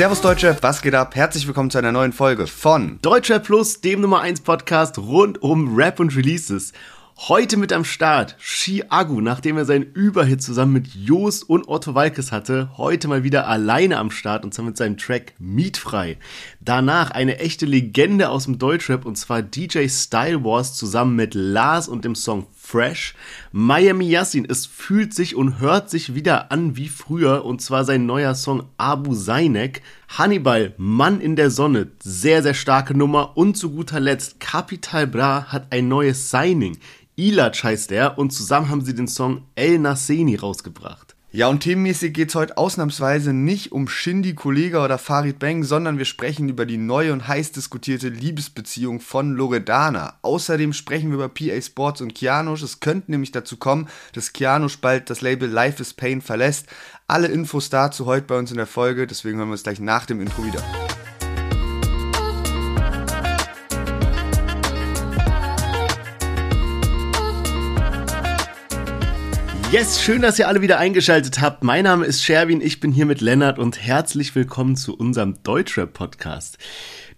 Servus 0.00 0.22
Deutsche, 0.22 0.56
was 0.62 0.80
geht 0.80 0.94
ab? 0.94 1.14
Herzlich 1.14 1.46
willkommen 1.46 1.70
zu 1.70 1.76
einer 1.76 1.92
neuen 1.92 2.14
Folge 2.14 2.46
von 2.46 2.98
Deutscher 3.02 3.38
Plus, 3.38 3.82
dem 3.82 4.00
Nummer 4.00 4.22
1 4.22 4.40
Podcast 4.40 4.96
rund 4.96 5.42
um 5.42 5.76
Rap 5.76 6.00
und 6.00 6.16
Releases. 6.16 6.72
Heute 7.28 7.58
mit 7.58 7.70
am 7.70 7.84
Start 7.84 8.34
Agu, 8.88 9.20
nachdem 9.20 9.58
er 9.58 9.66
seinen 9.66 9.92
Überhit 9.92 10.42
zusammen 10.42 10.72
mit 10.72 10.86
Jos 10.94 11.42
und 11.42 11.68
Otto 11.68 11.94
Walkes 11.94 12.32
hatte, 12.32 12.70
heute 12.78 13.08
mal 13.08 13.24
wieder 13.24 13.46
alleine 13.46 13.98
am 13.98 14.10
Start 14.10 14.42
und 14.42 14.54
zwar 14.54 14.64
mit 14.64 14.78
seinem 14.78 14.96
Track 14.96 15.34
Mietfrei. 15.38 16.16
Danach 16.60 17.10
eine 17.10 17.38
echte 17.38 17.66
Legende 17.66 18.30
aus 18.30 18.44
dem 18.44 18.58
Deutschrap 18.58 19.04
und 19.04 19.16
zwar 19.16 19.42
DJ 19.42 19.88
Style 19.88 20.42
Wars 20.44 20.72
zusammen 20.78 21.14
mit 21.14 21.34
Lars 21.34 21.88
und 21.88 22.06
dem 22.06 22.14
Song 22.14 22.46
Fresh. 22.70 23.14
Miami 23.50 24.08
Yassin, 24.08 24.46
es 24.48 24.64
fühlt 24.64 25.12
sich 25.12 25.34
und 25.34 25.58
hört 25.58 25.90
sich 25.90 26.14
wieder 26.14 26.52
an 26.52 26.76
wie 26.76 26.88
früher 26.88 27.44
und 27.44 27.60
zwar 27.60 27.84
sein 27.84 28.06
neuer 28.06 28.36
Song 28.36 28.62
Abu 28.78 29.12
Sainek. 29.12 29.82
Hannibal, 30.08 30.72
Mann 30.76 31.20
in 31.20 31.34
der 31.34 31.50
Sonne, 31.50 31.88
sehr, 32.00 32.44
sehr 32.44 32.54
starke 32.54 32.96
Nummer 32.96 33.36
und 33.36 33.56
zu 33.56 33.70
guter 33.70 33.98
Letzt 33.98 34.38
Capital 34.38 35.08
Bra 35.08 35.46
hat 35.48 35.72
ein 35.72 35.88
neues 35.88 36.30
Signing. 36.30 36.78
Ilac 37.16 37.64
heißt 37.64 37.90
er 37.90 38.18
und 38.18 38.30
zusammen 38.30 38.68
haben 38.68 38.84
sie 38.84 38.94
den 38.94 39.08
Song 39.08 39.42
El 39.56 39.80
Naseni 39.80 40.36
rausgebracht. 40.36 41.09
Ja, 41.32 41.46
und 41.46 41.60
themenmäßig 41.60 42.12
geht 42.12 42.30
es 42.30 42.34
heute 42.34 42.56
ausnahmsweise 42.56 43.32
nicht 43.32 43.70
um 43.70 43.86
Shindy 43.86 44.34
Kollega 44.34 44.84
oder 44.84 44.98
Farid 44.98 45.38
Bang, 45.38 45.62
sondern 45.62 45.96
wir 45.96 46.04
sprechen 46.04 46.48
über 46.48 46.66
die 46.66 46.76
neue 46.76 47.12
und 47.12 47.28
heiß 47.28 47.52
diskutierte 47.52 48.08
Liebesbeziehung 48.08 48.98
von 48.98 49.36
Loredana. 49.36 50.14
Außerdem 50.22 50.72
sprechen 50.72 51.10
wir 51.10 51.14
über 51.14 51.28
PA 51.28 51.62
Sports 51.62 52.00
und 52.00 52.16
Kianosch. 52.16 52.62
Es 52.62 52.80
könnte 52.80 53.12
nämlich 53.12 53.30
dazu 53.30 53.58
kommen, 53.58 53.86
dass 54.12 54.32
Kianosch 54.32 54.78
bald 54.78 55.08
das 55.08 55.20
Label 55.20 55.48
Life 55.48 55.80
is 55.80 55.94
Pain 55.94 56.20
verlässt. 56.20 56.66
Alle 57.06 57.28
Infos 57.28 57.70
dazu 57.70 58.06
heute 58.06 58.26
bei 58.26 58.36
uns 58.36 58.50
in 58.50 58.56
der 58.56 58.66
Folge, 58.66 59.06
deswegen 59.06 59.38
hören 59.38 59.50
wir 59.50 59.52
uns 59.52 59.62
gleich 59.62 59.78
nach 59.78 60.06
dem 60.06 60.20
Intro 60.20 60.44
wieder. 60.44 60.64
Yes, 69.72 70.02
schön, 70.02 70.20
dass 70.20 70.36
ihr 70.36 70.48
alle 70.48 70.62
wieder 70.62 70.80
eingeschaltet 70.80 71.40
habt. 71.40 71.62
Mein 71.62 71.84
Name 71.84 72.04
ist 72.04 72.24
Sherwin, 72.24 72.60
ich 72.60 72.80
bin 72.80 72.90
hier 72.90 73.06
mit 73.06 73.20
Lennart 73.20 73.60
und 73.60 73.80
herzlich 73.80 74.34
willkommen 74.34 74.74
zu 74.74 74.96
unserem 74.96 75.40
Deutschrap-Podcast. 75.44 76.58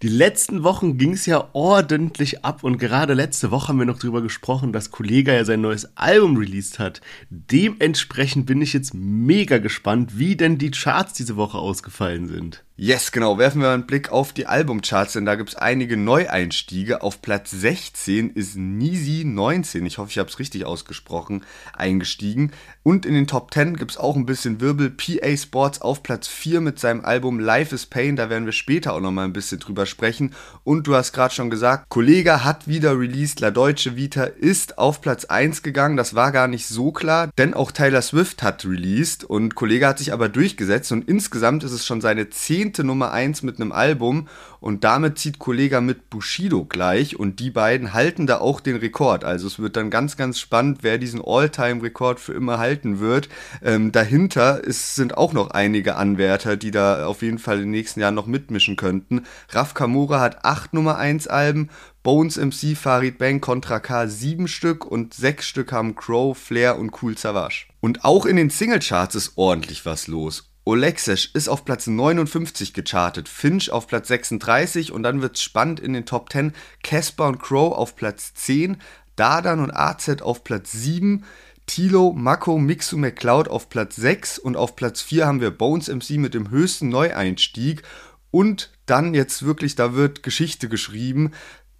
Die 0.03 0.07
letzten 0.07 0.61
Wochen 0.61 0.99
ging 0.99 1.13
es 1.13 1.25
ja 1.25 1.49
ordentlich 1.53 2.45
ab 2.45 2.63
und 2.63 2.77
gerade 2.77 3.15
letzte 3.15 3.49
Woche 3.49 3.69
haben 3.69 3.79
wir 3.79 3.87
noch 3.87 3.97
darüber 3.97 4.21
gesprochen, 4.21 4.71
dass 4.71 4.91
Kollega 4.91 5.33
ja 5.33 5.45
sein 5.45 5.61
neues 5.61 5.97
Album 5.97 6.37
released 6.37 6.77
hat. 6.77 7.01
Dementsprechend 7.31 8.45
bin 8.45 8.61
ich 8.61 8.73
jetzt 8.73 8.93
mega 8.93 9.57
gespannt, 9.57 10.19
wie 10.19 10.35
denn 10.35 10.59
die 10.59 10.69
Charts 10.69 11.13
diese 11.13 11.35
Woche 11.35 11.57
ausgefallen 11.57 12.27
sind. 12.27 12.63
Yes, 12.75 13.11
genau. 13.11 13.37
Werfen 13.37 13.61
wir 13.61 13.69
einen 13.69 13.85
Blick 13.85 14.11
auf 14.11 14.33
die 14.33 14.47
Albumcharts, 14.47 15.13
denn 15.13 15.25
da 15.25 15.35
gibt 15.35 15.49
es 15.49 15.55
einige 15.55 15.95
Neueinstiege. 15.95 17.03
Auf 17.03 17.21
Platz 17.21 17.51
16 17.51 18.31
ist 18.31 18.55
Nisi 18.57 19.23
19, 19.25 19.85
ich 19.85 19.99
hoffe, 19.99 20.09
ich 20.09 20.17
habe 20.17 20.27
es 20.27 20.39
richtig 20.39 20.65
ausgesprochen, 20.65 21.45
eingestiegen. 21.77 22.51
Und 22.81 23.05
in 23.05 23.13
den 23.13 23.27
Top 23.27 23.53
10 23.53 23.77
gibt 23.77 23.91
es 23.91 23.97
auch 23.97 24.15
ein 24.15 24.25
bisschen 24.25 24.59
Wirbel. 24.59 24.89
PA 24.89 25.37
Sports 25.37 25.81
auf 25.81 26.01
Platz 26.01 26.27
4 26.27 26.61
mit 26.61 26.79
seinem 26.79 27.05
Album 27.05 27.39
Life 27.39 27.75
is 27.75 27.85
Pain, 27.85 28.15
da 28.15 28.31
werden 28.31 28.45
wir 28.45 28.53
später 28.53 28.93
auch 28.93 29.01
nochmal 29.01 29.25
ein 29.25 29.33
bisschen 29.33 29.59
drüber 29.59 29.85
sprechen. 29.85 30.33
Und 30.63 30.87
du 30.87 30.95
hast 30.95 31.13
gerade 31.13 31.33
schon 31.33 31.51
gesagt, 31.51 31.89
Kollege 31.89 32.43
hat 32.43 32.67
wieder 32.67 32.97
released, 32.97 33.39
La 33.39 33.51
Deutsche 33.51 33.95
Vita 33.95 34.23
ist 34.23 34.79
auf 34.79 34.99
Platz 34.99 35.25
1 35.25 35.61
gegangen. 35.61 35.95
Das 35.95 36.15
war 36.15 36.31
gar 36.31 36.47
nicht 36.47 36.65
so 36.65 36.91
klar, 36.91 37.29
denn 37.37 37.53
auch 37.53 37.71
Taylor 37.71 38.01
Swift 38.01 38.41
hat 38.41 38.65
released 38.65 39.23
und 39.23 39.53
Kollege 39.53 39.87
hat 39.87 39.99
sich 39.99 40.11
aber 40.11 40.27
durchgesetzt 40.27 40.91
und 40.91 41.07
insgesamt 41.07 41.63
ist 41.63 41.71
es 41.71 41.85
schon 41.85 42.01
seine 42.01 42.31
10 42.31 42.62
zehnte 42.63 42.85
Nummer 42.85 43.11
1 43.11 43.43
mit 43.43 43.59
einem 43.59 43.73
Album 43.73 44.29
und 44.61 44.85
damit 44.85 45.19
zieht 45.19 45.37
Kollega 45.37 45.81
mit 45.81 46.09
Bushido 46.09 46.63
gleich 46.63 47.19
und 47.19 47.41
die 47.41 47.49
beiden 47.49 47.91
halten 47.91 48.25
da 48.25 48.37
auch 48.37 48.61
den 48.61 48.77
Rekord. 48.77 49.25
Also 49.25 49.47
es 49.47 49.59
wird 49.59 49.75
dann 49.75 49.89
ganz, 49.89 50.15
ganz 50.15 50.39
spannend, 50.39 50.77
wer 50.81 50.97
diesen 50.97 51.21
All-Time-Rekord 51.21 52.21
für 52.21 52.31
immer 52.31 52.59
halten 52.59 53.01
wird. 53.01 53.27
Ähm, 53.61 53.91
dahinter 53.91 54.63
ist, 54.63 54.95
sind 54.95 55.17
auch 55.17 55.33
noch 55.33 55.51
einige 55.51 55.97
Anwärter, 55.97 56.55
die 56.55 56.71
da 56.71 57.05
auf 57.05 57.21
jeden 57.21 57.37
Fall 57.37 57.57
in 57.57 57.63
den 57.63 57.71
nächsten 57.71 57.99
Jahren 57.99 58.15
noch 58.15 58.27
mitmischen 58.27 58.77
könnten. 58.77 59.23
Raf 59.49 59.73
Kamura 59.73 60.21
hat 60.21 60.45
acht 60.45 60.73
Nummer 60.73 60.97
1 60.97 61.27
Alben, 61.27 61.69
Bones 62.01 62.37
MC, 62.37 62.77
Farid 62.77 63.17
Bang, 63.17 63.41
Contra 63.41 63.81
K 63.81 64.07
sieben 64.07 64.47
Stück 64.47 64.85
und 64.85 65.13
sechs 65.13 65.49
Stück 65.49 65.73
haben 65.73 65.95
Crow, 65.95 66.37
Flair 66.37 66.79
und 66.79 66.93
Cool 67.01 67.17
Savage. 67.17 67.65
Und 67.81 68.05
auch 68.05 68.25
in 68.25 68.37
den 68.37 68.49
Singlecharts 68.49 69.15
ist 69.15 69.33
ordentlich 69.35 69.85
was 69.85 70.07
los. 70.07 70.52
Olexesh 70.65 71.31
ist 71.33 71.49
auf 71.49 71.65
Platz 71.65 71.87
59 71.87 72.73
gechartet, 72.73 73.27
Finch 73.27 73.69
auf 73.69 73.87
Platz 73.87 74.07
36 74.07 74.91
und 74.91 75.03
dann 75.03 75.21
wird's 75.21 75.41
spannend 75.41 75.79
in 75.79 75.93
den 75.93 76.05
Top 76.05 76.31
10. 76.31 76.53
Casper 76.81 77.27
und 77.27 77.41
Crow 77.41 77.73
auf 77.75 77.97
Platz 77.97 78.33
10, 78.33 78.77
Dardan 79.17 79.59
und 79.59 79.71
AZ 79.71 80.21
auf 80.21 80.43
Platz 80.45 80.71
7, 80.71 81.25
Tilo, 81.65 82.13
Mako, 82.13 82.57
Mixu 82.57 82.97
McCloud 82.97 83.47
auf 83.49 83.69
Platz 83.69 83.97
6 83.97 84.39
und 84.39 84.55
auf 84.55 84.75
Platz 84.75 85.01
4 85.01 85.25
haben 85.25 85.41
wir 85.41 85.51
Bones 85.51 85.89
MC 85.89 86.11
mit 86.11 86.33
dem 86.33 86.49
höchsten 86.49 86.89
Neueinstieg 86.89 87.83
und 88.31 88.71
dann 88.85 89.13
jetzt 89.13 89.45
wirklich, 89.45 89.75
da 89.75 89.95
wird 89.95 90.23
Geschichte 90.23 90.67
geschrieben. 90.67 91.31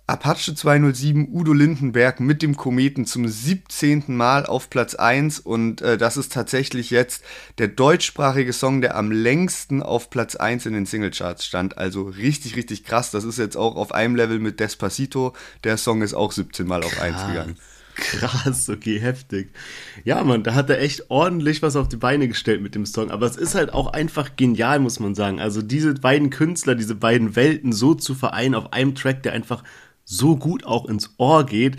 Apache 0.06 0.54
207 0.54 1.30
Udo 1.32 1.54
Lindenberg 1.54 2.20
mit 2.20 2.42
dem 2.42 2.58
Kometen 2.58 3.06
zum 3.06 3.26
17. 3.26 4.04
Mal 4.08 4.46
auf 4.46 4.70
Platz 4.70 4.96
1 4.96 5.40
und 5.40 5.82
äh, 5.82 5.98
das 5.98 6.18
ist 6.18 6.34
tatsächlich 6.34 6.90
jetzt 6.90 7.24
der 7.58 7.70
deutschsprachige 7.70 8.52
Song, 8.52 8.82
der 8.82 8.98
am 8.98 9.12
längsten 9.12 9.82
auf 9.82 10.10
Platz 10.10 10.36
1 10.36 10.66
in 10.66 10.74
den 10.74 10.86
Singlecharts 10.86 11.46
stand. 11.46 11.78
Also 11.78 12.04
richtig, 12.04 12.58
richtig 12.58 12.84
krass. 12.84 13.12
Das 13.12 13.24
ist 13.24 13.38
jetzt 13.40 13.56
auch 13.56 13.78
auf 13.78 13.94
einem 13.94 14.18
Level 14.18 14.40
mit 14.40 14.60
Despacito. 14.60 15.34
Der 15.64 15.78
Song 15.78 16.02
ist 16.02 16.14
auch 16.14 16.34
17 16.34 16.68
Mal 16.68 16.84
auf 16.84 17.00
1 17.00 17.28
gegangen. 17.28 17.56
Krass, 17.96 18.70
okay, 18.70 19.00
heftig. 19.00 19.52
Ja, 20.04 20.24
man, 20.24 20.44
da 20.44 20.56
hat 20.56 20.70
er 20.70 20.82
echt 20.82 21.12
ordentlich 21.12 21.62
was 21.62 21.76
auf 21.76 21.88
die 21.88 21.98
Beine 21.98 22.28
gestellt 22.28 22.62
mit 22.62 22.74
dem 22.74 22.86
Song. 22.86 23.12
Aber 23.12 23.28
es 23.28 23.38
ist 23.38 23.54
halt 23.54 23.72
auch 23.72 23.94
einfach 23.94 24.36
genial, 24.36 24.80
muss 24.80 25.00
man 25.00 25.14
sagen. 25.14 25.40
Also 25.40 25.62
diese 25.62 25.94
beiden 25.94 26.30
Künstler, 26.32 26.76
diese 26.76 26.96
beiden 26.96 27.36
Welten 27.36 27.72
so 27.72 27.94
zu 27.94 28.16
vereinen 28.16 28.56
auf 28.56 28.74
einem 28.74 28.96
Track, 28.96 29.22
der 29.24 29.34
einfach 29.34 29.64
so 30.06 30.36
gut 30.36 30.66
auch 30.66 30.86
ins 30.86 31.14
Ohr 31.18 31.46
geht. 31.46 31.78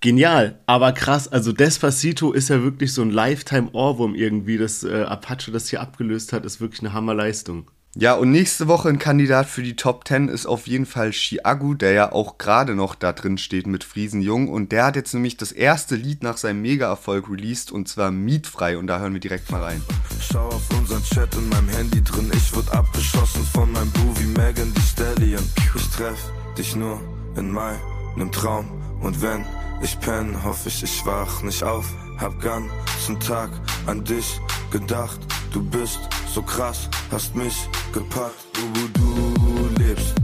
Genial, 0.00 0.58
aber 0.66 0.92
krass. 0.92 1.28
Also 1.28 1.52
Despacito 1.52 2.32
ist 2.32 2.48
ja 2.48 2.62
wirklich 2.62 2.92
so 2.92 3.02
ein 3.02 3.10
Lifetime-Ohrwurm 3.10 4.16
irgendwie. 4.16 4.58
Das 4.58 4.82
äh, 4.82 5.02
Apache 5.02 5.52
das 5.52 5.68
hier 5.68 5.80
abgelöst 5.80 6.32
hat, 6.32 6.44
ist 6.44 6.60
wirklich 6.60 6.80
eine 6.80 6.92
Hammerleistung. 6.92 7.70
Ja, 7.94 8.14
und 8.14 8.30
nächste 8.30 8.68
Woche 8.68 8.88
ein 8.88 8.98
Kandidat 8.98 9.46
für 9.46 9.62
die 9.62 9.76
Top 9.76 10.08
10 10.08 10.28
ist 10.28 10.46
auf 10.46 10.66
jeden 10.66 10.86
Fall 10.86 11.10
Chiagu, 11.10 11.74
der 11.74 11.92
ja 11.92 12.12
auch 12.12 12.38
gerade 12.38 12.74
noch 12.74 12.94
da 12.94 13.12
drin 13.12 13.36
steht 13.36 13.66
mit 13.66 13.84
Friesen 13.84 14.22
Jung. 14.22 14.48
Und 14.48 14.72
der 14.72 14.86
hat 14.86 14.96
jetzt 14.96 15.12
nämlich 15.12 15.36
das 15.36 15.52
erste 15.52 15.94
Lied 15.94 16.22
nach 16.22 16.38
seinem 16.38 16.62
Mega-Erfolg 16.62 17.28
released 17.28 17.70
und 17.70 17.88
zwar 17.88 18.10
Mietfrei. 18.10 18.78
Und 18.78 18.86
da 18.86 18.98
hören 18.98 19.12
wir 19.12 19.20
direkt 19.20 19.50
mal 19.50 19.62
rein. 19.62 19.82
Schau 20.20 20.48
auf 20.48 20.62
unseren 20.76 21.04
Chat 21.04 21.34
in 21.34 21.48
meinem 21.50 21.68
Handy 21.68 22.02
drin. 22.02 22.30
Ich 22.34 22.56
wurde 22.56 22.72
abgeschossen 22.72 23.44
von 23.52 23.70
meinem 23.70 23.90
Boo 23.90 24.14
wie 24.18 24.26
Megan 24.26 24.72
Thee 24.74 24.80
Stallion. 24.80 25.44
Ich 25.76 25.88
treff 25.88 26.32
dich 26.56 26.74
nur 26.74 26.98
in 27.36 27.50
meinem 27.50 28.30
Traum. 28.32 28.66
Und 29.00 29.20
wenn 29.22 29.44
ich 29.82 29.98
penne, 30.00 30.42
hoffe 30.44 30.68
ich, 30.68 30.82
ich 30.82 31.04
wach 31.06 31.42
nicht 31.42 31.62
auf. 31.62 31.86
Hab 32.18 32.40
ganzen 32.40 33.18
Tag 33.20 33.50
an 33.86 34.04
dich 34.04 34.40
gedacht. 34.70 35.18
Du 35.52 35.62
bist 35.62 36.00
so 36.32 36.42
krass, 36.42 36.88
hast 37.10 37.34
mich 37.34 37.68
gepackt. 37.92 38.34
Du, 38.54 38.88
du 39.00 39.82
lebst 39.82 40.21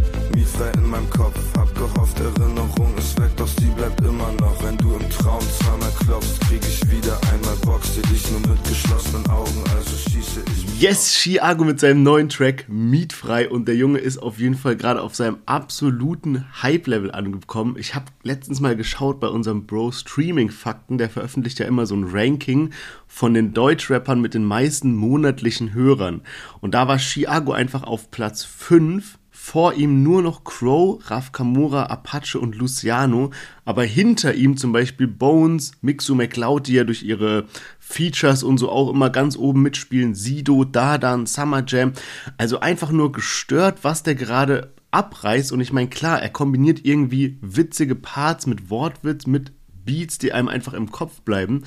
mietfrei 0.59 0.71
in 0.79 0.91
meinem 0.91 1.11
Kopf. 1.11 1.39
Hab 1.57 1.75
gehofft, 1.75 2.19
Erinnerung 2.21 2.95
ist 2.99 3.21
weg, 3.21 3.31
doch 3.37 3.47
sie 3.47 3.71
bleibt 3.77 4.01
immer 4.01 4.33
noch. 4.41 4.63
Wenn 4.63 4.77
du 4.79 4.95
im 4.95 5.11
Traum 5.11 5.41
zweimal 5.41 5.93
klopfst, 6.05 6.41
krieg 6.41 6.61
ich 6.63 6.91
wieder 6.91 7.19
einmal. 7.33 7.49
Seh 7.83 8.03
dich 8.03 8.31
nur 8.31 8.41
mit 8.41 8.65
geschlossenen 8.65 9.25
Augen, 9.31 9.65
also 9.77 10.11
schieße 10.11 10.43
ich. 10.47 10.81
Yes, 10.81 11.15
Chiago 11.15 11.65
mit 11.65 11.81
seinem 11.81 12.03
neuen 12.03 12.29
Track 12.29 12.67
Mietfrei 12.69 13.49
und 13.49 13.69
der 13.69 13.77
Junge 13.77 13.99
ist 13.99 14.19
auf 14.19 14.39
jeden 14.39 14.57
Fall 14.57 14.77
gerade 14.77 15.01
auf 15.01 15.15
seinem 15.15 15.39
absoluten 15.47 16.45
Hype-Level 16.63 17.13
angekommen. 17.13 17.77
Ich 17.79 17.95
habe 17.95 18.07
letztens 18.23 18.61
mal 18.61 18.77
geschaut 18.77 19.21
bei 19.21 19.29
unserem 19.29 19.67
Bro 19.67 19.93
Streaming 19.93 20.51
Fakten, 20.51 20.99
der 20.99 21.09
veröffentlicht 21.09 21.59
ja 21.61 21.67
immer 21.67 21.87
so 21.87 21.95
ein 21.95 22.05
Ranking 22.05 22.71
von 23.07 23.33
den 23.33 23.55
Deutschrappern 23.55 24.21
mit 24.21 24.35
den 24.35 24.45
meisten 24.45 24.95
monatlichen 24.95 25.73
Hörern. 25.73 26.23
Und 26.61 26.75
da 26.75 26.89
war 26.89 26.99
Chiago 26.99 27.53
einfach 27.53 27.85
auf 27.85 28.11
Platz 28.11 28.45
5 28.45 29.18
vor 29.49 29.73
ihm 29.73 30.03
nur 30.03 30.21
noch 30.21 30.45
Crow, 30.45 31.01
Raf 31.11 31.33
Kamura, 31.33 31.85
Apache 31.85 32.39
und 32.39 32.55
Luciano, 32.55 33.31
aber 33.65 33.83
hinter 33.83 34.35
ihm 34.35 34.59
zum 34.59 34.73
Beispiel 34.73 35.07
Bones, 35.07 35.73
Mixu 35.81 36.15
McLeod, 36.15 36.67
die 36.67 36.75
ja 36.75 36.85
durch 36.85 37.03
ihre 37.03 37.47
Features 37.79 38.43
und 38.43 38.59
so 38.59 38.69
auch 38.69 38.91
immer 38.91 39.09
ganz 39.09 39.39
oben 39.39 39.63
mitspielen, 39.63 40.15
Sido, 40.15 40.65
Dadan, 40.65 41.25
Summer 41.25 41.65
Jam, 41.67 41.95
also 42.37 42.61
einfach 42.61 42.91
nur 42.91 43.11
gestört, 43.11 43.85
was 43.85 44.03
der 44.03 44.17
gerade 44.17 44.75
abreißt. 44.91 45.51
Und 45.53 45.63
ich 45.63 45.73
meine, 45.73 45.89
klar, 45.89 46.21
er 46.21 46.29
kombiniert 46.29 46.85
irgendwie 46.85 47.39
witzige 47.41 47.95
Parts 47.95 48.47
mit 48.47 48.69
Wortwitz, 48.69 49.27
mit 49.27 49.53
Beats, 49.87 50.19
die 50.19 50.35
einem 50.35 50.49
einfach 50.49 50.75
im 50.75 50.91
Kopf 50.91 51.23
bleiben 51.23 51.65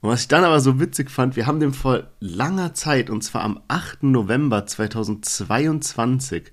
Und 0.00 0.08
was 0.08 0.22
ich 0.22 0.28
dann 0.28 0.44
aber 0.44 0.60
so 0.60 0.80
witzig 0.80 1.10
fand, 1.10 1.36
wir 1.36 1.46
haben 1.46 1.60
den 1.60 1.74
vor 1.74 2.04
langer 2.20 2.72
Zeit, 2.72 3.10
und 3.10 3.22
zwar 3.22 3.42
am 3.42 3.60
8. 3.68 4.04
November 4.04 4.66
2022, 4.66 6.50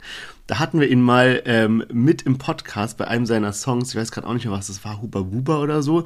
da 0.47 0.59
hatten 0.59 0.81
wir 0.81 0.89
ihn 0.89 1.01
mal 1.01 1.41
ähm, 1.45 1.83
mit 1.91 2.23
im 2.23 2.37
Podcast 2.37 2.97
bei 2.97 3.07
einem 3.07 3.25
seiner 3.25 3.53
Songs, 3.53 3.89
ich 3.89 3.95
weiß 3.95 4.11
gerade 4.11 4.27
auch 4.27 4.33
nicht 4.33 4.45
mehr, 4.45 4.53
was 4.53 4.67
das 4.67 4.83
war, 4.83 5.01
Huba 5.01 5.21
Buba 5.21 5.59
oder 5.59 5.81
so 5.81 6.03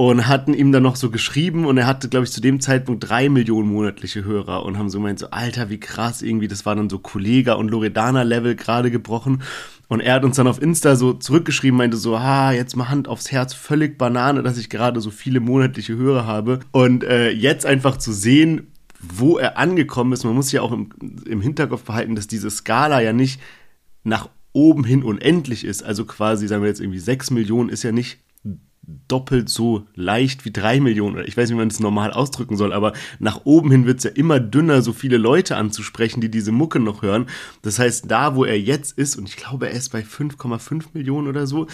und 0.00 0.28
hatten 0.28 0.54
ihm 0.54 0.72
dann 0.72 0.82
noch 0.82 0.96
so 0.96 1.10
geschrieben 1.10 1.66
und 1.66 1.76
er 1.76 1.86
hatte, 1.86 2.08
glaube 2.08 2.24
ich, 2.24 2.32
zu 2.32 2.40
dem 2.40 2.60
Zeitpunkt 2.60 3.06
drei 3.06 3.28
Millionen 3.28 3.68
monatliche 3.68 4.24
Hörer 4.24 4.64
und 4.64 4.78
haben 4.78 4.88
so 4.88 4.96
gemeint, 4.96 5.18
so, 5.18 5.28
Alter, 5.28 5.68
wie 5.68 5.78
krass 5.78 6.22
irgendwie, 6.22 6.48
das 6.48 6.64
war 6.64 6.74
dann 6.74 6.88
so 6.88 6.98
Kollega 6.98 7.52
und 7.52 7.70
Loredana-Level 7.70 8.56
gerade 8.56 8.90
gebrochen. 8.90 9.42
Und 9.88 10.00
er 10.00 10.14
hat 10.14 10.24
uns 10.24 10.36
dann 10.36 10.46
auf 10.46 10.62
Insta 10.62 10.96
so 10.96 11.12
zurückgeschrieben, 11.12 11.76
meinte 11.76 11.98
so, 11.98 12.16
ah, 12.16 12.50
jetzt 12.50 12.76
mal 12.76 12.88
Hand 12.88 13.08
aufs 13.08 13.30
Herz, 13.30 13.52
völlig 13.52 13.98
Banane, 13.98 14.42
dass 14.42 14.56
ich 14.56 14.70
gerade 14.70 15.02
so 15.02 15.10
viele 15.10 15.38
monatliche 15.38 15.94
Hörer 15.96 16.24
habe. 16.24 16.60
Und 16.72 17.04
äh, 17.04 17.28
jetzt 17.28 17.66
einfach 17.66 17.98
zu 17.98 18.14
sehen, 18.14 18.68
wo 19.02 19.36
er 19.36 19.58
angekommen 19.58 20.14
ist, 20.14 20.24
man 20.24 20.34
muss 20.34 20.50
ja 20.50 20.62
auch 20.62 20.72
im, 20.72 20.88
im 21.26 21.42
Hinterkopf 21.42 21.82
behalten, 21.82 22.14
dass 22.14 22.26
diese 22.26 22.48
Skala 22.48 23.02
ja 23.02 23.12
nicht 23.12 23.38
nach 24.02 24.30
oben 24.54 24.84
hin 24.84 25.02
unendlich 25.02 25.62
ist. 25.62 25.82
Also 25.82 26.06
quasi, 26.06 26.48
sagen 26.48 26.62
wir 26.62 26.70
jetzt 26.70 26.80
irgendwie 26.80 27.00
sechs 27.00 27.30
Millionen 27.30 27.68
ist 27.68 27.82
ja 27.82 27.92
nicht 27.92 28.18
doppelt 29.08 29.48
so 29.48 29.86
leicht 29.94 30.44
wie 30.44 30.52
drei 30.52 30.80
Millionen. 30.80 31.16
Oder 31.16 31.28
ich 31.28 31.36
weiß 31.36 31.48
nicht, 31.48 31.56
wie 31.56 31.60
man 31.60 31.68
das 31.68 31.80
normal 31.80 32.12
ausdrücken 32.12 32.56
soll, 32.56 32.72
aber 32.72 32.92
nach 33.18 33.42
oben 33.44 33.70
hin 33.70 33.86
wird 33.86 33.98
es 33.98 34.04
ja 34.04 34.10
immer 34.10 34.40
dünner, 34.40 34.82
so 34.82 34.92
viele 34.92 35.16
Leute 35.16 35.56
anzusprechen, 35.56 36.20
die 36.20 36.30
diese 36.30 36.52
Mucke 36.52 36.80
noch 36.80 37.02
hören. 37.02 37.26
Das 37.62 37.78
heißt, 37.78 38.10
da, 38.10 38.34
wo 38.36 38.44
er 38.44 38.60
jetzt 38.60 38.96
ist, 38.98 39.16
und 39.16 39.28
ich 39.28 39.36
glaube, 39.36 39.68
er 39.68 39.74
ist 39.74 39.90
bei 39.90 40.00
5,5 40.00 40.86
Millionen 40.94 41.28
oder 41.28 41.46
so, 41.46 41.66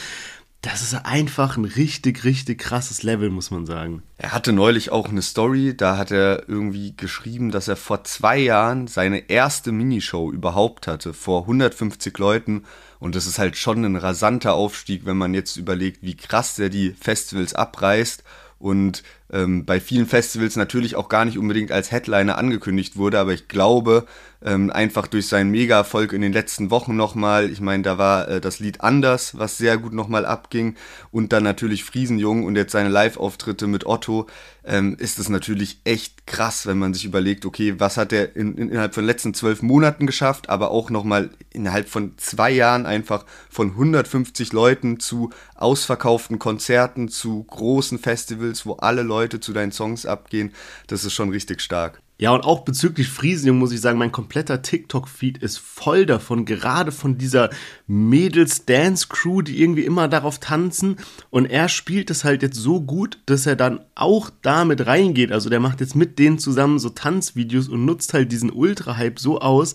das 0.63 0.83
ist 0.83 0.95
einfach 0.95 1.57
ein 1.57 1.65
richtig, 1.65 2.25
richtig 2.25 2.59
krasses 2.59 3.05
Level, 3.05 3.31
muss 3.31 3.53
man 3.53 3.67
sagen. 3.67 4.03
Er 4.19 4.33
hatte 4.33 4.53
neulich 4.53 4.91
auch 4.91 5.09
eine 5.09 5.23
Story, 5.23 5.77
da 5.77 5.97
hat 5.97 6.11
er 6.11 6.49
irgendwie 6.49 6.97
geschrieben, 6.97 7.53
dass 7.53 7.69
er 7.69 7.77
vor 7.77 8.03
zwei 8.03 8.39
Jahren 8.39 8.89
seine 8.89 9.31
erste 9.31 9.71
Minishow 9.71 10.33
überhaupt 10.33 10.89
hatte, 10.89 11.15
vor 11.15 11.43
150 11.43 12.19
Leuten. 12.19 12.65
Und 12.99 13.15
das 13.15 13.27
ist 13.27 13.39
halt 13.39 13.57
schon 13.57 13.85
ein 13.85 13.97
rasanter 13.97 14.55
Aufstieg, 14.55 15.05
wenn 15.05 15.17
man 15.17 15.35
jetzt 15.35 15.57
überlegt, 15.57 16.03
wie 16.03 16.17
krass 16.17 16.57
der 16.57 16.69
die 16.69 16.91
Festivals 16.93 17.55
abreißt. 17.55 18.25
Und 18.59 19.03
ähm, 19.33 19.65
bei 19.65 19.81
vielen 19.81 20.07
Festivals 20.07 20.57
natürlich 20.57 20.97
auch 20.97 21.09
gar 21.09 21.25
nicht 21.25 21.39
unbedingt 21.39 21.73
als 21.73 21.91
Headliner 21.91 22.39
angekündigt 22.39 22.97
wurde, 22.97 23.19
aber 23.19 23.33
ich 23.33 23.49
glaube, 23.49 24.07
ähm, 24.45 24.71
einfach 24.71 25.07
durch 25.07 25.27
seinen 25.27 25.51
Mega-Erfolg 25.51 26.13
in 26.13 26.21
den 26.21 26.33
letzten 26.33 26.71
Wochen 26.71 26.95
nochmal, 26.95 27.51
ich 27.51 27.61
meine, 27.61 27.83
da 27.83 27.99
war 27.99 28.29
äh, 28.29 28.41
das 28.41 28.61
Lied 28.61 28.81
Anders, 28.81 29.39
was 29.39 29.59
sehr 29.59 29.79
gut 29.79 29.93
nochmal 29.93 30.27
abging. 30.27 30.77
Und 31.11 31.33
dann 31.33 31.43
natürlich 31.43 31.85
Friesenjung 31.85 32.45
und 32.45 32.55
jetzt 32.55 32.73
seine 32.73 32.89
Live-Auftritte 32.91 33.67
mit 33.67 33.87
Otto, 33.87 34.27
ähm, 34.65 34.97
ist 34.99 35.19
es 35.19 35.29
natürlich 35.29 35.81
echt 35.85 36.27
krass, 36.27 36.67
wenn 36.67 36.79
man 36.79 36.93
sich 36.93 37.05
überlegt, 37.05 37.47
okay, 37.47 37.75
was 37.79 37.97
hat 37.97 38.13
er 38.13 38.37
in, 38.37 38.57
in, 38.57 38.69
innerhalb 38.71 38.95
von 38.95 39.05
den 39.05 39.09
letzten 39.09 39.33
zwölf 39.33 39.63
Monaten 39.63 40.07
geschafft, 40.07 40.49
aber 40.51 40.71
auch 40.71 40.91
nochmal 40.91 41.31
innerhalb 41.51 41.89
von 41.89 42.13
zwei 42.17 42.51
Jahren 42.51 42.85
einfach 42.85 43.25
von 43.49 43.71
150 43.71 44.53
Leuten 44.53 45.01
zu 45.01 45.31
ausverkauften 45.55 46.39
Konzerten, 46.39 47.09
zu 47.09 47.45
großen 47.45 47.99
Festivals, 47.99 48.67
wo 48.67 48.75
alle 48.75 49.03
Leute 49.03 49.16
Leute 49.17 49.41
zu 49.41 49.55
deinen 49.55 49.73
Songs 49.73 50.05
abgehen, 50.05 50.53
das 50.89 51.05
ist 51.05 51.15
schon 51.15 51.31
richtig 51.31 51.63
stark. 51.63 52.03
Ja, 52.19 52.31
und 52.33 52.45
auch 52.45 52.61
bezüglich 52.61 53.09
Friesenjung 53.09 53.59
muss 53.59 53.73
ich 53.73 53.81
sagen, 53.81 53.99
mein 53.99 54.13
kompletter 54.13 54.63
TikTok-Feed 54.63 55.39
ist 55.39 55.59
voll 55.59 56.07
davon, 56.07 56.45
gerade 56.47 56.93
von 56.93 57.19
dieser 57.19 57.51
Mädels-Dance-Crew, 57.87 59.43
die 59.43 59.61
irgendwie 59.61 59.85
immer 59.85 60.09
darauf 60.09 60.39
tanzen. 60.39 60.97
Und 61.29 61.47
er 61.47 61.69
spielt 61.69 62.11
es 62.11 62.25
halt 62.25 62.43
jetzt 62.43 62.57
so 62.57 62.81
gut, 62.81 63.19
dass 63.27 63.45
er 63.45 63.57
dann 63.57 63.81
auch 63.95 64.31
damit 64.41 64.87
reingeht. 64.87 65.31
Also 65.31 65.51
der 65.51 65.61
macht 65.61 65.81
jetzt 65.81 65.95
mit 65.95 66.19
denen 66.19 66.39
zusammen 66.39 66.79
so 66.79 66.89
Tanzvideos 66.89 67.69
und 67.69 67.85
nutzt 67.85 68.15
halt 68.15 68.33
diesen 68.33 68.51
Ultra-Hype 68.51 69.19
so 69.19 69.41
aus. 69.41 69.75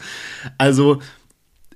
Also 0.58 1.00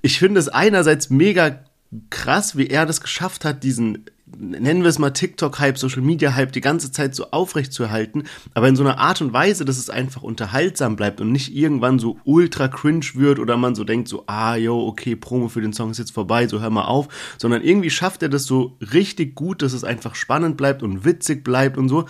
ich 0.02 0.18
finde 0.18 0.40
es 0.40 0.48
einerseits 0.48 1.10
mega 1.10 1.64
krass, 2.10 2.56
wie 2.56 2.66
er 2.66 2.86
das 2.86 3.00
geschafft 3.00 3.44
hat, 3.44 3.62
diesen 3.62 4.04
nennen 4.38 4.82
wir 4.82 4.88
es 4.88 4.98
mal 4.98 5.10
TikTok-Hype, 5.10 5.78
Social-Media-Hype, 5.78 6.52
die 6.52 6.60
ganze 6.60 6.90
Zeit 6.90 7.14
so 7.14 7.30
aufrecht 7.30 7.72
zu 7.72 7.84
erhalten, 7.84 8.24
aber 8.54 8.68
in 8.68 8.76
so 8.76 8.82
einer 8.82 8.98
Art 8.98 9.20
und 9.20 9.32
Weise, 9.32 9.64
dass 9.64 9.78
es 9.78 9.88
einfach 9.88 10.22
unterhaltsam 10.22 10.96
bleibt 10.96 11.20
und 11.20 11.30
nicht 11.30 11.54
irgendwann 11.54 11.98
so 11.98 12.18
ultra 12.24 12.68
cringe 12.68 13.06
wird 13.14 13.38
oder 13.38 13.56
man 13.56 13.74
so 13.74 13.84
denkt 13.84 14.08
so, 14.08 14.24
ah, 14.26 14.56
yo, 14.56 14.86
okay, 14.86 15.16
Promo 15.16 15.48
für 15.48 15.60
den 15.60 15.72
Song 15.72 15.90
ist 15.90 15.98
jetzt 15.98 16.12
vorbei, 16.12 16.48
so 16.48 16.60
hör 16.60 16.70
mal 16.70 16.86
auf, 16.86 17.08
sondern 17.38 17.62
irgendwie 17.62 17.90
schafft 17.90 18.22
er 18.22 18.28
das 18.28 18.44
so 18.44 18.76
richtig 18.92 19.34
gut, 19.34 19.62
dass 19.62 19.72
es 19.72 19.84
einfach 19.84 20.14
spannend 20.14 20.56
bleibt 20.56 20.82
und 20.82 21.04
witzig 21.04 21.44
bleibt 21.44 21.78
und 21.78 21.88
so. 21.88 22.06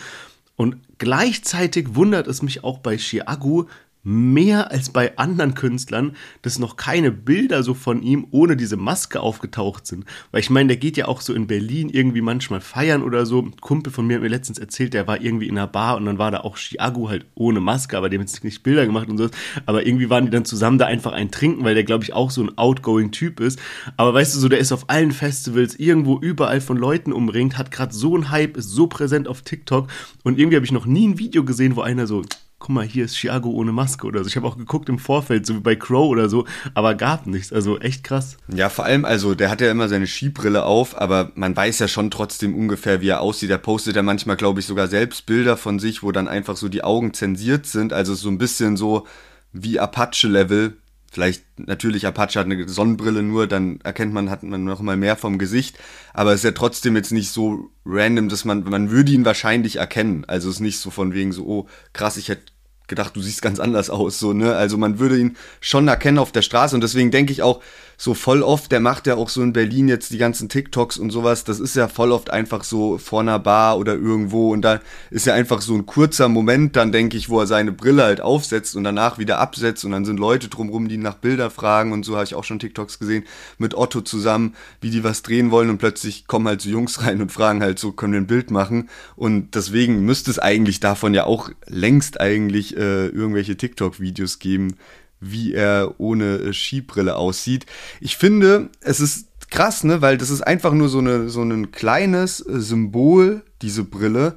Und 0.56 0.76
gleichzeitig 0.96 1.94
wundert 1.94 2.26
es 2.26 2.40
mich 2.40 2.64
auch 2.64 2.78
bei 2.78 2.96
Chiagu, 2.96 3.64
mehr 4.06 4.70
als 4.70 4.90
bei 4.90 5.18
anderen 5.18 5.54
Künstlern, 5.56 6.14
dass 6.42 6.60
noch 6.60 6.76
keine 6.76 7.10
Bilder 7.10 7.64
so 7.64 7.74
von 7.74 8.02
ihm 8.02 8.28
ohne 8.30 8.56
diese 8.56 8.76
Maske 8.76 9.18
aufgetaucht 9.18 9.84
sind. 9.84 10.04
Weil 10.30 10.42
ich 10.42 10.48
meine, 10.48 10.68
der 10.68 10.76
geht 10.76 10.96
ja 10.96 11.08
auch 11.08 11.20
so 11.20 11.34
in 11.34 11.48
Berlin 11.48 11.88
irgendwie 11.88 12.20
manchmal 12.20 12.60
feiern 12.60 13.02
oder 13.02 13.26
so. 13.26 13.42
Ein 13.42 13.56
Kumpel 13.60 13.92
von 13.92 14.06
mir 14.06 14.14
hat 14.14 14.22
mir 14.22 14.28
letztens 14.28 14.58
erzählt, 14.58 14.94
der 14.94 15.08
war 15.08 15.20
irgendwie 15.20 15.48
in 15.48 15.58
einer 15.58 15.66
Bar 15.66 15.96
und 15.96 16.06
dann 16.06 16.18
war 16.18 16.30
da 16.30 16.42
auch 16.42 16.56
Chiago 16.56 17.08
halt 17.08 17.26
ohne 17.34 17.58
Maske, 17.58 17.98
aber 17.98 18.08
dem 18.08 18.20
hat 18.20 18.44
nicht 18.44 18.62
Bilder 18.62 18.86
gemacht 18.86 19.08
und 19.08 19.18
so. 19.18 19.28
Aber 19.66 19.84
irgendwie 19.84 20.08
waren 20.08 20.26
die 20.26 20.30
dann 20.30 20.44
zusammen 20.44 20.78
da 20.78 20.86
einfach 20.86 21.12
ein 21.12 21.32
Trinken, 21.32 21.64
weil 21.64 21.74
der, 21.74 21.82
glaube 21.82 22.04
ich, 22.04 22.12
auch 22.12 22.30
so 22.30 22.44
ein 22.44 22.56
outgoing 22.56 23.10
Typ 23.10 23.40
ist. 23.40 23.58
Aber 23.96 24.14
weißt 24.14 24.36
du, 24.36 24.38
so 24.38 24.48
der 24.48 24.60
ist 24.60 24.70
auf 24.70 24.88
allen 24.88 25.10
Festivals 25.10 25.74
irgendwo 25.74 26.16
überall 26.20 26.60
von 26.60 26.76
Leuten 26.76 27.12
umringt, 27.12 27.58
hat 27.58 27.72
gerade 27.72 27.92
so 27.92 28.16
ein 28.16 28.30
Hype, 28.30 28.56
ist 28.56 28.70
so 28.70 28.86
präsent 28.86 29.26
auf 29.26 29.42
TikTok 29.42 29.88
und 30.22 30.38
irgendwie 30.38 30.54
habe 30.54 30.64
ich 30.64 30.70
noch 30.70 30.86
nie 30.86 31.08
ein 31.08 31.18
Video 31.18 31.44
gesehen, 31.44 31.74
wo 31.74 31.80
einer 31.80 32.06
so 32.06 32.22
guck 32.58 32.70
mal, 32.70 32.86
hier 32.86 33.04
ist 33.04 33.16
Chiago 33.16 33.50
ohne 33.50 33.72
Maske 33.72 34.06
oder 34.06 34.22
so. 34.22 34.28
Ich 34.28 34.36
habe 34.36 34.46
auch 34.46 34.56
geguckt 34.56 34.88
im 34.88 34.98
Vorfeld, 34.98 35.46
so 35.46 35.56
wie 35.56 35.60
bei 35.60 35.76
Crow 35.76 36.08
oder 36.08 36.28
so, 36.28 36.46
aber 36.74 36.94
gab 36.94 37.26
nichts. 37.26 37.52
Also 37.52 37.78
echt 37.78 38.02
krass. 38.02 38.38
Ja, 38.48 38.68
vor 38.68 38.84
allem, 38.84 39.04
also 39.04 39.34
der 39.34 39.50
hat 39.50 39.60
ja 39.60 39.70
immer 39.70 39.88
seine 39.88 40.06
Skibrille 40.06 40.64
auf, 40.64 40.98
aber 40.98 41.32
man 41.34 41.54
weiß 41.54 41.78
ja 41.80 41.88
schon 41.88 42.10
trotzdem 42.10 42.54
ungefähr, 42.54 43.00
wie 43.00 43.08
er 43.08 43.20
aussieht. 43.20 43.50
Er 43.50 43.58
postet 43.58 43.96
ja 43.96 44.02
manchmal, 44.02 44.36
glaube 44.36 44.60
ich, 44.60 44.66
sogar 44.66 44.88
selbst 44.88 45.26
Bilder 45.26 45.56
von 45.56 45.78
sich, 45.78 46.02
wo 46.02 46.12
dann 46.12 46.28
einfach 46.28 46.56
so 46.56 46.68
die 46.68 46.82
Augen 46.82 47.12
zensiert 47.12 47.66
sind. 47.66 47.92
Also 47.92 48.14
so 48.14 48.28
ein 48.28 48.38
bisschen 48.38 48.76
so 48.76 49.06
wie 49.52 49.78
Apache-Level. 49.78 50.76
Vielleicht, 51.16 51.44
natürlich, 51.58 52.06
Apache 52.06 52.38
hat 52.38 52.44
eine 52.44 52.68
Sonnenbrille 52.68 53.22
nur, 53.22 53.46
dann 53.46 53.80
erkennt 53.80 54.12
man, 54.12 54.28
hat 54.28 54.42
man 54.42 54.64
noch 54.64 54.82
mal 54.82 54.98
mehr 54.98 55.16
vom 55.16 55.38
Gesicht. 55.38 55.78
Aber 56.12 56.32
es 56.32 56.40
ist 56.40 56.44
ja 56.44 56.50
trotzdem 56.50 56.94
jetzt 56.94 57.10
nicht 57.10 57.30
so 57.30 57.70
random, 57.86 58.28
dass 58.28 58.44
man, 58.44 58.64
man 58.64 58.90
würde 58.90 59.12
ihn 59.12 59.24
wahrscheinlich 59.24 59.76
erkennen. 59.76 60.26
Also 60.26 60.50
es 60.50 60.56
ist 60.56 60.60
nicht 60.60 60.78
so 60.78 60.90
von 60.90 61.14
wegen 61.14 61.32
so, 61.32 61.46
oh, 61.46 61.66
krass, 61.94 62.18
ich 62.18 62.28
hätte 62.28 62.52
gedacht, 62.86 63.16
du 63.16 63.22
siehst 63.22 63.40
ganz 63.40 63.60
anders 63.60 63.88
aus, 63.88 64.18
so, 64.18 64.34
ne? 64.34 64.56
Also 64.56 64.76
man 64.76 64.98
würde 64.98 65.18
ihn 65.18 65.38
schon 65.62 65.88
erkennen 65.88 66.18
auf 66.18 66.32
der 66.32 66.42
Straße 66.42 66.74
und 66.74 66.82
deswegen 66.82 67.10
denke 67.10 67.32
ich 67.32 67.40
auch, 67.40 67.62
so 67.96 68.14
voll 68.14 68.42
oft, 68.42 68.70
der 68.72 68.80
macht 68.80 69.06
ja 69.06 69.14
auch 69.14 69.28
so 69.28 69.42
in 69.42 69.52
Berlin 69.52 69.88
jetzt 69.88 70.10
die 70.10 70.18
ganzen 70.18 70.48
TikToks 70.48 70.98
und 70.98 71.10
sowas, 71.10 71.44
das 71.44 71.60
ist 71.60 71.76
ja 71.76 71.88
voll 71.88 72.12
oft 72.12 72.30
einfach 72.30 72.62
so 72.62 72.98
vor 72.98 73.20
einer 73.20 73.38
Bar 73.38 73.78
oder 73.78 73.94
irgendwo 73.94 74.52
und 74.52 74.62
da 74.62 74.80
ist 75.10 75.26
ja 75.26 75.34
einfach 75.34 75.62
so 75.62 75.74
ein 75.74 75.86
kurzer 75.86 76.28
Moment, 76.28 76.76
dann 76.76 76.92
denke 76.92 77.16
ich, 77.16 77.30
wo 77.30 77.40
er 77.40 77.46
seine 77.46 77.72
Brille 77.72 78.02
halt 78.02 78.20
aufsetzt 78.20 78.76
und 78.76 78.84
danach 78.84 79.18
wieder 79.18 79.38
absetzt 79.38 79.84
und 79.84 79.92
dann 79.92 80.04
sind 80.04 80.20
Leute 80.20 80.48
drumrum, 80.48 80.88
die 80.88 80.98
nach 80.98 81.14
Bilder 81.14 81.50
fragen 81.50 81.92
und 81.92 82.04
so 82.04 82.14
habe 82.14 82.24
ich 82.24 82.34
auch 82.34 82.44
schon 82.44 82.58
TikToks 82.58 82.98
gesehen, 82.98 83.24
mit 83.56 83.74
Otto 83.74 84.02
zusammen, 84.02 84.54
wie 84.80 84.90
die 84.90 85.04
was 85.04 85.22
drehen 85.22 85.50
wollen 85.50 85.70
und 85.70 85.78
plötzlich 85.78 86.26
kommen 86.26 86.46
halt 86.48 86.60
so 86.60 86.68
Jungs 86.68 87.02
rein 87.02 87.22
und 87.22 87.32
fragen 87.32 87.62
halt 87.62 87.78
so, 87.78 87.92
können 87.92 88.12
wir 88.12 88.20
ein 88.20 88.26
Bild 88.26 88.50
machen? 88.50 88.90
Und 89.14 89.54
deswegen 89.54 90.04
müsste 90.04 90.30
es 90.30 90.38
eigentlich 90.38 90.80
davon 90.80 91.14
ja 91.14 91.24
auch 91.24 91.50
längst 91.66 92.20
eigentlich 92.20 92.76
äh, 92.76 93.06
irgendwelche 93.06 93.56
TikTok-Videos 93.56 94.38
geben, 94.38 94.76
wie 95.20 95.54
er 95.54 95.94
ohne 95.98 96.36
äh, 96.36 96.52
Skibrille 96.52 97.16
aussieht. 97.16 97.66
Ich 98.00 98.16
finde, 98.16 98.70
es 98.80 99.00
ist 99.00 99.28
krass, 99.50 99.84
ne, 99.84 100.02
weil 100.02 100.18
das 100.18 100.30
ist 100.30 100.42
einfach 100.42 100.72
nur 100.72 100.88
so, 100.88 100.98
eine, 100.98 101.28
so 101.28 101.42
ein 101.42 101.70
kleines 101.72 102.40
äh, 102.40 102.60
Symbol, 102.60 103.42
diese 103.62 103.84
Brille. 103.84 104.36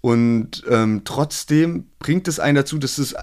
Und 0.00 0.64
ähm, 0.68 1.02
trotzdem 1.04 1.88
bringt 1.98 2.26
es 2.26 2.40
einen 2.40 2.56
dazu, 2.56 2.78
dass 2.78 2.98
es 2.98 3.14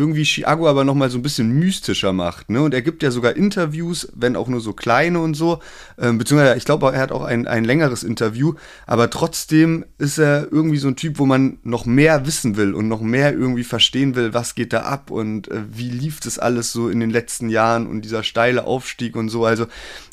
irgendwie 0.00 0.24
Chiago 0.24 0.68
aber 0.68 0.84
nochmal 0.84 1.10
so 1.10 1.18
ein 1.18 1.22
bisschen 1.22 1.52
mystischer 1.58 2.12
macht. 2.12 2.50
Ne? 2.50 2.62
Und 2.62 2.72
er 2.72 2.82
gibt 2.82 3.02
ja 3.02 3.10
sogar 3.10 3.36
Interviews, 3.36 4.08
wenn 4.14 4.34
auch 4.34 4.48
nur 4.48 4.60
so 4.60 4.72
kleine 4.72 5.20
und 5.20 5.34
so. 5.34 5.60
Ähm, 5.98 6.16
beziehungsweise, 6.16 6.56
ich 6.56 6.64
glaube, 6.64 6.90
er 6.92 7.00
hat 7.00 7.12
auch 7.12 7.22
ein, 7.22 7.46
ein 7.46 7.64
längeres 7.64 8.02
Interview. 8.02 8.54
Aber 8.86 9.10
trotzdem 9.10 9.84
ist 9.98 10.18
er 10.18 10.50
irgendwie 10.50 10.78
so 10.78 10.88
ein 10.88 10.96
Typ, 10.96 11.18
wo 11.18 11.26
man 11.26 11.58
noch 11.62 11.84
mehr 11.84 12.26
wissen 12.26 12.56
will 12.56 12.74
und 12.74 12.88
noch 12.88 13.02
mehr 13.02 13.32
irgendwie 13.32 13.64
verstehen 13.64 14.16
will, 14.16 14.32
was 14.32 14.54
geht 14.54 14.72
da 14.72 14.80
ab 14.80 15.10
und 15.10 15.48
äh, 15.48 15.62
wie 15.70 15.90
lief 15.90 16.20
das 16.20 16.38
alles 16.38 16.72
so 16.72 16.88
in 16.88 17.00
den 17.00 17.10
letzten 17.10 17.50
Jahren 17.50 17.86
und 17.86 18.02
dieser 18.02 18.22
steile 18.22 18.64
Aufstieg 18.64 19.16
und 19.16 19.28
so. 19.28 19.44
Also 19.44 19.66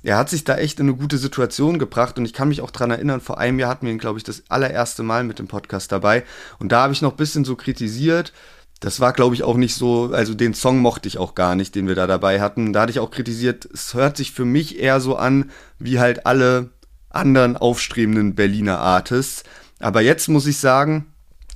er 0.03 0.17
hat 0.17 0.29
sich 0.29 0.43
da 0.43 0.57
echt 0.57 0.79
in 0.79 0.87
eine 0.87 0.97
gute 0.97 1.17
Situation 1.17 1.79
gebracht 1.79 2.17
und 2.19 2.25
ich 2.25 2.33
kann 2.33 2.49
mich 2.49 2.61
auch 2.61 2.71
dran 2.71 2.91
erinnern, 2.91 3.21
vor 3.21 3.37
einem 3.37 3.59
Jahr 3.59 3.69
hatten 3.69 3.85
wir 3.85 3.93
ihn, 3.93 3.99
glaube 3.99 4.19
ich, 4.19 4.23
das 4.23 4.43
allererste 4.49 5.03
Mal 5.03 5.23
mit 5.23 5.39
dem 5.39 5.47
Podcast 5.47 5.91
dabei. 5.91 6.23
Und 6.59 6.71
da 6.71 6.83
habe 6.83 6.93
ich 6.93 7.01
noch 7.01 7.11
ein 7.11 7.17
bisschen 7.17 7.45
so 7.45 7.55
kritisiert, 7.55 8.33
das 8.79 8.99
war, 8.99 9.13
glaube 9.13 9.33
ich, 9.33 9.43
auch 9.43 9.57
nicht 9.57 9.75
so, 9.75 10.11
also 10.13 10.33
den 10.33 10.53
Song 10.53 10.79
mochte 10.79 11.07
ich 11.07 11.17
auch 11.17 11.35
gar 11.35 11.55
nicht, 11.55 11.73
den 11.73 11.87
wir 11.87 11.95
da 11.95 12.05
dabei 12.05 12.41
hatten. 12.41 12.73
Da 12.73 12.81
hatte 12.81 12.91
ich 12.91 12.99
auch 12.99 13.11
kritisiert, 13.11 13.67
es 13.73 13.93
hört 13.93 14.17
sich 14.17 14.31
für 14.31 14.45
mich 14.45 14.79
eher 14.79 14.99
so 14.99 15.15
an, 15.15 15.51
wie 15.79 15.99
halt 15.99 16.25
alle 16.25 16.69
anderen 17.09 17.57
aufstrebenden 17.57 18.35
Berliner 18.35 18.79
Artists. 18.79 19.43
Aber 19.79 20.01
jetzt 20.01 20.27
muss 20.27 20.45
ich 20.45 20.57
sagen, 20.57 21.07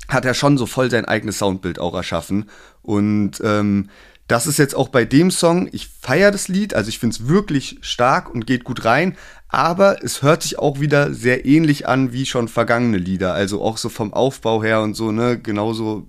hat 0.08 0.26
er 0.26 0.34
schon 0.34 0.58
so 0.58 0.66
voll 0.66 0.90
sein 0.90 1.06
eigenes 1.06 1.38
Soundbild 1.38 1.80
auch 1.80 1.94
erschaffen. 1.94 2.50
Und 2.82 3.42
ähm, 3.44 3.90
das 4.32 4.48
ist 4.48 4.58
jetzt 4.58 4.76
auch 4.76 4.88
bei 4.88 5.04
dem 5.04 5.30
Song, 5.30 5.68
ich 5.74 5.90
feiere 5.90 6.32
das 6.32 6.48
Lied, 6.48 6.74
also 6.74 6.88
ich 6.88 7.00
finde 7.00 7.16
es 7.18 7.28
wirklich 7.28 7.80
stark 7.82 8.34
und 8.34 8.48
geht 8.48 8.64
gut 8.64 8.86
rein, 8.86 9.18
aber 9.50 10.02
es 10.06 10.22
hört 10.22 10.44
sich 10.44 10.58
auch 10.58 10.80
wieder 10.80 11.14
sehr 11.14 11.46
ähnlich 11.46 11.86
an 11.86 12.14
wie 12.14 12.26
schon 12.26 12.48
vergangene 12.48 12.98
Lieder, 12.98 13.34
also 13.34 13.62
auch 13.62 13.76
so 13.76 13.90
vom 13.90 14.14
Aufbau 14.14 14.64
her 14.64 14.84
und 14.84 14.94
so, 14.94 15.12
ne, 15.12 15.38
genauso 15.38 16.08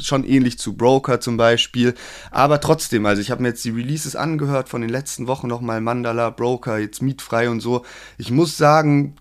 schon 0.00 0.22
ähnlich 0.22 0.60
zu 0.60 0.76
Broker 0.76 1.18
zum 1.18 1.36
Beispiel, 1.36 1.94
aber 2.30 2.60
trotzdem, 2.60 3.06
also 3.06 3.20
ich 3.20 3.32
habe 3.32 3.42
mir 3.42 3.48
jetzt 3.48 3.64
die 3.64 3.70
Releases 3.70 4.14
angehört 4.14 4.68
von 4.68 4.80
den 4.80 4.90
letzten 4.90 5.26
Wochen 5.26 5.48
nochmal 5.48 5.80
Mandala, 5.80 6.30
Broker, 6.30 6.78
jetzt 6.78 7.02
Mietfrei 7.02 7.50
und 7.50 7.58
so. 7.58 7.84
Ich 8.18 8.30
muss 8.30 8.56
sagen, 8.56 9.16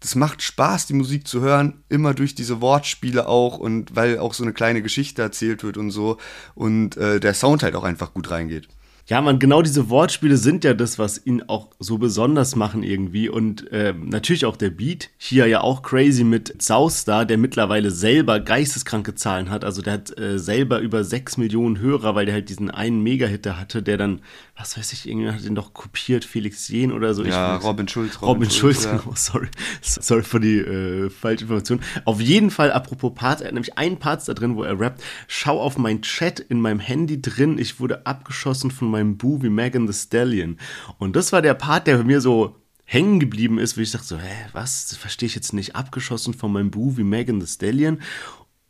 das 0.00 0.14
macht 0.14 0.42
Spaß, 0.42 0.86
die 0.86 0.94
Musik 0.94 1.28
zu 1.28 1.40
hören, 1.40 1.82
immer 1.88 2.14
durch 2.14 2.34
diese 2.34 2.60
Wortspiele 2.60 3.28
auch 3.28 3.58
und 3.58 3.94
weil 3.94 4.18
auch 4.18 4.34
so 4.34 4.42
eine 4.42 4.54
kleine 4.54 4.82
Geschichte 4.82 5.20
erzählt 5.22 5.62
wird 5.62 5.76
und 5.76 5.90
so 5.90 6.16
und 6.54 6.96
äh, 6.96 7.20
der 7.20 7.34
Sound 7.34 7.62
halt 7.62 7.76
auch 7.76 7.84
einfach 7.84 8.14
gut 8.14 8.30
reingeht. 8.30 8.68
Ja, 9.06 9.20
man, 9.20 9.38
genau 9.38 9.62
diese 9.62 9.90
Wortspiele 9.90 10.36
sind 10.36 10.62
ja 10.62 10.74
das, 10.74 10.98
was 10.98 11.24
ihn 11.26 11.42
auch 11.42 11.70
so 11.78 11.98
besonders 11.98 12.54
machen 12.54 12.82
irgendwie. 12.82 13.28
Und 13.28 13.70
äh, 13.72 13.92
natürlich 13.92 14.44
auch 14.44 14.56
der 14.56 14.70
Beat. 14.70 15.10
Hier 15.18 15.46
ja 15.46 15.62
auch 15.62 15.82
crazy 15.82 16.22
mit 16.22 16.62
Saustar, 16.62 17.24
der 17.24 17.38
mittlerweile 17.38 17.90
selber 17.90 18.40
geisteskranke 18.40 19.14
Zahlen 19.14 19.50
hat. 19.50 19.64
Also 19.64 19.82
der 19.82 19.94
hat 19.94 20.16
äh, 20.18 20.38
selber 20.38 20.78
über 20.78 21.02
6 21.02 21.38
Millionen 21.38 21.78
Hörer, 21.78 22.14
weil 22.14 22.26
der 22.26 22.34
halt 22.34 22.48
diesen 22.48 22.70
einen 22.70 23.02
Mega-Hitter 23.02 23.58
hatte, 23.58 23.82
der 23.82 23.96
dann, 23.96 24.20
was 24.56 24.78
weiß 24.78 24.92
ich, 24.92 25.06
irgendjemand 25.06 25.38
hat 25.38 25.44
den 25.44 25.54
doch 25.54 25.72
kopiert, 25.72 26.24
Felix 26.24 26.68
Jen 26.68 26.92
oder 26.92 27.14
so. 27.14 27.24
Ja, 27.24 27.56
ich, 27.56 27.64
Robin 27.64 27.88
Schulz. 27.88 28.16
Robin, 28.22 28.28
Robin 28.28 28.50
Schulz, 28.50 28.84
Schulz 28.84 29.02
ja. 29.02 29.02
oh, 29.10 29.14
sorry. 29.14 29.48
Sorry 29.82 30.22
für 30.22 30.40
die 30.40 30.58
äh, 30.58 31.10
falsche 31.10 31.42
Information. 31.42 31.80
Auf 32.04 32.20
jeden 32.20 32.50
Fall, 32.50 32.70
apropos 32.72 33.12
Parts, 33.14 33.40
er 33.40 33.48
hat 33.48 33.54
nämlich 33.54 33.76
einen 33.76 33.96
Part 33.96 34.20
da 34.28 34.34
drin, 34.34 34.56
wo 34.56 34.62
er 34.62 34.78
rappt. 34.78 35.02
Schau 35.28 35.60
auf 35.60 35.78
mein 35.78 36.02
Chat 36.02 36.40
in 36.40 36.60
meinem 36.60 36.80
Handy 36.80 37.20
drin. 37.22 37.58
Ich 37.58 37.80
wurde 37.80 38.06
abgeschossen 38.06 38.70
von 38.70 38.89
meinem 38.90 39.16
Boo 39.16 39.42
wie 39.42 39.50
Megan 39.50 39.90
the 39.90 39.92
Stallion. 39.92 40.58
Und 40.98 41.16
das 41.16 41.32
war 41.32 41.42
der 41.42 41.54
Part, 41.54 41.86
der 41.86 41.98
bei 41.98 42.04
mir 42.04 42.20
so 42.20 42.56
hängen 42.84 43.20
geblieben 43.20 43.58
ist, 43.58 43.76
wo 43.76 43.80
ich 43.80 43.92
dachte 43.92 44.06
so, 44.06 44.18
hä, 44.18 44.46
was, 44.52 44.88
das 44.88 44.98
verstehe 44.98 45.28
ich 45.28 45.34
jetzt 45.34 45.52
nicht, 45.52 45.76
abgeschossen 45.76 46.34
von 46.34 46.52
meinem 46.52 46.70
Boo 46.70 46.96
wie 46.96 47.04
Megan 47.04 47.40
the 47.40 47.46
Stallion. 47.46 48.00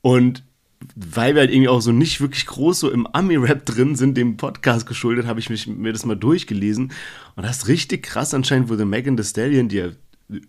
Und 0.03 0.45
weil 0.95 1.35
wir 1.35 1.41
halt 1.41 1.51
irgendwie 1.51 1.69
auch 1.69 1.81
so 1.81 1.93
nicht 1.93 2.21
wirklich 2.21 2.47
groß 2.47 2.81
so 2.81 2.91
im 2.91 3.07
Ami-Rap 3.07 3.65
drin 3.67 3.97
sind, 3.97 4.17
dem 4.17 4.37
Podcast 4.37 4.87
geschuldet, 4.87 5.27
habe 5.27 5.41
ich 5.41 5.51
mich, 5.51 5.67
mir 5.67 5.93
das 5.93 6.07
mal 6.07 6.17
durchgelesen. 6.17 6.93
Und 7.37 7.43
das 7.45 7.59
ist 7.59 7.69
richtig 7.69 8.03
krass. 8.03 8.35
Anscheinend 8.35 8.69
wurde 8.69 8.85
Megan 8.85 9.17
Thee 9.17 9.25
Stallion, 9.25 9.69
die 9.69 9.77
ja 9.77 9.89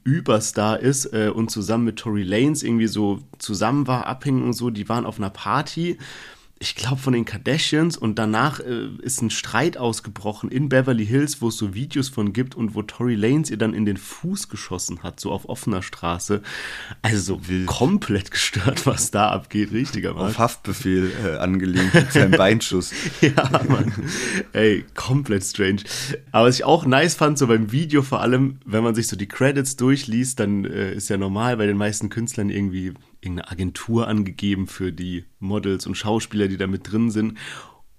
Überstar 0.04 0.80
ist 0.80 1.06
äh, 1.14 1.32
und 1.34 1.50
zusammen 1.50 1.86
mit 1.86 1.98
Tory 1.98 2.24
Lanez 2.24 2.64
irgendwie 2.64 2.88
so 2.88 3.20
zusammen 3.40 3.88
war, 3.88 4.06
abhängen 4.06 4.44
und 4.44 4.54
so, 4.54 4.70
die 4.70 4.88
waren 4.90 5.06
auf 5.06 5.18
einer 5.18 5.32
Party 5.32 5.98
ich 6.62 6.76
glaube, 6.76 6.98
von 6.98 7.14
den 7.14 7.26
Kardashians 7.26 7.98
und 7.98 8.20
danach 8.20 8.60
äh, 8.60 8.86
ist 9.02 9.22
ein 9.24 9.32
Streit 9.32 9.78
ausgebrochen 9.78 10.52
in 10.52 10.70
Beverly 10.70 11.08
Hills, 11.08 11.42
wo 11.42 11.48
es 11.48 11.58
so 11.58 11.74
Videos 11.74 12.08
von 12.08 12.34
gibt 12.34 12.54
und 12.54 12.76
wo 12.76 12.84
Tory 12.84 13.16
Lanez 13.16 13.50
ihr 13.50 13.58
dann 13.58 13.74
in 13.74 13.86
den 13.86 13.98
Fuß 13.98 14.48
geschossen 14.48 15.02
hat, 15.02 15.20
so 15.20 15.32
auf 15.32 15.50
offener 15.50 15.82
Straße. 15.82 16.44
Also 17.02 17.22
so 17.38 17.48
Wild. 17.48 17.66
komplett 17.66 18.30
gestört, 18.30 18.86
was 18.86 19.10
da 19.10 19.32
abgeht, 19.32 19.72
richtiger 19.72 20.14
Mann. 20.14 20.28
Auf 20.28 20.38
Haftbefehl 20.38 21.12
äh, 21.26 21.38
angelehnt 21.38 21.96
mit 21.96 22.14
seinem 22.14 22.32
Beinschuss. 22.38 22.92
ja, 23.22 23.50
Mann. 23.68 23.92
Ey, 24.54 24.86
komplett 24.94 25.44
strange. 25.44 25.82
Aber 26.32 26.48
was 26.48 26.56
ich 26.56 26.64
auch 26.64 26.86
nice 26.86 27.16
fand, 27.16 27.40
so 27.40 27.48
beim 27.48 27.72
Video 27.72 28.04
vor 28.04 28.22
allem, 28.22 28.60
wenn 28.66 28.84
man 28.84 28.94
sich 28.94 29.08
so 29.08 29.16
die 29.16 29.28
Credits 29.28 29.78
durchliest, 29.78 30.40
dann 30.40 30.66
äh, 30.66 30.94
ist 30.94 31.10
ja 31.10 31.18
normal 31.18 31.58
bei 31.58 31.66
den 31.66 31.78
meisten 31.78 32.10
Künstlern 32.10 32.52
irgendwie 32.52 32.94
irgendeine 33.22 33.52
Agentur 33.52 34.08
angegeben 34.08 34.68
für 34.68 34.92
die 34.92 35.26
Models 35.40 35.88
und 35.88 35.96
Schauspieler, 35.96 36.48
die 36.48 36.58
da 36.58 36.68
mit 36.68 36.92
drin 36.92 37.12
sind. 37.12 37.38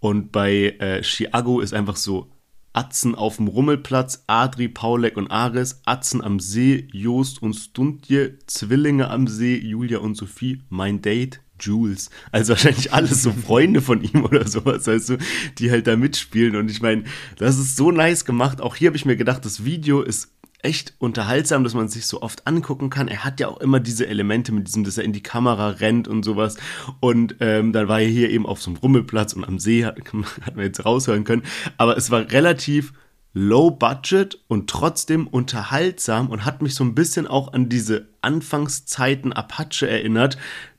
Und 0.01 0.33
bei 0.33 0.77
äh, 0.79 1.03
Chiago 1.03 1.61
ist 1.61 1.73
einfach 1.73 1.97
so 1.97 2.31
Atzen 2.73 3.15
auf 3.15 3.37
dem 3.37 3.49
Rummelplatz, 3.49 4.25
Adri, 4.27 4.69
Paulek 4.69 5.17
und 5.17 5.31
Ares, 5.31 5.83
Atzen 5.85 6.23
am 6.23 6.41
See, 6.41 6.89
Jost 6.93 7.43
und 7.43 7.55
Stuntje, 7.55 8.39
Zwillinge 8.47 9.11
am 9.11 9.27
See, 9.27 9.57
Julia 9.57 9.99
und 9.99 10.17
Sophie, 10.17 10.63
mein 10.71 11.03
Date, 11.03 11.41
Jules. 11.61 12.11
Also 12.33 12.55
wahrscheinlich 12.55 12.93
alles 12.93 13.23
so 13.23 13.33
Freunde 13.47 13.83
von 13.83 14.03
ihm 14.03 14.25
oder 14.25 14.49
sowas, 14.49 14.87
weißt 14.87 15.11
du, 15.11 15.19
die 15.59 15.71
halt 15.71 15.87
da 15.87 15.97
mitspielen. 15.97 16.57
Und 16.57 16.71
ich 16.71 16.83
meine, 16.83 17.05
das 17.37 17.59
ist 17.59 17.77
so 17.77 17.91
nice 17.91 18.25
gemacht. 18.25 18.61
Auch 18.61 18.75
hier 18.75 18.89
habe 18.89 18.97
ich 18.97 19.05
mir 19.05 19.17
gedacht, 19.17 19.45
das 19.45 19.65
Video 19.65 20.03
ist 20.03 20.33
echt 20.63 20.95
unterhaltsam, 20.99 21.65
dass 21.65 21.75
man 21.75 21.89
sich 21.89 22.07
so 22.07 22.23
oft 22.23 22.47
angucken 22.47 22.89
kann. 22.89 23.09
Er 23.09 23.25
hat 23.25 23.41
ja 23.41 23.49
auch 23.49 23.61
immer 23.61 23.81
diese 23.81 24.07
Elemente 24.07 24.53
mit 24.53 24.69
diesem, 24.69 24.85
dass 24.85 24.97
er 24.97 25.05
in 25.05 25.13
die 25.13 25.23
Kamera 25.23 25.69
rennt 25.69 26.07
und 26.09 26.25
sowas. 26.25 26.57
Und 27.01 27.37
ähm, 27.41 27.73
dann 27.73 27.89
war 27.89 28.01
er 28.01 28.09
hier 28.09 28.31
eben 28.31 28.47
auf 28.47 28.63
so 28.63 28.71
einem 28.71 28.79
Rummelplatz 28.79 29.33
und 29.33 29.45
am 29.45 29.59
See, 29.59 29.85
hat, 29.85 29.99
hat 30.43 30.57
man 30.57 30.65
jetzt 30.65 30.85
raushören 30.85 31.25
können. 31.25 31.43
Aber 31.77 31.97
es 31.97 32.11
war 32.11 32.31
relativ 32.31 32.93
low 33.35 33.71
budget 33.71 34.39
und 34.47 34.69
trotzdem 34.69 35.27
unterhaltsam 35.27 36.29
und 36.29 36.45
hat 36.45 36.63
mich 36.63 36.75
so 36.75 36.85
ein 36.85 36.95
bisschen 36.95 37.27
auch 37.27 37.53
an 37.53 37.69
diese 37.69 38.09
Anfangszeiten 38.21 39.33
Apache 39.33 39.89
erinnert, 39.89 40.37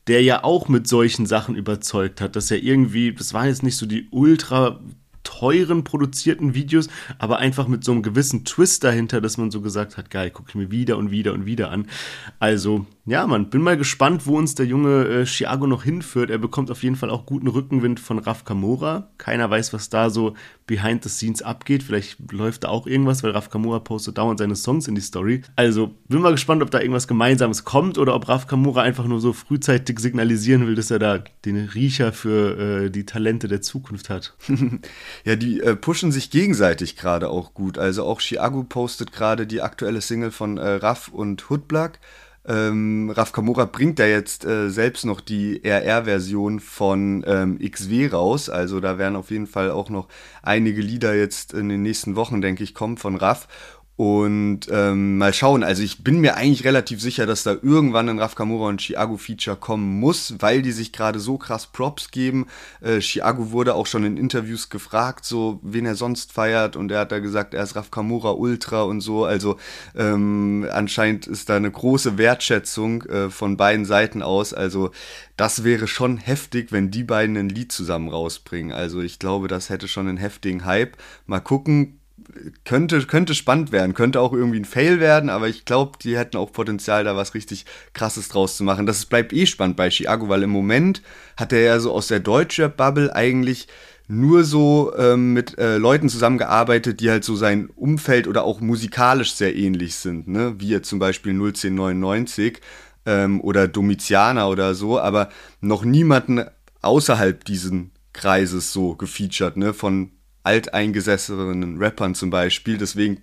der 0.07 0.21
ja 0.21 0.43
auch 0.43 0.67
mit 0.67 0.87
solchen 0.87 1.25
Sachen 1.25 1.55
überzeugt 1.55 2.21
hat, 2.21 2.35
dass 2.35 2.51
er 2.51 2.61
irgendwie, 2.61 3.13
das 3.13 3.33
war 3.33 3.47
jetzt 3.47 3.63
nicht 3.63 3.77
so 3.77 3.85
die 3.85 4.07
ultra 4.11 4.79
teuren 5.23 5.83
produzierten 5.83 6.53
Videos, 6.53 6.87
aber 7.17 7.39
einfach 7.39 7.67
mit 7.67 7.83
so 7.83 7.91
einem 7.91 8.03
gewissen 8.03 8.45
Twist 8.45 8.83
dahinter, 8.83 9.21
dass 9.21 9.37
man 9.37 9.51
so 9.51 9.61
gesagt 9.61 9.97
hat, 9.97 10.09
geil, 10.09 10.31
gucke 10.31 10.49
ich 10.49 10.55
mir 10.55 10.71
wieder 10.71 10.97
und 10.97 11.11
wieder 11.11 11.33
und 11.33 11.45
wieder 11.45 11.71
an. 11.71 11.87
Also, 12.39 12.85
ja, 13.05 13.27
man, 13.27 13.49
bin 13.49 13.61
mal 13.61 13.75
gespannt, 13.75 14.27
wo 14.27 14.37
uns 14.37 14.55
der 14.55 14.65
junge 14.65 15.05
äh, 15.05 15.25
Chiago 15.25 15.67
noch 15.67 15.83
hinführt. 15.83 16.29
Er 16.29 16.37
bekommt 16.37 16.71
auf 16.71 16.83
jeden 16.83 16.95
Fall 16.95 17.09
auch 17.09 17.25
guten 17.25 17.47
Rückenwind 17.47 17.99
von 17.99 18.17
Raf 18.17 18.45
Kamora. 18.45 19.09
Keiner 19.17 19.49
weiß, 19.49 19.73
was 19.73 19.89
da 19.89 20.09
so 20.09 20.35
behind 20.67 21.03
the 21.03 21.09
scenes 21.09 21.41
abgeht. 21.41 21.83
Vielleicht 21.83 22.31
läuft 22.31 22.63
da 22.63 22.69
auch 22.69 22.87
irgendwas, 22.87 23.21
weil 23.21 23.31
Raf 23.31 23.49
Kamora 23.49 23.79
postet 23.79 24.17
dauernd 24.17 24.39
seine 24.39 24.55
Songs 24.55 24.87
in 24.87 24.95
die 24.95 25.01
Story. 25.01 25.41
Also, 25.57 25.95
bin 26.07 26.21
mal 26.21 26.31
gespannt, 26.31 26.63
ob 26.63 26.71
da 26.71 26.79
irgendwas 26.79 27.09
Gemeinsames 27.09 27.65
kommt 27.65 27.97
oder 27.97 28.15
ob 28.15 28.29
Raf 28.29 28.47
Kamora 28.47 28.83
einfach 28.83 29.05
nur 29.05 29.19
so 29.19 29.33
frühzeitig 29.33 29.99
signalisieren 29.99 30.65
will, 30.65 30.75
dass 30.75 30.89
er 30.89 30.99
da 30.99 31.25
den 31.43 31.57
Riecher 31.57 32.13
für 32.13 32.85
äh, 32.85 32.89
die 32.89 33.05
Talente 33.05 33.49
der 33.49 33.61
Zukunft 33.61 34.09
hat. 34.09 34.33
ja, 35.25 35.35
die 35.35 35.59
äh, 35.59 35.75
pushen 35.75 36.13
sich 36.13 36.31
gegenseitig 36.31 36.95
gerade 36.95 37.27
auch 37.27 37.53
gut. 37.53 37.77
Also 37.77 38.05
auch 38.05 38.21
Chiago 38.21 38.63
postet 38.63 39.11
gerade 39.11 39.45
die 39.45 39.61
aktuelle 39.61 39.99
Single 39.99 40.31
von 40.31 40.57
äh, 40.57 40.75
Raf 40.75 41.09
und 41.09 41.49
Hoodblack. 41.49 41.99
Ähm, 42.45 43.09
Raf 43.09 43.31
Kamora 43.31 43.65
bringt 43.65 43.99
da 43.99 44.05
jetzt 44.05 44.43
äh, 44.43 44.69
selbst 44.69 45.05
noch 45.05 45.21
die 45.21 45.63
RR-Version 45.63 46.59
von 46.59 47.23
ähm, 47.25 47.59
XW 47.59 48.07
raus. 48.07 48.49
Also 48.49 48.79
da 48.79 48.97
werden 48.97 49.15
auf 49.15 49.31
jeden 49.31 49.47
Fall 49.47 49.71
auch 49.71 49.89
noch 49.89 50.07
einige 50.41 50.81
Lieder 50.81 51.15
jetzt 51.15 51.53
in 51.53 51.69
den 51.69 51.81
nächsten 51.81 52.15
Wochen, 52.15 52.41
denke 52.41 52.63
ich, 52.63 52.73
kommen 52.73 52.97
von 52.97 53.15
Raf. 53.15 53.47
Und 53.95 54.61
ähm, 54.71 55.19
mal 55.19 55.33
schauen, 55.33 55.63
also 55.63 55.83
ich 55.83 56.03
bin 56.03 56.19
mir 56.19 56.35
eigentlich 56.35 56.63
relativ 56.63 56.99
sicher, 56.99 57.27
dass 57.27 57.43
da 57.43 57.51
irgendwann 57.61 58.09
ein 58.09 58.17
Raf 58.17 58.33
Kamura 58.33 58.67
und 58.69 58.81
Chiago 58.81 59.17
Feature 59.17 59.55
kommen 59.55 59.99
muss, 59.99 60.33
weil 60.39 60.63
die 60.63 60.71
sich 60.71 60.91
gerade 60.91 61.19
so 61.19 61.37
krass 61.37 61.67
Props 61.67 62.09
geben. 62.09 62.47
Äh, 62.81 63.01
Chiago 63.01 63.51
wurde 63.51 63.75
auch 63.75 63.85
schon 63.85 64.03
in 64.03 64.17
Interviews 64.17 64.69
gefragt, 64.69 65.25
so 65.25 65.59
wen 65.61 65.85
er 65.85 65.93
sonst 65.93 66.31
feiert 66.31 66.75
und 66.75 66.91
er 66.91 67.01
hat 67.01 67.11
da 67.11 67.19
gesagt, 67.19 67.53
er 67.53 67.63
ist 67.63 67.75
Raf 67.75 67.91
Kamura 67.91 68.31
Ultra 68.31 68.81
und 68.81 69.01
so. 69.01 69.25
Also 69.25 69.57
ähm, 69.95 70.67
anscheinend 70.71 71.27
ist 71.27 71.49
da 71.49 71.57
eine 71.57 71.69
große 71.69 72.17
Wertschätzung 72.17 73.03
äh, 73.03 73.29
von 73.29 73.57
beiden 73.57 73.85
Seiten 73.85 74.23
aus. 74.23 74.55
Also 74.55 74.89
das 75.37 75.63
wäre 75.63 75.87
schon 75.87 76.17
heftig, 76.17 76.71
wenn 76.71 76.89
die 76.89 77.03
beiden 77.03 77.37
ein 77.37 77.49
Lied 77.49 77.71
zusammen 77.71 78.09
rausbringen. 78.09 78.71
Also 78.71 79.01
ich 79.01 79.19
glaube, 79.19 79.47
das 79.47 79.69
hätte 79.69 79.87
schon 79.87 80.07
einen 80.07 80.17
heftigen 80.17 80.65
Hype. 80.65 80.97
Mal 81.27 81.41
gucken, 81.41 81.99
könnte, 82.65 83.01
könnte 83.05 83.35
spannend 83.35 83.71
werden, 83.71 83.93
könnte 83.93 84.19
auch 84.19 84.33
irgendwie 84.33 84.59
ein 84.59 84.65
Fail 84.65 84.99
werden, 84.99 85.29
aber 85.29 85.49
ich 85.49 85.65
glaube, 85.65 85.97
die 86.01 86.17
hätten 86.17 86.37
auch 86.37 86.51
Potenzial, 86.51 87.03
da 87.03 87.15
was 87.15 87.33
richtig 87.33 87.65
krasses 87.93 88.29
draus 88.29 88.57
zu 88.57 88.63
machen. 88.63 88.85
Das 88.85 89.05
bleibt 89.05 89.33
eh 89.33 89.45
spannend 89.45 89.77
bei 89.77 89.89
Chiago, 89.89 90.29
weil 90.29 90.43
im 90.43 90.49
Moment 90.49 91.01
hat 91.37 91.53
er 91.53 91.61
ja 91.61 91.79
so 91.79 91.91
aus 91.91 92.07
der 92.07 92.19
Deutsche-Bubble 92.19 93.15
eigentlich 93.15 93.67
nur 94.07 94.43
so 94.43 94.93
ähm, 94.97 95.33
mit 95.33 95.57
äh, 95.57 95.77
Leuten 95.77 96.09
zusammengearbeitet, 96.09 96.99
die 96.99 97.09
halt 97.09 97.23
so 97.23 97.35
sein 97.35 97.69
Umfeld 97.75 98.27
oder 98.27 98.43
auch 98.43 98.59
musikalisch 98.59 99.33
sehr 99.33 99.55
ähnlich 99.55 99.95
sind, 99.95 100.27
ne? 100.27 100.55
Wie 100.59 100.81
zum 100.81 100.99
Beispiel 100.99 101.31
01099 101.33 102.59
ähm, 103.05 103.41
oder 103.41 103.67
Domitianer 103.67 104.49
oder 104.49 104.75
so, 104.75 104.99
aber 104.99 105.29
noch 105.61 105.85
niemanden 105.85 106.43
außerhalb 106.81 107.45
diesen 107.45 107.91
Kreises 108.11 108.73
so 108.73 108.95
gefeatured, 108.95 109.57
ne? 109.57 109.73
Von 109.73 110.11
alteingesessenen 110.43 111.77
Rappern 111.77 112.15
zum 112.15 112.29
Beispiel. 112.29 112.77
Deswegen 112.77 113.21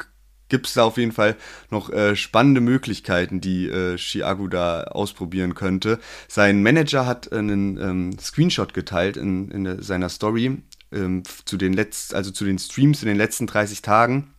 gibt 0.48 0.66
es 0.66 0.74
da 0.74 0.84
auf 0.84 0.98
jeden 0.98 1.12
Fall 1.12 1.36
noch 1.70 1.90
äh, 1.90 2.16
spannende 2.16 2.60
Möglichkeiten, 2.60 3.40
die 3.40 3.68
äh, 3.68 3.96
Chiago 3.96 4.48
da 4.48 4.82
ausprobieren 4.84 5.54
könnte. 5.54 5.98
Sein 6.28 6.62
Manager 6.62 7.06
hat 7.06 7.32
einen 7.32 7.78
ähm, 7.78 8.18
Screenshot 8.18 8.74
geteilt 8.74 9.16
in, 9.16 9.50
in 9.50 9.82
seiner 9.82 10.08
Story 10.08 10.58
ähm, 10.92 11.22
zu 11.44 11.56
den 11.56 11.72
letzt, 11.72 12.14
also 12.14 12.30
zu 12.30 12.44
den 12.44 12.58
Streams 12.58 13.02
in 13.02 13.08
den 13.08 13.16
letzten 13.16 13.46
30 13.46 13.80
Tagen. 13.80 14.34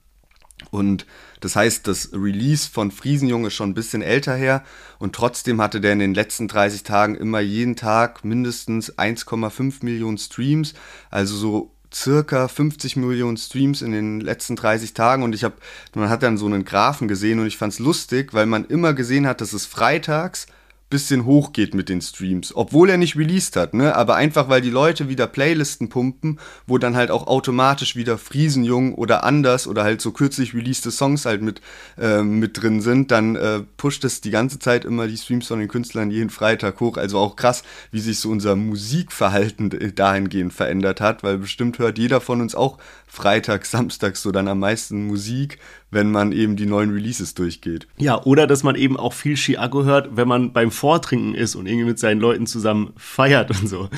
Und 0.70 1.08
das 1.40 1.56
heißt, 1.56 1.88
das 1.88 2.12
Release 2.14 2.70
von 2.70 2.92
Friesenjung 2.92 3.46
ist 3.46 3.56
schon 3.56 3.72
ein 3.72 3.74
bisschen 3.74 4.04
älter 4.04 4.36
her 4.36 4.64
und 5.00 5.16
trotzdem 5.16 5.60
hatte 5.60 5.82
der 5.82 5.94
in 5.94 6.00
den 6.00 6.14
letzten 6.14 6.48
30 6.48 6.84
Tagen 6.84 7.16
immer 7.16 7.40
jeden 7.40 7.76
Tag 7.76 8.24
mindestens 8.24 8.96
1,5 8.96 9.84
Millionen 9.84 10.20
Streams, 10.20 10.76
also 11.10 11.36
so 11.36 11.76
circa 11.94 12.48
50 12.48 12.96
Millionen 12.96 13.38
Streams 13.38 13.82
in 13.82 13.92
den 13.92 14.22
letzten 14.22 14.56
30 14.56 14.94
Tagen 14.94 15.24
und 15.24 15.36
ich 15.36 15.44
habe, 15.44 15.56
man 15.94 16.10
hat 16.10 16.24
dann 16.24 16.38
so 16.38 16.46
einen 16.46 16.66
Graphen 16.66 17.08
gesehen 17.08 17.40
und 17.40 17.48
ich 17.48 17.58
fand 17.58 17.74
es 17.74 17.80
lustig, 17.80 18.34
weil 18.34 18.46
man 18.46 18.66
immer 18.66 18.94
gesehen 18.94 19.28
hat, 19.28 19.42
dass 19.42 19.54
es 19.54 19.66
freitags 19.66 20.48
bisschen 20.92 21.26
hochgeht 21.26 21.74
mit 21.74 21.90
den 21.90 22.02
Streams, 22.02 22.56
obwohl 22.56 22.92
er 22.92 22.98
nicht 22.98 23.18
released 23.18 23.56
hat, 23.56 23.74
ne? 23.74 23.96
Aber 23.96 24.16
einfach 24.16 24.48
weil 24.50 24.62
die 24.62 24.70
Leute 24.70 25.10
wieder 25.10 25.26
Playlisten 25.26 25.90
pumpen, 25.90 26.40
wo 26.68 26.78
dann 26.78 26.96
halt 26.96 27.10
auch 27.10 27.26
automatisch 27.26 27.96
wieder 27.96 28.20
Friesenjung 28.20 28.94
oder 28.94 29.24
anders 29.24 29.66
oder 29.66 29.84
halt 29.84 30.02
so 30.02 30.12
kürzlich 30.12 30.54
releaste 30.54 30.92
Songs 30.92 31.26
halt 31.26 31.42
mit, 31.42 31.62
äh, 31.98 32.22
mit 32.22 32.62
drin 32.62 32.82
sind, 32.82 33.10
dann 33.10 33.36
äh, 33.36 33.62
pusht 33.78 34.04
es 34.04 34.22
die 34.22 34.30
ganze 34.30 34.60
Zeit 34.60 34.86
immer 34.86 35.08
die 35.08 35.18
Streams 35.18 35.48
von 35.48 35.60
den 35.60 35.68
Künstlern 35.68 36.12
jeden 36.12 36.30
Freitag 36.30 36.80
hoch. 36.80 36.98
Also 36.98 37.18
auch 37.18 37.36
krass, 37.36 37.64
wie 37.92 38.00
sich 38.00 38.20
so 38.20 38.30
unser 38.30 38.56
Musikverhalten 38.56 39.96
dahingehend 39.96 40.54
verändert 40.54 41.02
hat, 41.02 41.24
weil 41.24 41.40
bestimmt 41.40 41.80
hört 41.80 41.98
jeder 41.98 42.22
von 42.22 42.42
uns 42.42 42.54
auch 42.54 42.78
freitags, 43.08 43.72
samstags 43.72 44.22
so 44.22 44.32
dann 44.32 44.48
am 44.48 44.60
meisten 44.60 45.08
Musik, 45.08 45.58
wenn 45.92 46.10
man 46.10 46.32
eben 46.32 46.56
die 46.56 46.66
neuen 46.66 46.92
Releases 46.92 47.36
durchgeht. 47.36 47.88
Ja, 47.98 48.24
oder 48.24 48.48
dass 48.48 48.64
man 48.64 48.76
eben 48.76 48.98
auch 48.98 49.14
viel 49.14 49.36
Chiago 49.36 49.84
hört, 49.84 50.16
wenn 50.16 50.28
man 50.28 50.54
beim 50.54 50.72
Vortrinken 50.72 51.36
ist 51.36 51.56
und 51.56 51.68
irgendwie 51.68 51.86
mit 51.86 52.00
seinen 52.00 52.22
Leuten 52.22 52.48
zusammen 52.48 52.94
feiert 52.96 53.52
und 53.52 53.68
so. 53.68 53.90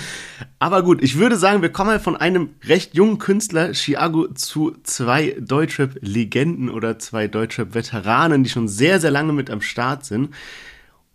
Aber 0.60 0.82
gut, 0.82 1.04
ich 1.04 1.18
würde 1.18 1.38
sagen, 1.38 1.62
wir 1.62 1.72
kommen 1.72 1.92
mal 1.92 2.00
von 2.00 2.16
einem 2.16 2.50
recht 2.66 2.96
jungen 2.96 3.20
Künstler 3.20 3.74
Chiago 3.74 4.28
zu 4.34 4.76
zwei 4.84 5.38
Deutschrap-Legenden 5.40 6.70
oder 6.70 6.98
zwei 6.98 7.28
Deutschrap-Veteranen, 7.28 8.44
die 8.44 8.50
schon 8.50 8.68
sehr, 8.68 9.00
sehr 9.00 9.12
lange 9.12 9.34
mit 9.34 9.52
am 9.52 9.62
Start 9.62 10.04
sind. 10.06 10.30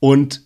Und 0.00 0.42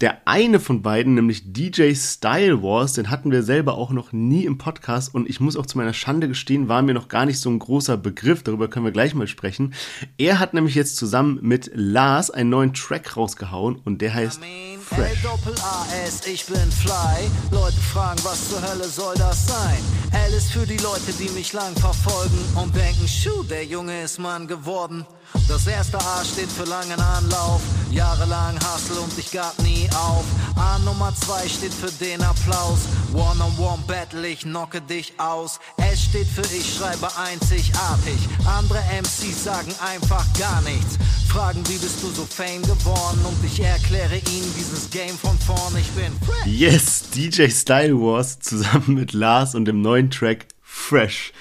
der 0.00 0.26
eine 0.26 0.60
von 0.60 0.82
beiden, 0.82 1.14
nämlich 1.14 1.52
DJ 1.52 1.94
Style 1.94 2.62
Wars, 2.62 2.92
den 2.92 3.10
hatten 3.10 3.32
wir 3.32 3.42
selber 3.42 3.74
auch 3.74 3.90
noch 3.90 4.12
nie 4.12 4.44
im 4.44 4.58
Podcast 4.58 5.14
und 5.14 5.28
ich 5.28 5.40
muss 5.40 5.56
auch 5.56 5.66
zu 5.66 5.76
meiner 5.76 5.92
Schande 5.92 6.28
gestehen, 6.28 6.68
war 6.68 6.82
mir 6.82 6.94
noch 6.94 7.08
gar 7.08 7.26
nicht 7.26 7.40
so 7.40 7.50
ein 7.50 7.58
großer 7.58 7.96
Begriff, 7.96 8.42
darüber 8.42 8.68
können 8.68 8.84
wir 8.84 8.92
gleich 8.92 9.14
mal 9.14 9.26
sprechen. 9.26 9.74
Er 10.16 10.38
hat 10.38 10.54
nämlich 10.54 10.76
jetzt 10.76 10.96
zusammen 10.96 11.40
mit 11.42 11.70
Lars 11.74 12.30
einen 12.30 12.50
neuen 12.50 12.74
Track 12.74 13.16
rausgehauen 13.16 13.76
und 13.84 14.00
der 14.00 14.14
heißt 14.14 14.40
Fresh. 14.88 15.18
L-A-S, 15.48 16.26
ich 16.26 16.44
bin 16.44 16.70
fly. 16.70 17.30
Leute 17.50 17.80
fragen, 17.80 18.20
was 18.22 18.50
zur 18.50 18.60
Hölle 18.60 18.88
soll 18.88 19.14
das 19.16 19.46
sein? 19.46 19.78
L 20.12 20.32
ist 20.34 20.50
für 20.50 20.66
die 20.66 20.76
Leute, 20.78 21.12
die 21.18 21.28
mich 21.30 21.52
lang 21.52 21.74
verfolgen 21.76 22.38
und 22.54 22.74
denken, 22.76 23.08
schuh, 23.08 23.42
der 23.44 23.64
Junge 23.64 24.02
ist 24.02 24.18
Mann 24.18 24.46
geworden. 24.46 25.06
Das 25.48 25.66
erste 25.66 25.98
A 25.98 26.24
steht 26.24 26.50
für 26.50 26.64
langen 26.64 27.00
Anlauf, 27.00 27.60
jahrelang 27.90 28.58
Hustle 28.60 29.00
und 29.00 29.18
ich 29.18 29.30
gab 29.30 29.58
nie 29.60 29.88
auf. 29.94 30.24
A 30.56 30.78
Nummer 30.78 31.14
zwei 31.14 31.48
steht 31.48 31.72
für 31.72 31.90
den 31.92 32.22
Applaus, 32.22 32.80
One 33.12 33.44
on 33.44 33.58
One 33.58 33.82
Battle, 33.86 34.26
ich 34.26 34.40
knocke 34.40 34.80
dich 34.80 35.12
aus. 35.18 35.60
S 35.76 36.04
steht 36.04 36.28
für 36.28 36.46
ich 36.54 36.76
schreibe 36.76 37.08
einzigartig, 37.16 38.18
andere 38.46 38.80
MCs 39.00 39.44
sagen 39.44 39.74
einfach 39.80 40.24
gar 40.38 40.60
nichts. 40.62 40.98
Fragen, 41.28 41.62
wie 41.68 41.76
bist 41.76 42.02
du 42.02 42.10
so 42.10 42.24
Fame 42.24 42.62
geworden 42.62 43.20
und 43.26 43.44
ich 43.44 43.60
erkläre 43.60 44.16
ihnen 44.16 44.54
dieses 44.78 44.90
Game 44.90 45.16
von 45.16 45.36
vorn, 45.38 45.76
ich 45.76 45.88
bin. 45.90 46.12
Yes, 46.46 47.10
DJ 47.10 47.48
Style 47.48 48.00
Wars 48.00 48.38
zusammen 48.38 48.94
mit 48.94 49.12
Lars 49.12 49.54
und 49.54 49.64
dem 49.64 49.80
neuen 49.80 50.10
Track 50.10 50.46
Fresh. 50.62 51.32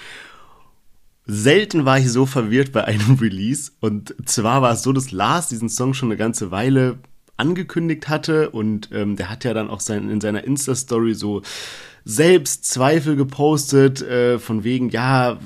Selten 1.25 1.85
war 1.85 1.99
ich 1.99 2.11
so 2.11 2.25
verwirrt 2.25 2.71
bei 2.71 2.85
einem 2.85 3.15
Release. 3.21 3.71
Und 3.79 4.15
zwar 4.25 4.61
war 4.61 4.73
es 4.73 4.83
so, 4.83 4.91
dass 4.91 5.11
Lars 5.11 5.49
diesen 5.49 5.69
Song 5.69 5.93
schon 5.93 6.09
eine 6.09 6.17
ganze 6.17 6.51
Weile 6.51 6.99
angekündigt 7.37 8.09
hatte 8.09 8.49
und 8.49 8.89
ähm, 8.91 9.15
der 9.15 9.29
hat 9.29 9.43
ja 9.43 9.53
dann 9.53 9.69
auch 9.69 9.79
sein, 9.79 10.09
in 10.09 10.21
seiner 10.21 10.43
Insta-Story 10.43 11.13
so 11.13 11.43
selbst 12.03 12.63
Zweifel 12.63 13.17
gepostet, 13.17 14.01
äh, 14.01 14.39
von 14.39 14.63
wegen, 14.63 14.89
ja, 14.89 15.37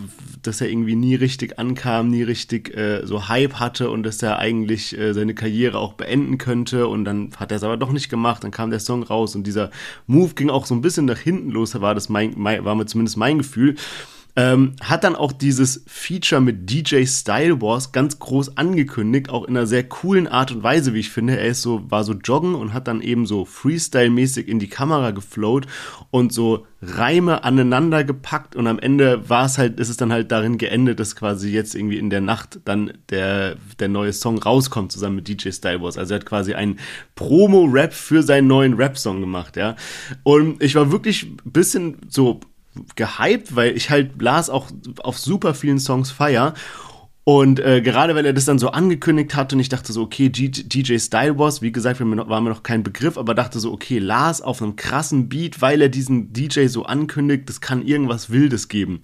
dass 0.43 0.61
er 0.61 0.69
irgendwie 0.69 0.95
nie 0.95 1.15
richtig 1.15 1.57
ankam, 1.57 2.09
nie 2.09 2.21
richtig 2.21 2.75
äh, 2.77 3.05
so 3.05 3.27
Hype 3.27 3.55
hatte 3.55 3.89
und 3.89 4.03
dass 4.03 4.21
er 4.21 4.37
eigentlich 4.37 4.95
äh, 4.95 5.13
seine 5.13 5.33
Karriere 5.33 5.79
auch 5.79 5.93
beenden 5.93 6.37
könnte 6.37 6.87
und 6.87 7.03
dann 7.03 7.31
hat 7.37 7.51
er 7.51 7.57
es 7.57 7.63
aber 7.63 7.77
doch 7.77 7.91
nicht 7.91 8.09
gemacht, 8.09 8.43
dann 8.43 8.51
kam 8.51 8.69
der 8.69 8.79
Song 8.79 9.01
raus 9.01 9.35
und 9.35 9.47
dieser 9.47 9.71
Move 10.05 10.35
ging 10.35 10.51
auch 10.51 10.67
so 10.67 10.75
ein 10.75 10.81
bisschen 10.81 11.05
nach 11.05 11.17
hinten 11.17 11.49
los, 11.49 11.79
war 11.81 11.95
das 11.95 12.09
mein, 12.09 12.33
mein 12.37 12.63
war 12.63 12.75
mir 12.75 12.85
zumindest 12.85 13.17
mein 13.17 13.39
Gefühl. 13.39 13.75
Ähm, 14.35 14.75
hat 14.81 15.03
dann 15.03 15.15
auch 15.15 15.31
dieses 15.31 15.83
Feature 15.87 16.41
mit 16.41 16.69
DJ 16.69 17.05
Style 17.05 17.61
Wars 17.61 17.91
ganz 17.91 18.19
groß 18.19 18.57
angekündigt, 18.57 19.29
auch 19.29 19.45
in 19.45 19.57
einer 19.57 19.67
sehr 19.67 19.83
coolen 19.83 20.27
Art 20.27 20.51
und 20.51 20.63
Weise, 20.63 20.93
wie 20.93 20.99
ich 20.99 21.09
finde. 21.09 21.37
Er 21.37 21.47
ist 21.47 21.61
so, 21.61 21.89
war 21.89 22.03
so 22.03 22.13
joggen 22.13 22.55
und 22.55 22.73
hat 22.73 22.87
dann 22.87 23.01
eben 23.01 23.25
so 23.25 23.45
Freestyle-mäßig 23.45 24.47
in 24.47 24.59
die 24.59 24.69
Kamera 24.69 25.11
geflowt 25.11 25.67
und 26.11 26.31
so 26.31 26.65
Reime 26.83 27.43
aneinander 27.43 28.03
gepackt 28.03 28.55
und 28.55 28.65
am 28.65 28.79
Ende 28.79 29.29
war 29.29 29.45
es 29.45 29.59
halt, 29.59 29.79
ist 29.79 29.89
es 29.89 29.97
dann 29.97 30.11
halt 30.11 30.31
darin 30.31 30.57
geendet, 30.57 30.99
dass 30.99 31.15
quasi 31.15 31.51
jetzt 31.51 31.75
irgendwie 31.75 31.99
in 31.99 32.09
der 32.09 32.21
Nacht 32.21 32.59
dann 32.65 32.93
der, 33.09 33.55
der 33.79 33.87
neue 33.87 34.13
Song 34.13 34.39
rauskommt, 34.39 34.91
zusammen 34.91 35.17
mit 35.17 35.27
DJ 35.27 35.51
Style 35.51 35.81
Wars. 35.81 35.99
Also 35.99 36.15
er 36.15 36.21
hat 36.21 36.25
quasi 36.25 36.55
einen 36.55 36.79
Promo-Rap 37.13 37.93
für 37.93 38.23
seinen 38.23 38.47
neuen 38.47 38.73
Rap-Song 38.73 39.21
gemacht, 39.21 39.57
ja. 39.57 39.75
Und 40.23 40.61
ich 40.63 40.73
war 40.73 40.91
wirklich 40.91 41.23
ein 41.23 41.51
bisschen 41.51 41.97
so 42.09 42.39
gehypt, 42.95 43.55
weil 43.55 43.75
ich 43.75 43.89
halt 43.89 44.17
Blas 44.17 44.49
auch 44.49 44.67
auf 44.99 45.17
super 45.17 45.53
vielen 45.53 45.79
Songs 45.79 46.11
feier. 46.11 46.53
Und 47.23 47.59
äh, 47.59 47.81
gerade 47.81 48.15
weil 48.15 48.25
er 48.25 48.33
das 48.33 48.45
dann 48.45 48.57
so 48.57 48.69
angekündigt 48.71 49.35
hat 49.35 49.53
und 49.53 49.59
ich 49.59 49.69
dachte 49.69 49.93
so, 49.93 50.01
okay, 50.01 50.29
G 50.29 50.49
DJ 50.49 50.97
Style 50.97 51.35
Boss, 51.35 51.61
wie 51.61 51.71
gesagt, 51.71 51.99
war 51.99 52.07
mir, 52.07 52.15
noch, 52.15 52.29
war 52.29 52.41
mir 52.41 52.49
noch 52.49 52.63
kein 52.63 52.81
Begriff, 52.81 53.17
aber 53.17 53.35
dachte 53.35 53.59
so, 53.59 53.71
okay, 53.71 53.99
Lars 53.99 54.41
auf 54.41 54.61
einem 54.61 54.75
krassen 54.75 55.29
Beat, 55.29 55.61
weil 55.61 55.81
er 55.81 55.89
diesen 55.89 56.33
DJ 56.33 56.65
so 56.65 56.83
ankündigt, 56.83 57.47
das 57.47 57.61
kann 57.61 57.85
irgendwas 57.85 58.31
Wildes 58.31 58.69
geben. 58.69 59.01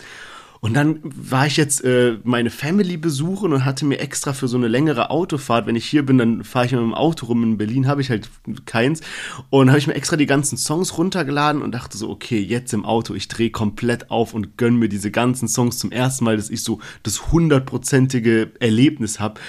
Und 0.67 0.73
dann 0.73 0.99
war 1.01 1.47
ich 1.47 1.55
jetzt 1.55 1.81
äh, 1.85 2.17
meine 2.25 2.49
Family 2.49 2.97
besuchen 2.97 3.53
und 3.53 3.63
hatte 3.63 3.85
mir 3.85 4.01
extra 4.01 4.33
für 4.33 4.49
so 4.49 4.57
eine 4.57 4.67
längere 4.67 5.11
Autofahrt, 5.11 5.65
wenn 5.65 5.77
ich 5.77 5.85
hier 5.85 6.05
bin, 6.05 6.17
dann 6.17 6.43
fahre 6.43 6.65
ich 6.65 6.73
mit 6.73 6.81
dem 6.81 6.93
Auto 6.93 7.27
rum. 7.27 7.41
In 7.41 7.57
Berlin 7.57 7.87
habe 7.87 8.01
ich 8.01 8.09
halt 8.09 8.29
keins. 8.65 8.99
Und 9.49 9.69
habe 9.69 9.79
ich 9.79 9.87
mir 9.87 9.93
extra 9.93 10.17
die 10.17 10.25
ganzen 10.25 10.57
Songs 10.57 10.97
runtergeladen 10.97 11.61
und 11.61 11.71
dachte 11.71 11.97
so, 11.97 12.09
okay, 12.09 12.41
jetzt 12.41 12.73
im 12.73 12.83
Auto, 12.83 13.13
ich 13.13 13.29
drehe 13.29 13.49
komplett 13.49 14.11
auf 14.11 14.33
und 14.33 14.57
gönn 14.57 14.75
mir 14.75 14.89
diese 14.89 15.09
ganzen 15.09 15.47
Songs 15.47 15.77
zum 15.77 15.93
ersten 15.93 16.25
Mal, 16.25 16.35
dass 16.35 16.49
ich 16.49 16.61
so 16.63 16.81
das 17.01 17.31
hundertprozentige 17.31 18.51
Erlebnis 18.59 19.21
habe. 19.21 19.39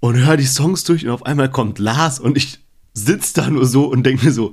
Und 0.00 0.16
höre 0.16 0.36
die 0.36 0.44
Songs 0.44 0.82
durch 0.82 1.04
und 1.04 1.12
auf 1.12 1.24
einmal 1.24 1.52
kommt 1.52 1.78
Lars 1.78 2.18
und 2.18 2.36
ich 2.36 2.58
sitze 2.94 3.34
da 3.34 3.48
nur 3.48 3.64
so 3.64 3.84
und 3.84 4.02
denke 4.02 4.26
mir 4.26 4.32
so, 4.32 4.50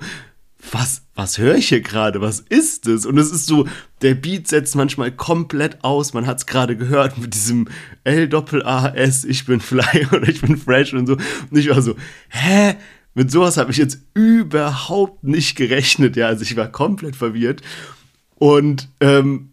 was, 0.72 1.04
was 1.16 1.38
höre 1.38 1.56
ich 1.56 1.70
hier 1.70 1.82
gerade? 1.82 2.22
Was 2.22 2.40
ist 2.40 2.88
das? 2.88 3.06
Und 3.06 3.18
es 3.18 3.32
ist 3.32 3.46
so, 3.46 3.68
der 4.02 4.16
Beat 4.16 4.48
setzt 4.48 4.76
manchmal 4.76 5.12
komplett 5.12 5.84
aus. 5.84 6.14
Man 6.14 6.26
hat 6.26 6.38
es 6.40 6.46
gerade 6.46 6.78
gehört 6.78 7.18
mit 7.18 7.34
diesem 7.34 7.68
L-Doppel-A-S, 8.04 9.26
ich 9.26 9.46
bin 9.46 9.60
fly 9.60 10.08
oder 10.12 10.28
ich 10.28 10.42
bin 10.42 10.58
fresh 10.58 10.94
und 10.94 11.08
so. 11.08 11.14
Und 11.14 11.58
ich 11.58 11.70
war 11.70 11.82
so, 11.82 11.96
hä? 12.30 12.76
Mit 13.16 13.30
sowas 13.30 13.58
habe 13.58 13.72
ich 13.72 13.78
jetzt 13.78 14.00
überhaupt 14.16 15.24
nicht 15.24 15.56
gerechnet. 15.56 16.16
Ja, 16.16 16.28
also 16.28 16.42
ich 16.42 16.56
war 16.56 16.68
komplett 16.68 17.16
verwirrt. 17.16 17.62
Und 18.36 18.90
ähm, 19.00 19.53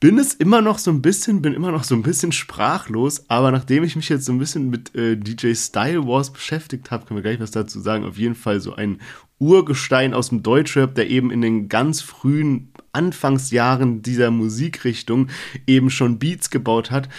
bin 0.00 0.18
es 0.18 0.32
immer 0.32 0.62
noch 0.62 0.78
so 0.78 0.90
ein 0.90 1.02
bisschen, 1.02 1.42
bin 1.42 1.52
immer 1.52 1.70
noch 1.70 1.84
so 1.84 1.94
ein 1.94 2.02
bisschen 2.02 2.32
sprachlos, 2.32 3.28
aber 3.28 3.52
nachdem 3.52 3.84
ich 3.84 3.96
mich 3.96 4.08
jetzt 4.08 4.24
so 4.24 4.32
ein 4.32 4.38
bisschen 4.38 4.70
mit 4.70 4.94
äh, 4.94 5.16
DJ 5.16 5.52
Style 5.52 6.06
Wars 6.06 6.32
beschäftigt 6.32 6.90
habe, 6.90 7.04
können 7.04 7.18
wir 7.18 7.22
gleich 7.22 7.38
was 7.38 7.50
dazu 7.50 7.80
sagen. 7.80 8.06
Auf 8.06 8.16
jeden 8.16 8.34
Fall 8.34 8.60
so 8.60 8.74
ein 8.74 8.98
Urgestein 9.38 10.14
aus 10.14 10.30
dem 10.30 10.42
Deutschrap, 10.42 10.94
der 10.94 11.10
eben 11.10 11.30
in 11.30 11.42
den 11.42 11.68
ganz 11.68 12.00
frühen 12.00 12.72
Anfangsjahren 12.92 14.00
dieser 14.00 14.30
Musikrichtung 14.30 15.28
eben 15.66 15.90
schon 15.90 16.18
Beats 16.18 16.48
gebaut 16.48 16.90
hat, 16.90 17.10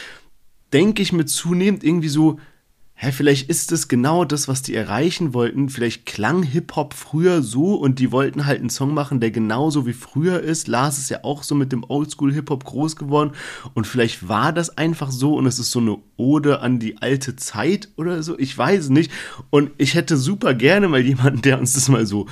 denke 0.73 1.03
ich 1.03 1.13
mir 1.13 1.25
zunehmend 1.25 1.83
irgendwie 1.83 2.09
so, 2.09 2.39
hä, 3.03 3.11
vielleicht 3.11 3.49
ist 3.49 3.71
es 3.71 3.87
genau 3.87 4.25
das, 4.25 4.47
was 4.47 4.61
die 4.61 4.75
erreichen 4.75 5.33
wollten. 5.33 5.69
Vielleicht 5.69 6.05
klang 6.05 6.43
Hip-Hop 6.43 6.93
früher 6.93 7.41
so 7.41 7.73
und 7.73 7.97
die 7.97 8.11
wollten 8.11 8.45
halt 8.45 8.59
einen 8.59 8.69
Song 8.69 8.93
machen, 8.93 9.19
der 9.19 9.31
genauso 9.31 9.87
wie 9.87 9.93
früher 9.93 10.39
ist. 10.39 10.67
Lars 10.67 10.99
ist 10.99 11.09
ja 11.09 11.23
auch 11.23 11.41
so 11.41 11.55
mit 11.55 11.71
dem 11.71 11.83
Oldschool-Hip-Hop 11.83 12.63
groß 12.63 12.95
geworden 12.95 13.31
und 13.73 13.87
vielleicht 13.87 14.29
war 14.29 14.53
das 14.53 14.77
einfach 14.77 15.09
so 15.09 15.35
und 15.35 15.47
es 15.47 15.57
ist 15.57 15.71
so 15.71 15.79
eine 15.79 15.97
Ode 16.15 16.59
an 16.59 16.77
die 16.77 17.01
alte 17.01 17.35
Zeit 17.35 17.89
oder 17.95 18.21
so. 18.21 18.37
Ich 18.37 18.55
weiß 18.55 18.89
nicht. 18.89 19.11
Und 19.49 19.71
ich 19.79 19.95
hätte 19.95 20.15
super 20.15 20.53
gerne 20.53 20.87
mal 20.87 21.01
jemanden, 21.01 21.41
der 21.41 21.59
uns 21.59 21.73
das 21.73 21.89
mal 21.89 22.05
so 22.05 22.27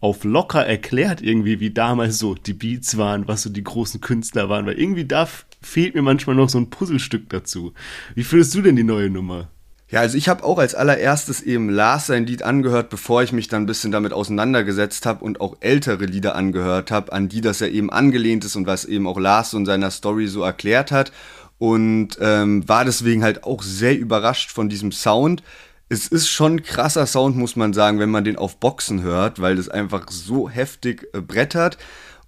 auf 0.00 0.24
locker 0.24 0.66
erklärt 0.66 1.22
irgendwie, 1.22 1.60
wie 1.60 1.70
damals 1.70 2.18
so 2.18 2.34
die 2.34 2.52
Beats 2.52 2.98
waren, 2.98 3.26
was 3.26 3.42
so 3.42 3.48
die 3.48 3.64
großen 3.64 4.02
Künstler 4.02 4.50
waren, 4.50 4.66
weil 4.66 4.78
irgendwie 4.78 5.06
da 5.06 5.26
fehlt 5.62 5.94
mir 5.94 6.02
manchmal 6.02 6.36
noch 6.36 6.50
so 6.50 6.58
ein 6.58 6.68
Puzzlestück 6.68 7.30
dazu. 7.30 7.72
Wie 8.14 8.24
findest 8.24 8.54
du 8.54 8.60
denn 8.60 8.76
die 8.76 8.84
neue 8.84 9.08
Nummer? 9.08 9.48
Ja, 9.90 10.00
also 10.00 10.16
ich 10.16 10.28
habe 10.28 10.44
auch 10.44 10.58
als 10.58 10.76
allererstes 10.76 11.42
eben 11.42 11.68
Lars 11.68 12.06
sein 12.06 12.24
Lied 12.24 12.44
angehört, 12.44 12.90
bevor 12.90 13.24
ich 13.24 13.32
mich 13.32 13.48
dann 13.48 13.64
ein 13.64 13.66
bisschen 13.66 13.90
damit 13.90 14.12
auseinandergesetzt 14.12 15.04
habe 15.04 15.24
und 15.24 15.40
auch 15.40 15.56
ältere 15.60 16.04
Lieder 16.04 16.36
angehört 16.36 16.92
habe, 16.92 17.12
an 17.12 17.28
die 17.28 17.40
das 17.40 17.60
er 17.60 17.70
eben 17.72 17.90
angelehnt 17.90 18.44
ist 18.44 18.54
und 18.54 18.66
was 18.68 18.84
eben 18.84 19.08
auch 19.08 19.18
Lars 19.18 19.50
so 19.50 19.58
in 19.58 19.66
seiner 19.66 19.90
Story 19.90 20.28
so 20.28 20.42
erklärt 20.42 20.92
hat. 20.92 21.12
und 21.58 22.16
ähm, 22.20 22.66
war 22.68 22.84
deswegen 22.86 23.22
halt 23.22 23.44
auch 23.44 23.62
sehr 23.62 23.98
überrascht 23.98 24.50
von 24.50 24.68
diesem 24.70 24.92
Sound. 24.92 25.42
Es 25.90 26.06
ist 26.08 26.28
schon 26.28 26.62
krasser 26.62 27.04
Sound, 27.06 27.36
muss 27.36 27.54
man 27.56 27.74
sagen, 27.74 27.98
wenn 27.98 28.10
man 28.10 28.24
den 28.24 28.36
auf 28.36 28.56
Boxen 28.56 29.02
hört, 29.02 29.40
weil 29.42 29.56
das 29.56 29.68
einfach 29.68 30.10
so 30.10 30.48
heftig 30.48 31.08
äh, 31.12 31.20
brettert. 31.20 31.76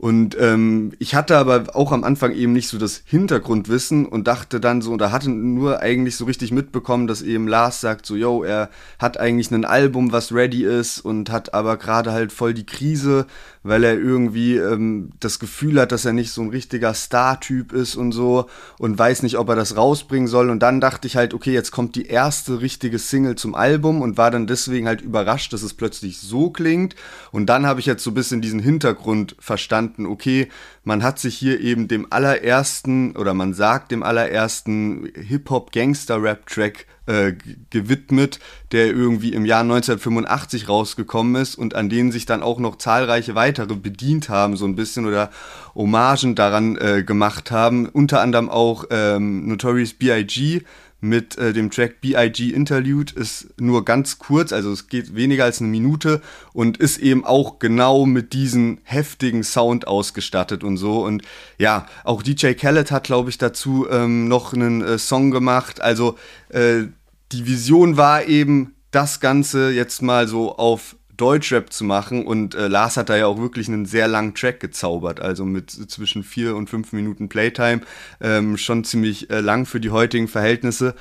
Und 0.03 0.37
ähm, 0.41 0.95
ich 0.99 1.15
hatte 1.15 1.37
aber 1.39 1.77
auch 1.77 1.93
am 1.93 2.03
Anfang 2.03 2.33
eben 2.33 2.53
nicht 2.53 2.67
so 2.67 2.77
das 2.77 3.05
Hintergrundwissen 3.07 4.05
und 4.05 4.27
dachte 4.27 4.59
dann 4.59 4.83
so, 4.83 4.97
da 4.97 5.13
hatte 5.13 5.31
nur 5.31 5.79
eigentlich 5.79 6.17
so 6.17 6.25
richtig 6.25 6.51
mitbekommen, 6.51 7.07
dass 7.07 7.23
eben 7.23 7.47
Lars 7.47 7.81
sagt 7.81 8.05
so, 8.05 8.17
yo, 8.17 8.43
er 8.43 8.69
hat 8.99 9.21
eigentlich 9.21 9.53
ein 9.53 9.65
Album, 9.65 10.11
was 10.11 10.33
ready 10.33 10.65
ist 10.65 10.99
und 10.99 11.31
hat 11.31 11.55
aber 11.55 11.77
gerade 11.77 12.11
halt 12.11 12.33
voll 12.33 12.53
die 12.53 12.67
Krise 12.67 13.27
weil 13.63 13.85
er 13.85 13.95
irgendwie 13.95 14.57
ähm, 14.57 15.11
das 15.21 15.39
Gefühl 15.39 15.81
hat, 15.81 15.93
dass 15.93 16.05
er 16.05 16.13
nicht 16.13 16.33
so 16.33 16.43
ein 16.43 16.51
richtiger 16.51 16.95
Star-Typ 16.95 17.73
ist 17.73 17.95
und 17.95 18.13
so 18.13 18.49
und 18.79 18.99
weiß 18.99 19.23
nicht, 19.23 19.39
ob 19.39 19.49
er 19.49 19.57
das 19.57 19.77
rausbringen 19.77 20.29
soll. 20.29 20.51
Und 20.51 20.61
dann 20.61 20.81
dachte 20.81 21.07
ich 21.07 21.17
halt, 21.17 21.35
okay, 21.35 21.53
jetzt 21.53 21.71
kommt 21.71 21.95
die 21.95 22.07
erste 22.07 22.61
richtige 22.61 22.99
Single 22.99 23.37
zum 23.37 23.55
Album 23.55 24.03
und 24.03 24.19
war 24.19 24.31
dann 24.31 24.47
deswegen 24.47 24.87
halt 24.87 25.01
überrascht, 25.01 25.53
dass 25.53 25.63
es 25.63 25.75
plötzlich 25.75 26.19
so 26.19 26.51
klingt. 26.51 26.97
Und 27.31 27.47
dann 27.47 27.67
habe 27.67 27.81
ich 27.81 27.87
jetzt 27.87 28.03
so 28.03 28.11
ein 28.11 28.15
bisschen 28.15 28.41
diesen 28.41 28.61
Hintergrund 28.61 29.37
verstanden, 29.39 30.07
okay, 30.07 30.49
man 30.85 31.03
hat 31.03 31.19
sich 31.19 31.37
hier 31.37 31.61
eben 31.61 31.87
dem 31.89 32.09
allerersten 32.11 33.17
oder 33.17 33.35
man 33.35 33.55
sagt 33.55 33.93
dem 33.93 34.03
allerersten 34.03 35.11
Hip-Hop-Gangster-Rap-Track 35.15 36.87
äh, 37.07 37.33
gewidmet, 37.71 38.39
der 38.71 38.87
irgendwie 38.87 39.33
im 39.33 39.45
Jahr 39.45 39.63
1985 39.63 40.69
rausgekommen 40.69 41.41
ist 41.41 41.57
und 41.57 41.75
an 41.75 41.89
denen 41.89 42.13
sich 42.13 42.27
dann 42.27 42.43
auch 42.43 42.59
noch 42.59 42.77
zahlreiche 42.77 43.35
weitere 43.35 43.75
bedient 43.75 44.29
haben, 44.29 44.57
so 44.57 44.65
ein 44.67 44.77
bisschen 44.77 45.07
oder 45.07 45.31
Hommagen 45.75 46.35
daran 46.35 46.77
äh, 46.77 47.03
gemacht 47.03 47.51
haben. 47.51 47.89
Unter 47.89 48.21
anderem 48.21 48.49
auch 48.49 48.85
ähm, 48.91 49.49
Notorious 49.49 49.95
B.I.G., 49.95 50.63
mit 51.03 51.37
äh, 51.37 51.53
dem 51.53 51.71
Track 51.71 52.01
BIG 52.01 52.55
Interlude 52.55 53.13
ist 53.17 53.49
nur 53.61 53.85
ganz 53.85 54.19
kurz, 54.19 54.53
also 54.53 54.71
es 54.73 54.87
geht 54.87 55.17
weniger 55.17 55.45
als 55.45 55.61
eine 55.61 55.69
Minute 55.69 56.23
und 56.53 56.77
ist 56.77 56.99
eben 56.99 57.25
auch 57.25 57.59
genau 57.59 58.07
mit 58.07 58.33
diesem 58.33 58.79
heftigen 58.85 59.43
Sound 59.43 59.89
ausgestattet 59.89 60.63
und 60.63 60.77
so. 60.77 61.05
Und 61.05 61.23
ja, 61.59 61.87
auch 62.05 62.23
DJ 62.23 62.53
Khaled 62.53 62.93
hat, 62.93 63.05
glaube 63.05 63.31
ich, 63.31 63.37
dazu 63.37 63.87
ähm, 63.91 64.29
noch 64.29 64.55
einen 64.55 64.81
äh, 64.81 64.97
Song 64.97 65.33
gemacht. 65.33 65.81
Also 65.81 66.17
äh, 66.51 66.85
die 67.33 67.47
Vision 67.47 67.97
war 67.97 68.27
eben, 68.27 68.75
das 68.93 69.21
Ganze 69.21 69.71
jetzt 69.71 70.03
mal 70.03 70.29
so 70.29 70.57
auf 70.57 70.97
Deutschrap 71.23 71.73
zu 71.73 71.85
machen. 71.85 72.27
Und 72.27 72.57
äh, 72.57 72.67
Lars 72.67 72.97
hat 72.97 73.09
da 73.09 73.17
ja 73.17 73.27
auch 73.27 73.39
wirklich 73.39 73.69
einen 73.69 73.87
sehr 73.87 74.09
langen 74.09 74.35
Track 74.35 74.59
gezaubert, 74.59 75.21
also 75.21 75.45
mit 75.45 75.71
zwischen 75.71 76.25
vier 76.25 76.57
und 76.57 76.69
fünf 76.69 76.93
Minuten 76.93 77.29
Playtime. 77.29 77.83
Ähm, 78.21 78.57
schon 78.57 78.83
ziemlich 78.83 79.31
äh, 79.31 79.39
lang 79.41 79.65
für 79.65 79.79
die 79.79 79.91
heutigen 79.91 80.27
Verhältnisse. 80.27 80.97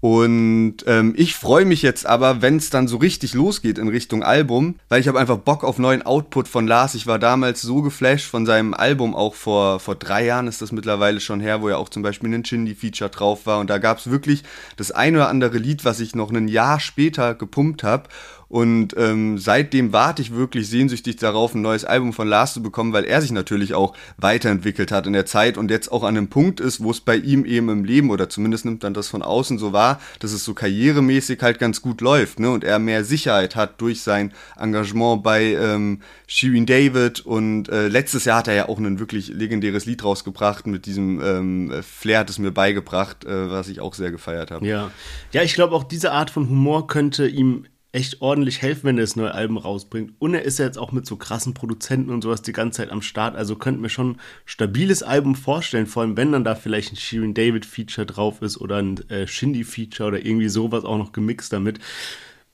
Und 0.00 0.76
ähm, 0.86 1.14
ich 1.16 1.34
freue 1.34 1.64
mich 1.64 1.80
jetzt 1.82 2.06
aber, 2.06 2.42
wenn 2.42 2.58
es 2.58 2.70
dann 2.70 2.86
so 2.86 2.98
richtig 2.98 3.34
losgeht 3.34 3.78
in 3.78 3.88
Richtung 3.88 4.22
Album, 4.22 4.76
weil 4.88 5.00
ich 5.00 5.08
habe 5.08 5.18
einfach 5.18 5.38
Bock 5.38 5.64
auf 5.64 5.78
neuen 5.78 6.02
Output 6.02 6.48
von 6.48 6.66
Lars. 6.66 6.94
Ich 6.94 7.06
war 7.06 7.18
damals 7.18 7.62
so 7.62 7.80
geflasht 7.80 8.26
von 8.26 8.44
seinem 8.44 8.74
Album, 8.74 9.14
auch 9.14 9.34
vor, 9.34 9.80
vor 9.80 9.94
drei 9.94 10.26
Jahren 10.26 10.48
ist 10.48 10.60
das 10.60 10.70
mittlerweile 10.70 11.18
schon 11.18 11.40
her, 11.40 11.62
wo 11.62 11.70
ja 11.70 11.78
auch 11.78 11.88
zum 11.88 12.02
Beispiel 12.02 12.32
ein 12.32 12.44
Shindy-Feature 12.44 13.10
drauf 13.10 13.46
war. 13.46 13.58
Und 13.58 13.70
da 13.70 13.78
gab 13.78 13.98
es 13.98 14.10
wirklich 14.10 14.44
das 14.76 14.92
ein 14.92 15.16
oder 15.16 15.28
andere 15.28 15.56
Lied, 15.56 15.84
was 15.84 15.98
ich 15.98 16.14
noch 16.14 16.30
ein 16.30 16.46
Jahr 16.46 16.78
später 16.78 17.34
gepumpt 17.34 17.82
habe. 17.82 18.04
Und 18.48 18.94
ähm, 18.96 19.38
seitdem 19.38 19.92
warte 19.92 20.22
ich 20.22 20.34
wirklich 20.34 20.68
sehnsüchtig 20.68 21.16
darauf, 21.16 21.54
ein 21.54 21.62
neues 21.62 21.84
Album 21.84 22.12
von 22.12 22.28
Lars 22.28 22.54
zu 22.54 22.62
bekommen, 22.62 22.92
weil 22.92 23.04
er 23.04 23.20
sich 23.20 23.32
natürlich 23.32 23.74
auch 23.74 23.96
weiterentwickelt 24.18 24.92
hat 24.92 25.06
in 25.06 25.12
der 25.12 25.26
Zeit 25.26 25.58
und 25.58 25.70
jetzt 25.70 25.90
auch 25.90 26.04
an 26.04 26.16
einem 26.16 26.28
Punkt 26.28 26.60
ist, 26.60 26.82
wo 26.82 26.90
es 26.90 27.00
bei 27.00 27.16
ihm 27.16 27.44
eben 27.44 27.68
im 27.68 27.84
Leben 27.84 28.10
oder 28.10 28.28
zumindest 28.28 28.64
nimmt 28.64 28.84
dann 28.84 28.94
das 28.94 29.08
von 29.08 29.22
außen 29.22 29.58
so 29.58 29.72
wahr, 29.72 30.00
dass 30.20 30.32
es 30.32 30.44
so 30.44 30.54
karrieremäßig 30.54 31.42
halt 31.42 31.58
ganz 31.58 31.82
gut 31.82 32.00
läuft, 32.00 32.38
ne? 32.38 32.50
Und 32.50 32.62
er 32.62 32.78
mehr 32.78 33.04
Sicherheit 33.04 33.56
hat 33.56 33.80
durch 33.80 34.02
sein 34.02 34.32
Engagement 34.56 35.22
bei 35.22 35.54
ähm, 35.54 36.00
Shirin 36.28 36.66
David 36.66 37.20
und 37.20 37.68
äh, 37.68 37.88
letztes 37.88 38.24
Jahr 38.24 38.38
hat 38.38 38.48
er 38.48 38.54
ja 38.54 38.68
auch 38.68 38.78
ein 38.78 38.98
wirklich 38.98 39.28
legendäres 39.28 39.86
Lied 39.86 40.04
rausgebracht 40.04 40.66
mit 40.66 40.86
diesem 40.86 41.20
ähm, 41.20 41.72
Flair 41.82 42.20
hat 42.20 42.30
es 42.30 42.38
mir 42.38 42.52
beigebracht, 42.52 43.24
äh, 43.24 43.50
was 43.50 43.68
ich 43.68 43.80
auch 43.80 43.94
sehr 43.94 44.10
gefeiert 44.10 44.50
habe. 44.50 44.66
Ja, 44.66 44.90
ja, 45.32 45.42
ich 45.42 45.54
glaube 45.54 45.74
auch 45.74 45.84
diese 45.84 46.12
Art 46.12 46.30
von 46.30 46.48
Humor 46.48 46.86
könnte 46.86 47.26
ihm 47.26 47.66
echt 47.96 48.20
ordentlich 48.20 48.60
helfen, 48.60 48.84
wenn 48.84 48.98
er 48.98 49.04
das 49.04 49.16
neue 49.16 49.32
Album 49.32 49.56
rausbringt. 49.56 50.12
Und 50.18 50.34
er 50.34 50.42
ist 50.42 50.58
ja 50.58 50.66
jetzt 50.66 50.76
auch 50.76 50.92
mit 50.92 51.06
so 51.06 51.16
krassen 51.16 51.54
Produzenten 51.54 52.10
und 52.10 52.20
sowas 52.20 52.42
die 52.42 52.52
ganze 52.52 52.76
Zeit 52.76 52.92
am 52.92 53.00
Start. 53.00 53.34
Also 53.34 53.56
könnte 53.56 53.80
mir 53.80 53.88
schon 53.88 54.10
ein 54.10 54.20
stabiles 54.44 55.02
Album 55.02 55.34
vorstellen, 55.34 55.86
vor 55.86 56.02
allem 56.02 56.18
wenn 56.18 56.30
dann 56.30 56.44
da 56.44 56.54
vielleicht 56.54 56.92
ein 56.92 56.96
Shirin 56.96 57.32
David 57.32 57.64
Feature 57.64 58.06
drauf 58.06 58.42
ist 58.42 58.60
oder 58.60 58.76
ein 58.76 58.98
äh, 59.08 59.26
Shindy 59.26 59.64
Feature 59.64 60.08
oder 60.08 60.24
irgendwie 60.24 60.50
sowas 60.50 60.84
auch 60.84 60.98
noch 60.98 61.12
gemixt 61.12 61.54
damit. 61.54 61.78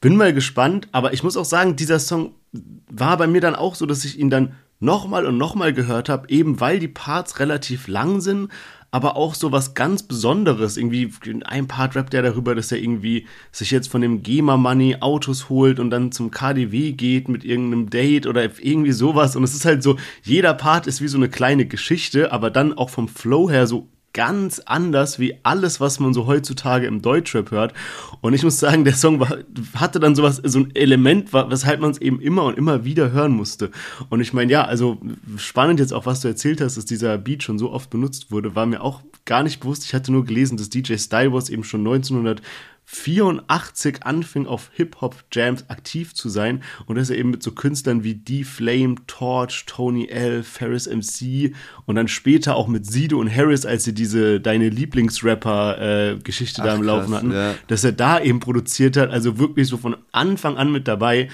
Bin 0.01 0.17
mal 0.17 0.33
gespannt, 0.33 0.87
aber 0.93 1.13
ich 1.13 1.25
muss 1.25 1.37
auch 1.37 1.45
sagen, 1.45 1.75
dieser 1.75 1.99
Song 1.99 2.37
war 2.89 3.17
bei 3.17 3.27
mir 3.27 3.41
dann 3.41 3.57
auch 3.57 3.75
so, 3.75 3.85
dass 3.85 4.05
ich 4.05 4.21
ihn 4.21 4.31
dann 4.31 4.55
nochmal 4.79 5.27
und 5.27 5.39
nochmal 5.39 5.73
gehört 5.73 6.09
habe, 6.09 6.29
eben 6.29 6.61
weil 6.61 6.79
die 6.79 6.89
Parts 6.89 7.41
relativ 7.41 7.89
lang 7.89 8.21
sind, 8.21 8.49
aber 8.93 9.17
auch 9.17 9.35
so 9.35 9.51
was 9.53 9.75
ganz 9.75 10.03
Besonderes. 10.03 10.77
Irgendwie 10.77 11.11
ein 11.47 11.67
Part 11.67 11.97
rappt 11.97 12.13
er 12.13 12.23
darüber, 12.23 12.55
dass 12.55 12.71
er 12.71 12.79
irgendwie 12.79 13.27
sich 13.51 13.71
jetzt 13.71 13.89
von 13.89 14.03
dem 14.03 14.23
GEMA-Money 14.23 14.99
Autos 15.01 15.49
holt 15.49 15.81
und 15.81 15.91
dann 15.91 16.13
zum 16.13 16.31
KDW 16.31 16.93
geht 16.93 17.29
mit 17.29 17.43
irgendeinem 17.43 17.89
Date 17.89 18.27
oder 18.27 18.45
irgendwie 18.61 18.93
sowas. 18.93 19.35
Und 19.35 19.45
es 19.45 19.55
ist 19.55 19.65
halt 19.65 19.83
so, 19.83 19.97
jeder 20.23 20.53
Part 20.53 20.87
ist 20.87 21.01
wie 21.01 21.09
so 21.09 21.17
eine 21.17 21.31
kleine 21.31 21.65
Geschichte, 21.65 22.33
aber 22.33 22.51
dann 22.51 22.75
auch 22.75 22.91
vom 22.91 23.09
Flow 23.09 23.49
her 23.51 23.67
so 23.67 23.89
ganz 24.13 24.59
anders 24.61 25.19
wie 25.19 25.37
alles, 25.43 25.81
was 25.81 25.99
man 25.99 26.13
so 26.13 26.27
heutzutage 26.27 26.87
im 26.87 27.01
Deutschrap 27.01 27.51
hört. 27.51 27.73
Und 28.21 28.35
ich 28.35 28.43
muss 28.43 28.59
sagen, 28.59 28.85
der 28.85 28.95
Song 28.95 29.21
war, 29.21 29.39
hatte 29.75 30.01
dann 30.01 30.15
sowas, 30.15 30.41
so 30.45 30.61
ein 30.61 30.75
Element, 30.75 31.33
weshalb 31.33 31.81
man 31.81 31.91
es 31.91 32.01
eben 32.01 32.21
immer 32.21 32.45
und 32.45 32.59
immer 32.59 32.85
wieder 32.85 33.13
hören 33.13 33.33
musste. 33.33 33.71
Und 34.11 34.21
ich 34.21 34.33
meine, 34.33 34.53
ja, 34.53 34.65
also 34.65 34.99
spannend 35.37 35.81
jetzt 35.81 35.93
auch, 35.93 36.07
was 36.07 36.21
du 36.21 36.29
erzählt 36.29 36.61
hast, 36.61 36.77
dass 36.77 36.85
dieser 36.85 37.17
Beat 37.19 37.43
schon 37.43 37.59
so 37.59 37.71
oft 37.71 37.91
benutzt 37.91 38.31
wurde, 38.31 38.55
war 38.55 38.67
mir 38.67 38.83
auch 38.83 39.01
gar 39.25 39.43
nicht 39.43 39.61
bewusst. 39.61 39.85
Ich 39.85 39.95
hatte 39.95 40.13
nur 40.13 40.25
gelesen, 40.25 40.57
dass 40.57 40.69
DJ 40.69 40.97
Style 40.97 41.33
Wars 41.33 41.49
eben 41.49 41.65
schon 41.65 41.81
1900 41.81 42.43
84 42.85 44.05
anfing 44.05 44.47
auf 44.47 44.71
Hip-Hop-Jams 44.75 45.71
aktiv 45.71 46.15
zu 46.15 46.29
sein 46.29 46.63
und 46.87 46.97
dass 46.97 47.11
er 47.11 47.17
eben 47.17 47.31
mit 47.31 47.43
so 47.43 47.53
Künstlern 47.53 48.05
wie 48.05 48.15
D-Flame, 48.15 48.97
Torch, 49.07 49.65
Tony 49.67 50.09
L, 50.09 50.43
Ferris 50.43 50.87
MC 50.87 51.55
und 51.87 51.95
dann 51.95 52.09
später 52.09 52.55
auch 52.55 52.69
mit 52.69 52.85
Sido 52.85 53.19
und 53.19 53.35
Harris, 53.35 53.65
als 53.65 53.85
sie 53.85 53.95
diese 53.95 54.41
Deine 54.41 54.69
Lieblingsrapper-Geschichte 54.69 56.63
äh, 56.63 56.65
da 56.65 56.75
im 56.75 56.83
Laufen 56.83 57.15
hatten, 57.15 57.33
ja. 57.33 57.55
dass 57.69 57.85
er 57.85 57.93
da 57.93 58.21
eben 58.21 58.41
produziert 58.41 58.97
hat, 58.97 59.11
also 59.11 59.39
wirklich 59.39 59.69
so 59.69 59.79
von 59.79 59.97
Anfang 60.13 60.57
an 60.57 60.71
mit 60.71 60.87
dabei 60.87 61.29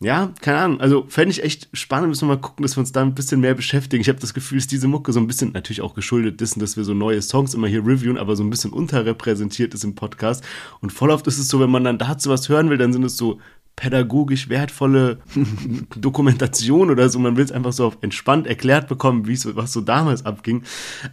ja, 0.00 0.32
keine 0.40 0.58
Ahnung. 0.58 0.80
Also 0.80 1.06
fände 1.08 1.32
ich 1.32 1.42
echt 1.42 1.68
spannend, 1.72 2.10
müssen 2.10 2.28
wir 2.28 2.36
mal 2.36 2.40
gucken, 2.40 2.62
dass 2.62 2.76
wir 2.76 2.80
uns 2.80 2.92
da 2.92 3.02
ein 3.02 3.16
bisschen 3.16 3.40
mehr 3.40 3.54
beschäftigen. 3.54 4.00
Ich 4.00 4.08
habe 4.08 4.20
das 4.20 4.32
Gefühl, 4.32 4.58
dass 4.58 4.68
diese 4.68 4.86
Mucke 4.86 5.12
so 5.12 5.18
ein 5.18 5.26
bisschen, 5.26 5.50
natürlich 5.52 5.80
auch 5.80 5.94
geschuldet 5.94 6.40
dessen, 6.40 6.60
dass 6.60 6.76
wir 6.76 6.84
so 6.84 6.94
neue 6.94 7.20
Songs 7.20 7.52
immer 7.52 7.66
hier 7.66 7.84
reviewen, 7.84 8.16
aber 8.16 8.36
so 8.36 8.44
ein 8.44 8.50
bisschen 8.50 8.72
unterrepräsentiert 8.72 9.74
ist 9.74 9.82
im 9.82 9.96
Podcast. 9.96 10.44
Und 10.80 10.92
voll 10.92 11.10
oft 11.10 11.26
ist 11.26 11.38
es 11.38 11.48
so, 11.48 11.58
wenn 11.58 11.70
man 11.70 11.82
dann 11.82 11.98
dazu 11.98 12.30
was 12.30 12.48
hören 12.48 12.70
will, 12.70 12.78
dann 12.78 12.92
sind 12.92 13.02
es 13.04 13.16
so 13.16 13.40
pädagogisch 13.74 14.48
wertvolle 14.48 15.18
Dokumentation 15.96 16.90
oder 16.90 17.08
so. 17.08 17.18
Man 17.18 17.36
will 17.36 17.44
es 17.44 17.52
einfach 17.52 17.72
so 17.72 17.92
entspannt 18.00 18.46
erklärt 18.46 18.86
bekommen, 18.86 19.26
wie 19.26 19.32
es 19.32 19.56
was 19.56 19.72
so 19.72 19.80
damals 19.80 20.24
abging. 20.24 20.62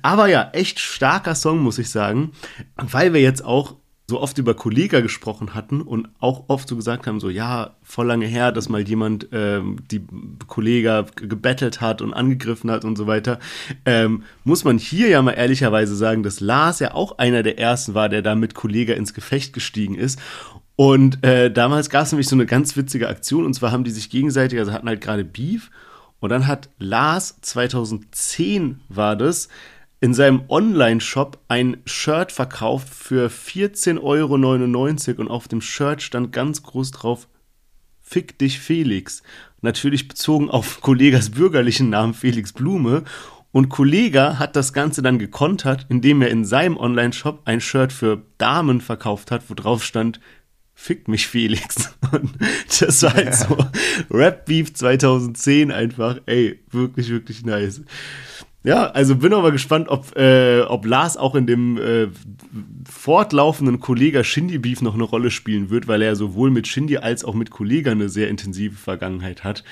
Aber 0.03 0.27
ja, 0.27 0.51
echt 0.51 0.79
starker 0.79 1.33
Song, 1.33 1.59
muss 1.59 1.79
ich 1.79 1.89
sagen. 1.89 2.33
Weil 2.75 3.13
wir 3.13 3.21
jetzt 3.21 3.43
auch 3.43 3.77
so 4.07 4.21
oft 4.21 4.37
über 4.37 4.53
Kollega 4.53 5.01
gesprochen 5.01 5.55
hatten 5.55 5.81
und 5.81 6.09
auch 6.19 6.43
oft 6.47 6.67
so 6.67 6.75
gesagt 6.75 7.07
haben, 7.07 7.19
so 7.19 7.29
ja, 7.29 7.75
voll 7.81 8.05
lange 8.05 8.27
her, 8.27 8.51
dass 8.51 8.69
mal 8.69 8.87
jemand 8.87 9.29
ähm, 9.31 9.77
die 9.89 10.05
Kollega 10.47 11.05
gebettelt 11.15 11.81
hat 11.81 12.03
und 12.03 12.13
angegriffen 12.13 12.69
hat 12.69 12.85
und 12.85 12.97
so 12.97 13.07
weiter, 13.07 13.39
ähm, 13.85 14.23
muss 14.43 14.63
man 14.63 14.77
hier 14.77 15.09
ja 15.09 15.21
mal 15.23 15.31
ehrlicherweise 15.31 15.95
sagen, 15.95 16.21
dass 16.21 16.39
Lars 16.39 16.79
ja 16.79 16.93
auch 16.93 17.17
einer 17.17 17.41
der 17.41 17.57
ersten 17.57 17.95
war, 17.95 18.07
der 18.07 18.21
da 18.21 18.35
mit 18.35 18.53
Kollega 18.53 18.93
ins 18.93 19.15
Gefecht 19.15 19.53
gestiegen 19.53 19.95
ist. 19.95 20.19
Und 20.75 21.23
äh, 21.25 21.49
damals 21.49 21.89
gab 21.89 22.03
es 22.03 22.11
nämlich 22.11 22.27
so 22.27 22.35
eine 22.35 22.45
ganz 22.45 22.75
witzige 22.77 23.09
Aktion 23.09 23.45
und 23.45 23.53
zwar 23.55 23.71
haben 23.71 23.85
die 23.85 23.91
sich 23.91 24.09
gegenseitig, 24.09 24.59
also 24.59 24.71
hatten 24.71 24.89
halt 24.89 25.01
gerade 25.01 25.23
Beef 25.23 25.71
und 26.19 26.29
dann 26.29 26.47
hat 26.47 26.69
Lars 26.77 27.39
2010 27.41 28.81
war 28.89 29.15
das, 29.15 29.47
in 30.05 30.13
seinem 30.13 30.43
Online-Shop 30.49 31.39
ein 31.47 31.77
Shirt 31.85 32.31
verkauft 32.31 32.93
für 32.93 33.27
14,99 33.27 33.97
Euro 34.03 35.21
und 35.21 35.27
auf 35.31 35.47
dem 35.47 35.61
Shirt 35.61 36.03
stand 36.03 36.31
ganz 36.31 36.61
groß 36.61 36.91
drauf, 36.91 37.27
Fick 38.03 38.37
dich 38.37 38.59
Felix. 38.59 39.23
Natürlich 39.61 40.07
bezogen 40.07 40.51
auf 40.51 40.81
Kollegas 40.81 41.31
bürgerlichen 41.31 41.89
Namen 41.89 42.13
Felix 42.13 42.53
Blume. 42.53 43.03
Und 43.51 43.69
Kollega 43.69 44.37
hat 44.37 44.55
das 44.55 44.73
Ganze 44.73 45.01
dann 45.01 45.17
gekontert, 45.17 45.87
indem 45.89 46.21
er 46.21 46.29
in 46.29 46.45
seinem 46.45 46.77
Online-Shop 46.77 47.41
ein 47.45 47.59
Shirt 47.59 47.91
für 47.91 48.21
Damen 48.37 48.81
verkauft 48.81 49.31
hat, 49.31 49.49
wo 49.49 49.55
drauf 49.55 49.83
stand, 49.83 50.19
Fick 50.75 51.07
mich 51.07 51.25
Felix. 51.25 51.97
Und 52.11 52.31
das 52.79 53.01
war 53.01 53.13
halt 53.15 53.33
so 53.33 53.57
Rap 54.11 54.45
Beef 54.45 54.71
2010 54.71 55.71
einfach, 55.71 56.19
ey, 56.27 56.59
wirklich, 56.69 57.09
wirklich 57.09 57.43
nice. 57.43 57.81
Ja, 58.65 58.87
also 58.87 59.15
bin 59.15 59.31
aber 59.31 59.51
gespannt, 59.51 59.89
ob, 59.89 60.17
äh, 60.17 60.61
ob 60.61 60.87
Lars 60.87 61.17
auch 61.17 61.35
in 61.35 61.45
dem 61.45 61.77
äh, 61.77 62.07
fortlaufenden 62.89 63.79
Kollega-Shindy-Beef 63.79 64.81
noch 64.81 64.95
eine 64.95 65.03
Rolle 65.03 65.29
spielen 65.29 65.69
wird, 65.69 65.87
weil 65.87 66.01
er 66.01 66.15
sowohl 66.15 66.49
mit 66.49 66.67
Shindy 66.67 66.97
als 66.97 67.23
auch 67.23 67.35
mit 67.35 67.51
Kollega 67.51 67.91
eine 67.91 68.09
sehr 68.09 68.27
intensive 68.27 68.75
Vergangenheit 68.75 69.43
hat. 69.43 69.63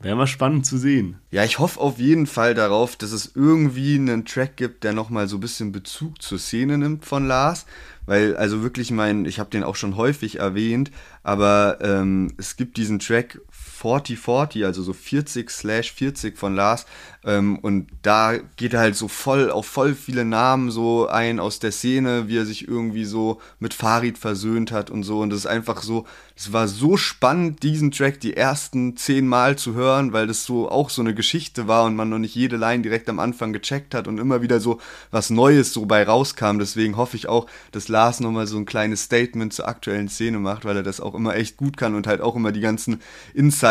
Wäre 0.00 0.14
mal 0.14 0.26
spannend 0.26 0.66
zu 0.66 0.76
sehen. 0.76 1.16
Ja, 1.30 1.42
ich 1.42 1.58
hoffe 1.58 1.80
auf 1.80 1.98
jeden 1.98 2.26
Fall 2.26 2.54
darauf, 2.54 2.96
dass 2.96 3.12
es 3.12 3.32
irgendwie 3.34 3.94
einen 3.94 4.26
Track 4.26 4.56
gibt, 4.56 4.84
der 4.84 4.92
nochmal 4.92 5.26
so 5.26 5.38
ein 5.38 5.40
bisschen 5.40 5.72
Bezug 5.72 6.20
zur 6.20 6.38
Szene 6.38 6.76
nimmt 6.76 7.06
von 7.06 7.26
Lars. 7.26 7.64
Weil, 8.06 8.36
also 8.36 8.62
wirklich 8.62 8.90
mein, 8.90 9.24
ich 9.24 9.38
habe 9.40 9.50
den 9.50 9.64
auch 9.64 9.74
schon 9.74 9.96
häufig 9.96 10.38
erwähnt, 10.38 10.90
aber 11.22 11.78
ähm, 11.82 12.32
es 12.36 12.56
gibt 12.56 12.76
diesen 12.76 13.00
Track 13.00 13.40
4040, 13.78 14.64
also 14.64 14.82
so 14.82 14.92
40 14.92 15.50
slash 15.50 15.92
40 15.92 16.36
von 16.36 16.54
Lars. 16.54 16.86
Ähm, 17.24 17.58
und 17.58 17.88
da 18.02 18.36
geht 18.56 18.74
er 18.74 18.80
halt 18.80 18.96
so 18.96 19.06
voll 19.06 19.50
auf 19.50 19.66
voll 19.66 19.94
viele 19.94 20.24
Namen 20.24 20.70
so 20.70 21.08
ein 21.08 21.40
aus 21.40 21.58
der 21.58 21.72
Szene, 21.72 22.28
wie 22.28 22.38
er 22.38 22.46
sich 22.46 22.66
irgendwie 22.66 23.04
so 23.04 23.40
mit 23.60 23.74
Farid 23.74 24.18
versöhnt 24.18 24.72
hat 24.72 24.90
und 24.90 25.02
so. 25.02 25.20
Und 25.20 25.30
das 25.30 25.40
ist 25.40 25.46
einfach 25.46 25.82
so, 25.82 26.06
es 26.36 26.52
war 26.52 26.68
so 26.68 26.96
spannend, 26.96 27.62
diesen 27.62 27.90
Track 27.90 28.20
die 28.20 28.36
ersten 28.36 28.96
zehn 28.96 29.26
Mal 29.26 29.56
zu 29.56 29.74
hören, 29.74 30.12
weil 30.12 30.26
das 30.26 30.44
so 30.44 30.70
auch 30.70 30.90
so 30.90 31.02
eine 31.02 31.14
Geschichte 31.14 31.68
war 31.68 31.84
und 31.84 31.96
man 31.96 32.08
noch 32.08 32.18
nicht 32.18 32.34
jede 32.34 32.56
Line 32.56 32.82
direkt 32.82 33.08
am 33.08 33.18
Anfang 33.18 33.52
gecheckt 33.52 33.94
hat 33.94 34.08
und 34.08 34.18
immer 34.18 34.40
wieder 34.40 34.60
so 34.60 34.80
was 35.10 35.30
Neues 35.30 35.72
so 35.72 35.86
bei 35.86 36.02
rauskam. 36.04 36.58
Deswegen 36.58 36.96
hoffe 36.96 37.16
ich 37.16 37.28
auch, 37.28 37.46
dass 37.72 37.88
Lars 37.88 38.20
nochmal 38.20 38.46
so 38.46 38.56
ein 38.56 38.66
kleines 38.66 39.02
Statement 39.02 39.52
zur 39.52 39.68
aktuellen 39.68 40.08
Szene 40.08 40.38
macht, 40.38 40.64
weil 40.64 40.76
er 40.76 40.82
das 40.82 41.00
auch 41.00 41.14
immer 41.14 41.36
echt 41.36 41.56
gut 41.56 41.76
kann 41.76 41.94
und 41.94 42.06
halt 42.06 42.20
auch 42.20 42.36
immer 42.36 42.52
die 42.52 42.60
ganzen 42.60 43.00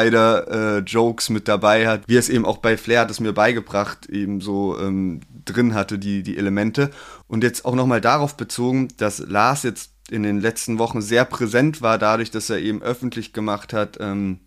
Insider-Jokes 0.03 1.29
äh, 1.29 1.33
mit 1.33 1.47
dabei 1.47 1.87
hat, 1.87 2.03
wie 2.07 2.15
es 2.15 2.29
eben 2.29 2.45
auch 2.45 2.57
bei 2.57 2.77
Flair 2.77 3.01
hat 3.01 3.11
es 3.11 3.19
mir 3.19 3.33
beigebracht, 3.33 4.07
eben 4.07 4.41
so 4.41 4.79
ähm, 4.79 5.21
drin 5.45 5.73
hatte, 5.73 5.99
die, 5.99 6.23
die 6.23 6.37
Elemente. 6.37 6.91
Und 7.27 7.43
jetzt 7.43 7.65
auch 7.65 7.75
nochmal 7.75 8.01
darauf 8.01 8.37
bezogen, 8.37 8.89
dass 8.97 9.19
Lars 9.19 9.63
jetzt 9.63 9.91
in 10.09 10.23
den 10.23 10.39
letzten 10.39 10.79
Wochen 10.79 11.01
sehr 11.01 11.25
präsent 11.25 11.81
war, 11.81 11.97
dadurch, 11.97 12.31
dass 12.31 12.49
er 12.49 12.59
eben 12.59 12.81
öffentlich 12.81 13.33
gemacht 13.33 13.73
hat, 13.73 13.97
ähm, 13.99 14.39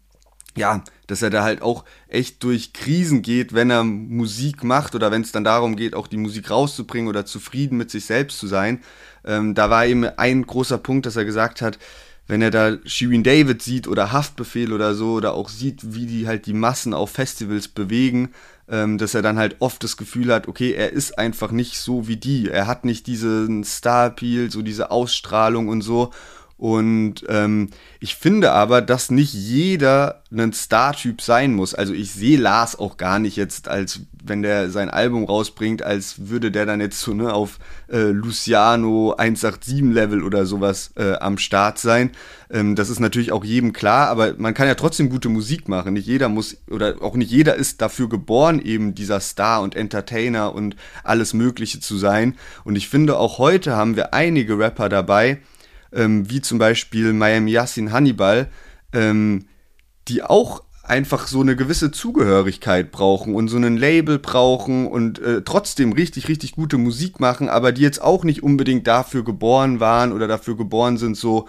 ja, 0.57 0.83
dass 1.07 1.23
er 1.23 1.31
da 1.31 1.43
halt 1.45 1.63
auch 1.63 1.85
echt 2.09 2.43
durch 2.43 2.73
Krisen 2.73 3.23
geht, 3.23 3.53
wenn 3.53 3.71
er 3.71 3.85
Musik 3.85 4.65
macht 4.65 4.95
oder 4.95 5.11
wenn 5.11 5.23
es 5.23 5.33
dann 5.33 5.45
darum 5.45 5.77
geht, 5.77 5.95
auch 5.95 6.09
die 6.09 6.17
Musik 6.17 6.51
rauszubringen 6.51 7.09
oder 7.09 7.25
zufrieden 7.25 7.77
mit 7.77 7.91
sich 7.91 8.05
selbst 8.05 8.39
zu 8.39 8.47
sein. 8.47 8.81
Ähm, 9.25 9.55
da 9.55 9.71
war 9.71 9.87
eben 9.87 10.05
ein 10.05 10.45
großer 10.47 10.79
Punkt, 10.79 11.07
dass 11.07 11.17
er 11.17 11.25
gesagt 11.25 11.63
hat, 11.63 11.79
wenn 12.31 12.43
er 12.43 12.53
da 12.53 12.79
Shirin 12.85 13.25
David 13.25 13.61
sieht 13.61 13.89
oder 13.89 14.13
Haftbefehl 14.13 14.73
oder 14.73 14.95
so 14.95 15.15
oder 15.15 15.35
auch 15.35 15.49
sieht, 15.49 15.95
wie 15.95 16.07
die 16.07 16.29
halt 16.29 16.47
die 16.47 16.53
Massen 16.53 16.95
auf 16.95 17.11
Festivals 17.11 17.67
bewegen, 17.67 18.31
ähm, 18.69 18.99
dass 18.99 19.15
er 19.15 19.23
dann 19.23 19.37
halt 19.37 19.57
oft 19.59 19.83
das 19.83 19.97
Gefühl 19.97 20.33
hat, 20.33 20.47
okay, 20.47 20.73
er 20.73 20.93
ist 20.93 21.19
einfach 21.19 21.51
nicht 21.51 21.77
so 21.79 22.07
wie 22.07 22.17
die. 22.17 22.49
Er 22.49 22.69
hat 22.69 22.85
nicht 22.85 23.09
diesen 23.09 23.65
Star-Appeal, 23.65 24.49
so 24.49 24.63
diese 24.63 24.93
Ausstrahlung 24.93 25.67
und 25.67 25.83
so. 25.83 26.13
Und 26.61 27.25
ähm, 27.31 27.71
ich 28.01 28.17
finde 28.17 28.53
aber, 28.53 28.83
dass 28.83 29.11
nicht 29.11 29.33
jeder 29.33 30.23
ein 30.31 30.53
Star-Typ 30.53 31.23
sein 31.23 31.55
muss. 31.55 31.75
Also 31.75 31.95
ich 31.95 32.13
sehe 32.13 32.37
Lars 32.37 32.79
auch 32.79 32.99
gar 32.99 33.19
nicht 33.19 33.37
jetzt, 33.37 33.67
als 33.67 34.01
wenn 34.23 34.43
der 34.43 34.69
sein 34.69 34.91
Album 34.91 35.25
rausbringt, 35.25 35.83
als 35.83 36.29
würde 36.29 36.51
der 36.51 36.67
dann 36.67 36.83
jetzt 36.83 37.01
so 37.01 37.15
ne, 37.15 37.33
auf 37.33 37.61
äh, 37.91 38.11
Luciano 38.11 39.15
187-Level 39.17 40.23
oder 40.23 40.45
sowas 40.45 40.91
äh, 40.97 41.15
am 41.15 41.39
Start 41.39 41.79
sein. 41.79 42.11
Ähm, 42.51 42.77
das 42.77 42.91
ist 42.91 43.01
natürlich 43.01 43.33
auch 43.33 43.43
jedem 43.43 43.73
klar, 43.73 44.09
aber 44.09 44.35
man 44.37 44.53
kann 44.53 44.69
ja 44.69 44.75
trotzdem 44.75 45.09
gute 45.09 45.31
Musik 45.31 45.67
machen. 45.67 45.95
Nicht 45.95 46.09
jeder 46.09 46.29
muss, 46.29 46.59
oder 46.69 46.97
auch 47.01 47.17
nicht 47.17 47.31
jeder 47.31 47.55
ist 47.55 47.81
dafür 47.81 48.11
geboren, 48.11 48.61
eben 48.61 48.95
dieser 48.95 49.21
Star 49.21 49.63
und 49.63 49.77
Entertainer 49.77 50.55
und 50.55 50.77
alles 51.05 51.33
Mögliche 51.33 51.81
zu 51.81 51.97
sein. 51.97 52.37
Und 52.65 52.77
ich 52.77 52.91
finde, 52.91 53.17
auch 53.17 53.39
heute 53.39 53.77
haben 53.77 53.97
wir 53.97 54.13
einige 54.13 54.59
Rapper 54.59 54.91
dabei, 54.91 55.39
ähm, 55.93 56.29
wie 56.31 56.41
zum 56.41 56.59
Beispiel 56.59 57.13
Miami 57.13 57.53
Yassin 57.53 57.93
Hannibal, 57.93 58.49
ähm, 58.93 59.47
die 60.09 60.23
auch 60.23 60.63
einfach 60.83 61.29
so 61.29 61.41
eine 61.41 61.55
gewisse 61.55 61.93
Zugehörigkeit 61.93 62.91
brauchen 62.91 63.35
und 63.37 63.49
so 63.49 63.57
ein 63.59 63.77
Label 63.77 64.19
brauchen 64.19 64.89
und 64.89 65.21
äh, 65.21 65.43
trotzdem 65.43 65.93
richtig, 65.93 66.29
richtig 66.29 66.53
gute 66.53 66.79
Musik 66.79 67.21
machen, 67.21 67.49
aber 67.49 67.71
die 67.71 67.83
jetzt 67.83 68.03
auch 68.03 68.25
nicht 68.25 68.43
unbedingt 68.43 68.89
dafür 68.89 69.23
geboren 69.23 69.79
waren 69.79 70.13
oder 70.13 70.27
dafür 70.27 70.57
geboren 70.57 70.97
sind, 70.97 71.17
so 71.17 71.47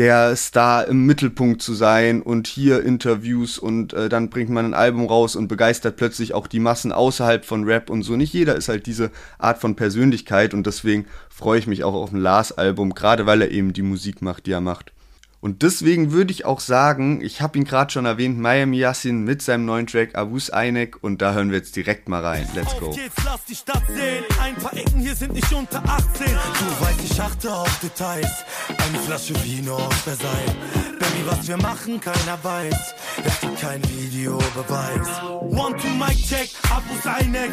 der 0.00 0.34
Star 0.34 0.88
im 0.88 1.04
Mittelpunkt 1.04 1.60
zu 1.60 1.74
sein 1.74 2.22
und 2.22 2.46
hier 2.46 2.82
Interviews 2.82 3.58
und 3.58 3.92
äh, 3.92 4.08
dann 4.08 4.30
bringt 4.30 4.48
man 4.48 4.64
ein 4.64 4.72
Album 4.72 5.04
raus 5.04 5.36
und 5.36 5.46
begeistert 5.46 5.96
plötzlich 5.96 6.32
auch 6.32 6.46
die 6.46 6.58
Massen 6.58 6.90
außerhalb 6.90 7.44
von 7.44 7.64
Rap 7.64 7.90
und 7.90 8.02
so. 8.02 8.16
Nicht 8.16 8.32
jeder 8.32 8.56
ist 8.56 8.70
halt 8.70 8.86
diese 8.86 9.10
Art 9.36 9.58
von 9.58 9.76
Persönlichkeit 9.76 10.54
und 10.54 10.66
deswegen 10.66 11.04
freue 11.28 11.58
ich 11.58 11.66
mich 11.66 11.84
auch 11.84 11.92
auf 11.92 12.12
ein 12.12 12.18
Lars-Album, 12.18 12.94
gerade 12.94 13.26
weil 13.26 13.42
er 13.42 13.50
eben 13.50 13.74
die 13.74 13.82
Musik 13.82 14.22
macht, 14.22 14.46
die 14.46 14.52
er 14.52 14.62
macht. 14.62 14.90
Und 15.40 15.62
deswegen 15.62 16.12
würde 16.12 16.32
ich 16.32 16.44
auch 16.44 16.60
sagen, 16.60 17.22
ich 17.22 17.40
habe 17.40 17.56
ihn 17.56 17.64
gerade 17.64 17.90
schon 17.90 18.04
erwähnt, 18.04 18.38
Miami 18.38 18.78
Yassin 18.78 19.24
mit 19.24 19.40
seinem 19.40 19.64
neuen 19.64 19.86
Track 19.86 20.14
Abus 20.14 20.50
Einek 20.50 21.02
und 21.02 21.22
da 21.22 21.32
hören 21.32 21.50
wir 21.50 21.56
jetzt 21.56 21.76
direkt 21.76 22.10
mal 22.10 22.22
rein. 22.22 22.46
Let's 22.54 22.78
go. 22.78 22.88
Auf 22.88 22.96
geht's, 22.96 23.14
lass 23.24 23.44
die 23.46 23.54
Stadt 23.54 23.82
sehen. 23.88 24.24
Ein 24.40 24.54
paar 24.56 24.76
Ecken 24.76 25.00
hier 25.00 25.14
sind 25.14 25.32
nicht 25.32 25.50
unter 25.52 25.82
18. 25.82 26.26
Du 26.26 26.84
weißt, 26.84 27.00
ich 27.04 27.20
achte 27.20 27.54
auf 27.54 27.80
Details. 27.80 28.44
Eine 28.68 28.98
Flasche 28.98 29.34
Vino 29.42 29.76
aus 29.76 29.94
Versailles. 30.02 30.99
Baby, 31.10 31.26
was 31.26 31.48
wir 31.48 31.56
machen, 31.56 32.00
keiner 32.00 32.38
weiß. 32.42 32.94
Es 33.24 33.40
gibt 33.40 33.60
kein 33.60 33.82
Videobeweis. 33.88 35.08
One, 35.40 35.76
two, 35.76 35.88
mic 35.98 36.16
check, 36.16 36.50
Abus 36.70 37.06
Einek. 37.06 37.50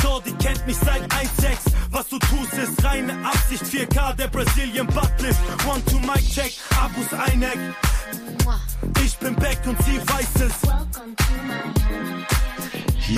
Shorty 0.00 0.32
kennt 0.32 0.66
mich 0.66 0.76
seit 0.76 1.02
1,6. 1.02 1.72
Was 1.90 2.08
du 2.08 2.18
tust, 2.18 2.52
ist 2.54 2.84
reine 2.84 3.14
Absicht. 3.24 3.64
4K, 3.64 4.14
der 4.16 4.28
Brazilian 4.28 4.86
Buttlift. 4.86 5.40
One, 5.66 5.82
two, 5.86 5.98
mic 6.00 6.22
check, 6.30 6.52
Abus 6.78 7.12
Eineck. 7.12 7.58
Ich 9.04 9.16
bin 9.18 9.34
back 9.36 9.58
und 9.66 9.76
sie 9.84 9.98
weiß 9.98 10.46
es. 10.46 10.70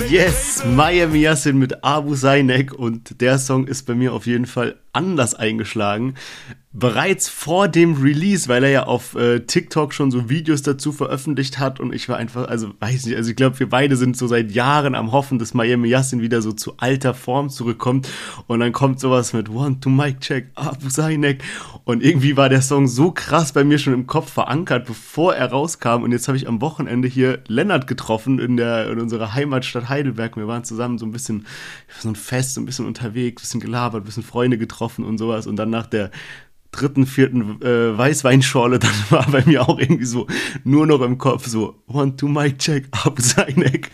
Yes, 0.09 0.63
Miami 0.65 1.19
Yassin 1.19 1.59
mit 1.59 1.83
Abu 1.83 2.15
Sainek 2.15 2.73
und 2.73 3.21
der 3.21 3.37
Song 3.37 3.67
ist 3.67 3.83
bei 3.85 3.93
mir 3.93 4.13
auf 4.13 4.25
jeden 4.25 4.47
Fall 4.47 4.79
anders 4.91 5.35
eingeschlagen 5.35 6.15
bereits 6.75 7.29
vor 7.29 7.67
dem 7.67 8.01
Release, 8.01 8.49
weil 8.49 8.63
er 8.63 8.69
ja 8.71 8.83
auf 8.85 9.13
äh, 9.13 9.41
TikTok 9.41 9.93
schon 9.93 10.09
so 10.09 10.27
Videos 10.27 10.63
dazu 10.63 10.91
veröffentlicht 10.91 11.59
hat 11.59 11.79
und 11.79 11.93
ich 11.93 12.09
war 12.09 12.17
einfach, 12.17 12.47
also 12.47 12.71
weiß 12.79 13.05
nicht, 13.05 13.15
also 13.15 13.29
ich 13.29 13.35
glaube, 13.35 13.59
wir 13.59 13.69
beide 13.69 13.95
sind 13.95 14.17
so 14.17 14.25
seit 14.25 14.51
Jahren 14.51 14.95
am 14.95 15.11
Hoffen, 15.11 15.37
dass 15.37 15.53
Miami 15.53 15.89
Yassin 15.89 16.21
wieder 16.21 16.41
so 16.41 16.51
zu 16.51 16.73
alter 16.77 17.13
Form 17.13 17.49
zurückkommt 17.49 18.09
und 18.47 18.59
dann 18.59 18.71
kommt 18.71 18.99
sowas 18.99 19.33
mit 19.33 19.49
One 19.49 19.79
to 19.81 19.89
Mic 19.89 20.19
Check, 20.21 20.47
Abu 20.55 20.89
Sainek 20.89 21.43
und 21.83 22.03
irgendwie 22.03 22.37
war 22.37 22.49
der 22.49 22.63
Song 22.63 22.87
so 22.87 23.11
krass 23.11 23.53
bei 23.53 23.63
mir 23.63 23.77
schon 23.77 23.93
im 23.93 24.07
Kopf 24.07 24.33
verankert, 24.33 24.87
bevor 24.87 25.35
er 25.35 25.51
rauskam 25.51 26.01
und 26.01 26.11
jetzt 26.11 26.27
habe 26.27 26.37
ich 26.37 26.47
am 26.47 26.59
Wochenende 26.59 27.07
hier 27.07 27.43
Lennart 27.47 27.85
getroffen 27.85 28.39
in 28.39 28.57
der 28.57 28.89
in 28.89 28.99
unserer 28.99 29.35
Heimatstadt 29.35 29.89
Heidelberg. 29.89 30.37
Wir 30.37 30.47
waren 30.47 30.63
zusammen 30.63 30.97
so 30.97 31.05
ein 31.05 31.11
bisschen 31.11 31.45
so 31.99 32.09
ein 32.09 32.15
Fest, 32.15 32.55
so 32.55 32.61
ein 32.61 32.65
bisschen 32.65 32.87
unterwegs, 32.87 33.41
ein 33.41 33.43
bisschen 33.43 33.59
gelabert, 33.59 34.01
ein 34.01 34.05
bisschen 34.05 34.23
Freunde 34.23 34.57
getroffen 34.57 35.05
und 35.05 35.19
sowas 35.19 35.45
und 35.45 35.55
dann 35.55 35.69
nach 35.69 35.85
der 35.85 36.09
dritten, 36.73 37.05
vierten 37.05 37.61
äh, 37.61 37.97
Weißweinschorle, 37.97 38.79
dann 38.79 38.91
war 39.09 39.25
bei 39.31 39.43
mir 39.45 39.67
auch 39.67 39.79
irgendwie 39.79 40.05
so 40.05 40.27
nur 40.63 40.85
noch 40.85 41.01
im 41.01 41.17
Kopf 41.17 41.47
so 41.47 41.75
One, 41.87 42.15
two, 42.17 42.27
Mic 42.27 42.57
check, 42.57 42.87
ab 42.91 43.15
sein 43.19 43.61
Eck. 43.61 43.89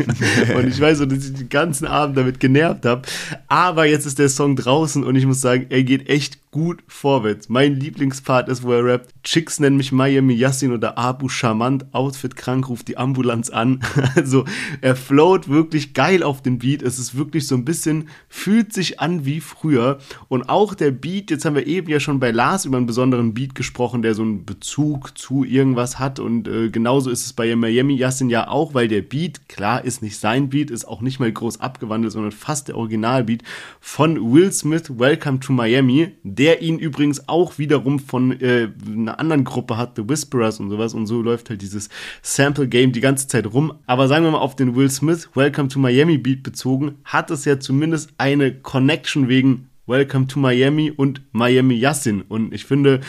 und 0.55 0.67
ich 0.67 0.79
weiß 0.79 0.99
so, 0.99 1.05
dass 1.05 1.25
ich 1.25 1.33
den 1.33 1.49
ganzen 1.49 1.85
Abend 1.85 2.17
damit 2.17 2.39
genervt 2.39 2.85
habe. 2.85 3.03
Aber 3.47 3.85
jetzt 3.85 4.05
ist 4.05 4.19
der 4.19 4.29
Song 4.29 4.55
draußen 4.55 5.03
und 5.03 5.15
ich 5.15 5.25
muss 5.25 5.41
sagen, 5.41 5.67
er 5.69 5.83
geht 5.83 6.09
echt 6.09 6.38
gut 6.51 6.83
vorwärts. 6.87 7.47
Mein 7.47 7.75
Lieblingspart 7.75 8.49
ist, 8.49 8.63
wo 8.63 8.73
er 8.73 8.83
rappt, 8.83 9.13
Chicks 9.23 9.59
nennen 9.59 9.77
mich 9.77 9.91
Miami 9.91 10.33
Yassin 10.33 10.71
oder 10.71 10.97
Abu 10.97 11.29
Charmant, 11.29 11.93
Outfit 11.93 12.35
krank, 12.35 12.69
ruft 12.69 12.87
die 12.87 12.97
Ambulanz 12.97 13.51
an. 13.51 13.81
also 14.15 14.45
er 14.81 14.95
float 14.95 15.47
wirklich 15.47 15.93
geil 15.93 16.23
auf 16.23 16.41
den 16.41 16.57
Beat. 16.57 16.81
Es 16.81 16.97
ist 16.97 17.15
wirklich 17.15 17.45
so 17.45 17.53
ein 17.53 17.65
bisschen, 17.65 18.09
fühlt 18.29 18.73
sich 18.73 18.99
an 18.99 19.25
wie 19.25 19.41
früher. 19.41 19.99
Und 20.27 20.49
auch 20.49 20.73
der 20.73 20.89
Beat, 20.89 21.29
jetzt 21.29 21.45
haben 21.45 21.55
wir 21.55 21.67
eben 21.67 21.87
ja 21.87 21.99
schon 21.99 22.19
bei 22.19 22.31
Lars 22.31 22.65
über 22.65 22.77
einen 22.77 22.87
besonderen 22.87 23.35
Beat 23.35 23.53
gesprochen, 23.53 24.01
der 24.01 24.15
so 24.15 24.23
einen 24.23 24.45
Bezug 24.45 25.17
zu 25.19 25.43
irgendwas 25.43 25.99
hat. 25.99 26.19
Und 26.19 26.47
äh, 26.47 26.69
genauso 26.69 27.11
ist 27.11 27.25
es 27.25 27.33
bei 27.33 27.55
Miami 27.55 27.95
Yassin 27.95 28.29
ja 28.29 28.47
auch, 28.47 28.73
weil 28.73 28.87
der 28.87 29.03
Beat, 29.03 29.47
klar, 29.49 29.85
ist 29.85 30.01
nicht 30.01 30.17
sein 30.17 30.49
Beat, 30.49 30.71
ist 30.71 30.87
auch 30.87 31.01
nicht 31.01 31.19
mal 31.19 31.31
groß 31.31 31.61
abgewandelt, 31.61 32.13
sondern 32.13 32.31
fast 32.31 32.69
der 32.69 32.77
Originalbeat 32.77 33.43
von 33.79 34.33
Will 34.33 34.51
Smith, 34.51 34.97
Welcome 34.97 35.41
to 35.41 35.53
Miami 35.53 36.13
der 36.39 36.61
ihn 36.61 36.79
übrigens 36.79 37.27
auch 37.27 37.57
wiederum 37.57 37.99
von 37.99 38.31
äh, 38.39 38.69
einer 38.87 39.19
anderen 39.19 39.43
Gruppe 39.43 39.75
hat, 39.75 39.97
The 39.97 40.07
Whisperers 40.07 40.61
und 40.61 40.69
sowas. 40.69 40.93
Und 40.93 41.05
so 41.05 41.21
läuft 41.21 41.49
halt 41.49 41.61
dieses 41.61 41.89
Sample-Game 42.21 42.93
die 42.93 43.01
ganze 43.01 43.27
Zeit 43.27 43.45
rum. 43.45 43.73
Aber 43.85 44.07
sagen 44.07 44.23
wir 44.23 44.31
mal 44.31 44.39
auf 44.39 44.55
den 44.55 44.73
Will 44.73 44.89
Smith 44.89 45.29
Welcome 45.35 45.67
to 45.67 45.79
Miami 45.79 46.17
Beat 46.17 46.41
bezogen, 46.41 46.95
hat 47.03 47.29
es 47.29 47.43
ja 47.43 47.59
zumindest 47.59 48.13
eine 48.17 48.53
Connection 48.53 49.27
wegen 49.27 49.67
Welcome 49.85 50.27
to 50.27 50.39
Miami 50.39 50.91
und 50.91 51.21
Miami 51.33 51.75
Yassin. 51.75 52.21
Und 52.21 52.53
ich 52.53 52.63
finde, 52.63 53.01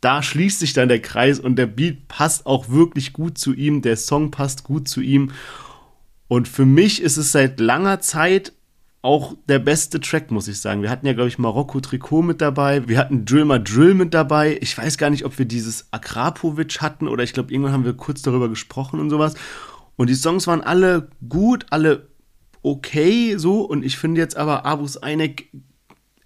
da 0.00 0.22
schließt 0.22 0.60
sich 0.60 0.72
dann 0.72 0.88
der 0.88 1.02
Kreis 1.02 1.38
und 1.38 1.56
der 1.56 1.66
Beat 1.66 2.08
passt 2.08 2.46
auch 2.46 2.70
wirklich 2.70 3.12
gut 3.12 3.36
zu 3.36 3.52
ihm, 3.52 3.82
der 3.82 3.98
Song 3.98 4.30
passt 4.30 4.64
gut 4.64 4.88
zu 4.88 5.02
ihm. 5.02 5.32
Und 6.26 6.48
für 6.48 6.64
mich 6.64 7.02
ist 7.02 7.18
es 7.18 7.32
seit 7.32 7.60
langer 7.60 8.00
Zeit 8.00 8.54
auch 9.02 9.36
der 9.48 9.58
beste 9.58 10.00
Track, 10.00 10.30
muss 10.30 10.48
ich 10.48 10.60
sagen. 10.60 10.82
Wir 10.82 10.90
hatten 10.90 11.06
ja, 11.06 11.12
glaube 11.12 11.28
ich, 11.28 11.38
Marokko 11.38 11.80
Trikot 11.80 12.22
mit 12.22 12.40
dabei. 12.40 12.88
Wir 12.88 12.98
hatten 12.98 13.24
Drill 13.24 13.44
Ma 13.44 13.58
Drill 13.58 13.94
mit 13.94 14.12
dabei. 14.12 14.58
Ich 14.60 14.76
weiß 14.76 14.98
gar 14.98 15.10
nicht, 15.10 15.24
ob 15.24 15.38
wir 15.38 15.46
dieses 15.46 15.92
Akrapovic 15.92 16.80
hatten 16.80 17.06
oder 17.06 17.22
ich 17.22 17.32
glaube, 17.32 17.52
irgendwann 17.52 17.72
haben 17.72 17.84
wir 17.84 17.94
kurz 17.94 18.22
darüber 18.22 18.48
gesprochen 18.48 18.98
und 18.98 19.10
sowas. 19.10 19.34
Und 19.96 20.10
die 20.10 20.14
Songs 20.14 20.46
waren 20.46 20.62
alle 20.62 21.10
gut, 21.28 21.66
alle 21.70 22.08
okay 22.62 23.36
so. 23.36 23.62
Und 23.62 23.84
ich 23.84 23.96
finde 23.98 24.20
jetzt 24.20 24.36
aber 24.36 24.66
Abus 24.66 25.00
Einek 25.00 25.48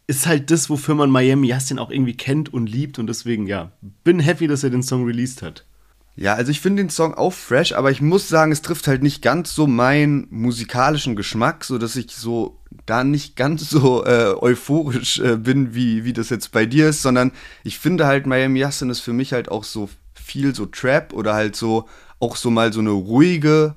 ist 0.07 0.27
halt 0.27 0.51
das, 0.51 0.69
wofür 0.71 0.95
man 0.95 1.11
Miami 1.11 1.49
Yassin 1.49 1.79
auch 1.79 1.91
irgendwie 1.91 2.17
kennt 2.17 2.53
und 2.53 2.69
liebt. 2.69 2.99
Und 2.99 3.07
deswegen, 3.07 3.47
ja, 3.47 3.73
bin 4.03 4.19
happy, 4.19 4.47
dass 4.47 4.65
er 4.65 4.71
den 4.71 4.83
Song 4.83 5.05
released 5.05 5.43
hat. 5.43 5.67
Ja, 6.15 6.35
also 6.35 6.51
ich 6.51 6.61
finde 6.61 6.83
den 6.83 6.91
Song 6.91 7.15
auch 7.15 7.33
fresh, 7.33 7.73
aber 7.73 7.91
ich 7.91 8.03
muss 8.03 8.29
sagen, 8.29 8.53
es 8.53 8.61
trifft 8.61 8.87
halt 8.87 9.03
nicht 9.03 9.23
ganz 9.23 9.55
so 9.55 9.67
meinen 9.67 10.27
musikalischen 10.31 11.17
Geschmack, 11.17 11.65
so 11.65 11.79
dass 11.79 11.97
ich 11.97 12.15
so 12.15 12.61
da 12.85 13.03
nicht 13.03 13.35
ganz 13.35 13.71
so 13.71 14.05
äh, 14.05 14.35
euphorisch 14.39 15.19
äh, 15.21 15.37
bin, 15.37 15.75
wie, 15.75 16.05
wie 16.05 16.13
das 16.13 16.29
jetzt 16.29 16.53
bei 16.53 16.67
dir 16.67 16.89
ist, 16.89 17.03
sondern 17.03 17.33
ich 17.65 17.79
finde 17.79 18.07
halt 18.07 18.27
Miami 18.27 18.61
Yassin 18.61 18.91
ist 18.91 19.01
für 19.01 19.15
mich 19.15 19.33
halt 19.33 19.51
auch 19.51 19.65
so 19.65 19.89
viel 20.15 20.55
so 20.55 20.67
Trap 20.67 21.15
oder 21.15 21.35
halt 21.35 21.57
so 21.57 21.89
auch 22.21 22.37
so 22.37 22.51
mal 22.51 22.73
so 22.73 22.81
eine 22.81 22.91
ruhige 22.91 23.75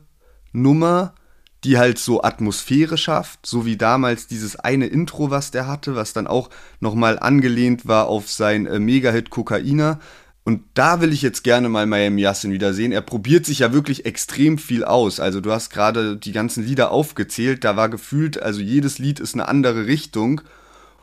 Nummer, 0.51 1.15
die 1.63 1.77
halt 1.77 1.97
so 1.97 2.21
Atmosphäre 2.21 2.97
schafft, 2.97 3.45
so 3.45 3.65
wie 3.65 3.75
damals 3.75 4.27
dieses 4.27 4.55
eine 4.55 4.85
Intro, 4.85 5.31
was 5.31 5.51
der 5.51 5.67
hatte, 5.67 5.95
was 5.95 6.13
dann 6.13 6.27
auch 6.27 6.49
nochmal 6.79 7.17
angelehnt 7.17 7.87
war 7.87 8.07
auf 8.07 8.29
sein 8.29 8.67
äh, 8.67 8.79
Mega-Hit 8.79 9.31
Kokaina. 9.31 9.99
Und 10.45 10.61
da 10.75 11.01
will 11.01 11.11
ich 11.11 11.23
jetzt 11.23 11.43
gerne 11.43 11.69
mal 11.69 11.87
Miami 11.87 12.21
Yassin 12.21 12.51
wieder 12.51 12.71
sehen. 12.71 12.91
Er 12.91 13.01
probiert 13.01 13.47
sich 13.47 13.59
ja 13.59 13.73
wirklich 13.73 14.05
extrem 14.05 14.59
viel 14.59 14.83
aus. 14.83 15.19
Also 15.19 15.41
du 15.41 15.51
hast 15.51 15.71
gerade 15.71 16.17
die 16.17 16.33
ganzen 16.33 16.63
Lieder 16.63 16.91
aufgezählt. 16.91 17.63
Da 17.63 17.75
war 17.75 17.89
gefühlt, 17.89 18.41
also 18.41 18.61
jedes 18.61 18.99
Lied 18.99 19.19
ist 19.19 19.33
eine 19.33 19.47
andere 19.47 19.87
Richtung. 19.87 20.41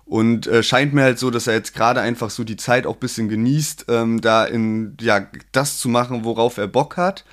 Und 0.06 0.46
äh, 0.46 0.62
scheint 0.62 0.94
mir 0.94 1.02
halt 1.02 1.18
so, 1.18 1.30
dass 1.30 1.48
er 1.48 1.54
jetzt 1.54 1.74
gerade 1.74 2.00
einfach 2.00 2.30
so 2.30 2.44
die 2.44 2.56
Zeit 2.56 2.86
auch 2.86 2.94
ein 2.94 3.00
bisschen 3.00 3.28
genießt, 3.28 3.86
ähm, 3.88 4.20
da 4.20 4.44
in, 4.44 4.96
ja, 5.00 5.26
das 5.50 5.78
zu 5.78 5.88
machen, 5.88 6.24
worauf 6.24 6.56
er 6.56 6.68
Bock 6.68 6.96
hat. 6.96 7.24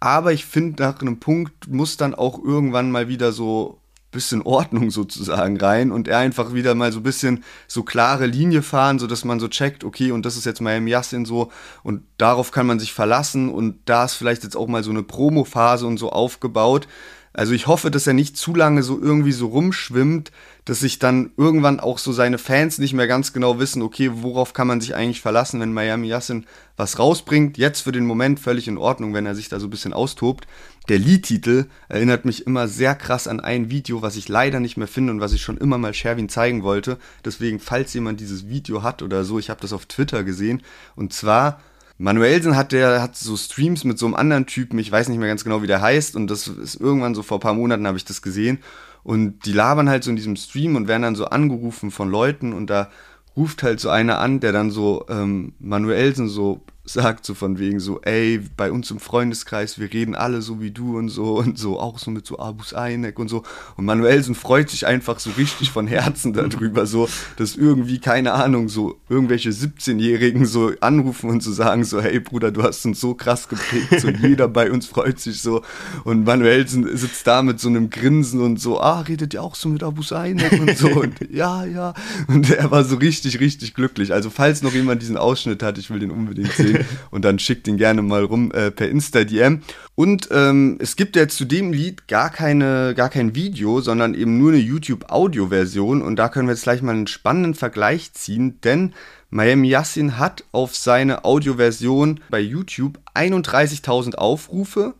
Aber 0.00 0.32
ich 0.32 0.46
finde, 0.46 0.82
nach 0.82 0.98
einem 1.02 1.20
Punkt 1.20 1.68
muss 1.68 1.98
dann 1.98 2.14
auch 2.14 2.42
irgendwann 2.42 2.90
mal 2.90 3.08
wieder 3.08 3.32
so 3.32 3.79
bisschen 4.10 4.42
Ordnung 4.42 4.90
sozusagen 4.90 5.56
rein 5.56 5.92
und 5.92 6.08
er 6.08 6.18
einfach 6.18 6.52
wieder 6.52 6.74
mal 6.74 6.92
so 6.92 7.00
ein 7.00 7.04
bisschen 7.04 7.44
so 7.68 7.82
klare 7.82 8.26
Linie 8.26 8.62
fahren, 8.62 8.98
so 8.98 9.06
dass 9.06 9.24
man 9.24 9.40
so 9.40 9.48
checkt, 9.48 9.84
okay, 9.84 10.10
und 10.10 10.26
das 10.26 10.36
ist 10.36 10.46
jetzt 10.46 10.60
Miami 10.60 10.90
Yassin 10.90 11.24
so 11.24 11.50
und 11.82 12.02
darauf 12.18 12.50
kann 12.50 12.66
man 12.66 12.80
sich 12.80 12.92
verlassen 12.92 13.50
und 13.50 13.76
da 13.84 14.04
ist 14.04 14.14
vielleicht 14.14 14.42
jetzt 14.42 14.56
auch 14.56 14.68
mal 14.68 14.82
so 14.82 14.90
eine 14.90 15.02
Promo-Phase 15.02 15.86
und 15.86 15.98
so 15.98 16.10
aufgebaut. 16.10 16.88
Also 17.32 17.52
ich 17.52 17.68
hoffe, 17.68 17.92
dass 17.92 18.08
er 18.08 18.12
nicht 18.12 18.36
zu 18.36 18.56
lange 18.56 18.82
so 18.82 19.00
irgendwie 19.00 19.30
so 19.30 19.46
rumschwimmt, 19.46 20.32
dass 20.64 20.80
sich 20.80 20.98
dann 20.98 21.30
irgendwann 21.36 21.78
auch 21.78 21.98
so 21.98 22.12
seine 22.12 22.38
Fans 22.38 22.78
nicht 22.78 22.92
mehr 22.92 23.06
ganz 23.06 23.32
genau 23.32 23.60
wissen, 23.60 23.82
okay, 23.82 24.10
worauf 24.12 24.52
kann 24.52 24.66
man 24.66 24.80
sich 24.80 24.96
eigentlich 24.96 25.20
verlassen, 25.20 25.60
wenn 25.60 25.72
Miami 25.72 26.08
Yassin 26.08 26.46
was 26.76 26.98
rausbringt. 26.98 27.56
Jetzt 27.56 27.82
für 27.82 27.92
den 27.92 28.04
Moment 28.04 28.40
völlig 28.40 28.66
in 28.66 28.78
Ordnung, 28.78 29.14
wenn 29.14 29.26
er 29.26 29.36
sich 29.36 29.48
da 29.48 29.60
so 29.60 29.68
ein 29.68 29.70
bisschen 29.70 29.92
austobt. 29.92 30.48
Der 30.90 30.98
Liedtitel 30.98 31.66
erinnert 31.88 32.24
mich 32.24 32.48
immer 32.48 32.66
sehr 32.66 32.96
krass 32.96 33.28
an 33.28 33.38
ein 33.38 33.70
Video, 33.70 34.02
was 34.02 34.16
ich 34.16 34.28
leider 34.28 34.58
nicht 34.58 34.76
mehr 34.76 34.88
finde 34.88 35.12
und 35.12 35.20
was 35.20 35.32
ich 35.32 35.40
schon 35.40 35.56
immer 35.56 35.78
mal 35.78 35.94
Sherwin 35.94 36.28
zeigen 36.28 36.64
wollte. 36.64 36.98
Deswegen, 37.24 37.60
falls 37.60 37.94
jemand 37.94 38.18
dieses 38.18 38.48
Video 38.48 38.82
hat 38.82 39.00
oder 39.00 39.22
so, 39.22 39.38
ich 39.38 39.50
habe 39.50 39.60
das 39.60 39.72
auf 39.72 39.86
Twitter 39.86 40.24
gesehen. 40.24 40.64
Und 40.96 41.12
zwar 41.12 41.60
Manuelsen 41.98 42.56
hat 42.56 42.72
der 42.72 43.00
hat 43.02 43.14
so 43.14 43.36
Streams 43.36 43.84
mit 43.84 44.00
so 44.00 44.06
einem 44.06 44.16
anderen 44.16 44.46
Typen, 44.46 44.80
ich 44.80 44.90
weiß 44.90 45.08
nicht 45.08 45.18
mehr 45.18 45.28
ganz 45.28 45.44
genau, 45.44 45.62
wie 45.62 45.68
der 45.68 45.80
heißt, 45.80 46.16
und 46.16 46.26
das 46.26 46.48
ist 46.48 46.80
irgendwann 46.80 47.14
so 47.14 47.22
vor 47.22 47.38
ein 47.38 47.42
paar 47.42 47.54
Monaten 47.54 47.86
habe 47.86 47.96
ich 47.96 48.04
das 48.04 48.20
gesehen. 48.20 48.58
Und 49.04 49.46
die 49.46 49.52
labern 49.52 49.88
halt 49.88 50.02
so 50.02 50.10
in 50.10 50.16
diesem 50.16 50.34
Stream 50.34 50.74
und 50.74 50.88
werden 50.88 51.02
dann 51.02 51.14
so 51.14 51.26
angerufen 51.26 51.92
von 51.92 52.10
Leuten 52.10 52.52
und 52.52 52.68
da 52.68 52.90
ruft 53.36 53.62
halt 53.62 53.78
so 53.78 53.90
einer 53.90 54.18
an, 54.18 54.40
der 54.40 54.50
dann 54.50 54.72
so 54.72 55.06
ähm, 55.08 55.52
Manuelsen 55.60 56.28
so 56.28 56.62
sagt, 56.92 57.24
so 57.24 57.34
von 57.34 57.58
wegen 57.58 57.80
so, 57.80 58.00
ey, 58.02 58.40
bei 58.56 58.72
uns 58.72 58.90
im 58.90 59.00
Freundeskreis, 59.00 59.78
wir 59.78 59.92
reden 59.92 60.14
alle 60.14 60.42
so 60.42 60.60
wie 60.60 60.70
du 60.70 60.98
und 60.98 61.08
so 61.08 61.38
und 61.38 61.58
so, 61.58 61.78
auch 61.78 61.98
so 61.98 62.10
mit 62.10 62.26
so 62.26 62.38
Abus 62.38 62.74
Einek 62.74 63.18
und 63.18 63.28
so. 63.28 63.42
Und 63.76 63.84
Manuelsen 63.84 64.34
freut 64.34 64.70
sich 64.70 64.86
einfach 64.86 65.18
so 65.20 65.30
richtig 65.30 65.70
von 65.70 65.86
Herzen 65.86 66.32
darüber, 66.32 66.86
so, 66.86 67.08
dass 67.36 67.56
irgendwie, 67.56 67.98
keine 67.98 68.32
Ahnung, 68.32 68.68
so 68.68 68.98
irgendwelche 69.08 69.50
17-Jährigen 69.50 70.46
so 70.46 70.72
anrufen 70.80 71.30
und 71.30 71.42
so 71.42 71.52
sagen, 71.52 71.84
so, 71.84 72.00
hey 72.00 72.20
Bruder, 72.20 72.50
du 72.50 72.62
hast 72.62 72.84
uns 72.84 73.00
so 73.00 73.14
krass 73.14 73.48
geprägt, 73.48 74.00
so 74.00 74.08
jeder 74.22 74.48
bei 74.48 74.70
uns 74.70 74.86
freut 74.86 75.20
sich 75.20 75.40
so. 75.40 75.62
Und 76.04 76.24
Manuelsen 76.24 76.96
sitzt 76.96 77.26
da 77.26 77.42
mit 77.42 77.60
so 77.60 77.68
einem 77.68 77.90
Grinsen 77.90 78.40
und 78.40 78.60
so, 78.60 78.80
ah, 78.80 79.00
redet 79.00 79.34
ihr 79.34 79.42
auch 79.42 79.54
so 79.54 79.68
mit 79.68 79.82
Abus 79.82 80.12
Einek 80.12 80.52
und 80.52 80.76
so. 80.76 80.88
Und 80.88 81.14
ja, 81.30 81.64
ja. 81.64 81.94
Und 82.26 82.50
er 82.50 82.70
war 82.70 82.84
so 82.84 82.96
richtig, 82.96 83.40
richtig 83.40 83.74
glücklich. 83.74 84.12
Also, 84.12 84.30
falls 84.30 84.62
noch 84.62 84.72
jemand 84.72 85.02
diesen 85.02 85.16
Ausschnitt 85.16 85.62
hat, 85.62 85.78
ich 85.78 85.90
will 85.90 86.00
den 86.00 86.10
unbedingt 86.10 86.52
sehen 86.52 86.79
und 87.10 87.24
dann 87.24 87.38
schickt 87.38 87.68
ihn 87.68 87.76
gerne 87.76 88.02
mal 88.02 88.24
rum 88.24 88.52
äh, 88.52 88.70
per 88.70 88.88
Insta-DM. 88.88 89.62
Und 89.94 90.28
ähm, 90.30 90.78
es 90.80 90.96
gibt 90.96 91.16
ja 91.16 91.28
zu 91.28 91.44
dem 91.44 91.72
Lied 91.72 92.08
gar, 92.08 92.30
keine, 92.30 92.94
gar 92.94 93.08
kein 93.08 93.34
Video, 93.34 93.80
sondern 93.80 94.14
eben 94.14 94.38
nur 94.38 94.52
eine 94.52 94.60
YouTube-Audio-Version 94.60 96.02
und 96.02 96.16
da 96.16 96.28
können 96.28 96.48
wir 96.48 96.54
jetzt 96.54 96.64
gleich 96.64 96.82
mal 96.82 96.92
einen 96.92 97.06
spannenden 97.06 97.54
Vergleich 97.54 98.12
ziehen, 98.12 98.60
denn 98.62 98.94
Miami 99.30 99.68
Yassin 99.68 100.18
hat 100.18 100.44
auf 100.50 100.74
seine 100.74 101.24
Audioversion 101.24 102.20
bei 102.30 102.40
YouTube 102.40 102.98
31.000 103.14 104.16
Aufrufe, 104.16 104.94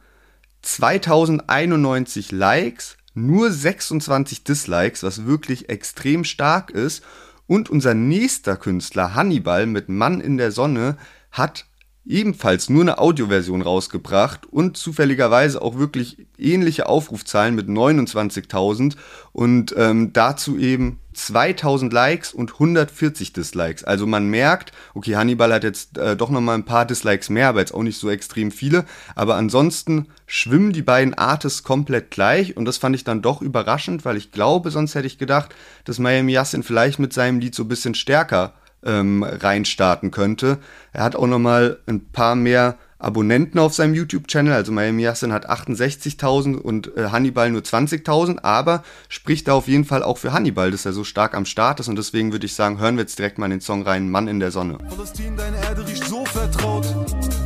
2091 0.62 2.30
Likes, 2.30 2.96
nur 3.14 3.50
26 3.50 4.44
Dislikes, 4.44 5.02
was 5.02 5.26
wirklich 5.26 5.68
extrem 5.68 6.24
stark 6.24 6.70
ist. 6.70 7.02
Und 7.46 7.68
unser 7.70 7.94
nächster 7.94 8.56
Künstler 8.56 9.14
Hannibal 9.14 9.66
mit 9.66 9.88
Mann 9.88 10.20
in 10.20 10.36
der 10.36 10.52
Sonne 10.52 10.96
hat 11.32 11.66
ebenfalls 12.10 12.68
nur 12.68 12.82
eine 12.82 12.98
Audioversion 12.98 13.62
rausgebracht 13.62 14.46
und 14.46 14.76
zufälligerweise 14.76 15.62
auch 15.62 15.78
wirklich 15.78 16.26
ähnliche 16.38 16.88
Aufrufzahlen 16.88 17.54
mit 17.54 17.68
29.000 17.68 18.96
und 19.32 19.74
ähm, 19.76 20.12
dazu 20.12 20.58
eben 20.58 20.98
2000 21.12 21.92
Likes 21.92 22.32
und 22.32 22.52
140 22.52 23.32
Dislikes. 23.32 23.84
Also 23.84 24.06
man 24.06 24.28
merkt, 24.28 24.72
okay, 24.94 25.16
Hannibal 25.16 25.52
hat 25.52 25.64
jetzt 25.64 25.98
äh, 25.98 26.16
doch 26.16 26.30
nochmal 26.30 26.56
ein 26.56 26.64
paar 26.64 26.86
Dislikes 26.86 27.30
mehr, 27.30 27.48
aber 27.48 27.60
jetzt 27.60 27.74
auch 27.74 27.82
nicht 27.82 27.98
so 27.98 28.10
extrem 28.10 28.50
viele. 28.50 28.84
Aber 29.14 29.36
ansonsten 29.36 30.06
schwimmen 30.26 30.72
die 30.72 30.82
beiden 30.82 31.14
Artists 31.14 31.62
komplett 31.62 32.10
gleich 32.10 32.56
und 32.56 32.64
das 32.64 32.78
fand 32.78 32.94
ich 32.96 33.04
dann 33.04 33.22
doch 33.22 33.42
überraschend, 33.42 34.04
weil 34.04 34.16
ich 34.16 34.32
glaube, 34.32 34.70
sonst 34.70 34.94
hätte 34.94 35.06
ich 35.06 35.18
gedacht, 35.18 35.54
dass 35.84 35.98
Miami 35.98 36.32
Yassin 36.32 36.62
vielleicht 36.62 36.98
mit 36.98 37.12
seinem 37.12 37.40
Lied 37.40 37.54
so 37.54 37.64
ein 37.64 37.68
bisschen 37.68 37.94
stärker 37.94 38.54
ähm, 38.84 39.22
reinstarten 39.22 40.10
könnte. 40.10 40.58
Er 40.92 41.04
hat 41.04 41.16
auch 41.16 41.26
nochmal 41.26 41.78
ein 41.86 42.10
paar 42.10 42.34
mehr 42.34 42.78
Abonnenten 43.00 43.58
auf 43.58 43.74
seinem 43.74 43.94
YouTube-Channel. 43.94 44.52
Also 44.52 44.72
Miami 44.72 45.02
Yassin 45.02 45.32
hat 45.32 45.48
68.000 45.48 46.56
und 46.56 46.96
äh, 46.96 47.08
Hannibal 47.10 47.50
nur 47.50 47.62
20.000, 47.62 48.40
aber 48.42 48.84
spricht 49.08 49.48
da 49.48 49.54
auf 49.54 49.68
jeden 49.68 49.86
Fall 49.86 50.02
auch 50.02 50.18
für 50.18 50.32
Hannibal, 50.32 50.70
dass 50.70 50.84
er 50.84 50.92
so 50.92 51.02
stark 51.02 51.34
am 51.34 51.46
Start 51.46 51.80
ist 51.80 51.88
und 51.88 51.96
deswegen 51.96 52.32
würde 52.32 52.46
ich 52.46 52.54
sagen, 52.54 52.78
hören 52.78 52.96
wir 52.96 53.02
jetzt 53.02 53.18
direkt 53.18 53.38
mal 53.38 53.48
den 53.48 53.62
Song 53.62 53.82
rein, 53.82 54.10
Mann 54.10 54.28
in 54.28 54.38
der 54.38 54.50
Sonne. 54.50 54.76
Palästin, 54.76 55.36
deine 55.36 55.56
Erde 55.56 55.86
riecht 55.86 56.04
so 56.04 56.24
vertraut, 56.26 56.94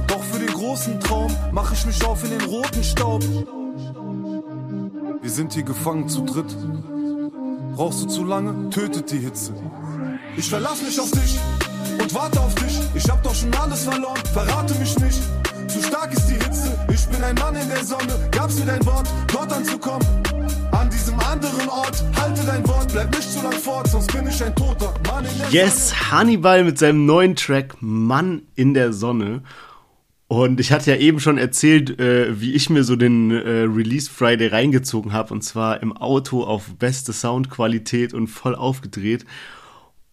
doch 0.09 0.23
für 0.25 0.41
den 0.41 0.53
großen 0.53 0.99
Traum 1.01 1.35
mache 1.53 1.75
ich 1.75 1.87
mich 1.87 2.05
auf 2.05 2.25
in 2.25 2.31
den 2.31 2.49
roten 2.49 2.83
Staub. 2.83 3.23
Wir 5.23 5.31
sind 5.31 5.53
hier 5.53 5.63
gefangen 5.63 6.09
zu 6.09 6.25
dritt. 6.25 6.55
Brauchst 7.77 8.03
du 8.03 8.07
zu 8.07 8.25
lange, 8.25 8.71
tötet 8.71 9.11
die 9.11 9.19
Hitze. 9.19 9.55
Ich 10.37 10.49
verlass 10.49 10.83
mich 10.83 10.99
auf 11.01 11.11
dich 11.13 11.39
und 12.01 12.13
warte 12.15 12.41
auf 12.41 12.55
dich. 12.57 12.81
Ich 12.95 13.09
hab 13.09 13.23
doch 13.23 13.35
schon 13.35 13.55
alles 13.55 13.85
verloren, 13.85 14.21
verrate 14.33 14.75
mich 14.75 14.99
nicht. 14.99 15.21
Zu 15.69 15.83
stark 15.83 16.13
ist 16.13 16.27
die 16.27 16.35
Hitze, 16.35 16.77
ich 16.93 17.07
bin 17.07 17.23
ein 17.23 17.35
Mann 17.37 17.55
in 17.55 17.69
der 17.69 17.85
Sonne. 17.85 18.29
Gab's 18.33 18.59
mir 18.59 18.67
dein 18.67 18.85
Wort, 18.85 19.09
dort 19.33 19.53
anzukommen. 19.53 20.07
An 20.73 20.91
diesem 20.91 21.19
anderen 21.21 21.69
Ort, 21.69 22.03
halte 22.21 22.45
dein 22.45 22.67
Wort, 22.67 22.93
bleib 22.93 23.11
nicht 23.15 23.31
zu 23.31 23.43
lang 23.43 23.53
fort, 23.53 23.89
sonst 23.89 24.13
bin 24.13 24.27
ich 24.27 24.43
ein 24.43 24.55
Toter. 24.57 24.93
Mann 25.07 25.25
in 25.25 25.39
der 25.39 25.51
yes, 25.51 25.91
Sonne. 25.91 26.11
Hannibal 26.11 26.65
mit 26.65 26.79
seinem 26.79 27.07
neuen 27.07 27.37
Track 27.37 27.77
Mann 27.81 28.43
in 28.57 28.75
der 28.75 28.93
Sonne. 28.93 29.43
Und 30.27 30.59
ich 30.59 30.73
hatte 30.73 30.91
ja 30.91 30.97
eben 30.97 31.21
schon 31.21 31.39
erzählt, 31.39 32.01
äh, 32.01 32.41
wie 32.41 32.55
ich 32.55 32.71
mir 32.71 32.83
so 32.83 32.97
den 32.97 33.31
äh, 33.31 33.63
Release 33.63 34.11
Friday 34.11 34.49
reingezogen 34.49 35.13
habe. 35.13 35.33
Und 35.33 35.43
zwar 35.43 35.81
im 35.81 35.97
Auto 35.97 36.43
auf 36.43 36.75
beste 36.77 37.13
Soundqualität 37.13 38.15
und 38.15 38.27
voll 38.27 38.57
aufgedreht. 38.57 39.25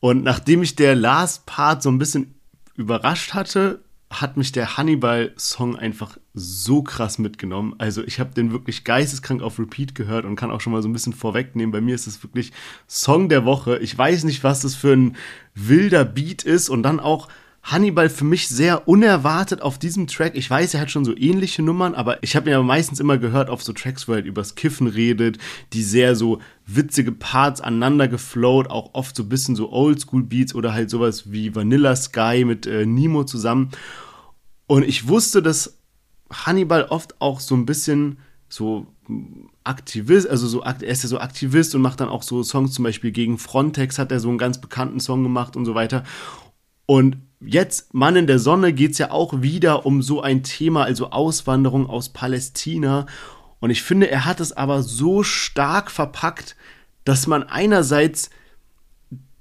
Und 0.02 0.24
nachdem 0.24 0.60
mich 0.60 0.76
der 0.76 0.95
Last 0.95 1.45
Part 1.45 1.82
so 1.82 1.89
ein 1.89 1.99
bisschen 1.99 2.36
überrascht 2.76 3.34
hatte, 3.34 3.82
hat 4.10 4.36
mich 4.36 4.52
der 4.52 4.76
Hannibal-Song 4.76 5.78
einfach 5.78 6.18
so 6.34 6.84
krass 6.84 7.18
mitgenommen. 7.18 7.76
Also 7.78 8.04
ich 8.04 8.20
habe 8.20 8.34
den 8.34 8.52
wirklich 8.52 8.84
geisteskrank 8.84 9.41
auf 9.41 9.58
Repeat 9.58 9.95
gehört 9.95 10.26
und 10.26 10.36
kann 10.36 10.52
auch 10.52 10.60
schon 10.60 10.74
mal 10.74 10.82
so 10.82 10.89
ein 10.89 10.93
bisschen 10.93 11.14
vorwegnehmen. 11.14 11.72
Bei 11.72 11.80
mir 11.80 11.95
ist 11.95 12.08
es 12.08 12.22
wirklich 12.22 12.52
Song 12.89 13.30
der 13.30 13.45
Woche. 13.45 13.78
Ich 13.78 13.97
weiß 13.97 14.26
nicht, 14.26 14.43
was 14.43 14.62
das 14.62 14.76
für 14.76 14.91
ein 14.91 15.16
wilder 15.56 16.04
Beat 16.04 16.43
ist 16.43 16.68
und 16.68 16.84
dann 16.84 16.99
auch 16.99 17.30
Hannibal 17.64 18.09
für 18.09 18.26
mich 18.26 18.47
sehr 18.47 18.88
unerwartet 18.88 19.62
auf 19.62 19.78
diesem 19.78 20.07
Track. 20.07 20.36
Ich 20.36 20.49
weiß, 20.49 20.74
er 20.74 20.82
hat 20.82 20.89
schon 20.89 21.05
so 21.05 21.16
ähnliche 21.16 21.62
Nummern, 21.62 21.93
aber 21.93 22.24
ich 22.24 22.36
habe 22.36 22.49
ihn 22.49 22.53
ja 22.53 22.62
meistens 22.64 22.99
immer 22.99 23.20
gehört 23.20 23.49
auf 23.49 23.62
so 23.62 23.72
Tracks, 23.72 24.07
wo 24.07 24.14
er 24.14 24.16
halt 24.16 24.26
übers 24.26 24.55
Kiffen 24.55 24.88
redet, 24.88 25.38
die 25.74 25.84
sehr 25.84 26.16
so 26.16 26.39
witzige 26.66 27.12
Parts 27.12 27.62
aneinander 27.62 28.07
geflowt, 28.07 28.70
auch 28.70 28.93
oft 28.93 29.16
so 29.16 29.24
ein 29.24 29.30
bisschen 29.30 29.55
so 29.55 29.72
Oldschool-Beats 29.72 30.55
oder 30.55 30.74
halt 30.74 30.89
sowas 30.89 31.32
wie 31.32 31.53
Vanilla 31.53 31.95
Sky 31.95 32.45
mit 32.45 32.66
äh, 32.66 32.86
Nemo 32.86 33.26
zusammen. 33.26 33.70
Und 34.66 34.84
ich 34.84 35.07
wusste, 35.07 35.43
dass 35.43 35.78
Hannibal 36.32 36.86
oft 36.86 37.22
auch 37.22 37.39
so 37.39 37.55
ein 37.55 37.66
bisschen 37.66 38.18
so 38.49 38.88
Aktivist, 39.64 40.28
also 40.28 40.47
so, 40.47 40.62
er 40.62 40.82
ist 40.82 41.03
ja 41.03 41.09
so 41.09 41.20
Aktivist 41.20 41.76
und 41.76 41.82
macht 41.82 41.99
dann 41.99 42.09
auch 42.09 42.24
so 42.24 42.41
Songs, 42.41 42.74
zum 42.74 42.84
Beispiel 42.84 43.12
gegen 43.12 43.38
Frontex 43.38 43.99
hat 43.99 44.12
er 44.12 44.20
so 44.20 44.30
einen 44.30 44.38
ganz 44.38 44.59
bekannten 44.59 44.99
Song 44.99 45.24
gemacht 45.24 45.55
und 45.55 45.66
so 45.66 45.76
weiter. 45.76 46.03
Und 46.86 47.18
jetzt, 47.46 47.94
Mann 47.94 48.16
in 48.16 48.28
der 48.28 48.39
Sonne, 48.39 48.74
geht 48.74 48.92
es 48.92 48.98
ja 48.98 49.12
auch 49.12 49.42
wieder 49.42 49.86
um 49.86 50.02
so 50.02 50.22
ein 50.22 50.44
Thema, 50.44 50.84
also 50.84 51.12
Auswanderung 51.12 51.88
aus 51.88 52.10
Palästina. 52.10 53.06
Und 53.60 53.70
ich 53.70 53.84
finde, 53.84 54.10
er 54.10 54.26
hat 54.26 54.39
es 54.39 54.54
aber 54.54 54.84
so 54.84 55.24
stark 55.24 55.92
verpackt, 55.92 56.56
dass 57.04 57.28
man 57.28 57.44
einerseits 57.44 58.30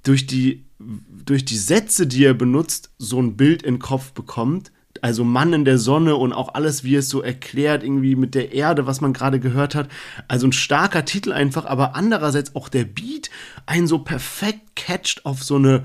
durch 0.03 0.25
die, 0.25 0.65
durch 0.79 1.45
die 1.45 1.57
Sätze, 1.57 2.07
die 2.07 2.25
er 2.25 2.33
benutzt, 2.33 2.91
so 2.97 3.21
ein 3.21 3.37
Bild 3.37 3.63
in 3.63 3.75
den 3.75 3.79
Kopf 3.79 4.13
bekommt, 4.13 4.71
also 5.01 5.23
Mann 5.23 5.53
in 5.53 5.65
der 5.65 5.77
Sonne 5.77 6.15
und 6.15 6.33
auch 6.33 6.53
alles, 6.53 6.83
wie 6.83 6.95
es 6.95 7.09
so 7.09 7.21
erklärt, 7.21 7.83
irgendwie 7.83 8.15
mit 8.15 8.35
der 8.35 8.53
Erde, 8.53 8.85
was 8.85 9.01
man 9.01 9.13
gerade 9.13 9.39
gehört 9.39 9.73
hat. 9.73 9.89
Also 10.27 10.47
ein 10.47 10.51
starker 10.51 11.05
Titel 11.05 11.31
einfach, 11.33 11.65
aber 11.65 11.95
andererseits 11.95 12.55
auch 12.55 12.69
der 12.69 12.85
Beat 12.85 13.31
einen 13.65 13.87
so 13.87 13.99
perfekt 13.99 14.75
catcht 14.75 15.25
auf 15.25 15.43
so 15.43 15.55
eine 15.55 15.83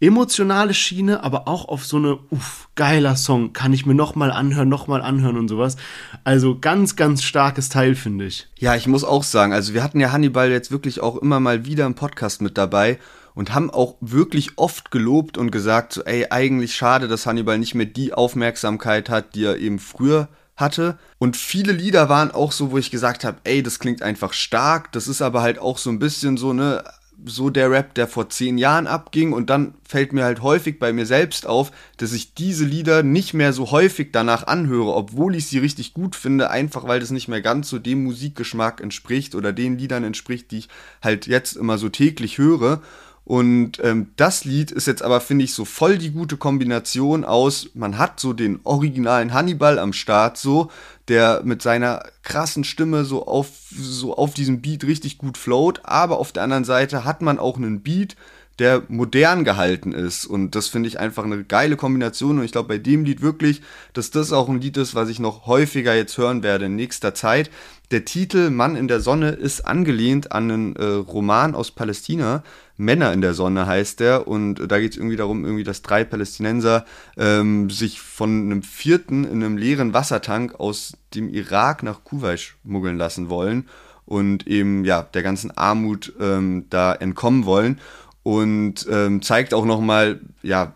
emotionale 0.00 0.74
Schiene, 0.74 1.24
aber 1.24 1.48
auch 1.48 1.68
auf 1.68 1.84
so 1.84 1.96
eine, 1.96 2.18
uff, 2.30 2.68
geiler 2.76 3.16
Song, 3.16 3.52
kann 3.52 3.72
ich 3.72 3.84
mir 3.84 3.94
nochmal 3.94 4.30
anhören, 4.30 4.68
nochmal 4.68 5.02
anhören 5.02 5.36
und 5.36 5.48
sowas. 5.48 5.76
Also 6.24 6.58
ganz, 6.58 6.96
ganz 6.96 7.22
starkes 7.22 7.68
Teil, 7.68 7.94
finde 7.94 8.26
ich. 8.26 8.46
Ja, 8.58 8.76
ich 8.76 8.86
muss 8.86 9.04
auch 9.04 9.24
sagen, 9.24 9.52
also 9.52 9.74
wir 9.74 9.82
hatten 9.82 10.00
ja 10.00 10.12
Hannibal 10.12 10.50
jetzt 10.50 10.70
wirklich 10.70 11.00
auch 11.00 11.16
immer 11.16 11.40
mal 11.40 11.64
wieder 11.64 11.86
im 11.86 11.94
Podcast 11.94 12.42
mit 12.42 12.56
dabei 12.56 12.98
und 13.34 13.54
haben 13.54 13.70
auch 13.70 13.96
wirklich 14.00 14.52
oft 14.56 14.90
gelobt 14.90 15.38
und 15.38 15.50
gesagt, 15.50 15.92
so, 15.92 16.04
ey, 16.04 16.26
eigentlich 16.30 16.74
schade, 16.74 17.08
dass 17.08 17.26
Hannibal 17.26 17.58
nicht 17.58 17.74
mehr 17.74 17.86
die 17.86 18.12
Aufmerksamkeit 18.12 19.10
hat, 19.10 19.34
die 19.34 19.44
er 19.44 19.58
eben 19.58 19.78
früher 19.78 20.28
hatte. 20.56 20.98
Und 21.18 21.36
viele 21.36 21.72
Lieder 21.72 22.08
waren 22.08 22.32
auch 22.32 22.52
so, 22.52 22.72
wo 22.72 22.78
ich 22.78 22.90
gesagt 22.90 23.24
habe, 23.24 23.38
ey, 23.44 23.62
das 23.62 23.78
klingt 23.78 24.02
einfach 24.02 24.32
stark. 24.32 24.92
Das 24.92 25.06
ist 25.06 25.22
aber 25.22 25.40
halt 25.40 25.58
auch 25.58 25.78
so 25.78 25.88
ein 25.90 26.00
bisschen 26.00 26.36
so, 26.36 26.52
ne, 26.52 26.82
so 27.24 27.50
der 27.50 27.70
Rap, 27.70 27.94
der 27.94 28.06
vor 28.06 28.30
zehn 28.30 28.58
Jahren 28.58 28.86
abging. 28.86 29.32
Und 29.32 29.50
dann 29.50 29.74
fällt 29.86 30.12
mir 30.12 30.24
halt 30.24 30.42
häufig 30.42 30.78
bei 30.78 30.92
mir 30.92 31.06
selbst 31.06 31.46
auf, 31.46 31.72
dass 31.96 32.12
ich 32.12 32.34
diese 32.34 32.64
Lieder 32.64 33.02
nicht 33.02 33.34
mehr 33.34 33.52
so 33.52 33.70
häufig 33.70 34.10
danach 34.12 34.46
anhöre, 34.46 34.94
obwohl 34.94 35.34
ich 35.34 35.46
sie 35.46 35.58
richtig 35.58 35.94
gut 35.94 36.16
finde, 36.16 36.50
einfach 36.50 36.86
weil 36.86 37.00
das 37.00 37.10
nicht 37.10 37.28
mehr 37.28 37.40
ganz 37.40 37.68
so 37.68 37.78
dem 37.78 38.04
Musikgeschmack 38.04 38.80
entspricht 38.80 39.34
oder 39.34 39.52
den 39.52 39.78
Liedern 39.78 40.04
entspricht, 40.04 40.50
die 40.50 40.58
ich 40.58 40.68
halt 41.02 41.26
jetzt 41.26 41.56
immer 41.56 41.78
so 41.78 41.88
täglich 41.88 42.38
höre. 42.38 42.82
Und 43.28 43.72
ähm, 43.84 44.12
das 44.16 44.46
Lied 44.46 44.70
ist 44.70 44.86
jetzt 44.86 45.02
aber, 45.02 45.20
finde 45.20 45.44
ich, 45.44 45.52
so 45.52 45.66
voll 45.66 45.98
die 45.98 46.12
gute 46.12 46.38
Kombination 46.38 47.26
aus, 47.26 47.68
man 47.74 47.98
hat 47.98 48.18
so 48.18 48.32
den 48.32 48.60
originalen 48.64 49.34
Hannibal 49.34 49.78
am 49.78 49.92
Start, 49.92 50.38
so, 50.38 50.70
der 51.08 51.42
mit 51.44 51.60
seiner 51.60 52.04
krassen 52.22 52.64
Stimme 52.64 53.04
so 53.04 53.26
auf, 53.26 53.50
so 53.70 54.16
auf 54.16 54.32
diesem 54.32 54.62
Beat 54.62 54.84
richtig 54.84 55.18
gut 55.18 55.36
float, 55.36 55.82
aber 55.84 56.20
auf 56.20 56.32
der 56.32 56.42
anderen 56.42 56.64
Seite 56.64 57.04
hat 57.04 57.20
man 57.20 57.38
auch 57.38 57.58
einen 57.58 57.82
Beat, 57.82 58.16
der 58.58 58.82
modern 58.88 59.44
gehalten 59.44 59.92
ist. 59.92 60.24
Und 60.24 60.54
das 60.54 60.68
finde 60.68 60.88
ich 60.88 60.98
einfach 60.98 61.24
eine 61.24 61.44
geile 61.44 61.76
Kombination. 61.76 62.38
Und 62.38 62.44
ich 62.44 62.52
glaube 62.52 62.68
bei 62.68 62.78
dem 62.78 63.04
Lied 63.04 63.20
wirklich, 63.20 63.62
dass 63.92 64.10
das 64.10 64.32
auch 64.32 64.48
ein 64.48 64.60
Lied 64.60 64.76
ist, 64.78 64.94
was 64.94 65.08
ich 65.10 65.20
noch 65.20 65.46
häufiger 65.46 65.94
jetzt 65.94 66.18
hören 66.18 66.42
werde 66.42 66.64
in 66.64 66.76
nächster 66.76 67.14
Zeit. 67.14 67.50
Der 67.90 68.04
Titel 68.04 68.50
Mann 68.50 68.74
in 68.74 68.88
der 68.88 69.00
Sonne 69.00 69.30
ist 69.30 69.60
angelehnt 69.66 70.32
an 70.32 70.50
einen 70.50 70.76
äh, 70.76 70.84
Roman 70.84 71.54
aus 71.54 71.70
Palästina. 71.70 72.42
Männer 72.78 73.12
in 73.12 73.20
der 73.20 73.34
Sonne 73.34 73.66
heißt 73.66 74.00
der. 74.00 74.26
Und 74.26 74.70
da 74.70 74.78
geht 74.78 74.92
es 74.92 74.96
irgendwie 74.96 75.16
darum, 75.16 75.44
irgendwie, 75.44 75.64
dass 75.64 75.82
drei 75.82 76.04
Palästinenser 76.04 76.86
ähm, 77.18 77.68
sich 77.68 78.00
von 78.00 78.30
einem 78.30 78.62
vierten 78.62 79.24
in 79.24 79.44
einem 79.44 79.58
leeren 79.58 79.92
Wassertank 79.92 80.58
aus 80.58 80.96
dem 81.14 81.28
Irak 81.28 81.82
nach 81.82 82.04
Kuwait 82.04 82.40
schmuggeln 82.40 82.96
lassen 82.96 83.28
wollen 83.28 83.68
und 84.06 84.46
eben 84.46 84.84
ja 84.84 85.02
der 85.02 85.22
ganzen 85.22 85.54
Armut 85.56 86.14
ähm, 86.18 86.66
da 86.70 86.94
entkommen 86.94 87.44
wollen 87.44 87.78
und 88.22 88.86
ähm, 88.90 89.22
zeigt 89.22 89.52
auch 89.52 89.64
nochmal, 89.64 90.20
ja, 90.42 90.74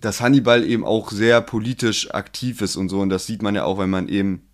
dass 0.00 0.20
Hannibal 0.20 0.64
eben 0.64 0.84
auch 0.84 1.10
sehr 1.10 1.40
politisch 1.40 2.12
aktiv 2.12 2.60
ist 2.60 2.76
und 2.76 2.88
so. 2.88 3.00
Und 3.00 3.10
das 3.10 3.26
sieht 3.26 3.42
man 3.42 3.54
ja 3.54 3.64
auch, 3.64 3.78
wenn 3.78 3.90
man 3.90 4.08
eben 4.08 4.48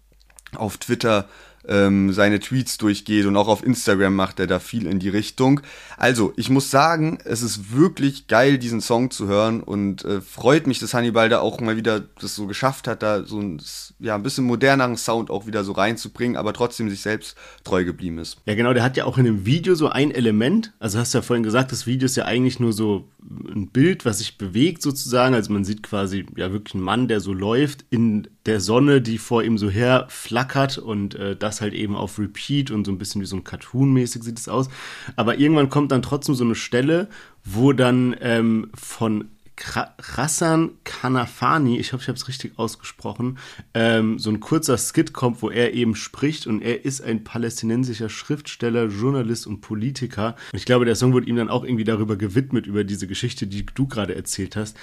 auf 0.54 0.78
Twitter 0.78 1.28
ähm, 1.68 2.12
seine 2.12 2.40
Tweets 2.40 2.78
durchgeht 2.78 3.26
und 3.26 3.36
auch 3.36 3.48
auf 3.48 3.64
Instagram 3.64 4.14
macht 4.14 4.40
er 4.40 4.46
da 4.46 4.58
viel 4.58 4.86
in 4.86 4.98
die 4.98 5.08
Richtung. 5.08 5.60
Also, 5.96 6.32
ich 6.36 6.50
muss 6.50 6.70
sagen, 6.70 7.18
es 7.24 7.42
ist 7.42 7.72
wirklich 7.74 8.26
geil, 8.26 8.58
diesen 8.58 8.80
Song 8.80 9.10
zu 9.10 9.26
hören 9.26 9.62
und 9.62 10.04
äh, 10.04 10.20
freut 10.20 10.66
mich, 10.66 10.78
dass 10.78 10.94
Hannibal 10.94 11.28
da 11.28 11.40
auch 11.40 11.60
mal 11.60 11.76
wieder 11.76 12.00
das 12.20 12.34
so 12.34 12.46
geschafft 12.46 12.88
hat, 12.88 13.02
da 13.02 13.24
so 13.24 13.40
ein, 13.40 13.60
ja, 13.98 14.14
ein 14.14 14.22
bisschen 14.22 14.44
moderneren 14.44 14.96
Sound 14.96 15.30
auch 15.30 15.46
wieder 15.46 15.64
so 15.64 15.72
reinzubringen, 15.72 16.36
aber 16.36 16.52
trotzdem 16.52 16.90
sich 16.90 17.00
selbst 17.00 17.36
treu 17.64 17.84
geblieben 17.84 18.18
ist. 18.18 18.38
Ja, 18.46 18.54
genau, 18.54 18.72
der 18.72 18.82
hat 18.82 18.96
ja 18.96 19.04
auch 19.04 19.18
in 19.18 19.24
dem 19.24 19.46
Video 19.46 19.74
so 19.74 19.88
ein 19.88 20.10
Element, 20.10 20.72
also 20.78 20.98
hast 20.98 21.14
du 21.14 21.18
ja 21.18 21.22
vorhin 21.22 21.42
gesagt, 21.42 21.72
das 21.72 21.86
Video 21.86 22.06
ist 22.06 22.16
ja 22.16 22.24
eigentlich 22.24 22.60
nur 22.60 22.72
so 22.72 23.08
ein 23.22 23.68
Bild, 23.68 24.04
was 24.04 24.18
sich 24.18 24.38
bewegt 24.38 24.82
sozusagen, 24.82 25.34
also 25.34 25.52
man 25.52 25.64
sieht 25.64 25.82
quasi 25.82 26.26
ja 26.36 26.52
wirklich 26.52 26.74
einen 26.74 26.84
Mann, 26.84 27.08
der 27.08 27.20
so 27.20 27.32
läuft 27.32 27.84
in 27.90 28.28
der 28.46 28.60
Sonne, 28.60 29.00
die 29.00 29.18
vor 29.18 29.42
ihm 29.42 29.56
so 29.56 29.70
her 29.70 30.06
flackert 30.10 30.78
und 30.78 31.14
äh, 31.14 31.34
das 31.36 31.60
halt 31.60 31.72
eben 31.72 31.96
auf 31.96 32.18
Repeat 32.18 32.70
und 32.70 32.84
so 32.84 32.92
ein 32.92 32.98
bisschen 32.98 33.20
wie 33.20 33.26
so 33.26 33.36
ein 33.36 33.44
Cartoon-mäßig 33.44 34.22
sieht 34.22 34.38
es 34.38 34.48
aus. 34.48 34.68
Aber 35.16 35.38
irgendwann 35.38 35.70
kommt 35.70 35.92
dann 35.92 36.02
trotzdem 36.02 36.34
so 36.34 36.44
eine 36.44 36.54
Stelle, 36.54 37.08
wo 37.44 37.72
dann 37.72 38.14
ähm, 38.20 38.70
von 38.74 39.28
Rassan 39.56 40.72
Kanafani, 40.84 41.78
ich 41.78 41.92
hoffe, 41.92 42.02
ich 42.02 42.08
habe 42.08 42.18
es 42.18 42.28
richtig 42.28 42.58
ausgesprochen, 42.58 43.38
ähm, 43.72 44.18
so 44.18 44.30
ein 44.30 44.40
kurzer 44.40 44.76
Skit 44.76 45.12
kommt, 45.12 45.42
wo 45.42 45.50
er 45.50 45.74
eben 45.74 45.94
spricht 45.94 46.46
und 46.46 46.60
er 46.60 46.84
ist 46.84 47.00
ein 47.00 47.24
palästinensischer 47.24 48.08
Schriftsteller, 48.08 48.86
Journalist 48.86 49.46
und 49.46 49.60
Politiker. 49.60 50.36
Und 50.52 50.58
ich 50.58 50.64
glaube, 50.64 50.84
der 50.84 50.96
Song 50.96 51.14
wird 51.14 51.26
ihm 51.26 51.36
dann 51.36 51.50
auch 51.50 51.64
irgendwie 51.64 51.84
darüber 51.84 52.16
gewidmet, 52.16 52.66
über 52.66 52.84
diese 52.84 53.06
Geschichte, 53.06 53.46
die 53.46 53.64
du 53.64 53.86
gerade 53.86 54.14
erzählt 54.14 54.56
hast. 54.56 54.76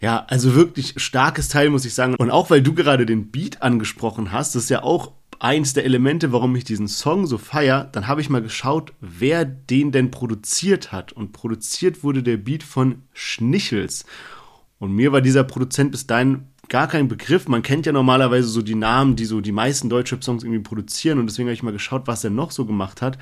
Ja, 0.00 0.26
also 0.28 0.54
wirklich 0.54 0.94
starkes 0.96 1.48
Teil, 1.48 1.70
muss 1.70 1.84
ich 1.84 1.94
sagen. 1.94 2.14
Und 2.16 2.30
auch 2.30 2.50
weil 2.50 2.62
du 2.62 2.74
gerade 2.74 3.06
den 3.06 3.30
Beat 3.30 3.62
angesprochen 3.62 4.32
hast, 4.32 4.54
das 4.54 4.64
ist 4.64 4.70
ja 4.70 4.82
auch 4.82 5.12
eins 5.40 5.72
der 5.72 5.84
Elemente, 5.84 6.32
warum 6.32 6.54
ich 6.56 6.64
diesen 6.64 6.88
Song 6.88 7.26
so 7.26 7.38
feier, 7.38 7.88
dann 7.92 8.06
habe 8.06 8.20
ich 8.20 8.30
mal 8.30 8.42
geschaut, 8.42 8.92
wer 9.00 9.44
den 9.44 9.92
denn 9.92 10.10
produziert 10.10 10.92
hat. 10.92 11.12
Und 11.12 11.32
produziert 11.32 12.02
wurde 12.02 12.22
der 12.22 12.36
Beat 12.36 12.62
von 12.62 13.02
Schnichels. 13.12 14.04
Und 14.78 14.92
mir 14.92 15.12
war 15.12 15.20
dieser 15.20 15.44
Produzent 15.44 15.92
bis 15.92 16.06
dahin 16.06 16.48
gar 16.68 16.88
kein 16.88 17.08
Begriff. 17.08 17.48
Man 17.48 17.62
kennt 17.62 17.86
ja 17.86 17.92
normalerweise 17.92 18.48
so 18.48 18.62
die 18.62 18.74
Namen, 18.74 19.16
die 19.16 19.24
so 19.24 19.40
die 19.40 19.52
meisten 19.52 19.88
Deutschrap-Songs 19.88 20.42
irgendwie 20.42 20.62
produzieren. 20.62 21.18
Und 21.18 21.26
deswegen 21.26 21.48
habe 21.48 21.54
ich 21.54 21.62
mal 21.62 21.72
geschaut, 21.72 22.06
was 22.06 22.24
er 22.24 22.30
noch 22.30 22.50
so 22.50 22.64
gemacht 22.66 23.02
hat. 23.02 23.18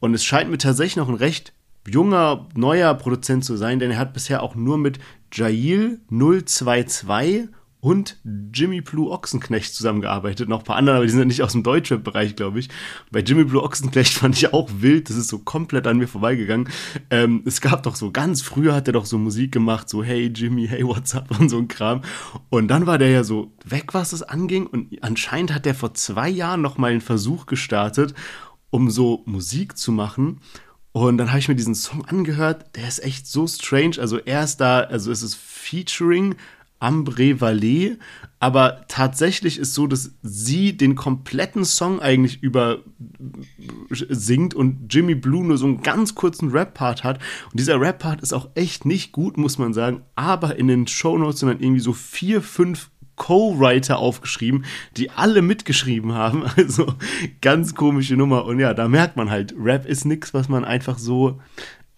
Und 0.00 0.14
es 0.14 0.24
scheint 0.24 0.50
mir 0.50 0.58
tatsächlich 0.58 0.96
noch 0.96 1.08
ein 1.08 1.14
recht 1.14 1.52
junger, 1.88 2.48
neuer 2.54 2.94
Produzent 2.94 3.44
zu 3.44 3.56
sein, 3.56 3.78
denn 3.78 3.90
er 3.90 3.98
hat 3.98 4.12
bisher 4.12 4.42
auch 4.42 4.54
nur 4.54 4.78
mit 4.78 4.98
Jail 5.32 6.00
022 6.10 7.48
und 7.80 8.18
Jimmy 8.52 8.82
Blue 8.82 9.10
Ochsenknecht 9.10 9.74
zusammengearbeitet. 9.74 10.48
Noch 10.48 10.60
ein 10.60 10.64
paar 10.64 10.76
andere, 10.76 10.96
aber 10.96 11.06
die 11.06 11.10
sind 11.10 11.26
nicht 11.26 11.42
aus 11.42 11.52
dem 11.52 11.62
Deutschrap-Bereich, 11.62 12.36
glaube 12.36 12.60
ich. 12.60 12.68
Bei 13.10 13.20
Jimmy 13.20 13.44
Blue 13.44 13.62
Ochsenknecht 13.62 14.12
fand 14.18 14.36
ich 14.36 14.52
auch 14.52 14.68
wild. 14.78 15.08
Das 15.08 15.16
ist 15.16 15.28
so 15.28 15.38
komplett 15.38 15.86
an 15.86 15.96
mir 15.96 16.06
vorbeigegangen. 16.06 16.68
Ähm, 17.08 17.42
es 17.46 17.60
gab 17.60 17.82
doch 17.82 17.96
so 17.96 18.10
ganz 18.10 18.42
früher 18.42 18.74
hat 18.74 18.86
er 18.86 18.92
doch 18.92 19.06
so 19.06 19.16
Musik 19.16 19.52
gemacht, 19.52 19.88
so 19.88 20.04
Hey 20.04 20.26
Jimmy, 20.26 20.68
hey 20.68 20.86
what's 20.86 21.14
up 21.14 21.30
und 21.38 21.48
so 21.48 21.58
ein 21.58 21.68
Kram. 21.68 22.02
Und 22.50 22.68
dann 22.68 22.86
war 22.86 22.98
der 22.98 23.10
ja 23.10 23.24
so 23.24 23.52
weg, 23.64 23.94
was 23.94 24.10
das 24.10 24.22
anging. 24.22 24.66
Und 24.66 25.02
anscheinend 25.02 25.54
hat 25.54 25.64
der 25.64 25.74
vor 25.74 25.94
zwei 25.94 26.28
Jahren 26.28 26.60
noch 26.60 26.76
mal 26.76 26.90
einen 26.90 27.00
Versuch 27.00 27.46
gestartet, 27.46 28.14
um 28.68 28.90
so 28.90 29.22
Musik 29.24 29.78
zu 29.78 29.90
machen. 29.90 30.40
Und 30.92 31.18
dann 31.18 31.28
habe 31.28 31.38
ich 31.38 31.48
mir 31.48 31.54
diesen 31.54 31.74
Song 31.74 32.04
angehört. 32.04 32.76
Der 32.76 32.88
ist 32.88 33.02
echt 33.02 33.26
so 33.26 33.46
strange. 33.46 33.96
Also 33.98 34.18
er 34.18 34.44
ist 34.44 34.58
da, 34.58 34.80
also 34.80 35.10
es 35.10 35.22
ist 35.22 35.36
Featuring 35.36 36.34
Ambre 36.80 37.40
Vallée, 37.40 37.98
aber 38.40 38.86
tatsächlich 38.88 39.58
ist 39.58 39.74
so, 39.74 39.86
dass 39.86 40.12
sie 40.22 40.76
den 40.76 40.96
kompletten 40.96 41.64
Song 41.64 42.00
eigentlich 42.00 42.42
über 42.42 42.78
singt 43.90 44.54
und 44.54 44.92
Jimmy 44.92 45.14
Blue 45.14 45.46
nur 45.46 45.58
so 45.58 45.66
einen 45.66 45.82
ganz 45.82 46.14
kurzen 46.14 46.50
Rap-Part 46.50 47.04
hat. 47.04 47.18
Und 47.52 47.60
dieser 47.60 47.80
Rap-Part 47.80 48.22
ist 48.22 48.32
auch 48.32 48.48
echt 48.54 48.86
nicht 48.86 49.12
gut, 49.12 49.36
muss 49.36 49.58
man 49.58 49.74
sagen, 49.74 50.02
aber 50.16 50.56
in 50.56 50.68
den 50.68 50.86
Shownotes 50.86 51.40
sind 51.40 51.50
dann 51.50 51.60
irgendwie 51.60 51.80
so 51.80 51.92
vier, 51.92 52.40
fünf 52.40 52.90
Co-Writer 53.16 53.98
aufgeschrieben, 53.98 54.64
die 54.96 55.10
alle 55.10 55.42
mitgeschrieben 55.42 56.14
haben. 56.14 56.44
Also 56.56 56.94
ganz 57.42 57.74
komische 57.74 58.16
Nummer. 58.16 58.46
Und 58.46 58.58
ja, 58.58 58.72
da 58.72 58.88
merkt 58.88 59.16
man 59.16 59.30
halt, 59.30 59.54
Rap 59.58 59.84
ist 59.84 60.06
nichts, 60.06 60.32
was 60.32 60.48
man 60.48 60.64
einfach 60.64 60.98
so 60.98 61.40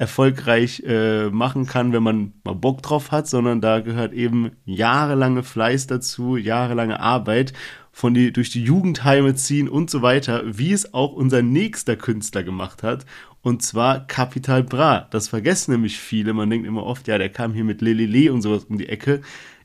erfolgreich 0.02 0.82
äh, 0.84 1.30
machen 1.30 1.64
kann, 1.64 1.92
wenn 1.92 2.02
man 2.02 2.32
mal 2.42 2.56
Bock 2.56 2.82
drauf 2.82 3.12
hat, 3.12 3.28
sondern 3.28 3.60
da 3.60 3.78
gehört 3.78 4.12
eben 4.12 4.50
jahrelange 4.64 5.44
Fleiß 5.44 5.86
dazu, 5.86 6.36
jahrelange 6.36 6.98
Arbeit 6.98 7.52
von 7.92 8.12
die, 8.12 8.32
durch 8.32 8.50
die 8.50 8.64
Jugendheime 8.64 9.36
ziehen 9.36 9.68
und 9.68 9.90
so 9.90 10.02
weiter, 10.02 10.42
wie 10.44 10.72
es 10.72 10.92
auch 10.92 11.12
unser 11.12 11.42
nächster 11.42 11.94
Künstler 11.94 12.42
gemacht 12.42 12.82
hat. 12.82 13.06
Und 13.42 13.62
zwar 13.62 14.04
Capital 14.08 14.64
Bra. 14.64 15.06
Das 15.12 15.28
vergessen 15.28 15.70
nämlich 15.70 15.98
viele. 15.98 16.32
Man 16.32 16.50
denkt 16.50 16.66
immer 16.66 16.82
oft, 16.82 17.06
ja, 17.06 17.16
der 17.16 17.28
kam 17.28 17.54
hier 17.54 17.62
mit 17.62 17.80
Lelele 17.80 18.32
und 18.32 18.42
sowas 18.42 18.64
um 18.64 18.78
die 18.78 18.88
Ecke. 18.88 19.20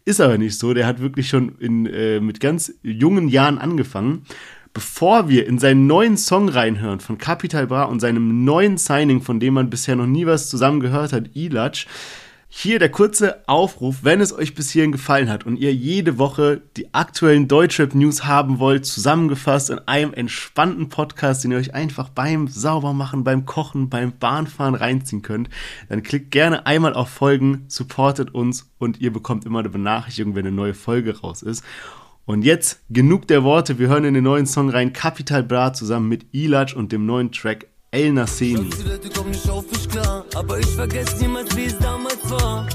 Ist 0.05 0.21
aber 0.21 0.37
nicht 0.37 0.59
so. 0.59 0.75
Der 0.75 0.85
hat 0.85 0.99
wirklich 0.99 1.29
schon 1.29 1.57
in, 1.57 1.87
äh, 1.87 2.19
mit 2.19 2.39
ganz 2.39 2.75
jungen 2.83 3.27
Jahren 3.27 3.57
angefangen. 3.57 4.21
Bevor 4.77 5.27
wir 5.27 5.47
in 5.47 5.57
seinen 5.57 5.87
neuen 5.87 6.17
Song 6.17 6.49
reinhören 6.49 6.99
von 6.99 7.17
Capital 7.17 7.65
Bra 7.65 7.85
und 7.85 7.99
seinem 7.99 8.45
neuen 8.45 8.77
Signing, 8.77 9.23
von 9.23 9.39
dem 9.39 9.55
man 9.55 9.71
bisher 9.71 9.95
noch 9.95 10.05
nie 10.05 10.27
was 10.27 10.51
zusammen 10.51 10.81
gehört 10.81 11.13
hat, 11.13 11.35
Ilatsch, 11.35 11.87
hier 12.47 12.77
der 12.77 12.91
kurze 12.91 13.41
Aufruf, 13.47 14.03
wenn 14.03 14.21
es 14.21 14.31
euch 14.31 14.53
bis 14.53 14.69
hierhin 14.69 14.91
gefallen 14.91 15.31
hat 15.31 15.47
und 15.47 15.57
ihr 15.57 15.73
jede 15.73 16.19
Woche 16.19 16.61
die 16.77 16.93
aktuellen 16.93 17.47
Deutschrap-News 17.47 18.25
haben 18.25 18.59
wollt, 18.59 18.85
zusammengefasst 18.85 19.71
in 19.71 19.79
einem 19.87 20.13
entspannten 20.13 20.89
Podcast, 20.89 21.43
den 21.43 21.53
ihr 21.53 21.57
euch 21.57 21.73
einfach 21.73 22.09
beim 22.09 22.47
Saubermachen, 22.47 23.23
beim 23.23 23.47
Kochen, 23.47 23.89
beim 23.89 24.15
Bahnfahren 24.15 24.75
reinziehen 24.75 25.23
könnt, 25.23 25.49
dann 25.89 26.03
klickt 26.03 26.29
gerne 26.29 26.67
einmal 26.67 26.93
auf 26.93 27.09
Folgen, 27.09 27.65
supportet 27.67 28.31
uns 28.31 28.69
und 28.77 29.01
ihr 29.01 29.11
bekommt 29.11 29.43
immer 29.43 29.57
eine 29.57 29.69
Benachrichtigung, 29.69 30.35
wenn 30.35 30.45
eine 30.45 30.55
neue 30.55 30.75
Folge 30.75 31.19
raus 31.19 31.41
ist. 31.41 31.63
Und 32.26 32.42
jetzt 32.42 32.80
genug 32.88 33.26
der 33.26 33.42
Worte, 33.42 33.78
wir 33.78 33.88
hören 33.88 34.04
in 34.04 34.14
den 34.14 34.24
neuen 34.24 34.46
Song 34.46 34.70
rein 34.70 34.92
Capital 34.92 35.42
Bra 35.42 35.72
zusammen 35.72 36.08
mit 36.08 36.26
Ilatsch 36.32 36.74
und 36.74 36.92
dem 36.92 37.04
neuen 37.04 37.32
Track 37.32 37.66
El 37.90 38.12
Nasseni. 38.12 38.70
Aber 40.34 40.58
ich 40.58 40.66
vergesse 40.66 41.16
niemals, 41.20 41.56
wie 41.56 41.64
es 41.64 41.78
damals 41.78 42.30
war. 42.30 42.68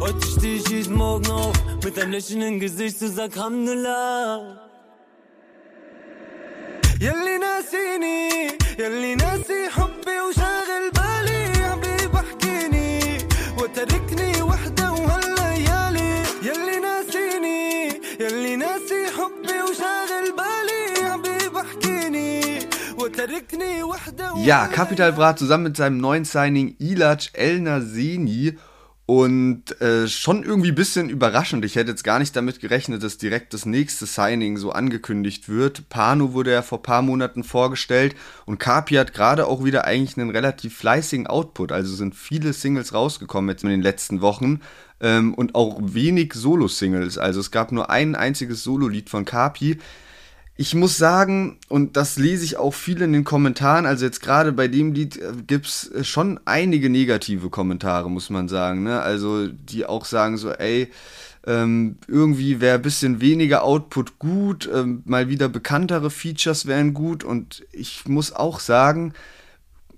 Heute 0.00 0.26
stehe 0.26 0.56
ich 0.56 0.68
jeden 0.68 0.94
Morgen 0.96 1.30
auf 1.30 1.52
mit 1.84 1.98
einem 1.98 2.12
Lächeln 2.12 2.42
im 2.42 2.60
Gesicht 2.60 3.02
und 3.02 3.14
sag 3.14 3.36
Alhamdulillah. 3.36 4.68
يلي 7.02 7.38
ناسيني 7.38 8.28
يلي 8.78 9.14
ناسي 9.14 9.68
حبي 9.70 10.20
وشاغل 10.28 10.90
بالي 10.94 11.42
حبيب 11.70 12.14
احكيني 12.16 13.18
وتركني 13.58 14.42
وحده 14.42 14.75
يلي 18.20 18.56
ناسي 18.56 19.06
حبي 19.06 19.62
وشاغل 19.62 20.36
بالي 20.36 21.10
حبيب 21.10 21.56
احكيني 21.56 22.42
Ja, 24.36 24.68
Capital 24.68 25.12
Bra 25.12 25.34
zusammen 25.34 25.64
mit 25.64 25.76
seinem 25.76 25.98
neuen 25.98 26.24
Signing 26.24 26.76
Ilac 26.78 27.30
El 27.32 27.60
Naseni 27.60 28.56
und 29.06 29.80
äh, 29.80 30.06
schon 30.06 30.44
irgendwie 30.44 30.70
ein 30.70 30.76
bisschen 30.76 31.08
überraschend. 31.10 31.64
Ich 31.64 31.74
hätte 31.74 31.90
jetzt 31.90 32.04
gar 32.04 32.20
nicht 32.20 32.36
damit 32.36 32.60
gerechnet, 32.60 33.02
dass 33.02 33.18
direkt 33.18 33.52
das 33.54 33.66
nächste 33.66 34.06
Signing 34.06 34.56
so 34.56 34.70
angekündigt 34.70 35.48
wird. 35.48 35.88
Pano 35.88 36.32
wurde 36.32 36.52
ja 36.52 36.62
vor 36.62 36.82
paar 36.82 37.02
Monaten 37.02 37.42
vorgestellt 37.42 38.14
und 38.46 38.58
Kapi 38.58 38.94
hat 38.94 39.12
gerade 39.12 39.46
auch 39.48 39.64
wieder 39.64 39.84
eigentlich 39.84 40.16
einen 40.16 40.30
relativ 40.30 40.76
fleißigen 40.76 41.26
Output. 41.26 41.72
Also 41.72 41.94
sind 41.94 42.14
viele 42.14 42.52
Singles 42.52 42.94
rausgekommen 42.94 43.50
jetzt 43.50 43.64
in 43.64 43.70
den 43.70 43.82
letzten 43.82 44.20
Wochen 44.20 44.60
ähm, 45.01 45.33
und 45.33 45.55
auch 45.55 45.79
wenig 45.81 46.33
Solo-Singles. 46.33 47.17
Also 47.17 47.39
es 47.39 47.51
gab 47.51 47.71
nur 47.71 47.89
ein 47.89 48.15
einziges 48.15 48.63
Solo-Lied 48.63 49.09
von 49.09 49.25
Kapi 49.25 49.77
ich 50.59 50.73
muss 50.73 50.97
sagen, 50.97 51.57
und 51.69 51.97
das 51.97 52.17
lese 52.17 52.43
ich 52.43 52.57
auch 52.57 52.73
viel 52.73 53.01
in 53.03 53.13
den 53.13 53.23
Kommentaren, 53.23 53.85
also 53.85 54.05
jetzt 54.05 54.21
gerade 54.21 54.51
bei 54.51 54.67
dem 54.67 54.91
Lied 54.91 55.17
äh, 55.17 55.31
gibt's 55.45 55.89
äh, 55.91 56.03
schon 56.03 56.39
einige 56.45 56.89
negative 56.89 57.49
Kommentare, 57.49 58.09
muss 58.09 58.31
man 58.31 58.47
sagen. 58.47 58.83
Ne? 58.83 58.99
Also 58.99 59.47
die 59.47 59.85
auch 59.85 60.03
sagen 60.05 60.37
so, 60.37 60.51
ey, 60.51 60.89
ähm, 61.45 61.97
irgendwie 62.07 62.59
wäre 62.59 62.75
ein 62.75 62.81
bisschen 62.81 63.21
weniger 63.21 63.63
Output 63.63 64.17
gut, 64.17 64.67
ähm, 64.73 65.03
mal 65.05 65.29
wieder 65.29 65.47
bekanntere 65.47 66.09
Features 66.09 66.65
wären 66.65 66.95
gut. 66.95 67.23
Und 67.23 67.63
ich 67.71 68.07
muss 68.07 68.33
auch 68.33 68.59
sagen, 68.59 69.13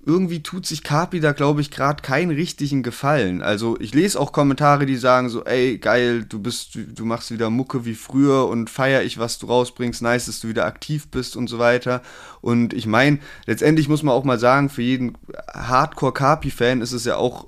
irgendwie 0.06 0.42
tut 0.42 0.66
sich 0.66 0.84
Kapi 0.84 1.20
da, 1.20 1.34
glaube 1.34 1.60
ich, 1.60 1.72
gerade 1.72 2.02
keinen 2.02 2.32
richtigen 2.32 2.84
Gefallen. 2.84 3.42
Also 3.42 3.78
ich 3.80 3.94
lese 3.94 4.20
auch 4.20 4.32
Kommentare, 4.32 4.86
die 4.86 4.96
sagen 4.96 5.30
so, 5.30 5.44
ey, 5.44 5.78
geil, 5.78 6.24
du 6.24 6.40
bist, 6.40 6.72
du 6.76 7.06
machst 7.06 7.32
wieder 7.32 7.50
Mucke 7.50 7.86
wie 7.86 7.96
früher 7.96 8.48
und 8.48 8.70
feier 8.70 9.04
ich, 9.04 9.18
was 9.18 9.40
du 9.40 9.48
rausbringst, 9.48 10.02
nice, 10.02 10.28
dass 10.28 10.40
du 10.40 10.48
wieder 10.48 10.66
aktiv 10.66 11.10
bist 11.10 11.36
und 11.36 11.48
so 11.48 11.60
weiter. 11.60 12.02
Und 12.40 12.74
ich 12.74 12.86
meine, 12.88 13.20
letztendlich 13.46 13.90
muss 13.90 14.04
man 14.04 14.16
auch 14.16 14.24
mal 14.24 14.40
sagen, 14.40 14.70
für 14.70 14.82
jeden 14.82 15.18
Hardcore-Kapi-Fan 15.54 16.82
ist 16.82 16.94
es 16.94 17.04
ja 17.04 17.18
auch 17.18 17.46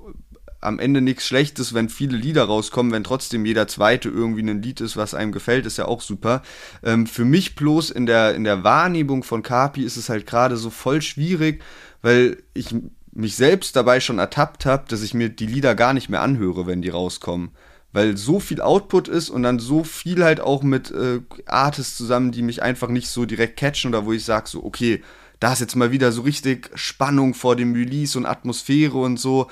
am 0.60 0.78
Ende 0.78 1.00
nichts 1.00 1.26
Schlechtes, 1.26 1.74
wenn 1.74 1.88
viele 1.88 2.16
Lieder 2.16 2.44
rauskommen, 2.44 2.92
wenn 2.92 3.02
trotzdem 3.02 3.44
jeder 3.44 3.66
zweite 3.66 4.08
irgendwie 4.08 4.42
ein 4.42 4.62
Lied 4.62 4.80
ist, 4.80 4.96
was 4.96 5.12
einem 5.12 5.32
gefällt, 5.32 5.66
ist 5.66 5.76
ja 5.76 5.86
auch 5.86 6.00
super. 6.00 6.42
Ähm, 6.84 7.06
für 7.06 7.24
mich 7.24 7.56
bloß 7.56 7.90
in 7.90 8.06
der, 8.06 8.34
in 8.34 8.44
der 8.44 8.62
Wahrnehmung 8.62 9.24
von 9.24 9.42
Kapi 9.42 9.82
ist 9.82 9.96
es 9.96 10.08
halt 10.08 10.26
gerade 10.26 10.56
so 10.56 10.70
voll 10.70 11.02
schwierig, 11.02 11.62
weil 12.02 12.42
ich 12.54 12.74
mich 13.12 13.36
selbst 13.36 13.76
dabei 13.76 14.00
schon 14.00 14.18
ertappt 14.18 14.66
habe, 14.66 14.84
dass 14.88 15.02
ich 15.02 15.14
mir 15.14 15.28
die 15.28 15.46
Lieder 15.46 15.74
gar 15.74 15.92
nicht 15.92 16.08
mehr 16.08 16.22
anhöre, 16.22 16.66
wenn 16.66 16.82
die 16.82 16.88
rauskommen. 16.88 17.50
Weil 17.92 18.16
so 18.16 18.40
viel 18.40 18.62
Output 18.62 19.08
ist 19.08 19.28
und 19.28 19.42
dann 19.42 19.58
so 19.58 19.84
viel 19.84 20.24
halt 20.24 20.40
auch 20.40 20.62
mit 20.62 20.90
äh, 20.90 21.20
Artists 21.46 21.96
zusammen, 21.96 22.32
die 22.32 22.42
mich 22.42 22.62
einfach 22.62 22.88
nicht 22.88 23.08
so 23.08 23.26
direkt 23.26 23.58
catchen 23.58 23.90
oder 23.90 24.06
wo 24.06 24.12
ich 24.12 24.24
sage 24.24 24.48
so, 24.48 24.64
okay, 24.64 25.02
da 25.40 25.52
ist 25.52 25.60
jetzt 25.60 25.76
mal 25.76 25.90
wieder 25.90 26.12
so 26.12 26.22
richtig 26.22 26.70
Spannung 26.74 27.34
vor 27.34 27.56
dem 27.56 27.74
Release 27.74 28.16
und 28.16 28.26
Atmosphäre 28.26 28.96
und 28.96 29.18
so. 29.18 29.48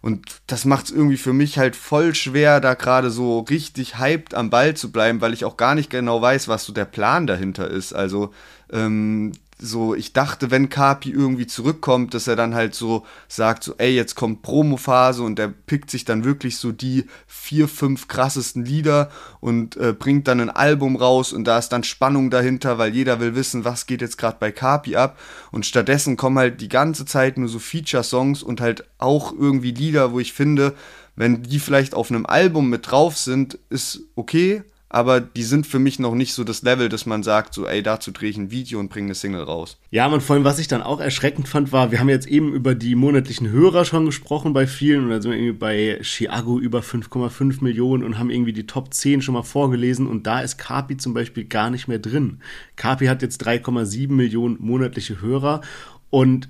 Und 0.00 0.26
das 0.46 0.64
macht 0.64 0.86
es 0.86 0.90
irgendwie 0.90 1.16
für 1.16 1.32
mich 1.32 1.58
halt 1.58 1.76
voll 1.76 2.14
schwer, 2.14 2.60
da 2.60 2.74
gerade 2.74 3.10
so 3.10 3.40
richtig 3.40 3.98
hyped 3.98 4.34
am 4.34 4.50
Ball 4.50 4.74
zu 4.74 4.90
bleiben, 4.90 5.20
weil 5.20 5.32
ich 5.32 5.44
auch 5.44 5.56
gar 5.56 5.74
nicht 5.74 5.88
genau 5.88 6.20
weiß, 6.20 6.48
was 6.48 6.64
so 6.64 6.72
der 6.72 6.84
Plan 6.84 7.26
dahinter 7.26 7.70
ist. 7.70 7.94
Also 7.94 8.32
ähm, 8.72 9.32
so, 9.58 9.94
ich 9.94 10.12
dachte, 10.12 10.50
wenn 10.50 10.68
Kapi 10.68 11.10
irgendwie 11.10 11.46
zurückkommt, 11.46 12.12
dass 12.12 12.26
er 12.26 12.34
dann 12.34 12.54
halt 12.54 12.74
so 12.74 13.06
sagt, 13.28 13.62
so, 13.62 13.74
ey, 13.78 13.94
jetzt 13.94 14.16
kommt 14.16 14.42
Promophase 14.42 15.22
und 15.22 15.38
er 15.38 15.48
pickt 15.48 15.90
sich 15.90 16.04
dann 16.04 16.24
wirklich 16.24 16.58
so 16.58 16.72
die 16.72 17.06
vier, 17.26 17.68
fünf 17.68 18.08
krassesten 18.08 18.64
Lieder 18.64 19.10
und 19.40 19.76
äh, 19.76 19.92
bringt 19.92 20.26
dann 20.26 20.40
ein 20.40 20.50
Album 20.50 20.96
raus 20.96 21.32
und 21.32 21.44
da 21.44 21.58
ist 21.58 21.68
dann 21.68 21.84
Spannung 21.84 22.30
dahinter, 22.30 22.78
weil 22.78 22.94
jeder 22.94 23.20
will 23.20 23.36
wissen, 23.36 23.64
was 23.64 23.86
geht 23.86 24.00
jetzt 24.00 24.18
gerade 24.18 24.38
bei 24.40 24.50
Kapi 24.50 24.96
ab. 24.96 25.18
Und 25.52 25.66
stattdessen 25.66 26.16
kommen 26.16 26.38
halt 26.38 26.60
die 26.60 26.68
ganze 26.68 27.06
Zeit 27.06 27.38
nur 27.38 27.48
so 27.48 27.60
Feature-Songs 27.60 28.42
und 28.42 28.60
halt 28.60 28.84
auch 28.98 29.32
irgendwie 29.32 29.70
Lieder, 29.70 30.12
wo 30.12 30.18
ich 30.18 30.32
finde, 30.32 30.74
wenn 31.16 31.44
die 31.44 31.60
vielleicht 31.60 31.94
auf 31.94 32.10
einem 32.10 32.26
Album 32.26 32.70
mit 32.70 32.90
drauf 32.90 33.16
sind, 33.16 33.58
ist 33.70 34.00
okay, 34.16 34.64
aber 34.94 35.20
die 35.20 35.42
sind 35.42 35.66
für 35.66 35.80
mich 35.80 35.98
noch 35.98 36.14
nicht 36.14 36.34
so 36.34 36.44
das 36.44 36.62
Level, 36.62 36.88
dass 36.88 37.04
man 37.04 37.24
sagt, 37.24 37.52
so, 37.52 37.66
ey, 37.66 37.82
dazu 37.82 38.12
drehe 38.12 38.30
ich 38.30 38.36
ein 38.36 38.52
Video 38.52 38.78
und 38.78 38.90
bringe 38.90 39.08
eine 39.08 39.16
Single 39.16 39.42
raus. 39.42 39.76
Ja, 39.90 40.06
und 40.06 40.22
vor 40.22 40.36
allem, 40.36 40.44
was 40.44 40.60
ich 40.60 40.68
dann 40.68 40.82
auch 40.82 41.00
erschreckend 41.00 41.48
fand, 41.48 41.72
war, 41.72 41.90
wir 41.90 41.98
haben 41.98 42.08
jetzt 42.08 42.28
eben 42.28 42.52
über 42.52 42.76
die 42.76 42.94
monatlichen 42.94 43.50
Hörer 43.50 43.84
schon 43.84 44.06
gesprochen 44.06 44.52
bei 44.52 44.68
vielen, 44.68 45.02
und 45.02 45.10
da 45.10 45.20
sind 45.20 45.32
wir 45.32 45.38
irgendwie 45.38 45.58
bei 45.58 45.98
Chiago 46.02 46.60
über 46.60 46.78
5,5 46.78 47.64
Millionen 47.64 48.04
und 48.04 48.20
haben 48.20 48.30
irgendwie 48.30 48.52
die 48.52 48.68
Top 48.68 48.94
10 48.94 49.20
schon 49.20 49.34
mal 49.34 49.42
vorgelesen, 49.42 50.06
und 50.06 50.28
da 50.28 50.40
ist 50.42 50.58
Kapi 50.58 50.96
zum 50.96 51.12
Beispiel 51.12 51.44
gar 51.44 51.70
nicht 51.70 51.88
mehr 51.88 51.98
drin. 51.98 52.38
Kapi 52.76 53.06
hat 53.06 53.20
jetzt 53.20 53.44
3,7 53.44 54.12
Millionen 54.12 54.58
monatliche 54.60 55.20
Hörer, 55.20 55.62
und 56.10 56.48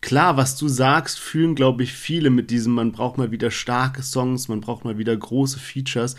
klar, 0.00 0.36
was 0.36 0.56
du 0.56 0.66
sagst, 0.66 1.20
fühlen, 1.20 1.54
glaube 1.54 1.84
ich, 1.84 1.92
viele 1.92 2.30
mit 2.30 2.50
diesem, 2.50 2.72
man 2.72 2.90
braucht 2.90 3.16
mal 3.16 3.30
wieder 3.30 3.52
starke 3.52 4.02
Songs, 4.02 4.48
man 4.48 4.60
braucht 4.60 4.84
mal 4.84 4.98
wieder 4.98 5.16
große 5.16 5.60
Features. 5.60 6.16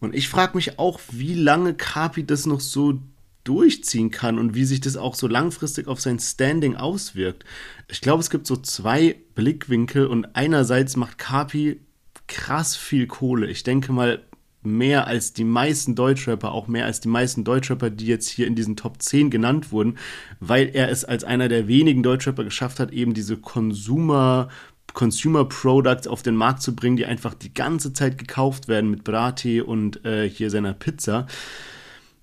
Und 0.00 0.14
ich 0.14 0.28
frage 0.28 0.56
mich 0.56 0.78
auch, 0.78 1.00
wie 1.10 1.34
lange 1.34 1.74
Kapi 1.74 2.24
das 2.24 2.46
noch 2.46 2.60
so 2.60 3.00
durchziehen 3.44 4.10
kann 4.10 4.38
und 4.38 4.54
wie 4.54 4.64
sich 4.64 4.80
das 4.80 4.96
auch 4.96 5.14
so 5.14 5.28
langfristig 5.28 5.86
auf 5.86 6.00
sein 6.00 6.18
Standing 6.18 6.76
auswirkt. 6.76 7.44
Ich 7.88 8.00
glaube, 8.00 8.20
es 8.20 8.30
gibt 8.30 8.46
so 8.46 8.56
zwei 8.56 9.16
Blickwinkel 9.34 10.06
und 10.06 10.34
einerseits 10.34 10.96
macht 10.96 11.18
Kapi 11.18 11.80
krass 12.26 12.76
viel 12.76 13.06
Kohle. 13.06 13.46
Ich 13.46 13.62
denke 13.62 13.92
mal 13.92 14.22
mehr 14.62 15.06
als 15.06 15.32
die 15.32 15.44
meisten 15.44 15.94
Deutschrapper, 15.94 16.50
auch 16.50 16.66
mehr 16.66 16.86
als 16.86 17.00
die 17.00 17.08
meisten 17.08 17.44
Deutschrapper, 17.44 17.88
die 17.88 18.06
jetzt 18.06 18.28
hier 18.28 18.48
in 18.48 18.56
diesen 18.56 18.76
Top 18.76 19.00
10 19.00 19.30
genannt 19.30 19.70
wurden, 19.70 19.96
weil 20.40 20.70
er 20.74 20.90
es 20.90 21.04
als 21.04 21.22
einer 21.22 21.48
der 21.48 21.68
wenigen 21.68 22.02
Deutschrapper 22.02 22.42
geschafft 22.42 22.80
hat, 22.80 22.90
eben 22.90 23.14
diese 23.14 23.36
Consumer 23.36 24.48
Consumer 24.96 25.44
Products 25.44 26.08
auf 26.08 26.22
den 26.22 26.34
Markt 26.34 26.62
zu 26.62 26.74
bringen, 26.74 26.96
die 26.96 27.04
einfach 27.04 27.34
die 27.34 27.52
ganze 27.52 27.92
Zeit 27.92 28.16
gekauft 28.16 28.66
werden 28.66 28.90
mit 28.90 29.04
Brati 29.04 29.60
und 29.60 30.04
äh, 30.04 30.28
hier 30.28 30.50
seiner 30.50 30.72
Pizza. 30.72 31.26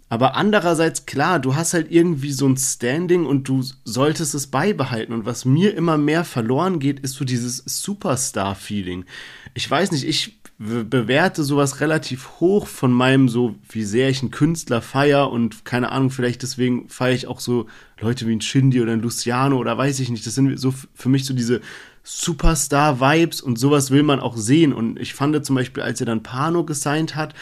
Aber 0.09 0.35
andererseits, 0.35 1.05
klar, 1.05 1.39
du 1.39 1.55
hast 1.55 1.73
halt 1.73 1.91
irgendwie 1.91 2.31
so 2.31 2.47
ein 2.47 2.57
Standing 2.57 3.25
und 3.25 3.47
du 3.47 3.63
solltest 3.83 4.33
es 4.33 4.47
beibehalten. 4.47 5.13
Und 5.13 5.25
was 5.25 5.45
mir 5.45 5.75
immer 5.75 5.97
mehr 5.97 6.25
verloren 6.25 6.79
geht, 6.79 6.99
ist 6.99 7.13
so 7.13 7.25
dieses 7.25 7.63
Superstar-Feeling. 7.65 9.05
Ich 9.53 9.69
weiß 9.69 9.91
nicht, 9.91 10.07
ich 10.07 10.39
bewerte 10.57 11.43
sowas 11.43 11.79
relativ 11.79 12.39
hoch 12.39 12.67
von 12.67 12.91
meinem 12.91 13.27
so, 13.27 13.55
wie 13.69 13.83
sehr 13.83 14.09
ich 14.09 14.21
einen 14.21 14.31
Künstler 14.31 14.81
feier 14.81 15.31
und 15.31 15.65
keine 15.65 15.91
Ahnung, 15.91 16.09
vielleicht 16.09 16.41
deswegen 16.41 16.89
feiere 16.89 17.15
ich 17.15 17.27
auch 17.27 17.39
so 17.39 17.67
Leute 17.99 18.27
wie 18.27 18.35
ein 18.35 18.41
Shindy 18.41 18.81
oder 18.81 18.93
ein 18.93 19.01
Luciano 19.01 19.57
oder 19.57 19.77
weiß 19.77 19.99
ich 19.99 20.09
nicht. 20.09 20.25
Das 20.25 20.35
sind 20.35 20.59
so 20.59 20.73
für 20.93 21.09
mich 21.09 21.25
so 21.25 21.33
diese 21.33 21.61
Superstar-Vibes 22.03 23.41
und 23.41 23.57
sowas 23.57 23.91
will 23.91 24.03
man 24.03 24.19
auch 24.19 24.37
sehen. 24.37 24.73
Und 24.73 24.99
ich 24.99 25.13
fand 25.13 25.45
zum 25.45 25.55
Beispiel, 25.55 25.83
als 25.83 25.99
er 25.99 26.05
dann 26.05 26.23
Pano 26.23 26.63
gesigned 26.63 27.15
hat, 27.15 27.33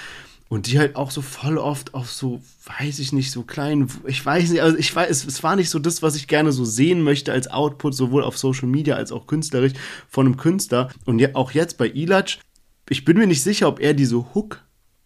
und 0.51 0.67
die 0.67 0.79
halt 0.79 0.97
auch 0.97 1.11
so 1.11 1.21
voll 1.21 1.57
oft 1.57 1.93
auf 1.93 2.11
so, 2.11 2.41
weiß 2.65 2.99
ich 2.99 3.13
nicht, 3.13 3.31
so 3.31 3.43
kleinen, 3.43 3.89
ich 4.05 4.25
weiß 4.25 4.49
nicht, 4.49 4.61
also 4.61 4.77
ich 4.77 4.93
weiß, 4.93 5.09
es, 5.09 5.25
es, 5.25 5.43
war 5.43 5.55
nicht 5.55 5.69
so 5.69 5.79
das, 5.79 6.01
was 6.01 6.17
ich 6.17 6.27
gerne 6.27 6.51
so 6.51 6.65
sehen 6.65 7.03
möchte 7.03 7.31
als 7.31 7.49
Output, 7.49 7.95
sowohl 7.95 8.25
auf 8.25 8.37
Social 8.37 8.67
Media 8.67 8.95
als 8.95 9.13
auch 9.13 9.27
künstlerisch 9.27 9.71
von 10.09 10.25
einem 10.25 10.35
Künstler. 10.35 10.89
Und 11.05 11.19
ja, 11.19 11.29
auch 11.35 11.51
jetzt 11.51 11.77
bei 11.77 11.87
Ilach, 11.87 12.37
ich 12.89 13.05
bin 13.05 13.17
mir 13.17 13.27
nicht 13.27 13.41
sicher, 13.41 13.69
ob 13.69 13.79
er 13.79 13.93
diese 13.93 14.17
Hook 14.35 14.61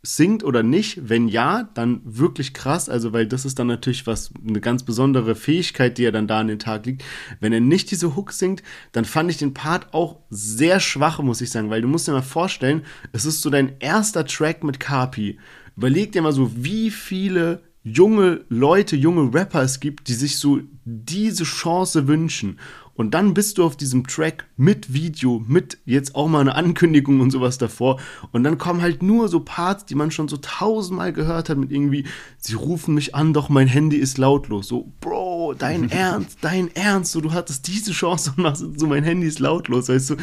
singt 0.05 0.43
oder 0.43 0.63
nicht. 0.63 1.09
Wenn 1.09 1.27
ja, 1.27 1.69
dann 1.73 2.01
wirklich 2.03 2.53
krass. 2.53 2.89
Also, 2.89 3.13
weil 3.13 3.27
das 3.27 3.45
ist 3.45 3.59
dann 3.59 3.67
natürlich 3.67 4.07
was, 4.07 4.31
eine 4.47 4.61
ganz 4.61 4.83
besondere 4.83 5.35
Fähigkeit, 5.35 5.97
die 5.97 6.05
er 6.05 6.11
dann 6.11 6.27
da 6.27 6.39
an 6.39 6.47
den 6.47 6.59
Tag 6.59 6.85
liegt. 6.85 7.03
Wenn 7.39 7.53
er 7.53 7.59
nicht 7.59 7.91
diese 7.91 8.15
Hook 8.15 8.31
singt, 8.31 8.63
dann 8.91 9.05
fand 9.05 9.29
ich 9.29 9.37
den 9.37 9.53
Part 9.53 9.93
auch 9.93 10.19
sehr 10.29 10.79
schwach, 10.79 11.19
muss 11.19 11.41
ich 11.41 11.51
sagen, 11.51 11.69
weil 11.69 11.81
du 11.81 11.87
musst 11.87 12.07
dir 12.07 12.13
mal 12.13 12.21
vorstellen, 12.21 12.83
es 13.11 13.25
ist 13.25 13.41
so 13.41 13.49
dein 13.49 13.73
erster 13.79 14.25
Track 14.25 14.63
mit 14.63 14.79
Kapi. 14.79 15.39
Überleg 15.75 16.11
dir 16.11 16.21
mal 16.21 16.31
so, 16.31 16.51
wie 16.55 16.89
viele 16.91 17.63
junge 17.83 18.45
Leute, 18.49 18.95
junge 18.95 19.33
Rapper 19.33 19.61
es 19.61 19.79
gibt, 19.79 20.07
die 20.07 20.13
sich 20.13 20.37
so 20.37 20.59
diese 20.85 21.43
Chance 21.43 22.07
wünschen. 22.07 22.59
Und 22.95 23.13
dann 23.13 23.33
bist 23.33 23.57
du 23.57 23.65
auf 23.65 23.75
diesem 23.75 24.07
Track 24.07 24.45
mit 24.55 24.93
Video, 24.93 25.43
mit 25.45 25.79
jetzt 25.85 26.15
auch 26.15 26.29
mal 26.29 26.39
eine 26.39 26.55
Ankündigung 26.55 27.19
und 27.19 27.29
sowas 27.29 27.57
davor. 27.57 27.99
Und 28.31 28.43
dann 28.43 28.57
kommen 28.57 28.81
halt 28.81 29.03
nur 29.03 29.27
so 29.27 29.41
Parts, 29.41 29.85
die 29.85 29.95
man 29.95 30.11
schon 30.11 30.29
so 30.29 30.37
tausendmal 30.37 31.11
gehört 31.11 31.49
hat, 31.49 31.57
mit 31.57 31.71
irgendwie, 31.71 32.05
sie 32.37 32.53
rufen 32.53 32.95
mich 32.95 33.13
an, 33.13 33.33
doch 33.33 33.49
mein 33.49 33.67
Handy 33.67 33.97
ist 33.97 34.17
lautlos. 34.17 34.67
So, 34.67 34.93
Bro, 35.01 35.55
dein 35.57 35.91
Ernst, 35.91 36.37
dein 36.39 36.73
Ernst, 36.73 37.11
so, 37.11 37.19
du 37.19 37.33
hattest 37.33 37.67
diese 37.67 37.91
Chance 37.91 38.33
und 38.35 38.43
machst 38.43 38.63
so, 38.79 38.87
mein 38.87 39.03
Handy 39.03 39.27
ist 39.27 39.39
lautlos, 39.39 39.89
weißt 39.89 40.11
du. 40.11 40.15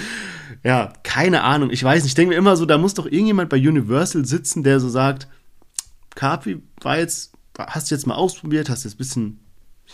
Ja, 0.64 0.94
keine 1.02 1.42
Ahnung, 1.42 1.70
ich 1.70 1.84
weiß 1.84 2.02
nicht. 2.02 2.12
Ich 2.12 2.14
denke 2.14 2.30
mir 2.30 2.38
immer 2.38 2.56
so, 2.56 2.64
da 2.64 2.78
muss 2.78 2.94
doch 2.94 3.06
irgendjemand 3.06 3.50
bei 3.50 3.56
Universal 3.56 4.24
sitzen, 4.24 4.62
der 4.62 4.80
so 4.80 4.88
sagt, 4.88 5.28
Kapi 6.14 6.62
war 6.80 6.98
jetzt, 6.98 7.32
hast 7.58 7.90
du 7.90 7.94
jetzt 7.94 8.06
mal 8.06 8.14
ausprobiert, 8.14 8.70
hast 8.70 8.84
jetzt 8.84 8.94
ein 8.94 8.98
bisschen 8.98 9.41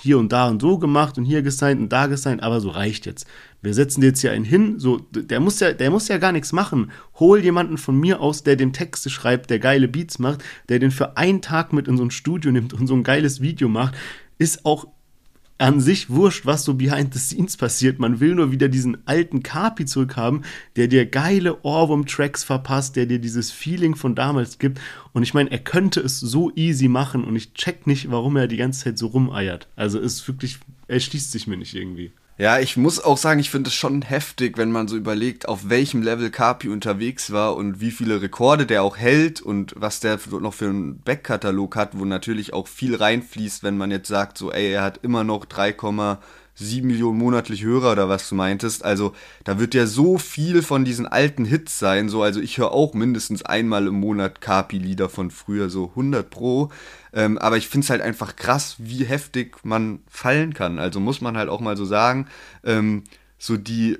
hier 0.00 0.18
und 0.18 0.32
da 0.32 0.48
und 0.48 0.60
so 0.60 0.78
gemacht 0.78 1.18
und 1.18 1.24
hier 1.24 1.42
gesigned 1.42 1.80
und 1.80 1.92
da 1.92 2.06
gesigned, 2.06 2.42
aber 2.42 2.60
so 2.60 2.70
reicht 2.70 3.06
jetzt. 3.06 3.26
Wir 3.62 3.74
setzen 3.74 4.02
jetzt 4.02 4.20
hier 4.20 4.32
einen 4.32 4.44
hin, 4.44 4.78
so, 4.78 4.98
der 5.12 5.40
muss 5.40 5.58
ja, 5.60 5.72
der 5.72 5.90
muss 5.90 6.08
ja 6.08 6.18
gar 6.18 6.32
nichts 6.32 6.52
machen. 6.52 6.92
Hol 7.18 7.40
jemanden 7.40 7.78
von 7.78 7.98
mir 7.98 8.20
aus, 8.20 8.44
der 8.44 8.56
dem 8.56 8.72
Texte 8.72 9.10
schreibt, 9.10 9.50
der 9.50 9.58
geile 9.58 9.88
Beats 9.88 10.18
macht, 10.18 10.44
der 10.68 10.78
den 10.78 10.90
für 10.90 11.16
einen 11.16 11.42
Tag 11.42 11.72
mit 11.72 11.88
in 11.88 11.96
so 11.96 12.04
ein 12.04 12.10
Studio 12.10 12.52
nimmt 12.52 12.72
und 12.72 12.86
so 12.86 12.94
ein 12.94 13.02
geiles 13.02 13.40
Video 13.40 13.68
macht, 13.68 13.96
ist 14.38 14.64
auch 14.64 14.86
an 15.58 15.80
sich 15.80 16.08
wurscht, 16.08 16.46
was 16.46 16.64
so 16.64 16.74
behind 16.74 17.12
the 17.12 17.20
scenes 17.20 17.56
passiert. 17.56 17.98
Man 17.98 18.20
will 18.20 18.36
nur 18.36 18.52
wieder 18.52 18.68
diesen 18.68 19.06
alten 19.06 19.42
Kapi 19.42 19.84
zurückhaben, 19.84 20.44
der 20.76 20.86
dir 20.86 21.04
geile 21.04 21.62
Ohrwurm-Tracks 21.64 22.44
verpasst, 22.44 22.94
der 22.94 23.06
dir 23.06 23.18
dieses 23.18 23.50
Feeling 23.50 23.96
von 23.96 24.14
damals 24.14 24.58
gibt. 24.58 24.80
Und 25.12 25.24
ich 25.24 25.34
meine, 25.34 25.50
er 25.50 25.58
könnte 25.58 26.00
es 26.00 26.20
so 26.20 26.52
easy 26.54 26.86
machen 26.86 27.24
und 27.24 27.34
ich 27.34 27.54
check 27.54 27.86
nicht, 27.86 28.10
warum 28.10 28.36
er 28.36 28.46
die 28.46 28.56
ganze 28.56 28.84
Zeit 28.84 28.98
so 28.98 29.08
rumeiert. 29.08 29.68
Also 29.74 29.98
ist 29.98 30.26
wirklich, 30.28 30.58
er 30.86 31.00
schließt 31.00 31.32
sich 31.32 31.48
mir 31.48 31.56
nicht 31.56 31.74
irgendwie. 31.74 32.12
Ja, 32.40 32.60
ich 32.60 32.76
muss 32.76 33.02
auch 33.02 33.16
sagen, 33.16 33.40
ich 33.40 33.50
finde 33.50 33.66
es 33.66 33.74
schon 33.74 34.00
heftig, 34.00 34.58
wenn 34.58 34.70
man 34.70 34.86
so 34.86 34.96
überlegt, 34.96 35.48
auf 35.48 35.70
welchem 35.70 36.02
Level 36.02 36.30
Kapi 36.30 36.68
unterwegs 36.68 37.32
war 37.32 37.56
und 37.56 37.80
wie 37.80 37.90
viele 37.90 38.22
Rekorde 38.22 38.64
der 38.64 38.84
auch 38.84 38.96
hält 38.96 39.40
und 39.40 39.74
was 39.76 39.98
der 39.98 40.20
noch 40.30 40.54
für 40.54 40.68
einen 40.68 41.00
Backkatalog 41.00 41.74
hat, 41.74 41.98
wo 41.98 42.04
natürlich 42.04 42.52
auch 42.52 42.68
viel 42.68 42.94
reinfließt, 42.94 43.64
wenn 43.64 43.76
man 43.76 43.90
jetzt 43.90 44.06
sagt, 44.06 44.38
so, 44.38 44.52
ey, 44.52 44.70
er 44.70 44.84
hat 44.84 45.00
immer 45.02 45.24
noch 45.24 45.46
3, 45.46 45.72
7 46.58 46.86
Millionen 46.86 47.18
monatlich 47.18 47.62
Hörer 47.62 47.92
oder 47.92 48.08
was 48.08 48.28
du 48.28 48.34
meintest. 48.34 48.84
Also 48.84 49.14
da 49.44 49.58
wird 49.58 49.74
ja 49.74 49.86
so 49.86 50.18
viel 50.18 50.62
von 50.62 50.84
diesen 50.84 51.06
alten 51.06 51.44
Hits 51.44 51.78
sein. 51.78 52.08
So, 52.08 52.22
also 52.22 52.40
ich 52.40 52.58
höre 52.58 52.72
auch 52.72 52.94
mindestens 52.94 53.42
einmal 53.42 53.86
im 53.86 54.00
Monat 54.00 54.40
Kapi-Lieder 54.40 55.08
von 55.08 55.30
früher, 55.30 55.70
so 55.70 55.90
100 55.90 56.28
pro. 56.28 56.70
Ähm, 57.12 57.38
aber 57.38 57.56
ich 57.56 57.68
finde 57.68 57.84
es 57.84 57.90
halt 57.90 58.02
einfach 58.02 58.36
krass, 58.36 58.76
wie 58.78 59.04
heftig 59.04 59.64
man 59.64 60.00
fallen 60.08 60.54
kann. 60.54 60.78
Also 60.78 61.00
muss 61.00 61.20
man 61.20 61.36
halt 61.36 61.48
auch 61.48 61.60
mal 61.60 61.76
so 61.76 61.84
sagen, 61.84 62.26
ähm, 62.64 63.04
so 63.38 63.56
die 63.56 63.98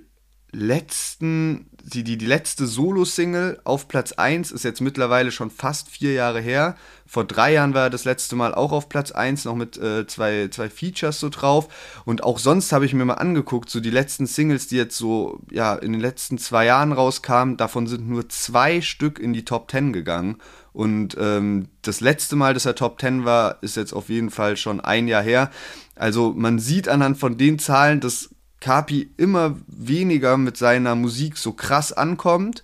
letzten, 0.51 1.67
die, 1.83 2.03
die, 2.03 2.17
die 2.17 2.27
letzte 2.27 2.67
Solo-Single 2.67 3.61
auf 3.65 3.87
Platz 3.87 4.13
1 4.13 4.51
ist 4.51 4.65
jetzt 4.65 4.81
mittlerweile 4.81 5.31
schon 5.31 5.51
fast 5.51 5.89
vier 5.89 6.15
Jahre 6.15 6.41
her. 6.41 6.77
Vor 7.07 7.25
drei 7.25 7.53
Jahren 7.53 7.75
war 7.75 7.85
er 7.85 7.91
das 7.91 8.05
letzte 8.05 8.35
Mal 8.35 8.55
auch 8.55 8.73
auf 8.73 8.89
Platz 8.89 9.11
1, 9.13 9.45
noch 9.45 9.55
mit 9.55 9.77
äh, 9.77 10.07
zwei, 10.07 10.49
zwei 10.49 10.71
Features 10.71 11.21
so 11.21 11.29
drauf. 11.29 11.69
Und 12.05 12.23
auch 12.23 12.39
sonst 12.39 12.73
habe 12.73 12.87
ich 12.87 12.95
mir 12.95 13.05
mal 13.05 13.15
angeguckt, 13.15 13.69
so 13.69 13.81
die 13.81 13.91
letzten 13.91 14.27
Singles, 14.27 14.69
die 14.69 14.77
jetzt 14.77 14.97
so 14.97 15.41
ja, 15.51 15.75
in 15.75 15.93
den 15.93 16.01
letzten 16.01 16.39
zwei 16.39 16.65
Jahren 16.65 16.93
rauskamen, 16.93 17.57
davon 17.57 17.87
sind 17.87 18.09
nur 18.09 18.29
zwei 18.29 18.81
Stück 18.81 19.19
in 19.19 19.33
die 19.33 19.45
Top 19.45 19.71
10 19.71 19.93
gegangen. 19.93 20.39
Und 20.73 21.17
ähm, 21.19 21.69
das 21.83 22.01
letzte 22.01 22.37
Mal, 22.37 22.55
dass 22.55 22.65
er 22.65 22.75
Top 22.75 23.01
10 23.01 23.25
war, 23.25 23.63
ist 23.63 23.77
jetzt 23.77 23.93
auf 23.93 24.09
jeden 24.09 24.31
Fall 24.31 24.57
schon 24.57 24.81
ein 24.81 25.09
Jahr 25.09 25.23
her. 25.23 25.51
Also 25.95 26.33
man 26.35 26.59
sieht 26.59 26.89
anhand 26.89 27.19
von 27.19 27.37
den 27.37 27.59
Zahlen, 27.59 28.01
dass 28.01 28.31
Kapi 28.61 29.11
immer 29.17 29.57
weniger 29.67 30.37
mit 30.37 30.57
seiner 30.57 30.95
Musik 30.95 31.37
so 31.37 31.53
krass 31.53 31.93
ankommt. 31.93 32.63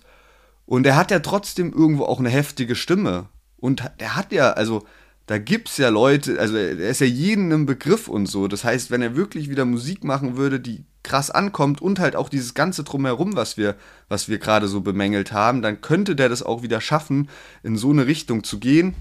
Und 0.65 0.85
er 0.85 0.95
hat 0.95 1.11
ja 1.11 1.19
trotzdem 1.19 1.71
irgendwo 1.73 2.05
auch 2.05 2.19
eine 2.19 2.29
heftige 2.29 2.75
Stimme. 2.75 3.29
Und 3.57 3.83
er 3.97 4.15
hat 4.15 4.31
ja, 4.31 4.51
also 4.51 4.83
da 5.27 5.37
gibt's 5.37 5.77
ja 5.77 5.89
Leute, 5.89 6.39
also 6.39 6.55
er 6.55 6.77
ist 6.77 7.01
ja 7.01 7.07
jeden 7.07 7.51
im 7.51 7.65
Begriff 7.65 8.07
und 8.07 8.27
so. 8.27 8.47
Das 8.47 8.63
heißt, 8.63 8.91
wenn 8.91 9.01
er 9.01 9.15
wirklich 9.15 9.49
wieder 9.49 9.65
Musik 9.65 10.03
machen 10.03 10.37
würde, 10.37 10.59
die 10.59 10.85
krass 11.03 11.31
ankommt 11.31 11.81
und 11.81 11.99
halt 11.99 12.15
auch 12.15 12.29
dieses 12.29 12.53
ganze 12.53 12.83
drumherum, 12.83 13.35
was 13.35 13.57
wir, 13.57 13.75
was 14.09 14.27
wir 14.27 14.39
gerade 14.39 14.67
so 14.67 14.81
bemängelt 14.81 15.31
haben, 15.31 15.61
dann 15.61 15.81
könnte 15.81 16.15
der 16.15 16.29
das 16.29 16.43
auch 16.43 16.63
wieder 16.63 16.81
schaffen, 16.81 17.29
in 17.63 17.77
so 17.77 17.91
eine 17.91 18.07
Richtung 18.07 18.43
zu 18.43 18.59
gehen 18.59 18.95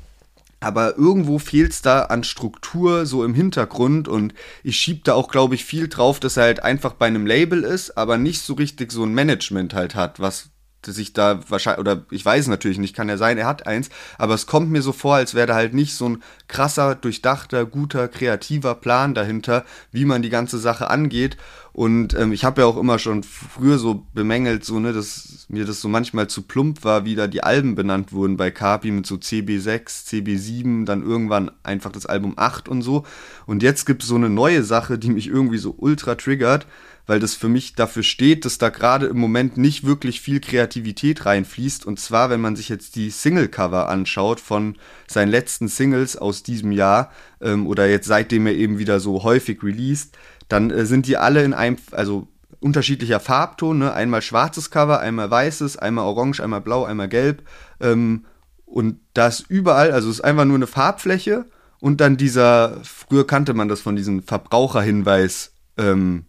aber 0.64 0.96
irgendwo 0.96 1.38
fehlt 1.38 1.72
es 1.72 1.82
da 1.82 2.02
an 2.04 2.24
Struktur 2.24 3.06
so 3.06 3.24
im 3.24 3.34
Hintergrund 3.34 4.08
und 4.08 4.34
ich 4.62 4.76
schieb 4.76 5.04
da 5.04 5.14
auch, 5.14 5.28
glaube 5.28 5.54
ich, 5.54 5.64
viel 5.64 5.88
drauf, 5.88 6.20
dass 6.20 6.36
er 6.36 6.44
halt 6.44 6.62
einfach 6.62 6.94
bei 6.94 7.06
einem 7.06 7.26
Label 7.26 7.62
ist, 7.62 7.96
aber 7.96 8.18
nicht 8.18 8.42
so 8.42 8.54
richtig 8.54 8.92
so 8.92 9.04
ein 9.04 9.14
Management 9.14 9.74
halt 9.74 9.94
hat, 9.94 10.20
was 10.20 10.50
sich 10.92 11.12
da 11.12 11.40
wahrscheinlich, 11.48 11.80
oder 11.80 12.04
ich 12.10 12.24
weiß 12.24 12.48
natürlich 12.48 12.78
nicht, 12.78 12.94
kann 12.94 13.08
ja 13.08 13.16
sein, 13.16 13.38
er 13.38 13.46
hat 13.46 13.66
eins, 13.66 13.88
aber 14.18 14.34
es 14.34 14.46
kommt 14.46 14.70
mir 14.70 14.82
so 14.82 14.92
vor, 14.92 15.16
als 15.16 15.34
wäre 15.34 15.46
da 15.46 15.54
halt 15.54 15.74
nicht 15.74 15.94
so 15.94 16.08
ein 16.08 16.22
krasser, 16.48 16.94
durchdachter, 16.94 17.66
guter, 17.66 18.08
kreativer 18.08 18.74
Plan 18.74 19.14
dahinter, 19.14 19.64
wie 19.92 20.04
man 20.04 20.22
die 20.22 20.30
ganze 20.30 20.58
Sache 20.58 20.90
angeht. 20.90 21.36
Und 21.72 22.14
ähm, 22.14 22.32
ich 22.32 22.44
habe 22.44 22.60
ja 22.60 22.68
auch 22.68 22.76
immer 22.76 23.00
schon 23.00 23.24
früher 23.24 23.78
so 23.78 24.06
bemängelt, 24.14 24.64
so, 24.64 24.78
ne, 24.78 24.92
dass 24.92 25.46
mir 25.48 25.64
das 25.64 25.80
so 25.80 25.88
manchmal 25.88 26.28
zu 26.28 26.42
plump 26.42 26.84
war, 26.84 27.04
wie 27.04 27.16
da 27.16 27.26
die 27.26 27.42
Alben 27.42 27.74
benannt 27.74 28.12
wurden 28.12 28.36
bei 28.36 28.52
Kapi 28.52 28.92
mit 28.92 29.06
so 29.06 29.16
CB6, 29.16 30.06
CB7, 30.06 30.84
dann 30.84 31.02
irgendwann 31.02 31.50
einfach 31.64 31.90
das 31.90 32.06
Album 32.06 32.34
8 32.36 32.68
und 32.68 32.82
so. 32.82 33.04
Und 33.46 33.64
jetzt 33.64 33.86
gibt 33.86 34.02
es 34.02 34.08
so 34.08 34.14
eine 34.14 34.30
neue 34.30 34.62
Sache, 34.62 34.98
die 34.98 35.10
mich 35.10 35.26
irgendwie 35.26 35.58
so 35.58 35.74
ultra 35.76 36.14
triggert 36.14 36.66
weil 37.06 37.20
das 37.20 37.34
für 37.34 37.48
mich 37.48 37.74
dafür 37.74 38.02
steht, 38.02 38.44
dass 38.44 38.58
da 38.58 38.70
gerade 38.70 39.06
im 39.06 39.18
Moment 39.18 39.56
nicht 39.56 39.84
wirklich 39.84 40.20
viel 40.20 40.40
Kreativität 40.40 41.26
reinfließt. 41.26 41.84
Und 41.84 42.00
zwar, 42.00 42.30
wenn 42.30 42.40
man 42.40 42.56
sich 42.56 42.68
jetzt 42.68 42.96
die 42.96 43.10
Single-Cover 43.10 43.88
anschaut 43.88 44.40
von 44.40 44.76
seinen 45.06 45.28
letzten 45.28 45.68
Singles 45.68 46.16
aus 46.16 46.42
diesem 46.42 46.72
Jahr 46.72 47.12
ähm, 47.40 47.66
oder 47.66 47.88
jetzt 47.88 48.06
seitdem 48.06 48.46
er 48.46 48.54
eben 48.54 48.78
wieder 48.78 49.00
so 49.00 49.22
häufig 49.22 49.62
released, 49.62 50.16
dann 50.48 50.70
äh, 50.70 50.86
sind 50.86 51.06
die 51.06 51.16
alle 51.16 51.44
in 51.44 51.52
einem, 51.52 51.76
also 51.90 52.28
unterschiedlicher 52.60 53.20
Farbton, 53.20 53.78
ne? 53.78 53.92
einmal 53.92 54.22
schwarzes 54.22 54.70
Cover, 54.70 55.00
einmal 55.00 55.30
weißes, 55.30 55.76
einmal 55.76 56.06
orange, 56.06 56.40
einmal 56.40 56.62
blau, 56.62 56.84
einmal 56.84 57.08
gelb. 57.08 57.42
Ähm, 57.80 58.24
und 58.64 59.00
das 59.12 59.40
überall, 59.40 59.92
also 59.92 60.08
es 60.08 60.16
ist 60.16 60.24
einfach 60.24 60.46
nur 60.46 60.56
eine 60.56 60.66
Farbfläche 60.66 61.44
und 61.80 62.00
dann 62.00 62.16
dieser, 62.16 62.80
früher 62.82 63.26
kannte 63.26 63.52
man 63.52 63.68
das 63.68 63.82
von 63.82 63.94
diesem 63.94 64.22
Verbraucherhinweis, 64.22 65.52
ähm, 65.76 66.24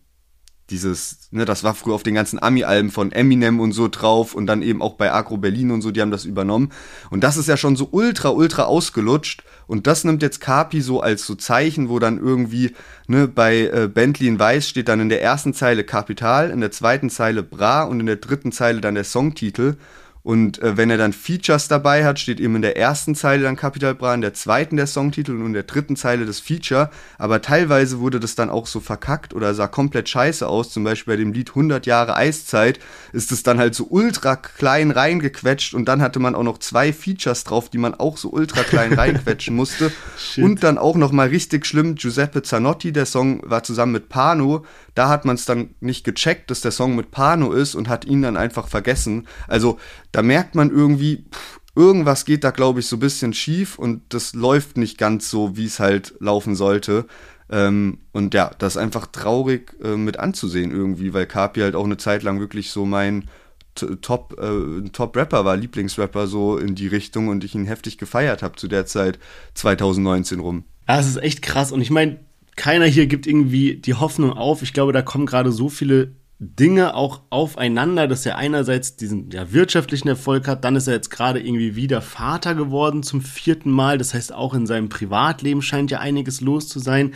dieses, 0.70 1.30
ne, 1.32 1.45
das 1.45 1.63
war 1.63 1.76
früher 1.76 1.93
auf 1.93 2.03
den 2.03 2.16
ganzen 2.16 2.41
Ami-Alben 2.41 2.89
von 2.89 3.11
Eminem 3.11 3.59
und 3.59 3.72
so 3.72 3.88
drauf 3.88 4.34
und 4.34 4.47
dann 4.47 4.61
eben 4.61 4.82
auch 4.82 4.95
bei 4.95 5.11
Agro 5.11 5.38
Berlin 5.38 5.72
und 5.72 5.82
so, 5.82 5.91
die 5.91 6.01
haben 6.01 6.11
das 6.11 6.26
übernommen. 6.26 6.72
Und 7.11 7.24
das 7.24 7.38
ist 7.38 7.47
ja 7.47 7.55
schon 7.55 7.76
so 7.76 7.89
ultra, 7.91 8.30
ultra 8.30 8.63
ausgelutscht. 8.63 9.43
Und 9.68 9.88
das 9.88 10.03
nimmt 10.03 10.22
jetzt 10.22 10.41
Kapi 10.41 10.82
so 10.82 11.01
als 11.01 11.26
so 11.26 11.36
Zeichen, 11.36 11.89
wo 11.89 11.99
dann 11.99 12.20
irgendwie, 12.20 12.74
ne, 13.07 13.28
bei 13.28 13.68
äh, 13.68 13.88
Bentley 13.88 14.28
in 14.28 14.39
Weiß 14.39 14.68
steht 14.68 14.88
dann 14.88 14.99
in 14.99 15.09
der 15.09 15.22
ersten 15.22 15.53
Zeile 15.53 15.84
Kapital, 15.84 16.49
in 16.49 16.61
der 16.61 16.72
zweiten 16.72 17.09
Zeile 17.09 17.43
Bra 17.43 17.84
und 17.84 17.99
in 17.99 18.05
der 18.07 18.18
dritten 18.18 18.51
Zeile 18.51 18.82
dann 18.82 18.95
der 18.95 19.03
Songtitel. 19.03 19.76
Und 20.26 20.59
äh, 20.63 20.76
wenn 20.76 20.89
er 20.89 20.97
dann 20.97 21.13
Features 21.13 21.67
dabei 21.67 22.03
hat, 22.03 22.19
steht 22.19 22.39
eben 22.39 22.55
in 22.55 22.63
der 22.63 22.76
ersten 22.76 23.13
Zeile 23.13 23.43
dann 23.43 23.55
Capital 23.55 23.93
Bra, 23.93 24.15
in 24.15 24.21
der 24.21 24.34
zweiten 24.34 24.76
der 24.76 24.88
Songtitel 24.88 25.34
und 25.34 25.45
in 25.45 25.53
der 25.53 25.61
dritten 25.61 25.95
Zeile 25.95 26.26
das 26.26 26.39
Feature. 26.39 26.89
Aber 27.19 27.43
teilweise 27.43 27.99
wurde 27.99 28.19
das 28.19 28.34
dann 28.34 28.49
auch 28.49 28.65
so 28.65 28.80
verkackt 28.80 29.36
oder 29.36 29.53
sah 29.53 29.67
komplett 29.67 30.09
scheiße 30.09 30.47
aus. 30.47 30.71
Zum 30.71 30.84
Beispiel 30.84 31.13
bei 31.13 31.17
dem 31.17 31.32
Lied 31.32 31.49
100 31.49 31.86
Jahre 31.86 32.15
Eiszeit 32.15 32.80
ist 33.13 33.32
es 33.32 33.43
dann 33.43 33.59
halt 33.59 33.76
so 33.76 33.86
ultra 33.88 34.36
klein 34.36 34.89
reingequetscht 34.89 35.76
und 35.76 35.86
dann 35.86 36.01
hatte 36.01 36.17
man 36.17 36.34
auch 36.34 36.41
noch 36.41 36.57
zwei 36.57 36.91
Features 36.91 37.43
drauf, 37.43 37.69
die 37.69 37.78
man 37.78 37.93
auch 37.93 38.17
so 38.17 38.32
ultra 38.32 38.63
klein 38.63 38.93
reinquetschen 38.97 39.55
musste. 39.55 39.91
und 40.38 40.63
dann 40.63 40.80
auch 40.80 40.95
noch 40.95 41.11
mal 41.11 41.28
richtig 41.28 41.67
schlimm, 41.67 41.93
Giuseppe 41.93 42.41
Zanotti, 42.41 42.91
der 42.91 43.05
Song 43.05 43.41
war 43.43 43.61
zusammen 43.61 43.91
mit 43.91 44.09
Pano. 44.09 44.65
Da 44.96 45.10
hat 45.10 45.26
man 45.26 45.36
es 45.36 45.46
dann 45.46 45.76
nicht 45.80 46.04
gecheckt, 46.04 46.50
dass 46.50 46.62
der 46.62 46.72
Song 46.72 46.96
mit 46.96 47.12
Pano 47.12 47.52
ist 47.52 47.76
und 47.76 47.89
hat 47.89 48.06
ihn 48.06 48.22
dann 48.22 48.38
einfach 48.38 48.68
vergessen. 48.68 49.28
Also 49.48 49.78
da 50.12 50.22
merkt 50.22 50.56
man 50.56 50.72
irgendwie, 50.72 51.26
pff, 51.32 51.60
irgendwas 51.76 52.26
geht 52.26 52.43
da, 52.43 52.52
glaube 52.52 52.80
ich, 52.80 52.88
so 52.88 52.96
ein 52.96 53.02
bisschen 53.02 53.34
schief 53.34 53.78
und 53.78 54.02
das 54.10 54.34
läuft 54.34 54.78
nicht 54.78 54.98
ganz 54.98 55.30
so, 55.30 55.58
wie 55.58 55.66
es 55.66 55.80
halt 55.80 56.16
laufen 56.20 56.56
sollte. 56.56 57.06
Ähm, 57.50 58.00
und 58.12 58.34
ja, 58.34 58.52
das 58.58 58.76
ist 58.76 58.82
einfach 58.82 59.08
traurig 59.08 59.76
äh, 59.84 59.96
mit 59.96 60.18
anzusehen 60.18 60.72
irgendwie, 60.72 61.14
weil 61.14 61.28
Kapi 61.28 61.60
halt 61.60 61.76
auch 61.76 61.86
eine 61.86 61.98
Zeit 61.98 62.24
lang 62.24 62.39
wirklich 62.39 62.72
so 62.72 62.86
mein 62.86 63.30
Top, 64.02 64.39
äh, 64.39 64.89
Top-Rapper 64.89 65.43
war, 65.43 65.58
Lieblingsrapper 65.58 66.28
so 66.28 66.58
in 66.58 66.76
die 66.76 66.88
Richtung 66.88 67.28
und 67.28 67.43
ich 67.43 67.56
ihn 67.56 67.66
heftig 67.66 67.98
gefeiert 67.98 68.41
habe 68.41 68.56
zu 68.56 68.70
der 68.70 68.86
Zeit 68.86 69.20
2019 69.54 70.39
rum. 70.39 70.64
Ja, 70.88 70.96
das 70.98 71.08
ist 71.08 71.18
echt 71.18 71.41
krass 71.41 71.74
und 71.74 71.82
ich 71.82 71.91
meine, 71.91 72.20
keiner 72.56 72.86
hier 72.86 73.08
gibt 73.08 73.28
irgendwie 73.28 73.76
die 73.76 73.93
Hoffnung 73.95 74.32
auf. 74.34 74.62
Ich 74.62 74.74
glaube, 74.74 74.93
da 74.93 75.01
kommen 75.01 75.26
gerade 75.26 75.51
so 75.51 75.70
viele 75.70 76.16
Dinge 76.39 76.95
auch 76.95 77.22
aufeinander, 77.30 78.08
dass 78.08 78.26
er 78.26 78.38
einerseits 78.38 78.97
diesen 78.97 79.30
ja, 79.32 79.53
wirtschaftlichen 79.53 80.10
Erfolg 80.10 80.47
hat, 80.47 80.66
dann 80.66 80.76
ist 80.76 80.88
er 80.88 80.93
jetzt 80.93 81.10
gerade 81.10 81.39
irgendwie 81.39 81.76
wieder 81.76 82.01
Vater 82.01 82.56
geworden 82.56 83.03
zum 83.03 83.22
vierten 83.22 83.72
Mal. 83.72 83.97
Das 83.97 84.14
heißt, 84.14 84.34
auch 84.34 84.53
in 84.53 84.68
seinem 84.68 84.89
Privatleben 84.89 85.62
scheint 85.62 85.91
ja 85.91 85.99
einiges 85.99 86.41
los 86.41 86.68
zu 86.68 86.80
sein. 86.80 87.14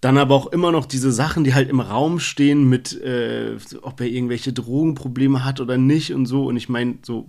Dann 0.00 0.18
aber 0.18 0.34
auch 0.34 0.46
immer 0.46 0.70
noch 0.70 0.86
diese 0.86 1.10
Sachen, 1.10 1.44
die 1.44 1.54
halt 1.54 1.68
im 1.68 1.80
Raum 1.80 2.20
stehen 2.20 2.68
mit, 2.68 3.00
äh, 3.00 3.56
ob 3.82 4.00
er 4.00 4.06
irgendwelche 4.06 4.52
Drogenprobleme 4.52 5.44
hat 5.44 5.60
oder 5.60 5.76
nicht 5.76 6.14
und 6.14 6.26
so. 6.26 6.44
Und 6.44 6.56
ich 6.56 6.68
meine, 6.68 6.98
so 7.02 7.26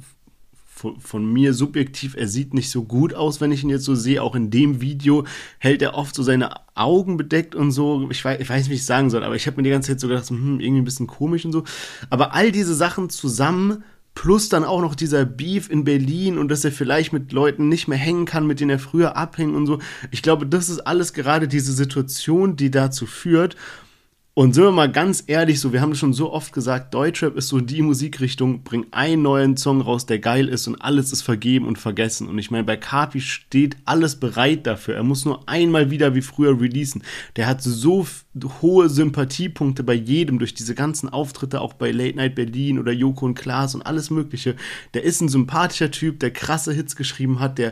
von, 0.76 1.00
von, 1.00 1.26
mir 1.32 1.54
subjektiv, 1.54 2.16
er 2.18 2.28
sieht 2.28 2.54
nicht 2.54 2.70
so 2.70 2.84
gut 2.84 3.14
aus, 3.14 3.40
wenn 3.40 3.54
ich 3.54 3.64
ihn 3.64 3.70
jetzt 3.70 3.86
so 3.86 3.96
sehe. 3.96 4.22
Auch 4.22 4.36
in 4.36 4.52
dem 4.52 4.82
Video 4.82 5.26
hält 5.58 5.82
er 5.82 5.96
oft 5.96 6.14
so 6.14 6.22
seine 6.22 6.52
Augen 6.76 7.16
bedeckt 7.16 7.56
und 7.56 7.72
so. 7.72 8.10
Ich 8.12 8.26
weiß, 8.26 8.42
ich 8.42 8.50
weiß 8.50 8.64
nicht, 8.64 8.72
wie 8.72 8.76
ich 8.76 8.86
sagen 8.86 9.10
soll, 9.10 9.24
aber 9.24 9.38
ich 9.38 9.48
habe 9.48 9.56
mir 9.56 9.64
die 9.64 9.70
ganze 9.70 9.92
Zeit 9.92 10.02
so 10.02 10.10
gedacht, 10.10 10.30
hm, 10.30 10.60
irgendwie 10.60 10.82
ein 10.82 10.86
bisschen 10.86 11.08
komisch 11.08 11.46
und 11.46 11.54
so. 11.54 11.64
Aber 12.10 12.34
all 12.34 12.52
diese 12.52 12.76
Sachen 12.76 13.10
zusammen, 13.10 13.86
plus 14.16 14.50
dann 14.50 14.66
auch 14.66 14.82
noch 14.82 14.96
dieser 14.96 15.24
Beef 15.24 15.70
in 15.70 15.86
Berlin 15.86 16.38
und 16.38 16.50
dass 16.50 16.66
er 16.66 16.74
vielleicht 16.74 17.14
mit 17.14 17.32
Leuten 17.32 17.70
nicht 17.70 17.88
mehr 17.88 17.98
hängen 17.98 18.26
kann, 18.26 18.46
mit 18.46 18.60
denen 18.60 18.72
er 18.72 18.80
früher 18.80 19.16
abhängt 19.16 19.56
und 19.56 19.68
so. 19.68 19.80
Ich 20.12 20.22
glaube, 20.22 20.46
das 20.46 20.68
ist 20.68 20.80
alles 20.80 21.14
gerade 21.14 21.48
diese 21.48 21.72
Situation, 21.72 22.58
die 22.58 22.70
dazu 22.70 23.06
führt. 23.06 23.56
Und 24.38 24.54
sind 24.54 24.66
wir 24.66 24.72
mal 24.72 24.92
ganz 24.92 25.24
ehrlich, 25.28 25.62
so, 25.62 25.72
wir 25.72 25.80
haben 25.80 25.96
schon 25.96 26.12
so 26.12 26.34
oft 26.34 26.52
gesagt, 26.52 26.94
Deutschrap 26.94 27.38
ist 27.38 27.48
so 27.48 27.62
die 27.62 27.82
Musikrichtung, 27.82 28.64
bring 28.64 28.86
einen 28.92 29.22
neuen 29.22 29.56
Song 29.56 29.80
raus, 29.80 30.08
der 30.08 30.20
geil 30.20 30.50
ist 30.50 30.68
und 30.68 30.76
alles 30.82 31.14
ist 31.14 31.22
vergeben 31.22 31.66
und 31.66 31.78
vergessen. 31.78 32.28
Und 32.28 32.38
ich 32.38 32.52
meine, 32.52 32.66
bei 32.66 32.76
Kapi 32.76 33.22
steht 33.22 33.78
alles 33.86 34.18
bereit 34.18 34.68
dafür. 34.68 34.96
Er 34.96 35.04
muss 35.04 35.24
nur 35.24 35.48
einmal 35.48 35.90
wieder 35.90 36.16
wie 36.16 36.22
früher 36.22 36.60
releasen. 36.60 37.02
Der 37.38 37.48
hat 37.48 37.62
so 37.62 38.06
hohe 38.62 38.90
Sympathiepunkte 38.90 39.84
bei 39.84 39.94
jedem 39.94 40.38
durch 40.38 40.54
diese 40.54 40.76
ganzen 40.76 41.08
Auftritte, 41.08 41.62
auch 41.62 41.72
bei 41.72 41.92
Late 41.92 42.18
Night 42.18 42.36
Berlin 42.36 42.78
oder 42.78 42.92
Joko 42.92 43.28
und 43.28 43.36
Klaas 43.36 43.74
und 43.74 43.84
alles 43.84 44.10
Mögliche. 44.10 44.58
Der 44.96 45.04
ist 45.04 45.22
ein 45.22 45.30
sympathischer 45.30 45.92
Typ, 45.92 46.20
der 46.20 46.32
krasse 46.32 46.74
Hits 46.74 46.98
geschrieben 46.98 47.40
hat, 47.40 47.58
der 47.58 47.72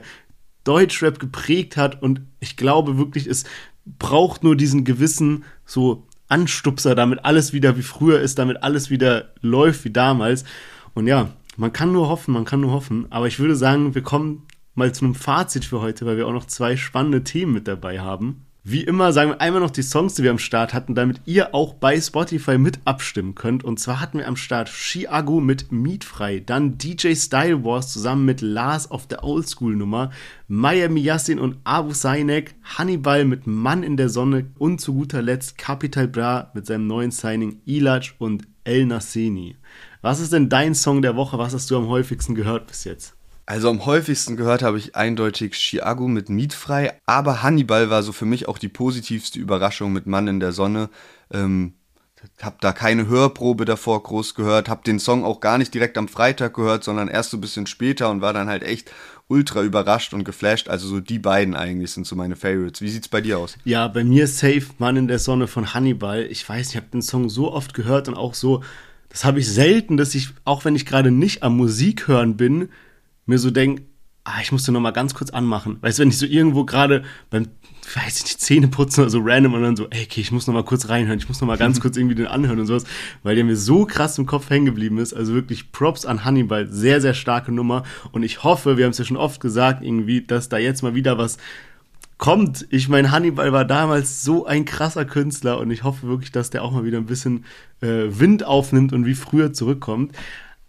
Deutschrap 0.63 1.19
geprägt 1.19 1.75
hat 1.75 2.01
und 2.01 2.21
ich 2.39 2.55
glaube 2.55 2.97
wirklich, 2.97 3.27
es 3.27 3.43
braucht 3.85 4.45
nur 4.45 4.55
diesen 4.55 4.85
gewissen 4.85 5.43
so 5.65 6.07
Anstupser, 6.27 6.95
damit 6.95 7.25
alles 7.25 7.53
wieder 7.53 7.77
wie 7.77 7.83
früher 7.83 8.19
ist, 8.19 8.39
damit 8.39 8.63
alles 8.63 8.89
wieder 8.89 9.29
läuft 9.41 9.85
wie 9.85 9.91
damals. 9.91 10.45
Und 10.93 11.07
ja, 11.07 11.29
man 11.57 11.73
kann 11.73 11.91
nur 11.91 12.09
hoffen, 12.09 12.33
man 12.33 12.45
kann 12.45 12.61
nur 12.61 12.71
hoffen. 12.71 13.07
Aber 13.11 13.27
ich 13.27 13.39
würde 13.39 13.55
sagen, 13.55 13.95
wir 13.95 14.03
kommen 14.03 14.47
mal 14.75 14.93
zu 14.93 15.05
einem 15.05 15.15
Fazit 15.15 15.65
für 15.65 15.81
heute, 15.81 16.05
weil 16.05 16.17
wir 16.17 16.27
auch 16.27 16.33
noch 16.33 16.45
zwei 16.45 16.77
spannende 16.77 17.23
Themen 17.23 17.53
mit 17.53 17.67
dabei 17.67 17.99
haben. 17.99 18.45
Wie 18.65 18.81
immer 18.81 19.11
sagen 19.11 19.31
wir 19.31 19.41
einmal 19.41 19.59
noch 19.59 19.71
die 19.71 19.83
Songs, 19.83 20.13
die 20.13 20.23
wir 20.23 20.31
am 20.31 20.37
Start 20.37 20.73
hatten, 20.73 20.95
damit 20.95 21.19
ihr 21.25 21.53
auch 21.53 21.73
bei 21.73 21.99
Spotify 21.99 22.57
mit 22.57 22.79
abstimmen 22.85 23.35
könnt. 23.35 23.65
Und 23.65 23.77
zwar 23.77 23.99
hatten 23.99 24.19
wir 24.19 24.27
am 24.29 24.37
Start 24.37 24.69
Chiago 24.69 25.41
mit 25.41 25.73
Mietfrei, 25.73 26.39
dann 26.39 26.77
DJ 26.77 27.15
Style 27.15 27.65
Wars 27.65 27.91
zusammen 27.91 28.23
mit 28.23 28.39
Lars 28.39 28.89
auf 28.89 29.05
der 29.05 29.25
Oldschool 29.25 29.75
Nummer, 29.75 30.11
Miami 30.47 31.01
Yassin 31.01 31.39
und 31.39 31.57
Abu 31.65 31.91
Sainek, 31.91 32.55
Hannibal 32.63 33.25
mit 33.25 33.47
Mann 33.47 33.83
in 33.83 33.97
der 33.97 34.07
Sonne 34.07 34.45
und 34.57 34.79
zu 34.79 34.93
guter 34.93 35.21
Letzt 35.21 35.57
Capital 35.57 36.07
Bra 36.07 36.49
mit 36.53 36.65
seinem 36.65 36.87
neuen 36.87 37.11
Signing 37.11 37.59
Ilaj 37.65 38.13
und 38.17 38.47
El 38.63 38.85
Nasseni. 38.85 39.57
Was 40.01 40.21
ist 40.21 40.31
denn 40.31 40.47
dein 40.47 40.73
Song 40.73 41.01
der 41.01 41.17
Woche? 41.17 41.37
Was 41.37 41.53
hast 41.53 41.69
du 41.69 41.75
am 41.75 41.89
häufigsten 41.89 42.33
gehört 42.33 42.67
bis 42.67 42.85
jetzt? 42.85 43.17
Also 43.45 43.69
am 43.69 43.85
häufigsten 43.85 44.37
gehört 44.37 44.63
habe 44.63 44.77
ich 44.77 44.95
eindeutig 44.95 45.55
Chiago 45.55 46.07
mit 46.07 46.29
Mietfrei, 46.29 46.93
aber 47.05 47.43
Hannibal 47.43 47.89
war 47.89 48.01
so 48.01 48.13
für 48.13 48.25
mich 48.25 48.47
auch 48.47 48.57
die 48.57 48.69
positivste 48.69 49.37
Überraschung 49.37 49.91
mit 49.91 50.07
Mann 50.07 50.27
in 50.27 50.39
der 50.39 50.53
Sonne. 50.53 50.89
Ähm, 51.31 51.73
hab 52.41 52.61
da 52.61 52.71
keine 52.71 53.07
Hörprobe 53.07 53.65
davor 53.65 54.01
groß 54.01 54.33
gehört, 54.35 54.69
hab 54.69 54.85
den 54.85 54.99
Song 54.99 55.25
auch 55.25 55.41
gar 55.41 55.57
nicht 55.57 55.73
direkt 55.73 55.97
am 55.97 56.07
Freitag 56.07 56.53
gehört, 56.53 56.85
sondern 56.85 57.09
erst 57.09 57.31
so 57.31 57.37
ein 57.37 57.41
bisschen 57.41 57.67
später 57.67 58.09
und 58.09 58.21
war 58.21 58.31
dann 58.31 58.47
halt 58.47 58.63
echt 58.63 58.91
ultra 59.27 59.61
überrascht 59.61 60.13
und 60.13 60.23
geflasht. 60.23 60.69
Also 60.69 60.87
so 60.87 60.99
die 61.01 61.19
beiden 61.19 61.53
eigentlich 61.53 61.91
sind 61.91 62.07
so 62.07 62.15
meine 62.15 62.37
Favorites. 62.37 62.81
Wie 62.81 62.89
sieht's 62.89 63.09
bei 63.09 63.19
dir 63.19 63.39
aus? 63.39 63.57
Ja, 63.65 63.89
bei 63.89 64.05
mir 64.05 64.27
Safe 64.27 64.65
Mann 64.77 64.95
in 64.95 65.07
der 65.09 65.19
Sonne 65.19 65.47
von 65.47 65.73
Hannibal. 65.73 66.23
Ich 66.23 66.47
weiß, 66.47 66.69
ich 66.69 66.75
habe 66.77 66.87
den 66.93 67.01
Song 67.01 67.29
so 67.29 67.51
oft 67.51 67.73
gehört 67.73 68.07
und 68.07 68.15
auch 68.15 68.35
so, 68.35 68.63
das 69.09 69.25
habe 69.25 69.39
ich 69.39 69.47
selten, 69.49 69.97
dass 69.97 70.15
ich, 70.15 70.29
auch 70.45 70.63
wenn 70.63 70.75
ich 70.75 70.85
gerade 70.85 71.11
nicht 71.11 71.43
am 71.43 71.57
Musik 71.57 72.07
hören 72.07 72.37
bin, 72.37 72.69
mir 73.25 73.37
so 73.37 73.51
denke, 73.51 73.83
ah, 74.23 74.39
ich 74.41 74.51
musste 74.51 74.71
noch 74.71 74.79
mal 74.79 74.91
ganz 74.91 75.13
kurz 75.13 75.31
anmachen. 75.31 75.77
Weißt 75.81 75.99
du, 75.99 76.01
wenn 76.01 76.09
ich 76.09 76.17
so 76.17 76.25
irgendwo 76.25 76.63
gerade 76.63 77.03
beim, 77.29 77.47
weiß 77.93 78.17
ich 78.17 78.23
nicht, 78.23 78.41
Zähne 78.41 78.69
putzen 78.69 79.01
oder 79.01 79.09
so 79.09 79.19
random 79.21 79.53
und 79.53 79.61
dann 79.61 79.75
so, 79.75 79.87
ey, 79.89 80.03
okay, 80.03 80.21
ich 80.21 80.31
muss 80.31 80.47
noch 80.47 80.53
mal 80.53 80.63
kurz 80.63 80.87
reinhören, 80.87 81.19
ich 81.19 81.27
muss 81.27 81.41
noch 81.41 81.47
mal 81.47 81.57
ganz 81.57 81.79
kurz 81.81 81.97
irgendwie 81.97 82.15
den 82.15 82.27
anhören 82.27 82.59
und 82.59 82.65
sowas, 82.65 82.85
weil 83.23 83.35
der 83.35 83.43
mir 83.43 83.57
so 83.57 83.85
krass 83.85 84.17
im 84.17 84.25
Kopf 84.25 84.49
hängen 84.49 84.65
geblieben 84.65 84.97
ist. 84.97 85.13
Also 85.13 85.33
wirklich 85.33 85.71
Props 85.71 86.05
an 86.05 86.23
Hannibal, 86.23 86.67
sehr, 86.67 87.01
sehr 87.01 87.13
starke 87.13 87.51
Nummer 87.51 87.83
und 88.11 88.23
ich 88.23 88.43
hoffe, 88.43 88.77
wir 88.77 88.85
haben 88.85 88.91
es 88.91 88.97
ja 88.97 89.05
schon 89.05 89.17
oft 89.17 89.41
gesagt, 89.41 89.83
irgendwie, 89.83 90.21
dass 90.21 90.49
da 90.49 90.57
jetzt 90.57 90.83
mal 90.83 90.95
wieder 90.95 91.17
was 91.17 91.37
kommt. 92.17 92.65
Ich 92.69 92.87
meine, 92.87 93.11
Hannibal 93.11 93.51
war 93.51 93.65
damals 93.65 94.23
so 94.23 94.45
ein 94.45 94.63
krasser 94.63 95.03
Künstler 95.03 95.59
und 95.59 95.71
ich 95.71 95.83
hoffe 95.83 96.07
wirklich, 96.07 96.31
dass 96.31 96.49
der 96.49 96.63
auch 96.63 96.71
mal 96.71 96.85
wieder 96.85 96.97
ein 96.97 97.05
bisschen 97.05 97.43
äh, 97.81 98.05
Wind 98.07 98.45
aufnimmt 98.45 98.93
und 98.93 99.05
wie 99.05 99.15
früher 99.15 99.51
zurückkommt. 99.51 100.15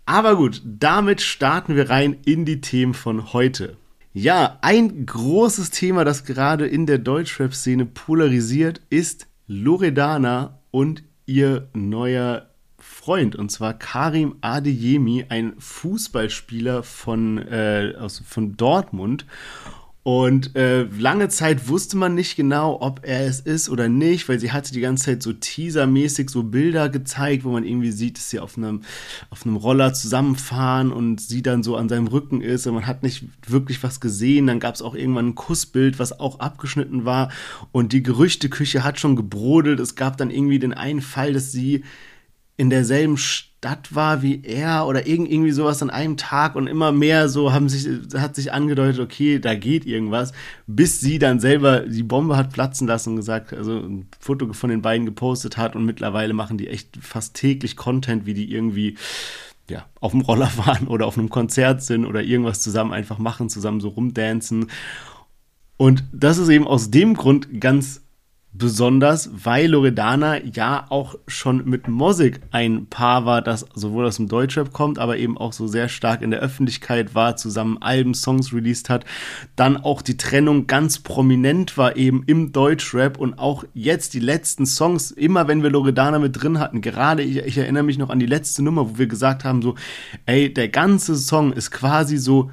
Aber 0.06 0.36
gut, 0.36 0.60
damit 0.64 1.20
starten 1.20 1.76
wir 1.76 1.88
rein 1.88 2.16
in 2.24 2.44
die 2.44 2.60
Themen 2.60 2.94
von 2.94 3.32
heute. 3.32 3.76
Ja, 4.12 4.58
ein 4.60 5.06
großes 5.06 5.70
Thema, 5.70 6.04
das 6.04 6.24
gerade 6.24 6.66
in 6.66 6.86
der 6.86 6.98
Deutschrap-Szene 6.98 7.86
polarisiert, 7.86 8.80
ist 8.90 9.26
Loredana 9.46 10.60
und 10.70 11.02
ihr 11.26 11.68
neuer 11.72 12.50
Freund, 12.78 13.34
und 13.34 13.50
zwar 13.50 13.74
Karim 13.74 14.36
Adeyemi, 14.40 15.26
ein 15.30 15.54
Fußballspieler 15.58 16.82
von, 16.82 17.38
äh, 17.38 17.94
aus, 17.98 18.22
von 18.24 18.56
Dortmund. 18.56 19.26
Und 20.04 20.54
äh, 20.54 20.82
lange 20.82 21.30
Zeit 21.30 21.66
wusste 21.66 21.96
man 21.96 22.14
nicht 22.14 22.36
genau, 22.36 22.78
ob 22.82 23.00
er 23.04 23.26
es 23.26 23.40
ist 23.40 23.70
oder 23.70 23.88
nicht, 23.88 24.28
weil 24.28 24.38
sie 24.38 24.52
hatte 24.52 24.74
die 24.74 24.82
ganze 24.82 25.06
Zeit 25.06 25.22
so 25.22 25.32
teasermäßig 25.32 26.28
so 26.28 26.42
Bilder 26.42 26.90
gezeigt, 26.90 27.42
wo 27.42 27.50
man 27.52 27.64
irgendwie 27.64 27.90
sieht, 27.90 28.18
dass 28.18 28.28
sie 28.28 28.38
auf 28.38 28.58
einem, 28.58 28.82
auf 29.30 29.46
einem 29.46 29.56
Roller 29.56 29.94
zusammenfahren 29.94 30.92
und 30.92 31.22
sie 31.22 31.40
dann 31.40 31.62
so 31.62 31.76
an 31.76 31.88
seinem 31.88 32.06
Rücken 32.06 32.42
ist 32.42 32.66
und 32.66 32.74
man 32.74 32.86
hat 32.86 33.02
nicht 33.02 33.24
wirklich 33.46 33.82
was 33.82 33.98
gesehen. 33.98 34.46
Dann 34.46 34.60
gab 34.60 34.74
es 34.74 34.82
auch 34.82 34.94
irgendwann 34.94 35.28
ein 35.28 35.34
Kussbild, 35.36 35.98
was 35.98 36.20
auch 36.20 36.38
abgeschnitten 36.38 37.06
war 37.06 37.30
und 37.72 37.94
die 37.94 38.02
Gerüchteküche 38.02 38.84
hat 38.84 39.00
schon 39.00 39.16
gebrodelt. 39.16 39.80
Es 39.80 39.94
gab 39.94 40.18
dann 40.18 40.30
irgendwie 40.30 40.58
den 40.58 40.74
einen 40.74 41.00
Fall, 41.00 41.32
dass 41.32 41.50
sie 41.50 41.82
in 42.56 42.70
derselben 42.70 43.16
Stadt 43.16 43.94
war 43.94 44.22
wie 44.22 44.42
er 44.44 44.86
oder 44.86 45.06
irgendwie 45.06 45.50
sowas 45.50 45.82
an 45.82 45.90
einem 45.90 46.16
Tag 46.16 46.54
und 46.54 46.66
immer 46.66 46.92
mehr 46.92 47.28
so 47.28 47.52
haben 47.52 47.68
sich, 47.68 47.88
hat 48.14 48.36
sich 48.36 48.52
angedeutet, 48.52 49.00
okay, 49.00 49.38
da 49.38 49.54
geht 49.54 49.86
irgendwas, 49.86 50.32
bis 50.66 51.00
sie 51.00 51.18
dann 51.18 51.40
selber 51.40 51.80
die 51.80 52.02
Bombe 52.02 52.36
hat 52.36 52.52
platzen 52.52 52.86
lassen 52.86 53.10
und 53.10 53.16
gesagt, 53.16 53.52
also 53.52 53.78
ein 53.78 54.08
Foto 54.20 54.52
von 54.52 54.70
den 54.70 54.82
beiden 54.82 55.06
gepostet 55.06 55.56
hat 55.56 55.74
und 55.74 55.84
mittlerweile 55.84 56.34
machen 56.34 56.58
die 56.58 56.68
echt 56.68 56.96
fast 57.00 57.34
täglich 57.34 57.76
Content, 57.76 58.26
wie 58.26 58.34
die 58.34 58.52
irgendwie 58.52 58.96
ja, 59.68 59.86
auf 60.00 60.12
dem 60.12 60.20
Roller 60.20 60.46
fahren 60.48 60.86
oder 60.86 61.06
auf 61.06 61.18
einem 61.18 61.30
Konzert 61.30 61.82
sind 61.82 62.04
oder 62.04 62.22
irgendwas 62.22 62.60
zusammen 62.60 62.92
einfach 62.92 63.18
machen, 63.18 63.48
zusammen 63.48 63.80
so 63.80 63.88
rumdancen. 63.88 64.70
Und 65.76 66.04
das 66.12 66.38
ist 66.38 66.50
eben 66.50 66.68
aus 66.68 66.90
dem 66.90 67.14
Grund 67.14 67.60
ganz 67.60 68.03
Besonders, 68.56 69.30
weil 69.44 69.68
Loredana 69.68 70.44
ja 70.44 70.86
auch 70.88 71.16
schon 71.26 71.68
mit 71.68 71.88
Mosik 71.88 72.40
ein 72.52 72.86
Paar 72.86 73.26
war, 73.26 73.42
das 73.42 73.66
sowohl 73.74 74.06
aus 74.06 74.18
dem 74.18 74.28
Deutschrap 74.28 74.72
kommt, 74.72 75.00
aber 75.00 75.18
eben 75.18 75.36
auch 75.36 75.52
so 75.52 75.66
sehr 75.66 75.88
stark 75.88 76.22
in 76.22 76.30
der 76.30 76.38
Öffentlichkeit 76.38 77.16
war, 77.16 77.34
zusammen 77.34 77.78
Alben, 77.82 78.14
Songs 78.14 78.52
released 78.52 78.90
hat. 78.90 79.04
Dann 79.56 79.76
auch 79.76 80.02
die 80.02 80.16
Trennung 80.16 80.68
ganz 80.68 81.00
prominent 81.00 81.76
war 81.76 81.96
eben 81.96 82.22
im 82.26 82.52
Deutschrap 82.52 83.18
und 83.18 83.40
auch 83.40 83.64
jetzt 83.74 84.14
die 84.14 84.20
letzten 84.20 84.66
Songs, 84.66 85.10
immer 85.10 85.48
wenn 85.48 85.64
wir 85.64 85.70
Loredana 85.70 86.20
mit 86.20 86.40
drin 86.40 86.60
hatten, 86.60 86.80
gerade 86.80 87.24
ich, 87.24 87.38
ich 87.38 87.58
erinnere 87.58 87.82
mich 87.82 87.98
noch 87.98 88.10
an 88.10 88.20
die 88.20 88.26
letzte 88.26 88.62
Nummer, 88.62 88.88
wo 88.88 88.98
wir 88.98 89.08
gesagt 89.08 89.42
haben 89.42 89.62
so, 89.62 89.74
ey, 90.26 90.54
der 90.54 90.68
ganze 90.68 91.16
Song 91.16 91.52
ist 91.52 91.72
quasi 91.72 92.18
so 92.18 92.52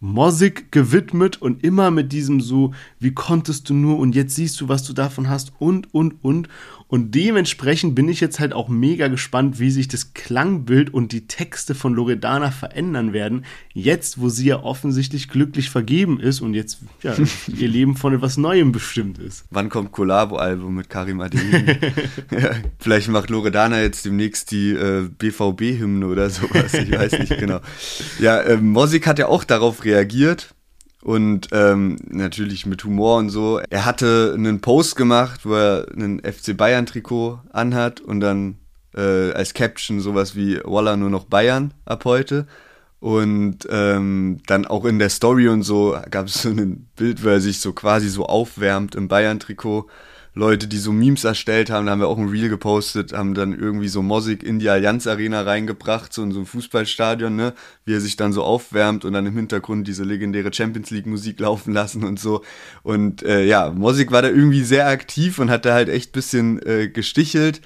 Mosig 0.00 0.72
gewidmet 0.72 1.40
und 1.40 1.62
immer 1.62 1.90
mit 1.90 2.12
diesem 2.12 2.40
so, 2.40 2.72
wie 2.98 3.12
konntest 3.12 3.68
du 3.68 3.74
nur 3.74 3.98
und 3.98 4.14
jetzt 4.14 4.34
siehst 4.34 4.60
du, 4.60 4.68
was 4.68 4.82
du 4.82 4.92
davon 4.92 5.28
hast 5.28 5.52
und, 5.58 5.92
und, 5.94 6.22
und. 6.22 6.48
Und 6.90 7.14
dementsprechend 7.14 7.94
bin 7.94 8.08
ich 8.08 8.20
jetzt 8.20 8.40
halt 8.40 8.52
auch 8.52 8.68
mega 8.68 9.06
gespannt, 9.06 9.60
wie 9.60 9.70
sich 9.70 9.86
das 9.86 10.12
Klangbild 10.12 10.92
und 10.92 11.12
die 11.12 11.28
Texte 11.28 11.76
von 11.76 11.94
Loredana 11.94 12.50
verändern 12.50 13.12
werden. 13.12 13.44
Jetzt, 13.72 14.20
wo 14.20 14.28
sie 14.28 14.48
ja 14.48 14.64
offensichtlich 14.64 15.28
glücklich 15.28 15.70
vergeben 15.70 16.18
ist 16.18 16.40
und 16.40 16.54
jetzt 16.54 16.80
ja, 17.04 17.14
ihr 17.46 17.68
Leben 17.68 17.96
von 17.96 18.12
etwas 18.12 18.36
Neuem 18.38 18.72
bestimmt 18.72 19.18
ist. 19.18 19.44
Wann 19.50 19.68
kommt 19.68 19.92
Collabo-Album 19.92 20.74
mit 20.74 20.90
Karim 20.90 21.20
Adeyemi? 21.20 21.78
ja, 22.32 22.50
vielleicht 22.80 23.08
macht 23.08 23.30
Loredana 23.30 23.80
jetzt 23.80 24.04
demnächst 24.04 24.50
die 24.50 24.72
äh, 24.72 25.08
BVB-Hymne 25.16 26.06
oder 26.08 26.28
sowas. 26.28 26.74
Ich 26.74 26.90
weiß 26.90 27.20
nicht 27.20 27.38
genau. 27.38 27.60
Ja, 28.18 28.40
äh, 28.40 28.56
Mosik 28.56 29.06
hat 29.06 29.20
ja 29.20 29.28
auch 29.28 29.44
darauf 29.44 29.84
reagiert 29.84 30.54
und 31.02 31.48
ähm, 31.52 31.96
natürlich 32.08 32.66
mit 32.66 32.84
Humor 32.84 33.18
und 33.18 33.30
so. 33.30 33.60
Er 33.70 33.84
hatte 33.84 34.34
einen 34.36 34.60
Post 34.60 34.96
gemacht, 34.96 35.40
wo 35.44 35.54
er 35.54 35.86
einen 35.94 36.20
FC 36.20 36.56
Bayern 36.56 36.86
Trikot 36.86 37.40
anhat 37.52 38.00
und 38.00 38.20
dann 38.20 38.58
äh, 38.94 39.32
als 39.32 39.54
Caption 39.54 40.00
sowas 40.00 40.36
wie 40.36 40.60
Walla 40.64 40.96
nur 40.96 41.10
noch 41.10 41.24
Bayern 41.24 41.72
ab 41.84 42.04
heute. 42.04 42.46
Und 42.98 43.66
ähm, 43.70 44.40
dann 44.46 44.66
auch 44.66 44.84
in 44.84 44.98
der 44.98 45.08
Story 45.08 45.48
und 45.48 45.62
so 45.62 45.96
gab 46.10 46.26
es 46.26 46.42
so 46.42 46.50
ein 46.50 46.86
Bild, 46.96 47.24
wo 47.24 47.28
er 47.28 47.40
sich 47.40 47.60
so 47.60 47.72
quasi 47.72 48.10
so 48.10 48.26
aufwärmt 48.26 48.94
im 48.94 49.08
Bayern-Trikot 49.08 49.86
Leute, 50.34 50.68
die 50.68 50.78
so 50.78 50.92
Memes 50.92 51.24
erstellt 51.24 51.70
haben, 51.70 51.86
da 51.86 51.92
haben 51.92 52.00
wir 52.00 52.06
auch 52.06 52.18
ein 52.18 52.28
Reel 52.28 52.48
gepostet, 52.48 53.12
haben 53.12 53.34
dann 53.34 53.52
irgendwie 53.52 53.88
so 53.88 54.00
Mosik 54.00 54.44
in 54.44 54.60
die 54.60 54.68
Allianz 54.68 55.08
Arena 55.08 55.42
reingebracht, 55.42 56.12
so 56.12 56.22
in 56.22 56.30
so 56.30 56.38
ein 56.38 56.46
Fußballstadion, 56.46 57.34
ne, 57.34 57.52
wie 57.84 57.94
er 57.94 58.00
sich 58.00 58.16
dann 58.16 58.32
so 58.32 58.44
aufwärmt 58.44 59.04
und 59.04 59.12
dann 59.12 59.26
im 59.26 59.34
Hintergrund 59.34 59.88
diese 59.88 60.04
legendäre 60.04 60.52
Champions 60.52 60.90
League 60.90 61.06
Musik 61.06 61.40
laufen 61.40 61.72
lassen 61.74 62.04
und 62.04 62.20
so. 62.20 62.44
Und 62.82 63.24
äh, 63.24 63.44
ja, 63.44 63.70
Mosik 63.70 64.12
war 64.12 64.22
da 64.22 64.28
irgendwie 64.28 64.62
sehr 64.62 64.86
aktiv 64.86 65.40
und 65.40 65.50
hat 65.50 65.64
da 65.64 65.74
halt 65.74 65.88
echt 65.88 66.12
bisschen 66.12 66.64
äh, 66.64 66.88
gestichelt 66.88 67.60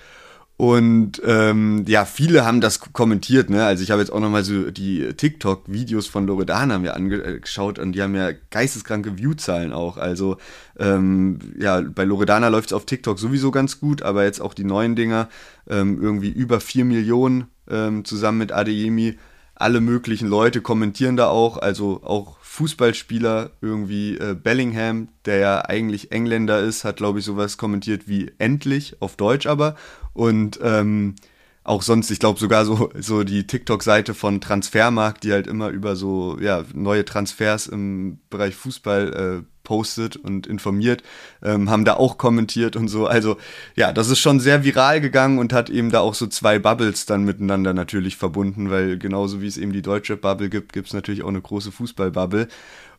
und 0.56 1.20
ähm, 1.24 1.84
ja, 1.88 2.04
viele 2.04 2.44
haben 2.44 2.60
das 2.60 2.78
kommentiert, 2.78 3.50
ne? 3.50 3.64
Also 3.64 3.82
ich 3.82 3.90
habe 3.90 4.00
jetzt 4.00 4.12
auch 4.12 4.20
nochmal 4.20 4.44
so 4.44 4.70
die 4.70 5.12
TikTok-Videos 5.12 6.06
von 6.06 6.28
Loredana 6.28 6.78
mir 6.78 6.94
angeschaut 6.94 7.80
und 7.80 7.92
die 7.92 8.02
haben 8.02 8.14
ja 8.14 8.30
geisteskranke 8.50 9.18
Viewzahlen 9.18 9.72
auch. 9.72 9.96
Also 9.96 10.36
ähm, 10.78 11.40
ja, 11.58 11.80
bei 11.80 12.04
Loredana 12.04 12.48
läuft 12.48 12.68
es 12.68 12.72
auf 12.72 12.86
TikTok 12.86 13.18
sowieso 13.18 13.50
ganz 13.50 13.80
gut, 13.80 14.02
aber 14.02 14.22
jetzt 14.24 14.40
auch 14.40 14.54
die 14.54 14.62
neuen 14.62 14.94
Dinger, 14.94 15.28
ähm, 15.68 16.00
irgendwie 16.00 16.30
über 16.30 16.60
4 16.60 16.84
Millionen 16.84 17.48
ähm, 17.68 18.04
zusammen 18.04 18.38
mit 18.38 18.52
Adeyemi. 18.52 19.18
Alle 19.56 19.80
möglichen 19.80 20.28
Leute 20.28 20.60
kommentieren 20.60 21.16
da 21.16 21.28
auch, 21.28 21.58
also 21.58 22.02
auch 22.04 22.38
Fußballspieler, 22.40 23.50
irgendwie 23.60 24.16
äh, 24.18 24.36
Bellingham, 24.40 25.08
der 25.24 25.38
ja 25.38 25.64
eigentlich 25.64 26.12
Engländer 26.12 26.60
ist, 26.60 26.84
hat, 26.84 26.98
glaube 26.98 27.18
ich, 27.18 27.24
sowas 27.24 27.56
kommentiert 27.56 28.06
wie 28.06 28.30
endlich, 28.38 28.96
auf 29.00 29.16
Deutsch 29.16 29.46
aber. 29.46 29.74
Und 30.14 30.58
ähm, 30.62 31.16
auch 31.64 31.82
sonst, 31.82 32.10
ich 32.10 32.18
glaube 32.18 32.38
sogar 32.38 32.64
so, 32.64 32.90
so 32.98 33.24
die 33.24 33.46
TikTok-Seite 33.46 34.14
von 34.14 34.40
Transfermarkt, 34.40 35.24
die 35.24 35.32
halt 35.32 35.46
immer 35.46 35.70
über 35.70 35.96
so 35.96 36.38
ja, 36.40 36.64
neue 36.74 37.04
Transfers 37.04 37.66
im 37.66 38.18
Bereich 38.28 38.54
Fußball 38.54 39.42
äh, 39.42 39.54
postet 39.64 40.16
und 40.16 40.46
informiert, 40.46 41.02
ähm, 41.42 41.70
haben 41.70 41.86
da 41.86 41.94
auch 41.94 42.18
kommentiert 42.18 42.76
und 42.76 42.88
so. 42.88 43.06
Also 43.06 43.38
ja, 43.74 43.94
das 43.94 44.10
ist 44.10 44.20
schon 44.20 44.40
sehr 44.40 44.62
viral 44.62 45.00
gegangen 45.00 45.38
und 45.38 45.54
hat 45.54 45.70
eben 45.70 45.90
da 45.90 46.00
auch 46.00 46.14
so 46.14 46.26
zwei 46.26 46.58
Bubbles 46.58 47.06
dann 47.06 47.24
miteinander 47.24 47.72
natürlich 47.72 48.16
verbunden, 48.16 48.70
weil 48.70 48.98
genauso 48.98 49.40
wie 49.40 49.46
es 49.46 49.56
eben 49.56 49.72
die 49.72 49.82
deutsche 49.82 50.18
Bubble 50.18 50.50
gibt, 50.50 50.74
gibt 50.74 50.88
es 50.88 50.92
natürlich 50.92 51.22
auch 51.22 51.28
eine 51.28 51.40
große 51.40 51.72
Fußball-Bubble. 51.72 52.48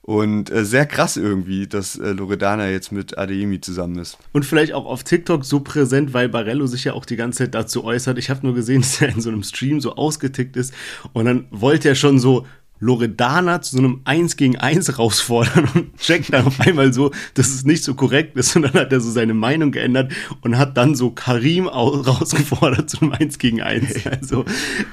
Und 0.06 0.52
äh, 0.52 0.64
sehr 0.66 0.86
krass 0.86 1.18
irgendwie, 1.18 1.66
dass 1.66 1.98
äh, 1.98 2.12
Loredana 2.12 2.70
jetzt 2.70 2.92
mit 2.92 3.18
Adeyemi 3.18 3.60
zusammen 3.60 3.98
ist. 3.98 4.20
Und 4.34 4.46
vielleicht 4.46 4.72
auch 4.74 4.86
auf 4.86 5.04
TikTok 5.04 5.44
so 5.44 5.62
präsent, 5.62 6.14
weil 6.14 6.30
Barello 6.30 6.68
sich 6.68 6.84
ja 6.84 6.94
auch 6.94 7.06
die 7.06 7.16
ganze 7.16 7.40
Zeit 7.40 7.56
dazu 7.56 7.84
äußert. 7.84 8.20
Ich 8.20 8.30
habe 8.30 8.46
nur 8.46 8.54
gesehen, 8.54 8.82
dass 8.84 9.02
er 9.02 9.10
in 9.10 9.20
so 9.20 9.30
einem 9.32 9.42
Stream 9.42 9.82
so 9.82 9.96
ausgetickt 9.96 10.58
ist. 10.58 10.76
Und 11.14 11.26
dann 11.26 11.48
wollte 11.50 11.90
er 11.90 11.96
schon 11.96 12.20
so 12.20 12.46
Loredana 12.80 13.62
zu 13.62 13.78
so 13.78 13.80
einem 13.80 14.02
1 14.04 14.36
gegen 14.38 14.58
1 14.58 14.88
herausfordern 14.88 15.70
und 15.74 15.98
checkt 15.98 16.34
dann 16.34 16.46
auf 16.46 16.60
einmal 16.60 16.94
so, 16.94 17.12
dass 17.34 17.50
es 17.50 17.66
nicht 17.66 17.84
so 17.84 17.94
korrekt 17.94 18.36
ist 18.38 18.56
und 18.56 18.64
dann 18.64 18.74
hat 18.74 18.92
er 18.92 19.00
so 19.00 19.12
seine 19.12 19.34
Meinung 19.34 19.72
geändert 19.72 20.12
und 20.42 20.58
hat 20.58 20.76
dann 20.78 20.96
so 20.96 21.12
Karim 21.12 21.68
rausgefordert 21.68 22.90
zu 22.90 23.02
einem 23.02 23.14
1 23.14 23.40
gegen 23.40 23.62
1. 23.62 24.06
Also, 24.08 24.46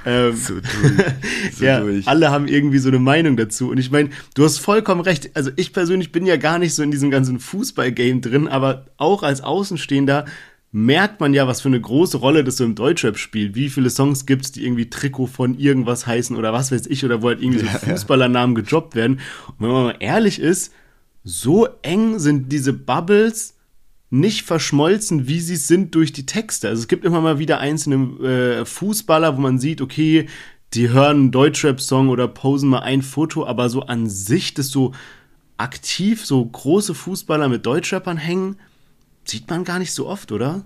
ähm, 0.07 0.37
so 0.37 0.55
durch. 0.55 0.63
So 1.53 1.65
ja, 1.65 1.81
durch. 1.81 2.07
alle 2.09 2.31
haben 2.31 2.49
irgendwie 2.49 2.79
so 2.79 2.89
eine 2.89 2.99
Meinung 2.99 3.37
dazu 3.37 3.71
und 3.71 3.79
ich 3.79 3.91
meine, 3.91 4.11
du 4.35 4.45
hast 4.45 4.59
vollkommen 4.59 5.01
recht. 5.01 5.31
Also 5.35 5.51
ich 5.57 5.73
persönlich 5.73 6.13
bin 6.13 6.27
ja 6.27 6.37
gar 6.37 6.59
nicht 6.59 6.75
so 6.75 6.83
in 6.83 6.91
diesem 6.91 7.11
ganzen 7.11 7.41
Fußball-Game 7.41 8.21
drin, 8.21 8.49
aber 8.49 8.87
auch 8.97 9.23
als 9.23 9.43
Außenstehender 9.43 10.25
merkt 10.73 11.21
man 11.21 11.35
ja, 11.35 11.47
was 11.47 11.61
für 11.61 11.69
eine 11.69 11.81
große 11.81 12.17
Rolle 12.17 12.45
das 12.45 12.57
so 12.57 12.65
im 12.65 12.75
Deutschrap 12.75 13.19
spielt. 13.19 13.55
Wie 13.55 13.69
viele 13.69 13.91
Songs 13.91 14.25
gibt 14.25 14.47
es, 14.47 14.53
die 14.53 14.65
irgendwie 14.65 14.89
Trikot 14.89 15.27
von 15.27 15.59
irgendwas 15.59 16.07
heißen 16.07 16.35
oder 16.35 16.55
was 16.55 16.73
weiß 16.73 16.87
ich, 16.87 17.05
oder 17.05 17.23
wo 17.23 17.29
halt 17.29 17.43
irgendwie 17.43 17.65
ja, 17.65 17.79
so 17.79 17.87
Fußballernamen 17.87 18.55
gedroppt 18.55 18.95
werden. 18.95 19.21
Und 19.49 19.61
wenn 19.61 19.69
man 19.69 19.85
mal 19.85 19.97
ehrlich 20.01 20.41
ist, 20.41 20.73
so 21.25 21.69
eng 21.83 22.19
sind 22.19 22.51
diese 22.51 22.73
Bubbles 22.73 23.55
nicht 24.09 24.43
verschmolzen, 24.43 25.29
wie 25.29 25.41
sie 25.41 25.57
sind 25.57 25.95
durch 25.95 26.13
die 26.13 26.27
Texte. 26.27 26.69
Also 26.69 26.81
es 26.81 26.89
gibt 26.89 27.05
immer 27.05 27.21
mal 27.21 27.39
wieder 27.39 27.61
einzelne 27.61 28.61
äh, 28.61 28.65
Fußballer, 28.65 29.37
wo 29.37 29.41
man 29.41 29.59
sieht, 29.59 29.83
okay, 29.83 30.27
die 30.73 30.89
hören 30.89 31.17
einen 31.19 31.31
Deutschrap-Song 31.33 32.09
oder 32.09 32.29
posen 32.29 32.71
mal 32.71 32.81
ein 32.81 33.03
Foto, 33.03 33.47
aber 33.47 33.69
so 33.69 33.83
an 33.83 34.09
sich 34.09 34.55
das 34.55 34.69
so 34.69 34.93
aktiv 35.59 36.25
so 36.25 36.45
große 36.45 36.95
Fußballer 36.95 37.49
mit 37.49 37.67
Deutschrappern 37.67 38.17
hängen, 38.17 38.57
sieht 39.25 39.49
man 39.51 39.65
gar 39.65 39.79
nicht 39.79 39.93
so 39.93 40.09
oft, 40.09 40.33
oder? 40.33 40.65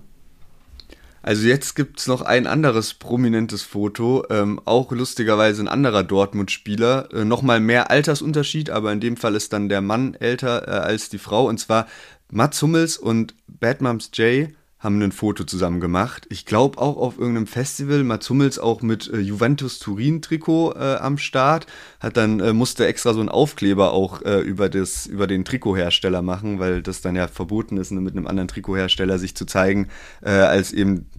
Also 1.21 1.45
jetzt 1.45 1.75
gibt 1.75 1.99
es 1.99 2.07
noch 2.07 2.21
ein 2.21 2.47
anderes 2.47 2.93
prominentes 2.93 3.61
Foto, 3.61 4.23
ähm, 4.29 4.61
auch 4.63 4.91
lustigerweise 4.93 5.61
ein 5.61 5.67
anderer 5.67 6.03
Dortmund-Spieler. 6.03 7.09
Äh, 7.11 7.25
Nochmal 7.25 7.59
mehr 7.59 7.91
Altersunterschied, 7.91 8.69
aber 8.69 8.93
in 8.93 9.01
dem 9.01 9.17
Fall 9.17 9.35
ist 9.35 9.51
dann 9.51 9.67
der 9.67 9.81
Mann 9.81 10.13
älter 10.13 10.67
äh, 10.67 10.71
als 10.71 11.09
die 11.09 11.17
Frau. 11.17 11.47
Und 11.47 11.59
zwar 11.59 11.87
Mats 12.31 12.61
Hummels 12.61 12.97
und 12.97 13.35
Bad 13.47 13.81
Moms 13.81 14.11
Jay 14.13 14.55
haben 14.79 15.01
ein 15.01 15.11
Foto 15.11 15.43
zusammen 15.43 15.79
gemacht. 15.79 16.27
Ich 16.29 16.45
glaube 16.45 16.77
auch 16.77 16.97
auf 16.97 17.17
irgendeinem 17.17 17.47
Festival. 17.47 18.03
Mats 18.03 18.29
Hummels 18.29 18.59
auch 18.59 18.81
mit 18.81 19.11
äh, 19.11 19.17
Juventus 19.19 19.79
Turin 19.79 20.21
Trikot 20.21 20.73
äh, 20.73 20.97
am 20.97 21.17
Start. 21.17 21.65
Hat 21.99 22.15
dann 22.15 22.39
äh, 22.39 22.53
musste 22.53 22.85
extra 22.85 23.13
so 23.13 23.19
einen 23.19 23.29
Aufkleber 23.29 23.91
auch 23.91 24.21
äh, 24.21 24.39
über 24.41 24.69
das 24.69 25.07
über 25.07 25.25
den 25.25 25.45
Trikothersteller 25.45 26.21
machen, 26.21 26.59
weil 26.59 26.83
das 26.83 27.01
dann 27.01 27.15
ja 27.15 27.27
verboten 27.27 27.77
ist, 27.77 27.91
mit 27.91 28.15
einem 28.15 28.27
anderen 28.27 28.47
Trikothersteller 28.47 29.17
sich 29.17 29.35
zu 29.35 29.45
zeigen, 29.45 29.87
äh, 30.21 30.29
als 30.29 30.71
eben 30.73 31.09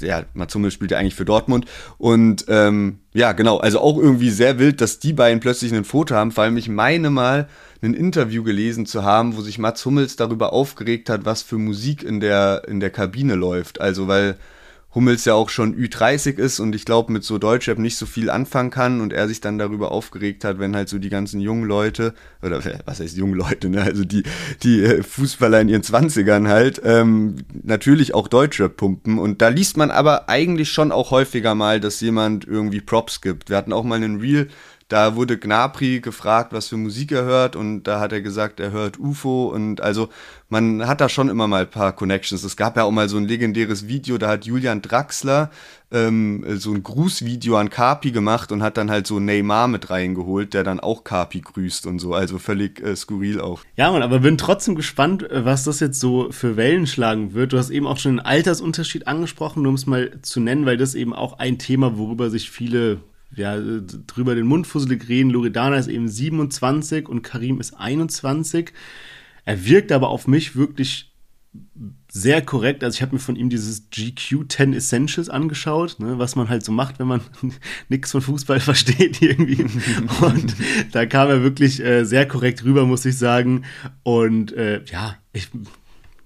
ja, 0.00 0.24
Mats 0.34 0.54
Hummels 0.54 0.74
spielt 0.74 0.90
ja 0.90 0.98
eigentlich 0.98 1.14
für 1.14 1.24
Dortmund. 1.24 1.66
Und 1.98 2.44
ähm, 2.48 2.98
ja, 3.14 3.32
genau, 3.32 3.58
also 3.58 3.80
auch 3.80 3.98
irgendwie 3.98 4.30
sehr 4.30 4.58
wild, 4.58 4.80
dass 4.80 4.98
die 4.98 5.12
beiden 5.12 5.40
plötzlich 5.40 5.72
ein 5.72 5.84
Foto 5.84 6.14
haben. 6.14 6.32
Vor 6.32 6.44
allem, 6.44 6.56
ich 6.56 6.68
meine 6.68 7.10
mal, 7.10 7.48
ein 7.82 7.94
Interview 7.94 8.42
gelesen 8.42 8.86
zu 8.86 9.04
haben, 9.04 9.36
wo 9.36 9.40
sich 9.40 9.58
Mats 9.58 9.84
Hummels 9.84 10.16
darüber 10.16 10.52
aufgeregt 10.52 11.10
hat, 11.10 11.24
was 11.24 11.42
für 11.42 11.58
Musik 11.58 12.02
in 12.02 12.20
der, 12.20 12.62
in 12.66 12.80
der 12.80 12.90
Kabine 12.90 13.34
läuft. 13.34 13.80
Also, 13.80 14.08
weil 14.08 14.36
Hummels 14.94 15.26
ja 15.26 15.34
auch 15.34 15.50
schon 15.50 15.76
Ü30 15.76 16.38
ist 16.38 16.60
und 16.60 16.74
ich 16.74 16.86
glaube 16.86 17.12
mit 17.12 17.22
so 17.22 17.36
Deutschrap 17.36 17.78
nicht 17.78 17.96
so 17.98 18.06
viel 18.06 18.30
anfangen 18.30 18.70
kann 18.70 19.02
und 19.02 19.12
er 19.12 19.28
sich 19.28 19.40
dann 19.40 19.58
darüber 19.58 19.92
aufgeregt 19.92 20.44
hat, 20.44 20.58
wenn 20.58 20.74
halt 20.74 20.88
so 20.88 20.98
die 20.98 21.10
ganzen 21.10 21.40
jungen 21.40 21.64
Leute, 21.64 22.14
oder 22.42 22.62
was 22.86 23.00
heißt 23.00 23.16
junge 23.16 23.36
Leute, 23.36 23.68
ne? 23.68 23.82
also 23.82 24.04
die, 24.04 24.22
die 24.62 24.82
äh, 24.82 25.02
Fußballer 25.02 25.60
in 25.60 25.68
ihren 25.68 25.82
Zwanzigern 25.82 26.48
halt, 26.48 26.80
ähm, 26.84 27.36
natürlich 27.62 28.14
auch 28.14 28.28
Deutschrap 28.28 28.76
pumpen 28.76 29.18
und 29.18 29.42
da 29.42 29.48
liest 29.48 29.76
man 29.76 29.90
aber 29.90 30.30
eigentlich 30.30 30.70
schon 30.70 30.90
auch 30.90 31.10
häufiger 31.10 31.54
mal, 31.54 31.80
dass 31.80 32.00
jemand 32.00 32.46
irgendwie 32.46 32.80
Props 32.80 33.20
gibt. 33.20 33.50
Wir 33.50 33.58
hatten 33.58 33.74
auch 33.74 33.84
mal 33.84 33.96
einen 33.96 34.20
Real 34.20 34.48
da 34.88 35.16
wurde 35.16 35.38
Gnapri 35.38 36.00
gefragt, 36.00 36.52
was 36.52 36.68
für 36.68 36.78
Musik 36.78 37.12
er 37.12 37.24
hört 37.24 37.56
und 37.56 37.84
da 37.84 38.00
hat 38.00 38.12
er 38.12 38.22
gesagt, 38.22 38.58
er 38.58 38.72
hört 38.72 38.98
UFO 38.98 39.48
und 39.48 39.82
also 39.82 40.08
man 40.48 40.86
hat 40.86 41.02
da 41.02 41.10
schon 41.10 41.28
immer 41.28 41.46
mal 41.46 41.62
ein 41.62 41.70
paar 41.70 41.92
Connections. 41.92 42.42
Es 42.42 42.56
gab 42.56 42.76
ja 42.76 42.84
auch 42.84 42.90
mal 42.90 43.08
so 43.08 43.18
ein 43.18 43.28
legendäres 43.28 43.86
Video, 43.86 44.16
da 44.16 44.28
hat 44.28 44.46
Julian 44.46 44.80
Draxler 44.80 45.50
ähm, 45.90 46.42
so 46.56 46.72
ein 46.72 46.82
Grußvideo 46.82 47.58
an 47.58 47.68
Carpi 47.68 48.12
gemacht 48.12 48.50
und 48.50 48.62
hat 48.62 48.78
dann 48.78 48.90
halt 48.90 49.06
so 49.06 49.20
Neymar 49.20 49.68
mit 49.68 49.90
reingeholt, 49.90 50.54
der 50.54 50.64
dann 50.64 50.80
auch 50.80 51.04
Carpi 51.04 51.42
grüßt 51.42 51.86
und 51.86 51.98
so. 51.98 52.14
Also 52.14 52.38
völlig 52.38 52.80
äh, 52.80 52.96
skurril 52.96 53.42
auch. 53.42 53.60
Ja, 53.76 53.92
man, 53.92 54.02
aber 54.02 54.20
bin 54.20 54.38
trotzdem 54.38 54.74
gespannt, 54.74 55.22
äh, 55.30 55.44
was 55.44 55.64
das 55.64 55.80
jetzt 55.80 56.00
so 56.00 56.30
für 56.30 56.56
Wellen 56.56 56.86
schlagen 56.86 57.34
wird. 57.34 57.52
Du 57.52 57.58
hast 57.58 57.68
eben 57.68 57.86
auch 57.86 57.98
schon 57.98 58.16
den 58.16 58.20
Altersunterschied 58.20 59.06
angesprochen, 59.06 59.62
nur 59.62 59.70
um 59.70 59.76
es 59.76 59.86
mal 59.86 60.18
zu 60.22 60.40
nennen, 60.40 60.64
weil 60.64 60.78
das 60.78 60.94
eben 60.94 61.12
auch 61.12 61.38
ein 61.38 61.58
Thema, 61.58 61.98
worüber 61.98 62.30
sich 62.30 62.50
viele 62.50 63.00
ja, 63.34 63.58
drüber 63.60 64.34
den 64.34 64.46
Mund 64.46 64.66
fusselig 64.66 65.08
reden. 65.08 65.30
Loredana 65.30 65.76
ist 65.76 65.88
eben 65.88 66.08
27 66.08 67.08
und 67.08 67.22
Karim 67.22 67.60
ist 67.60 67.74
21. 67.74 68.72
Er 69.44 69.64
wirkt 69.64 69.92
aber 69.92 70.08
auf 70.08 70.26
mich 70.26 70.56
wirklich 70.56 71.12
sehr 72.10 72.42
korrekt. 72.42 72.82
Also 72.82 72.96
ich 72.96 73.02
habe 73.02 73.14
mir 73.14 73.20
von 73.20 73.36
ihm 73.36 73.50
dieses 73.50 73.90
GQ 73.90 74.48
10 74.48 74.72
Essentials 74.72 75.28
angeschaut, 75.28 76.00
ne, 76.00 76.18
was 76.18 76.36
man 76.36 76.48
halt 76.48 76.64
so 76.64 76.72
macht, 76.72 76.98
wenn 76.98 77.06
man 77.06 77.20
nichts 77.88 78.12
von 78.12 78.20
Fußball 78.20 78.60
versteht 78.60 79.22
irgendwie. 79.22 79.62
Und 80.20 80.56
da 80.92 81.06
kam 81.06 81.28
er 81.28 81.42
wirklich 81.42 81.80
äh, 81.80 82.04
sehr 82.04 82.26
korrekt 82.26 82.64
rüber, 82.64 82.86
muss 82.86 83.04
ich 83.04 83.18
sagen. 83.18 83.64
Und 84.02 84.52
äh, 84.52 84.82
ja, 84.86 85.16
ich 85.32 85.48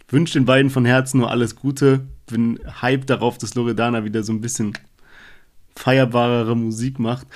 wünsche 0.08 0.34
den 0.34 0.44
beiden 0.44 0.70
von 0.70 0.84
Herzen 0.84 1.18
nur 1.18 1.30
alles 1.30 1.56
Gute. 1.56 2.06
Bin 2.26 2.60
hyped 2.80 3.10
darauf, 3.10 3.38
dass 3.38 3.54
Loredana 3.54 4.04
wieder 4.04 4.22
so 4.22 4.32
ein 4.32 4.40
bisschen 4.40 4.72
feierbarere 5.76 6.56
Musik 6.56 6.98
macht. 6.98 7.26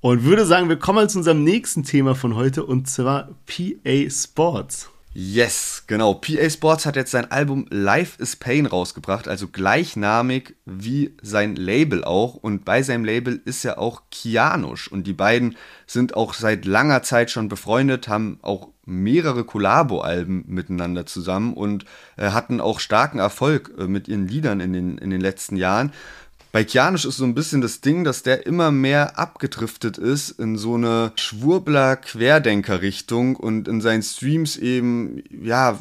Und 0.00 0.24
würde 0.24 0.44
sagen, 0.44 0.68
wir 0.68 0.78
kommen 0.78 1.08
zu 1.08 1.18
unserem 1.18 1.44
nächsten 1.44 1.82
Thema 1.82 2.14
von 2.14 2.36
heute 2.36 2.64
und 2.64 2.88
zwar 2.88 3.30
PA 3.46 4.10
Sports. 4.10 4.90
Yes, 5.16 5.84
genau. 5.86 6.14
PA 6.14 6.50
Sports 6.50 6.86
hat 6.86 6.96
jetzt 6.96 7.12
sein 7.12 7.30
Album 7.30 7.66
Life 7.70 8.20
is 8.20 8.34
Pain 8.34 8.66
rausgebracht, 8.66 9.28
also 9.28 9.46
gleichnamig 9.46 10.56
wie 10.66 11.14
sein 11.22 11.54
Label 11.54 12.02
auch. 12.02 12.34
Und 12.34 12.64
bei 12.64 12.82
seinem 12.82 13.04
Label 13.04 13.40
ist 13.44 13.62
ja 13.62 13.78
auch 13.78 14.02
Kianusch. 14.10 14.88
Und 14.88 15.06
die 15.06 15.12
beiden 15.12 15.56
sind 15.86 16.16
auch 16.16 16.34
seit 16.34 16.64
langer 16.64 17.02
Zeit 17.04 17.30
schon 17.30 17.48
befreundet, 17.48 18.08
haben 18.08 18.40
auch 18.42 18.70
mehrere 18.86 19.44
Collabo-Alben 19.44 20.44
miteinander 20.48 21.06
zusammen 21.06 21.54
und 21.54 21.84
äh, 22.16 22.30
hatten 22.30 22.60
auch 22.60 22.80
starken 22.80 23.20
Erfolg 23.20 23.72
äh, 23.78 23.86
mit 23.86 24.08
ihren 24.08 24.26
Liedern 24.26 24.58
in 24.58 24.72
den, 24.72 24.98
in 24.98 25.10
den 25.10 25.20
letzten 25.20 25.56
Jahren 25.56 25.92
bei 26.54 26.62
Kianisch 26.62 27.04
ist 27.04 27.16
so 27.16 27.24
ein 27.24 27.34
bisschen 27.34 27.60
das 27.62 27.80
Ding, 27.80 28.04
dass 28.04 28.22
der 28.22 28.46
immer 28.46 28.70
mehr 28.70 29.18
abgedriftet 29.18 29.98
ist 29.98 30.38
in 30.38 30.56
so 30.56 30.76
eine 30.76 31.10
Schwurbler-Querdenker-Richtung 31.16 33.34
und 33.34 33.66
in 33.66 33.80
seinen 33.80 34.04
Streams 34.04 34.56
eben, 34.56 35.24
ja, 35.32 35.76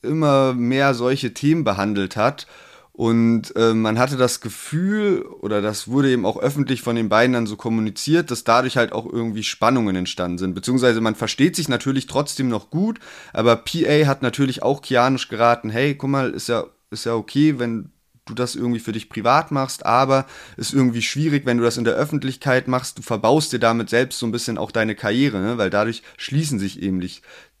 immer 0.00 0.54
mehr 0.54 0.94
solche 0.94 1.34
Themen 1.34 1.62
behandelt 1.62 2.16
hat. 2.16 2.46
Und 2.92 3.54
äh, 3.54 3.74
man 3.74 3.98
hatte 3.98 4.16
das 4.16 4.40
Gefühl, 4.40 5.26
oder 5.42 5.60
das 5.60 5.88
wurde 5.88 6.10
eben 6.10 6.24
auch 6.24 6.38
öffentlich 6.38 6.80
von 6.80 6.96
den 6.96 7.10
beiden 7.10 7.34
dann 7.34 7.46
so 7.46 7.56
kommuniziert, 7.56 8.30
dass 8.30 8.44
dadurch 8.44 8.78
halt 8.78 8.92
auch 8.92 9.04
irgendwie 9.04 9.42
Spannungen 9.42 9.94
entstanden 9.94 10.38
sind. 10.38 10.54
Beziehungsweise 10.54 11.02
man 11.02 11.16
versteht 11.16 11.54
sich 11.54 11.68
natürlich 11.68 12.06
trotzdem 12.06 12.48
noch 12.48 12.70
gut, 12.70 12.98
aber 13.34 13.56
PA 13.56 14.06
hat 14.06 14.22
natürlich 14.22 14.62
auch 14.62 14.80
Kianisch 14.80 15.28
geraten, 15.28 15.68
hey, 15.68 15.96
guck 15.96 16.08
mal, 16.08 16.30
ist 16.30 16.48
ja, 16.48 16.64
ist 16.90 17.04
ja 17.04 17.14
okay, 17.14 17.58
wenn 17.58 17.90
du 18.26 18.34
das 18.34 18.54
irgendwie 18.54 18.80
für 18.80 18.92
dich 18.92 19.08
privat 19.08 19.50
machst, 19.50 19.84
aber 19.84 20.26
ist 20.56 20.72
irgendwie 20.72 21.02
schwierig, 21.02 21.44
wenn 21.44 21.58
du 21.58 21.64
das 21.64 21.76
in 21.76 21.84
der 21.84 21.94
Öffentlichkeit 21.94 22.68
machst. 22.68 22.98
Du 22.98 23.02
verbaust 23.02 23.52
dir 23.52 23.58
damit 23.58 23.90
selbst 23.90 24.18
so 24.18 24.26
ein 24.26 24.32
bisschen 24.32 24.56
auch 24.56 24.70
deine 24.70 24.94
Karriere, 24.94 25.40
ne? 25.40 25.58
weil 25.58 25.70
dadurch 25.70 26.02
schließen 26.16 26.58
sich 26.58 26.80
eben 26.80 27.00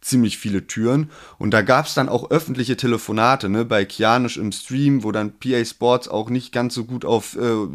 ziemlich 0.00 0.38
viele 0.38 0.66
Türen. 0.66 1.10
Und 1.38 1.52
da 1.52 1.62
gab 1.62 1.86
es 1.86 1.94
dann 1.94 2.08
auch 2.08 2.30
öffentliche 2.30 2.76
Telefonate 2.76 3.48
ne? 3.50 3.64
bei 3.64 3.84
Kianisch 3.84 4.38
im 4.38 4.52
Stream, 4.52 5.02
wo 5.02 5.12
dann 5.12 5.38
PA 5.38 5.64
Sports 5.64 6.08
auch 6.08 6.30
nicht 6.30 6.52
ganz 6.52 6.74
so 6.74 6.84
gut 6.84 7.04
auf 7.04 7.36
äh, 7.36 7.68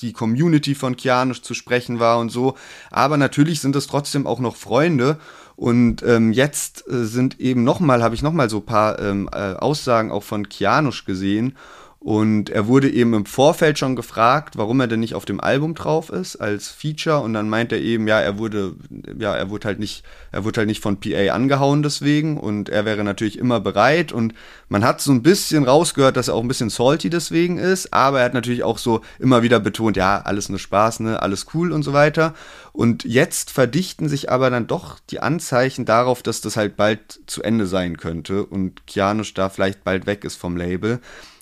die 0.00 0.12
Community 0.12 0.74
von 0.74 0.96
Kianisch 0.96 1.42
zu 1.42 1.54
sprechen 1.54 2.00
war 2.00 2.18
und 2.18 2.30
so. 2.30 2.54
Aber 2.90 3.16
natürlich 3.16 3.60
sind 3.60 3.76
es 3.76 3.86
trotzdem 3.86 4.26
auch 4.26 4.40
noch 4.40 4.56
Freunde. 4.56 5.18
Und 5.56 6.02
ähm, 6.02 6.32
jetzt 6.32 6.88
äh, 6.88 7.04
sind 7.04 7.38
eben 7.38 7.64
nochmal, 7.64 8.02
habe 8.02 8.14
ich 8.14 8.22
nochmal 8.22 8.48
so 8.48 8.60
paar 8.60 8.98
ähm, 8.98 9.28
äh, 9.30 9.52
Aussagen 9.52 10.10
auch 10.10 10.22
von 10.22 10.48
Kianusch 10.48 11.04
gesehen. 11.04 11.54
Und 12.02 12.48
er 12.48 12.66
wurde 12.66 12.88
eben 12.88 13.12
im 13.12 13.26
Vorfeld 13.26 13.78
schon 13.78 13.94
gefragt, 13.94 14.56
warum 14.56 14.80
er 14.80 14.86
denn 14.86 15.00
nicht 15.00 15.14
auf 15.14 15.26
dem 15.26 15.38
Album 15.38 15.74
drauf 15.74 16.08
ist 16.08 16.36
als 16.36 16.68
Feature. 16.68 17.20
Und 17.20 17.34
dann 17.34 17.50
meint 17.50 17.72
er 17.72 17.78
eben, 17.78 18.08
ja, 18.08 18.18
er 18.18 18.38
wurde, 18.38 18.74
ja, 19.18 19.36
er 19.36 19.50
wurde 19.50 19.68
halt 19.68 19.78
nicht, 19.78 20.02
er 20.32 20.46
wurde 20.46 20.60
halt 20.60 20.68
nicht 20.68 20.82
von 20.82 20.98
PA 20.98 21.34
angehauen 21.34 21.82
deswegen. 21.82 22.38
Und 22.38 22.70
er 22.70 22.86
wäre 22.86 23.04
natürlich 23.04 23.38
immer 23.38 23.60
bereit. 23.60 24.12
Und 24.12 24.32
man 24.70 24.82
hat 24.82 25.02
so 25.02 25.12
ein 25.12 25.22
bisschen 25.22 25.64
rausgehört, 25.64 26.16
dass 26.16 26.28
er 26.28 26.34
auch 26.36 26.40
ein 26.40 26.48
bisschen 26.48 26.70
salty 26.70 27.10
deswegen 27.10 27.58
ist. 27.58 27.92
Aber 27.92 28.20
er 28.20 28.24
hat 28.24 28.34
natürlich 28.34 28.64
auch 28.64 28.78
so 28.78 29.02
immer 29.18 29.42
wieder 29.42 29.60
betont, 29.60 29.98
ja, 29.98 30.22
alles 30.22 30.48
nur 30.48 30.58
Spaß, 30.58 31.00
ne, 31.00 31.20
alles 31.20 31.48
cool 31.52 31.70
und 31.70 31.82
so 31.82 31.92
weiter. 31.92 32.32
Und 32.72 33.04
jetzt 33.04 33.50
verdichten 33.50 34.08
sich 34.08 34.30
aber 34.30 34.48
dann 34.48 34.66
doch 34.66 35.00
die 35.10 35.20
Anzeichen 35.20 35.84
darauf, 35.84 36.22
dass 36.22 36.40
das 36.40 36.56
halt 36.56 36.76
bald 36.78 37.20
zu 37.26 37.42
Ende 37.42 37.66
sein 37.66 37.98
könnte 37.98 38.46
und 38.46 38.86
Kianusch 38.86 39.34
da 39.34 39.50
vielleicht 39.50 39.84
bald 39.84 40.06
weg 40.06 40.24
ist 40.24 40.36
vom 40.36 40.56
Label. 40.56 41.00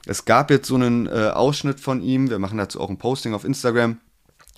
Es 0.09 0.25
gab 0.25 0.51
jetzt 0.51 0.67
so 0.67 0.75
einen 0.75 1.07
äh, 1.07 1.31
Ausschnitt 1.35 1.81
von 1.81 2.01
ihm, 2.01 2.31
wir 2.31 2.39
machen 2.39 2.57
dazu 2.57 2.81
auch 2.81 2.89
ein 2.89 2.97
Posting 2.97 3.35
auf 3.35 3.45
Instagram, 3.45 3.99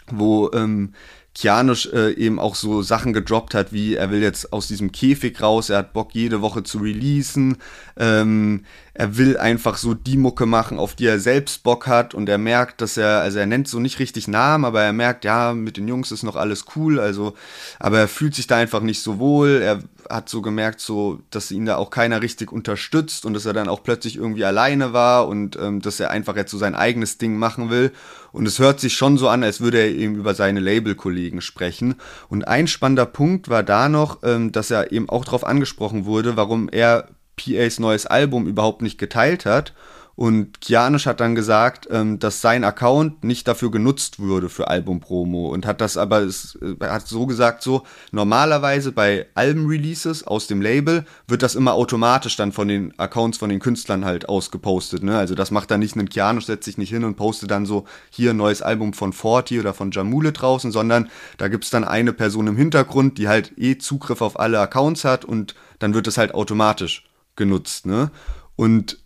wo 0.09 0.51
ähm, 0.53 0.95
Kianusch 1.35 1.87
äh, 1.93 2.13
eben 2.13 2.39
auch 2.39 2.55
so 2.55 2.83
Sachen 2.83 3.13
gedroppt 3.13 3.55
hat, 3.55 3.73
wie 3.73 3.95
er 3.95 4.11
will 4.13 4.23
jetzt 4.23 4.53
aus 4.53 4.69
diesem 4.69 4.93
Käfig 4.93 5.43
raus, 5.43 5.69
er 5.69 5.79
hat 5.79 5.93
Bock 5.93 6.13
jede 6.13 6.41
Woche 6.41 6.63
zu 6.63 6.79
releasen, 6.79 7.57
ähm, 7.97 8.65
er 8.95 9.17
will 9.17 9.39
einfach 9.39 9.77
so 9.77 9.95
die 9.95 10.17
Mucke 10.17 10.47
machen, 10.47 10.79
auf 10.79 10.95
die 10.95 11.07
er 11.07 11.19
selbst 11.19 11.65
Bock 11.65 11.89
hat 11.89 12.15
und 12.15 12.29
er 12.29 12.39
merkt, 12.39 12.81
dass 12.81 12.97
er, 12.97 13.21
also 13.21 13.39
er 13.39 13.47
nennt 13.47 13.67
so 13.67 13.81
nicht 13.81 13.99
richtig 13.99 14.29
Namen, 14.29 14.65
aber 14.65 14.83
er 14.83 14.93
merkt, 14.93 15.25
ja, 15.25 15.53
mit 15.53 15.77
den 15.77 15.89
Jungs 15.89 16.13
ist 16.13 16.23
noch 16.23 16.37
alles 16.37 16.65
cool, 16.77 17.01
also, 17.01 17.35
aber 17.81 17.99
er 17.99 18.09
fühlt 18.09 18.37
sich 18.37 18.47
da 18.47 18.57
einfach 18.57 18.83
nicht 18.83 19.03
so 19.03 19.19
wohl, 19.19 19.61
er 19.63 19.83
hat 20.11 20.29
so 20.29 20.43
gemerkt, 20.43 20.81
so, 20.81 21.21
dass 21.31 21.51
ihn 21.51 21.67
da 21.67 21.77
auch 21.77 21.91
keiner 21.91 22.23
richtig 22.23 22.53
unterstützt 22.53 23.25
und 23.25 23.35
dass 23.35 23.47
er 23.47 23.53
dann 23.53 23.69
auch 23.69 23.83
plötzlich 23.83 24.17
irgendwie 24.17 24.45
alleine 24.45 24.93
war 24.93 25.29
und 25.29 25.57
ähm, 25.57 25.81
dass 25.81 26.01
er 26.01 26.11
einfach 26.11 26.37
jetzt 26.37 26.51
so 26.51 26.59
sein 26.59 26.75
eigenes 26.75 27.19
Ding 27.19 27.37
machen 27.37 27.71
will. 27.71 27.93
Und 28.33 28.47
es 28.47 28.59
hört 28.59 28.81
sich 28.81 28.95
schon 28.95 29.19
so 29.19 29.29
an, 29.29 29.43
als 29.43 29.61
würde 29.61 29.79
er 29.79 29.89
eben 29.89 30.17
über 30.17 30.35
seine 30.35 30.61
Labelkollegen 30.61 31.41
sprechen. 31.41 31.97
Und 32.29 32.47
ein 32.47 32.67
spannender 32.67 33.07
Punkt 33.07 33.49
war 33.49 33.63
da 33.63 33.89
noch, 33.89 34.19
ähm, 34.23 34.53
dass 34.53 34.71
er 34.71 34.93
eben 34.93 35.09
auch 35.09 35.25
darauf 35.25 35.45
angesprochen 35.45 36.05
wurde, 36.05 36.37
warum 36.37 36.69
er 36.69 37.09
PAs 37.37 37.79
neues 37.79 38.07
Album 38.07 38.47
überhaupt 38.47 38.83
nicht 38.83 38.99
geteilt 38.99 39.47
hat. 39.47 39.73
Und 40.17 40.61
Kianisch 40.61 41.07
hat 41.07 41.21
dann 41.21 41.35
gesagt, 41.35 41.89
ähm, 41.91 42.19
dass 42.19 42.43
sein 42.43 42.63
Account 42.63 43.25
nicht 43.25 43.49
dafür 43.49 43.71
genutzt 43.71 44.21
würde 44.21 44.51
für 44.51 44.69
Albumpromo 44.69 45.49
und 45.49 45.65
hat 45.65 45.81
das 45.81 45.97
aber, 45.97 46.21
es, 46.21 46.59
äh, 46.61 46.85
hat 46.85 47.09
so 47.09 47.27
gesagt, 47.27 47.63
so 47.63 47.85
normalerweise 48.13 48.93
bei 48.93 49.27
Albenreleases 49.35 50.27
aus 50.27 50.47
dem 50.47 50.61
Label 50.61 51.07
wird 51.27 51.43
das 51.43 51.55
immer 51.55 51.73
automatisch 51.73 52.37
dann 52.37 52.53
von 52.53 52.69
den 52.69 52.93
Accounts 52.99 53.39
von 53.39 53.49
den 53.49 53.61
Künstlern 53.61 54.05
halt 54.05 54.29
ausgepostet. 54.29 55.03
Ne? 55.03 55.17
Also 55.17 55.35
das 55.35 55.51
macht 55.51 55.71
dann 55.71 55.81
nicht 55.81 55.97
ein 55.97 56.09
Kianisch, 56.09 56.47
setzt 56.47 56.65
sich 56.65 56.77
nicht 56.77 56.91
hin 56.91 57.05
und 57.05 57.17
postet 57.17 57.51
dann 57.51 57.65
so 57.65 57.87
hier 58.11 58.31
ein 58.31 58.37
neues 58.37 58.61
Album 58.63 58.93
von 58.93 59.13
Forti 59.13 59.59
oder 59.59 59.73
von 59.73 59.91
Jamule 59.91 60.33
draußen, 60.33 60.71
sondern 60.71 61.09
da 61.39 61.49
gibt's 61.49 61.71
dann 61.71 61.85
eine 61.85 62.13
Person 62.13 62.47
im 62.47 62.57
Hintergrund, 62.57 63.17
die 63.17 63.29
halt 63.29 63.53
eh 63.57 63.79
Zugriff 63.79 64.21
auf 64.21 64.39
alle 64.39 64.61
Accounts 64.61 65.05
hat 65.05 65.25
und 65.25 65.55
dann 65.79 65.95
wird 65.95 66.07
es 66.07 66.19
halt 66.19 66.35
automatisch 66.35 67.09
genutzt. 67.37 67.87
Ne? 67.87 68.11
Und 68.57 68.99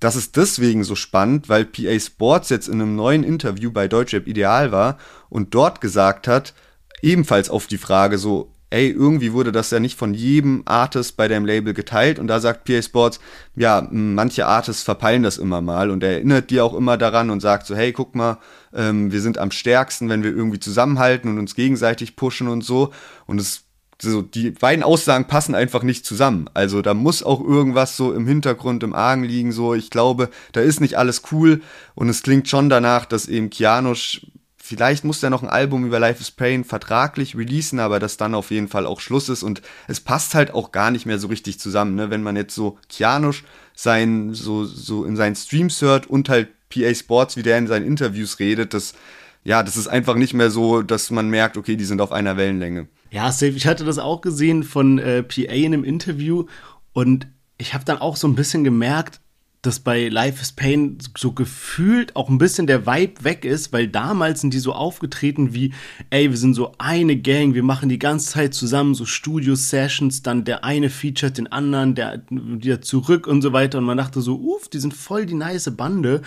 das 0.00 0.16
ist 0.16 0.36
deswegen 0.36 0.82
so 0.82 0.94
spannend, 0.94 1.48
weil 1.48 1.66
PA 1.66 1.98
Sports 2.00 2.48
jetzt 2.48 2.68
in 2.68 2.80
einem 2.80 2.96
neuen 2.96 3.22
Interview 3.22 3.70
bei 3.70 3.86
Deutschrap 3.86 4.26
Ideal 4.26 4.72
war 4.72 4.98
und 5.28 5.54
dort 5.54 5.80
gesagt 5.80 6.26
hat, 6.26 6.54
ebenfalls 7.02 7.50
auf 7.50 7.66
die 7.66 7.78
Frage 7.78 8.18
so, 8.18 8.52
ey, 8.70 8.88
irgendwie 8.88 9.32
wurde 9.32 9.52
das 9.52 9.70
ja 9.70 9.80
nicht 9.80 9.98
von 9.98 10.14
jedem 10.14 10.62
Artist 10.64 11.16
bei 11.16 11.28
deinem 11.28 11.44
Label 11.44 11.74
geteilt. 11.74 12.18
Und 12.18 12.28
da 12.28 12.40
sagt 12.40 12.64
PA 12.64 12.80
Sports, 12.80 13.20
ja, 13.56 13.86
manche 13.90 14.46
Artists 14.46 14.84
verpeilen 14.84 15.24
das 15.24 15.38
immer 15.38 15.60
mal. 15.60 15.90
Und 15.90 16.02
er 16.04 16.12
erinnert 16.12 16.50
die 16.50 16.60
auch 16.60 16.74
immer 16.74 16.96
daran 16.96 17.30
und 17.30 17.40
sagt 17.40 17.66
so, 17.66 17.74
hey, 17.74 17.92
guck 17.92 18.14
mal, 18.14 18.38
ähm, 18.72 19.10
wir 19.10 19.20
sind 19.20 19.38
am 19.38 19.50
stärksten, 19.50 20.08
wenn 20.08 20.22
wir 20.22 20.30
irgendwie 20.30 20.60
zusammenhalten 20.60 21.28
und 21.30 21.38
uns 21.38 21.56
gegenseitig 21.56 22.14
pushen 22.14 22.46
und 22.46 22.62
so. 22.62 22.92
Und 23.26 23.40
es 23.40 23.64
so, 24.02 24.22
die 24.22 24.50
beiden 24.50 24.82
Aussagen 24.82 25.26
passen 25.26 25.54
einfach 25.54 25.82
nicht 25.82 26.06
zusammen. 26.06 26.48
Also 26.54 26.82
da 26.82 26.94
muss 26.94 27.22
auch 27.22 27.40
irgendwas 27.40 27.96
so 27.96 28.12
im 28.12 28.26
Hintergrund, 28.26 28.82
im 28.82 28.94
Argen 28.94 29.24
liegen, 29.24 29.52
so. 29.52 29.74
Ich 29.74 29.90
glaube, 29.90 30.30
da 30.52 30.60
ist 30.60 30.80
nicht 30.80 30.96
alles 30.96 31.22
cool 31.32 31.60
und 31.94 32.08
es 32.08 32.22
klingt 32.22 32.48
schon 32.48 32.68
danach, 32.68 33.04
dass 33.04 33.28
eben 33.28 33.50
Kianosch, 33.50 34.26
vielleicht 34.56 35.04
muss 35.04 35.20
der 35.20 35.30
noch 35.30 35.42
ein 35.42 35.48
Album 35.48 35.84
über 35.84 35.98
Life 35.98 36.20
is 36.20 36.30
Pain 36.30 36.64
vertraglich 36.64 37.36
releasen, 37.36 37.78
aber 37.78 37.98
dass 37.98 38.16
dann 38.16 38.34
auf 38.34 38.50
jeden 38.50 38.68
Fall 38.68 38.86
auch 38.86 39.00
Schluss 39.00 39.28
ist 39.28 39.42
und 39.42 39.62
es 39.88 40.00
passt 40.00 40.34
halt 40.34 40.54
auch 40.54 40.72
gar 40.72 40.90
nicht 40.90 41.06
mehr 41.06 41.18
so 41.18 41.28
richtig 41.28 41.60
zusammen, 41.60 41.94
ne? 41.94 42.10
Wenn 42.10 42.22
man 42.22 42.36
jetzt 42.36 42.54
so 42.54 42.78
Kianosch 42.88 43.44
sein, 43.74 44.32
so, 44.32 44.64
so 44.64 45.04
in 45.04 45.16
seinen 45.16 45.36
Streams 45.36 45.80
hört 45.82 46.06
und 46.06 46.28
halt 46.28 46.48
PA 46.70 46.94
Sports, 46.94 47.36
wie 47.36 47.42
der 47.42 47.58
in 47.58 47.66
seinen 47.66 47.86
Interviews 47.86 48.38
redet, 48.38 48.72
das, 48.74 48.94
ja, 49.42 49.62
das 49.62 49.76
ist 49.76 49.88
einfach 49.88 50.14
nicht 50.14 50.34
mehr 50.34 50.50
so, 50.50 50.82
dass 50.82 51.10
man 51.10 51.28
merkt, 51.28 51.56
okay, 51.56 51.76
die 51.76 51.84
sind 51.84 52.00
auf 52.00 52.12
einer 52.12 52.36
Wellenlänge. 52.36 52.88
Ja, 53.10 53.32
safe. 53.32 53.52
Ich 53.52 53.66
hatte 53.66 53.84
das 53.84 53.98
auch 53.98 54.20
gesehen 54.20 54.62
von 54.62 54.98
äh, 54.98 55.22
PA 55.22 55.52
in 55.52 55.66
einem 55.66 55.84
Interview 55.84 56.46
und 56.92 57.26
ich 57.58 57.74
habe 57.74 57.84
dann 57.84 57.98
auch 57.98 58.16
so 58.16 58.26
ein 58.28 58.34
bisschen 58.34 58.64
gemerkt, 58.64 59.20
dass 59.62 59.80
bei 59.80 60.08
Life 60.08 60.40
is 60.40 60.52
Pain 60.52 60.96
so 61.18 61.32
gefühlt 61.32 62.16
auch 62.16 62.30
ein 62.30 62.38
bisschen 62.38 62.66
der 62.66 62.86
Vibe 62.86 63.24
weg 63.24 63.44
ist, 63.44 63.72
weil 63.74 63.88
damals 63.88 64.40
sind 64.40 64.54
die 64.54 64.58
so 64.58 64.72
aufgetreten 64.72 65.52
wie, 65.52 65.74
ey, 66.08 66.30
wir 66.30 66.38
sind 66.38 66.54
so 66.54 66.72
eine 66.78 67.16
Gang, 67.16 67.52
wir 67.52 67.62
machen 67.62 67.90
die 67.90 67.98
ganze 67.98 68.30
Zeit 68.32 68.54
zusammen 68.54 68.94
so 68.94 69.04
Studio-Sessions, 69.04 70.22
dann 70.22 70.44
der 70.44 70.64
eine 70.64 70.88
featuret 70.88 71.36
den 71.36 71.46
anderen, 71.52 71.94
der 71.94 72.22
wieder 72.30 72.80
zurück 72.80 73.26
und 73.26 73.42
so 73.42 73.52
weiter 73.52 73.78
und 73.78 73.84
man 73.84 73.98
dachte 73.98 74.22
so, 74.22 74.36
uff, 74.36 74.68
die 74.68 74.78
sind 74.78 74.94
voll 74.94 75.26
die 75.26 75.34
nice 75.34 75.70
Bande. 75.76 76.22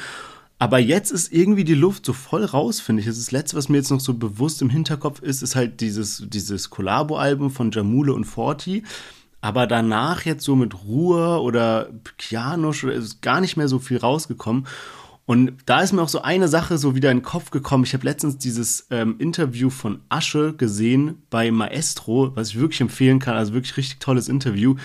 Aber 0.59 0.79
jetzt 0.79 1.11
ist 1.11 1.33
irgendwie 1.33 1.65
die 1.65 1.73
Luft 1.73 2.05
so 2.05 2.13
voll 2.13 2.45
raus, 2.45 2.79
finde 2.79 3.01
ich. 3.01 3.07
Das 3.07 3.31
Letzte, 3.31 3.57
was 3.57 3.69
mir 3.69 3.77
jetzt 3.77 3.91
noch 3.91 3.99
so 3.99 4.13
bewusst 4.13 4.61
im 4.61 4.69
Hinterkopf 4.69 5.21
ist, 5.21 5.41
ist 5.41 5.55
halt 5.55 5.81
dieses, 5.81 6.23
dieses 6.27 6.69
Collabo-Album 6.69 7.51
von 7.51 7.71
Jamule 7.71 8.13
und 8.13 8.25
Forti 8.25 8.83
aber 9.43 9.67
danach 9.67 10.23
jetzt 10.23 10.45
so 10.45 10.55
mit 10.55 10.85
Ruhe 10.85 11.41
oder 11.41 11.89
Kianosch 12.17 12.85
ist 12.85 13.21
gar 13.21 13.41
nicht 13.41 13.57
mehr 13.57 13.67
so 13.67 13.77
viel 13.77 13.97
rausgekommen. 13.97 14.65
Und 15.25 15.51
da 15.65 15.81
ist 15.81 15.91
mir 15.91 16.01
auch 16.01 16.07
so 16.07 16.21
eine 16.21 16.47
Sache 16.47 16.77
so 16.77 16.95
wieder 16.95 17.11
in 17.11 17.17
den 17.17 17.23
Kopf 17.23 17.51
gekommen. 17.51 17.83
Ich 17.83 17.93
habe 17.93 18.05
letztens 18.05 18.37
dieses 18.37 18.87
ähm, 18.89 19.15
Interview 19.19 19.69
von 19.69 19.99
Asche 20.07 20.53
gesehen 20.53 21.23
bei 21.29 21.51
Maestro, 21.51 22.31
was 22.35 22.51
ich 22.51 22.59
wirklich 22.59 22.79
empfehlen 22.79 23.19
kann. 23.19 23.35
Also 23.35 23.53
wirklich 23.53 23.75
richtig 23.75 23.99
tolles 23.99 24.29
Interview. 24.29 24.75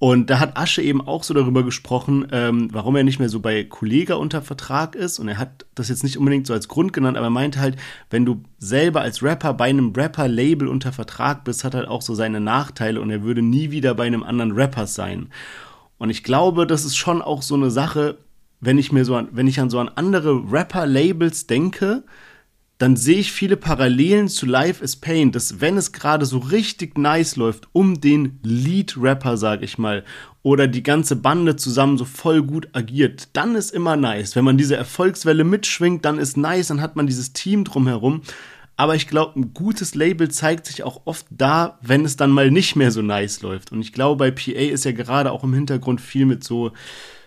Und 0.00 0.30
da 0.30 0.40
hat 0.40 0.56
Asche 0.56 0.80
eben 0.80 1.06
auch 1.06 1.22
so 1.22 1.34
darüber 1.34 1.62
gesprochen, 1.62 2.26
ähm, 2.32 2.70
warum 2.72 2.96
er 2.96 3.04
nicht 3.04 3.18
mehr 3.18 3.28
so 3.28 3.38
bei 3.38 3.64
Kollega 3.64 4.14
unter 4.14 4.40
Vertrag 4.40 4.94
ist. 4.94 5.18
Und 5.18 5.28
er 5.28 5.36
hat 5.36 5.66
das 5.74 5.90
jetzt 5.90 6.04
nicht 6.04 6.16
unbedingt 6.16 6.46
so 6.46 6.54
als 6.54 6.68
Grund 6.68 6.94
genannt, 6.94 7.18
aber 7.18 7.26
er 7.26 7.30
meinte 7.30 7.60
halt, 7.60 7.76
wenn 8.08 8.24
du 8.24 8.42
selber 8.58 9.02
als 9.02 9.22
Rapper 9.22 9.52
bei 9.52 9.66
einem 9.66 9.92
Rapper-Label 9.94 10.68
unter 10.68 10.92
Vertrag 10.92 11.44
bist, 11.44 11.64
hat 11.64 11.74
halt 11.74 11.86
auch 11.86 12.00
so 12.00 12.14
seine 12.14 12.40
Nachteile 12.40 12.98
und 12.98 13.10
er 13.10 13.22
würde 13.22 13.42
nie 13.42 13.72
wieder 13.72 13.94
bei 13.94 14.06
einem 14.06 14.22
anderen 14.22 14.52
Rapper 14.52 14.86
sein. 14.86 15.28
Und 15.98 16.08
ich 16.08 16.24
glaube, 16.24 16.66
das 16.66 16.86
ist 16.86 16.96
schon 16.96 17.20
auch 17.20 17.42
so 17.42 17.54
eine 17.54 17.70
Sache, 17.70 18.16
wenn 18.58 18.78
ich 18.78 18.92
mir 18.92 19.04
so 19.04 19.16
an, 19.16 19.28
wenn 19.32 19.48
ich 19.48 19.60
an 19.60 19.68
so 19.68 19.78
an 19.80 19.90
andere 19.96 20.50
Rapper-Labels 20.50 21.46
denke, 21.46 22.04
dann 22.80 22.96
sehe 22.96 23.18
ich 23.18 23.30
viele 23.30 23.58
Parallelen 23.58 24.28
zu 24.28 24.46
Life 24.46 24.82
is 24.82 24.96
Pain, 24.96 25.32
dass 25.32 25.60
wenn 25.60 25.76
es 25.76 25.92
gerade 25.92 26.24
so 26.24 26.38
richtig 26.38 26.96
nice 26.96 27.36
läuft, 27.36 27.68
um 27.72 28.00
den 28.00 28.40
Lead-Rapper, 28.42 29.36
sag 29.36 29.62
ich 29.62 29.76
mal, 29.76 30.02
oder 30.42 30.66
die 30.66 30.82
ganze 30.82 31.16
Bande 31.16 31.56
zusammen 31.56 31.98
so 31.98 32.06
voll 32.06 32.42
gut 32.42 32.68
agiert, 32.72 33.28
dann 33.34 33.54
ist 33.54 33.70
immer 33.72 33.96
nice. 33.96 34.34
Wenn 34.34 34.46
man 34.46 34.56
diese 34.56 34.76
Erfolgswelle 34.76 35.44
mitschwingt, 35.44 36.06
dann 36.06 36.18
ist 36.18 36.38
nice, 36.38 36.68
dann 36.68 36.80
hat 36.80 36.96
man 36.96 37.06
dieses 37.06 37.34
Team 37.34 37.64
drumherum. 37.64 38.22
Aber 38.78 38.94
ich 38.94 39.06
glaube, 39.06 39.38
ein 39.38 39.52
gutes 39.52 39.94
Label 39.94 40.30
zeigt 40.30 40.64
sich 40.64 40.82
auch 40.82 41.02
oft 41.04 41.26
da, 41.28 41.78
wenn 41.82 42.06
es 42.06 42.16
dann 42.16 42.30
mal 42.30 42.50
nicht 42.50 42.76
mehr 42.76 42.92
so 42.92 43.02
nice 43.02 43.42
läuft. 43.42 43.72
Und 43.72 43.82
ich 43.82 43.92
glaube, 43.92 44.16
bei 44.16 44.30
PA 44.30 44.58
ist 44.58 44.86
ja 44.86 44.92
gerade 44.92 45.32
auch 45.32 45.44
im 45.44 45.52
Hintergrund 45.52 46.00
viel 46.00 46.24
mit 46.24 46.42
so 46.42 46.72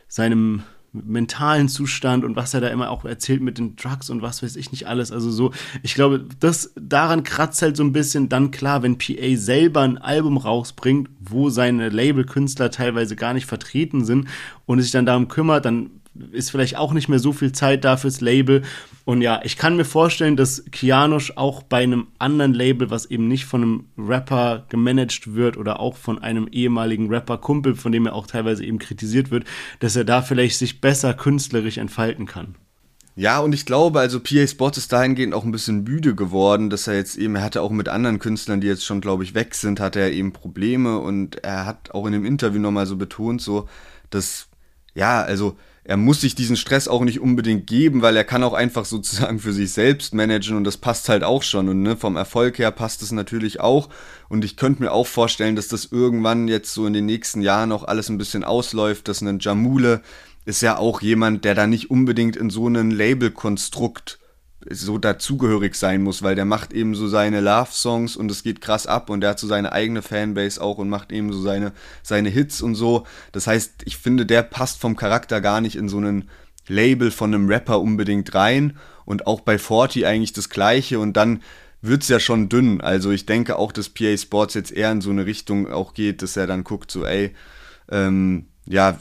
seinem 0.08 0.64
mentalen 0.94 1.70
Zustand 1.70 2.24
und 2.24 2.36
was 2.36 2.54
er 2.54 2.62
da 2.62 2.68
immer 2.68 2.92
auch 2.92 3.04
erzählt 3.04 3.42
mit 3.42 3.58
den 3.58 3.76
Drugs 3.76 4.10
und 4.10 4.22
was 4.22 4.44
weiß 4.44 4.56
ich 4.56 4.72
nicht 4.72 4.88
alles. 4.88 5.12
Also 5.12 5.32
so, 5.32 5.52
ich 5.82 5.96
glaube, 5.96 6.26
das 6.40 6.72
daran 6.80 7.24
kratzt 7.24 7.62
halt 7.64 7.76
so 7.76 7.84
ein 7.84 7.94
bisschen 7.94 8.30
dann 8.30 8.52
klar, 8.52 8.84
wenn 8.84 9.00
PA 9.00 9.36
selber 9.36 9.82
ein 9.82 9.98
Album 9.98 10.38
rausbringt, 10.38 11.10
wo 11.20 11.50
seine 11.50 11.90
Labelkünstler 11.90 12.70
teilweise 12.70 13.16
gar 13.16 13.34
nicht 13.34 13.48
vertreten 13.48 14.06
sind 14.06 14.28
und 14.66 14.82
sich 14.82 14.92
dann 14.92 15.08
darum 15.08 15.28
kümmert, 15.28 15.66
dann 15.66 15.90
ist 16.32 16.52
vielleicht 16.52 16.78
auch 16.78 16.94
nicht 16.94 17.10
mehr 17.10 17.20
so 17.20 17.34
viel 17.34 17.52
Zeit 17.52 17.84
da 17.84 17.98
fürs 17.98 18.22
Label. 18.22 18.64
Und 19.06 19.22
ja, 19.22 19.42
ich 19.44 19.58
kann 19.58 19.76
mir 19.76 19.86
vorstellen, 19.86 20.36
dass 20.36 20.64
Kianosch 20.72 21.34
auch 21.36 21.64
bei 21.64 21.84
einem 21.84 22.08
anderen 22.20 22.54
Label, 22.54 22.90
was 22.90 23.06
eben 23.06 23.28
nicht 23.28 23.46
von 23.46 23.62
einem 23.62 23.86
Rapper 23.98 24.66
gemanagt 24.70 25.34
wird 25.34 25.58
oder 25.58 25.80
auch 25.80 25.98
von 25.98 26.20
einem 26.20 26.48
ehemaligen 26.48 27.10
Rapper-Kumpel, 27.10 27.76
von 27.76 27.92
dem 27.92 28.06
er 28.06 28.16
auch 28.16 28.28
teilweise 28.28 28.64
eben 28.64 28.80
kritisiert 28.80 29.32
wird, 29.32 29.46
dass 29.80 29.96
er 29.96 30.06
da 30.06 30.22
vielleicht 30.22 30.58
sich 30.58 30.82
besser 30.82 31.14
künstlerisch 31.14 31.78
entfalten 31.78 32.26
kann. 32.26 32.56
Ja, 33.16 33.40
und 33.40 33.54
ich 33.54 33.66
glaube, 33.68 34.00
also 34.00 34.20
PA 34.20 34.48
Sport 34.48 34.78
ist 34.78 34.92
dahingehend 34.92 35.36
auch 35.36 35.44
ein 35.44 35.52
bisschen 35.52 35.84
müde 35.84 36.16
geworden, 36.16 36.72
dass 36.72 36.88
er 36.88 36.96
jetzt 36.96 37.16
eben, 37.16 37.36
er 37.36 37.44
hatte 37.44 37.62
auch 37.62 37.70
mit 37.70 37.88
anderen 37.88 38.18
Künstlern, 38.18 38.60
die 38.60 38.68
jetzt 38.68 38.86
schon, 38.86 39.02
glaube 39.02 39.24
ich, 39.24 39.36
weg 39.36 39.54
sind, 39.54 39.80
hatte 39.80 40.00
er 40.00 40.12
eben 40.12 40.34
Probleme 40.34 40.98
und 40.98 41.44
er 41.44 41.68
hat 41.68 41.92
auch 41.92 42.08
in 42.08 42.14
dem 42.14 42.26
Interview 42.26 42.60
nochmal 42.60 42.88
so 42.88 42.98
betont, 42.98 43.40
so, 43.42 43.68
dass, 44.10 44.48
ja, 44.96 45.22
also, 45.22 45.58
er 45.86 45.98
muss 45.98 46.22
sich 46.22 46.34
diesen 46.34 46.56
Stress 46.56 46.88
auch 46.88 47.04
nicht 47.04 47.20
unbedingt 47.20 47.68
geben, 47.68 48.02
weil 48.02 48.16
er 48.16 48.24
kann 48.24 48.44
auch 48.44 48.54
einfach 48.54 48.86
sozusagen 48.86 49.40
für 49.40 49.52
sich 49.52 49.74
selbst 49.74 50.14
managen 50.14 50.56
und 50.56 50.64
das 50.64 50.78
passt 50.78 51.10
halt 51.10 51.24
auch 51.24 51.44
schon. 51.44 51.68
Und 51.68 51.82
ne, 51.82 51.98
vom 51.98 52.16
Erfolg 52.16 52.58
her 52.58 52.72
passt 52.72 53.02
es 53.02 53.12
natürlich 53.12 53.60
auch. 53.60 53.90
Und 54.30 54.46
ich 54.46 54.56
könnte 54.56 54.82
mir 54.82 54.92
auch 54.92 55.08
vorstellen, 55.08 55.58
dass 55.58 55.68
das 55.68 55.86
irgendwann 55.92 56.48
jetzt 56.48 56.74
so 56.74 56.86
in 56.86 56.94
den 56.94 57.06
nächsten 57.06 57.42
Jahren 57.42 57.72
auch 57.74 57.84
alles 57.84 58.10
ein 58.10 58.18
bisschen 58.18 58.46
ausläuft, 58.46 59.10
dass 59.10 59.22
ein 59.22 59.40
Jamule 59.40 60.02
ist 60.46 60.62
ja 60.62 60.78
auch 60.78 61.02
jemand, 61.02 61.46
der 61.46 61.56
da 61.56 61.68
nicht 61.68 61.90
unbedingt 61.90 62.36
in 62.36 62.50
so 62.50 62.68
einen 62.68 62.92
Labelkonstrukt 62.92 64.20
so 64.70 64.98
dazugehörig 64.98 65.76
sein 65.76 66.02
muss, 66.02 66.22
weil 66.24 66.36
der 66.36 66.46
macht 66.46 66.74
eben 66.74 66.96
so 66.96 67.08
seine 67.08 67.42
Love-Songs 67.42 68.16
und 68.16 68.32
es 68.32 68.44
geht 68.44 68.62
krass 68.62 68.88
ab 68.88 69.10
und 69.10 69.22
der 69.22 69.32
hat 69.32 69.40
so 69.40 69.48
seine 69.48 69.72
eigene 69.72 70.02
Fanbase 70.02 70.62
auch 70.62 70.78
und 70.78 70.90
macht 70.90 71.12
eben 71.12 71.32
so 71.32 71.42
seine, 71.42 71.74
seine 72.02 72.30
Hits 72.30 72.62
und 72.62 72.76
so. 72.76 73.06
Das 73.32 73.48
heißt, 73.48 73.84
ich 73.86 73.98
finde, 73.98 74.26
der 74.26 74.44
passt 74.44 74.80
vom 74.80 74.96
Charakter 74.96 75.42
gar 75.42 75.62
nicht 75.62 75.76
in 75.76 75.90
so 75.90 75.98
einen 75.98 76.30
Label 76.68 77.12
von 77.12 77.34
einem 77.34 77.48
Rapper 77.48 77.82
unbedingt 77.82 78.34
rein 78.36 78.78
und 79.06 79.28
auch 79.28 79.42
bei 79.42 79.58
Forty 79.58 80.06
eigentlich 80.06 80.34
das 80.34 80.50
gleiche 80.50 81.00
und 81.00 81.14
dann 81.18 81.42
wird's 81.82 82.08
ja 82.08 82.20
schon 82.20 82.50
dünn. 82.50 82.82
Also 82.82 83.12
ich 83.12 83.26
denke 83.26 83.58
auch, 83.58 83.72
dass 83.72 83.90
PA 83.90 84.18
Sports 84.18 84.54
jetzt 84.54 84.72
eher 84.72 84.92
in 84.92 85.02
so 85.02 85.10
eine 85.10 85.26
Richtung 85.26 85.72
auch 85.72 85.94
geht, 85.94 86.22
dass 86.22 86.38
er 86.38 86.48
dann 86.48 86.64
guckt, 86.64 86.90
so 86.90 87.06
ey, 87.06 87.34
ähm, 87.92 88.48
ja, 88.66 88.98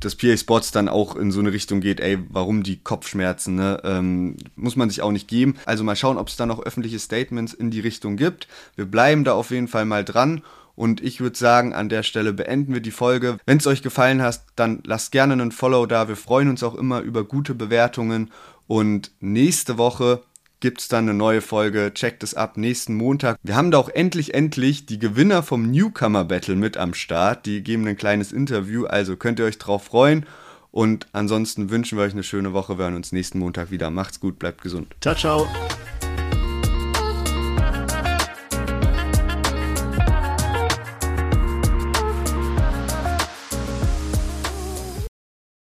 dass 0.00 0.16
PA 0.16 0.36
Sports 0.36 0.70
dann 0.70 0.88
auch 0.88 1.16
in 1.16 1.32
so 1.32 1.40
eine 1.40 1.52
Richtung 1.52 1.80
geht, 1.80 2.00
ey, 2.00 2.18
warum 2.28 2.62
die 2.62 2.82
Kopfschmerzen, 2.82 3.54
ne? 3.54 3.80
Ähm, 3.84 4.36
muss 4.56 4.76
man 4.76 4.90
sich 4.90 5.02
auch 5.02 5.12
nicht 5.12 5.28
geben. 5.28 5.56
Also 5.66 5.84
mal 5.84 5.96
schauen, 5.96 6.18
ob 6.18 6.28
es 6.28 6.36
da 6.36 6.46
noch 6.46 6.62
öffentliche 6.62 6.98
Statements 6.98 7.54
in 7.54 7.70
die 7.70 7.80
Richtung 7.80 8.16
gibt. 8.16 8.48
Wir 8.76 8.86
bleiben 8.86 9.24
da 9.24 9.32
auf 9.34 9.50
jeden 9.50 9.68
Fall 9.68 9.84
mal 9.84 10.04
dran. 10.04 10.42
Und 10.76 11.00
ich 11.02 11.20
würde 11.20 11.38
sagen, 11.38 11.72
an 11.72 11.88
der 11.88 12.02
Stelle 12.02 12.32
beenden 12.32 12.74
wir 12.74 12.80
die 12.80 12.90
Folge. 12.90 13.38
Wenn 13.46 13.58
es 13.58 13.66
euch 13.66 13.82
gefallen 13.82 14.22
hat, 14.22 14.42
dann 14.56 14.82
lasst 14.84 15.12
gerne 15.12 15.34
einen 15.34 15.52
Follow 15.52 15.86
da. 15.86 16.08
Wir 16.08 16.16
freuen 16.16 16.48
uns 16.48 16.62
auch 16.62 16.74
immer 16.74 17.00
über 17.00 17.24
gute 17.24 17.54
Bewertungen. 17.54 18.30
Und 18.66 19.12
nächste 19.20 19.78
Woche 19.78 20.22
gibt 20.64 20.80
es 20.80 20.88
dann 20.88 21.04
eine 21.04 21.12
neue 21.12 21.42
Folge. 21.42 21.92
Checkt 21.92 22.22
es 22.22 22.32
ab 22.32 22.56
nächsten 22.56 22.94
Montag. 22.94 23.36
Wir 23.42 23.54
haben 23.54 23.70
da 23.70 23.76
auch 23.76 23.90
endlich, 23.90 24.32
endlich 24.32 24.86
die 24.86 24.98
Gewinner 24.98 25.42
vom 25.42 25.70
Newcomer 25.70 26.24
Battle 26.24 26.56
mit 26.56 26.78
am 26.78 26.94
Start. 26.94 27.44
Die 27.44 27.62
geben 27.62 27.86
ein 27.86 27.98
kleines 27.98 28.32
Interview, 28.32 28.86
also 28.86 29.14
könnt 29.18 29.38
ihr 29.38 29.44
euch 29.44 29.58
drauf 29.58 29.84
freuen. 29.84 30.24
Und 30.70 31.06
ansonsten 31.12 31.68
wünschen 31.68 31.98
wir 31.98 32.04
euch 32.06 32.14
eine 32.14 32.22
schöne 32.22 32.54
Woche. 32.54 32.78
Wir 32.78 32.84
hören 32.84 32.96
uns 32.96 33.12
nächsten 33.12 33.40
Montag 33.40 33.70
wieder. 33.70 33.90
Macht's 33.90 34.20
gut, 34.20 34.38
bleibt 34.38 34.62
gesund. 34.62 34.96
Ciao, 35.02 35.14
ciao. 35.14 35.46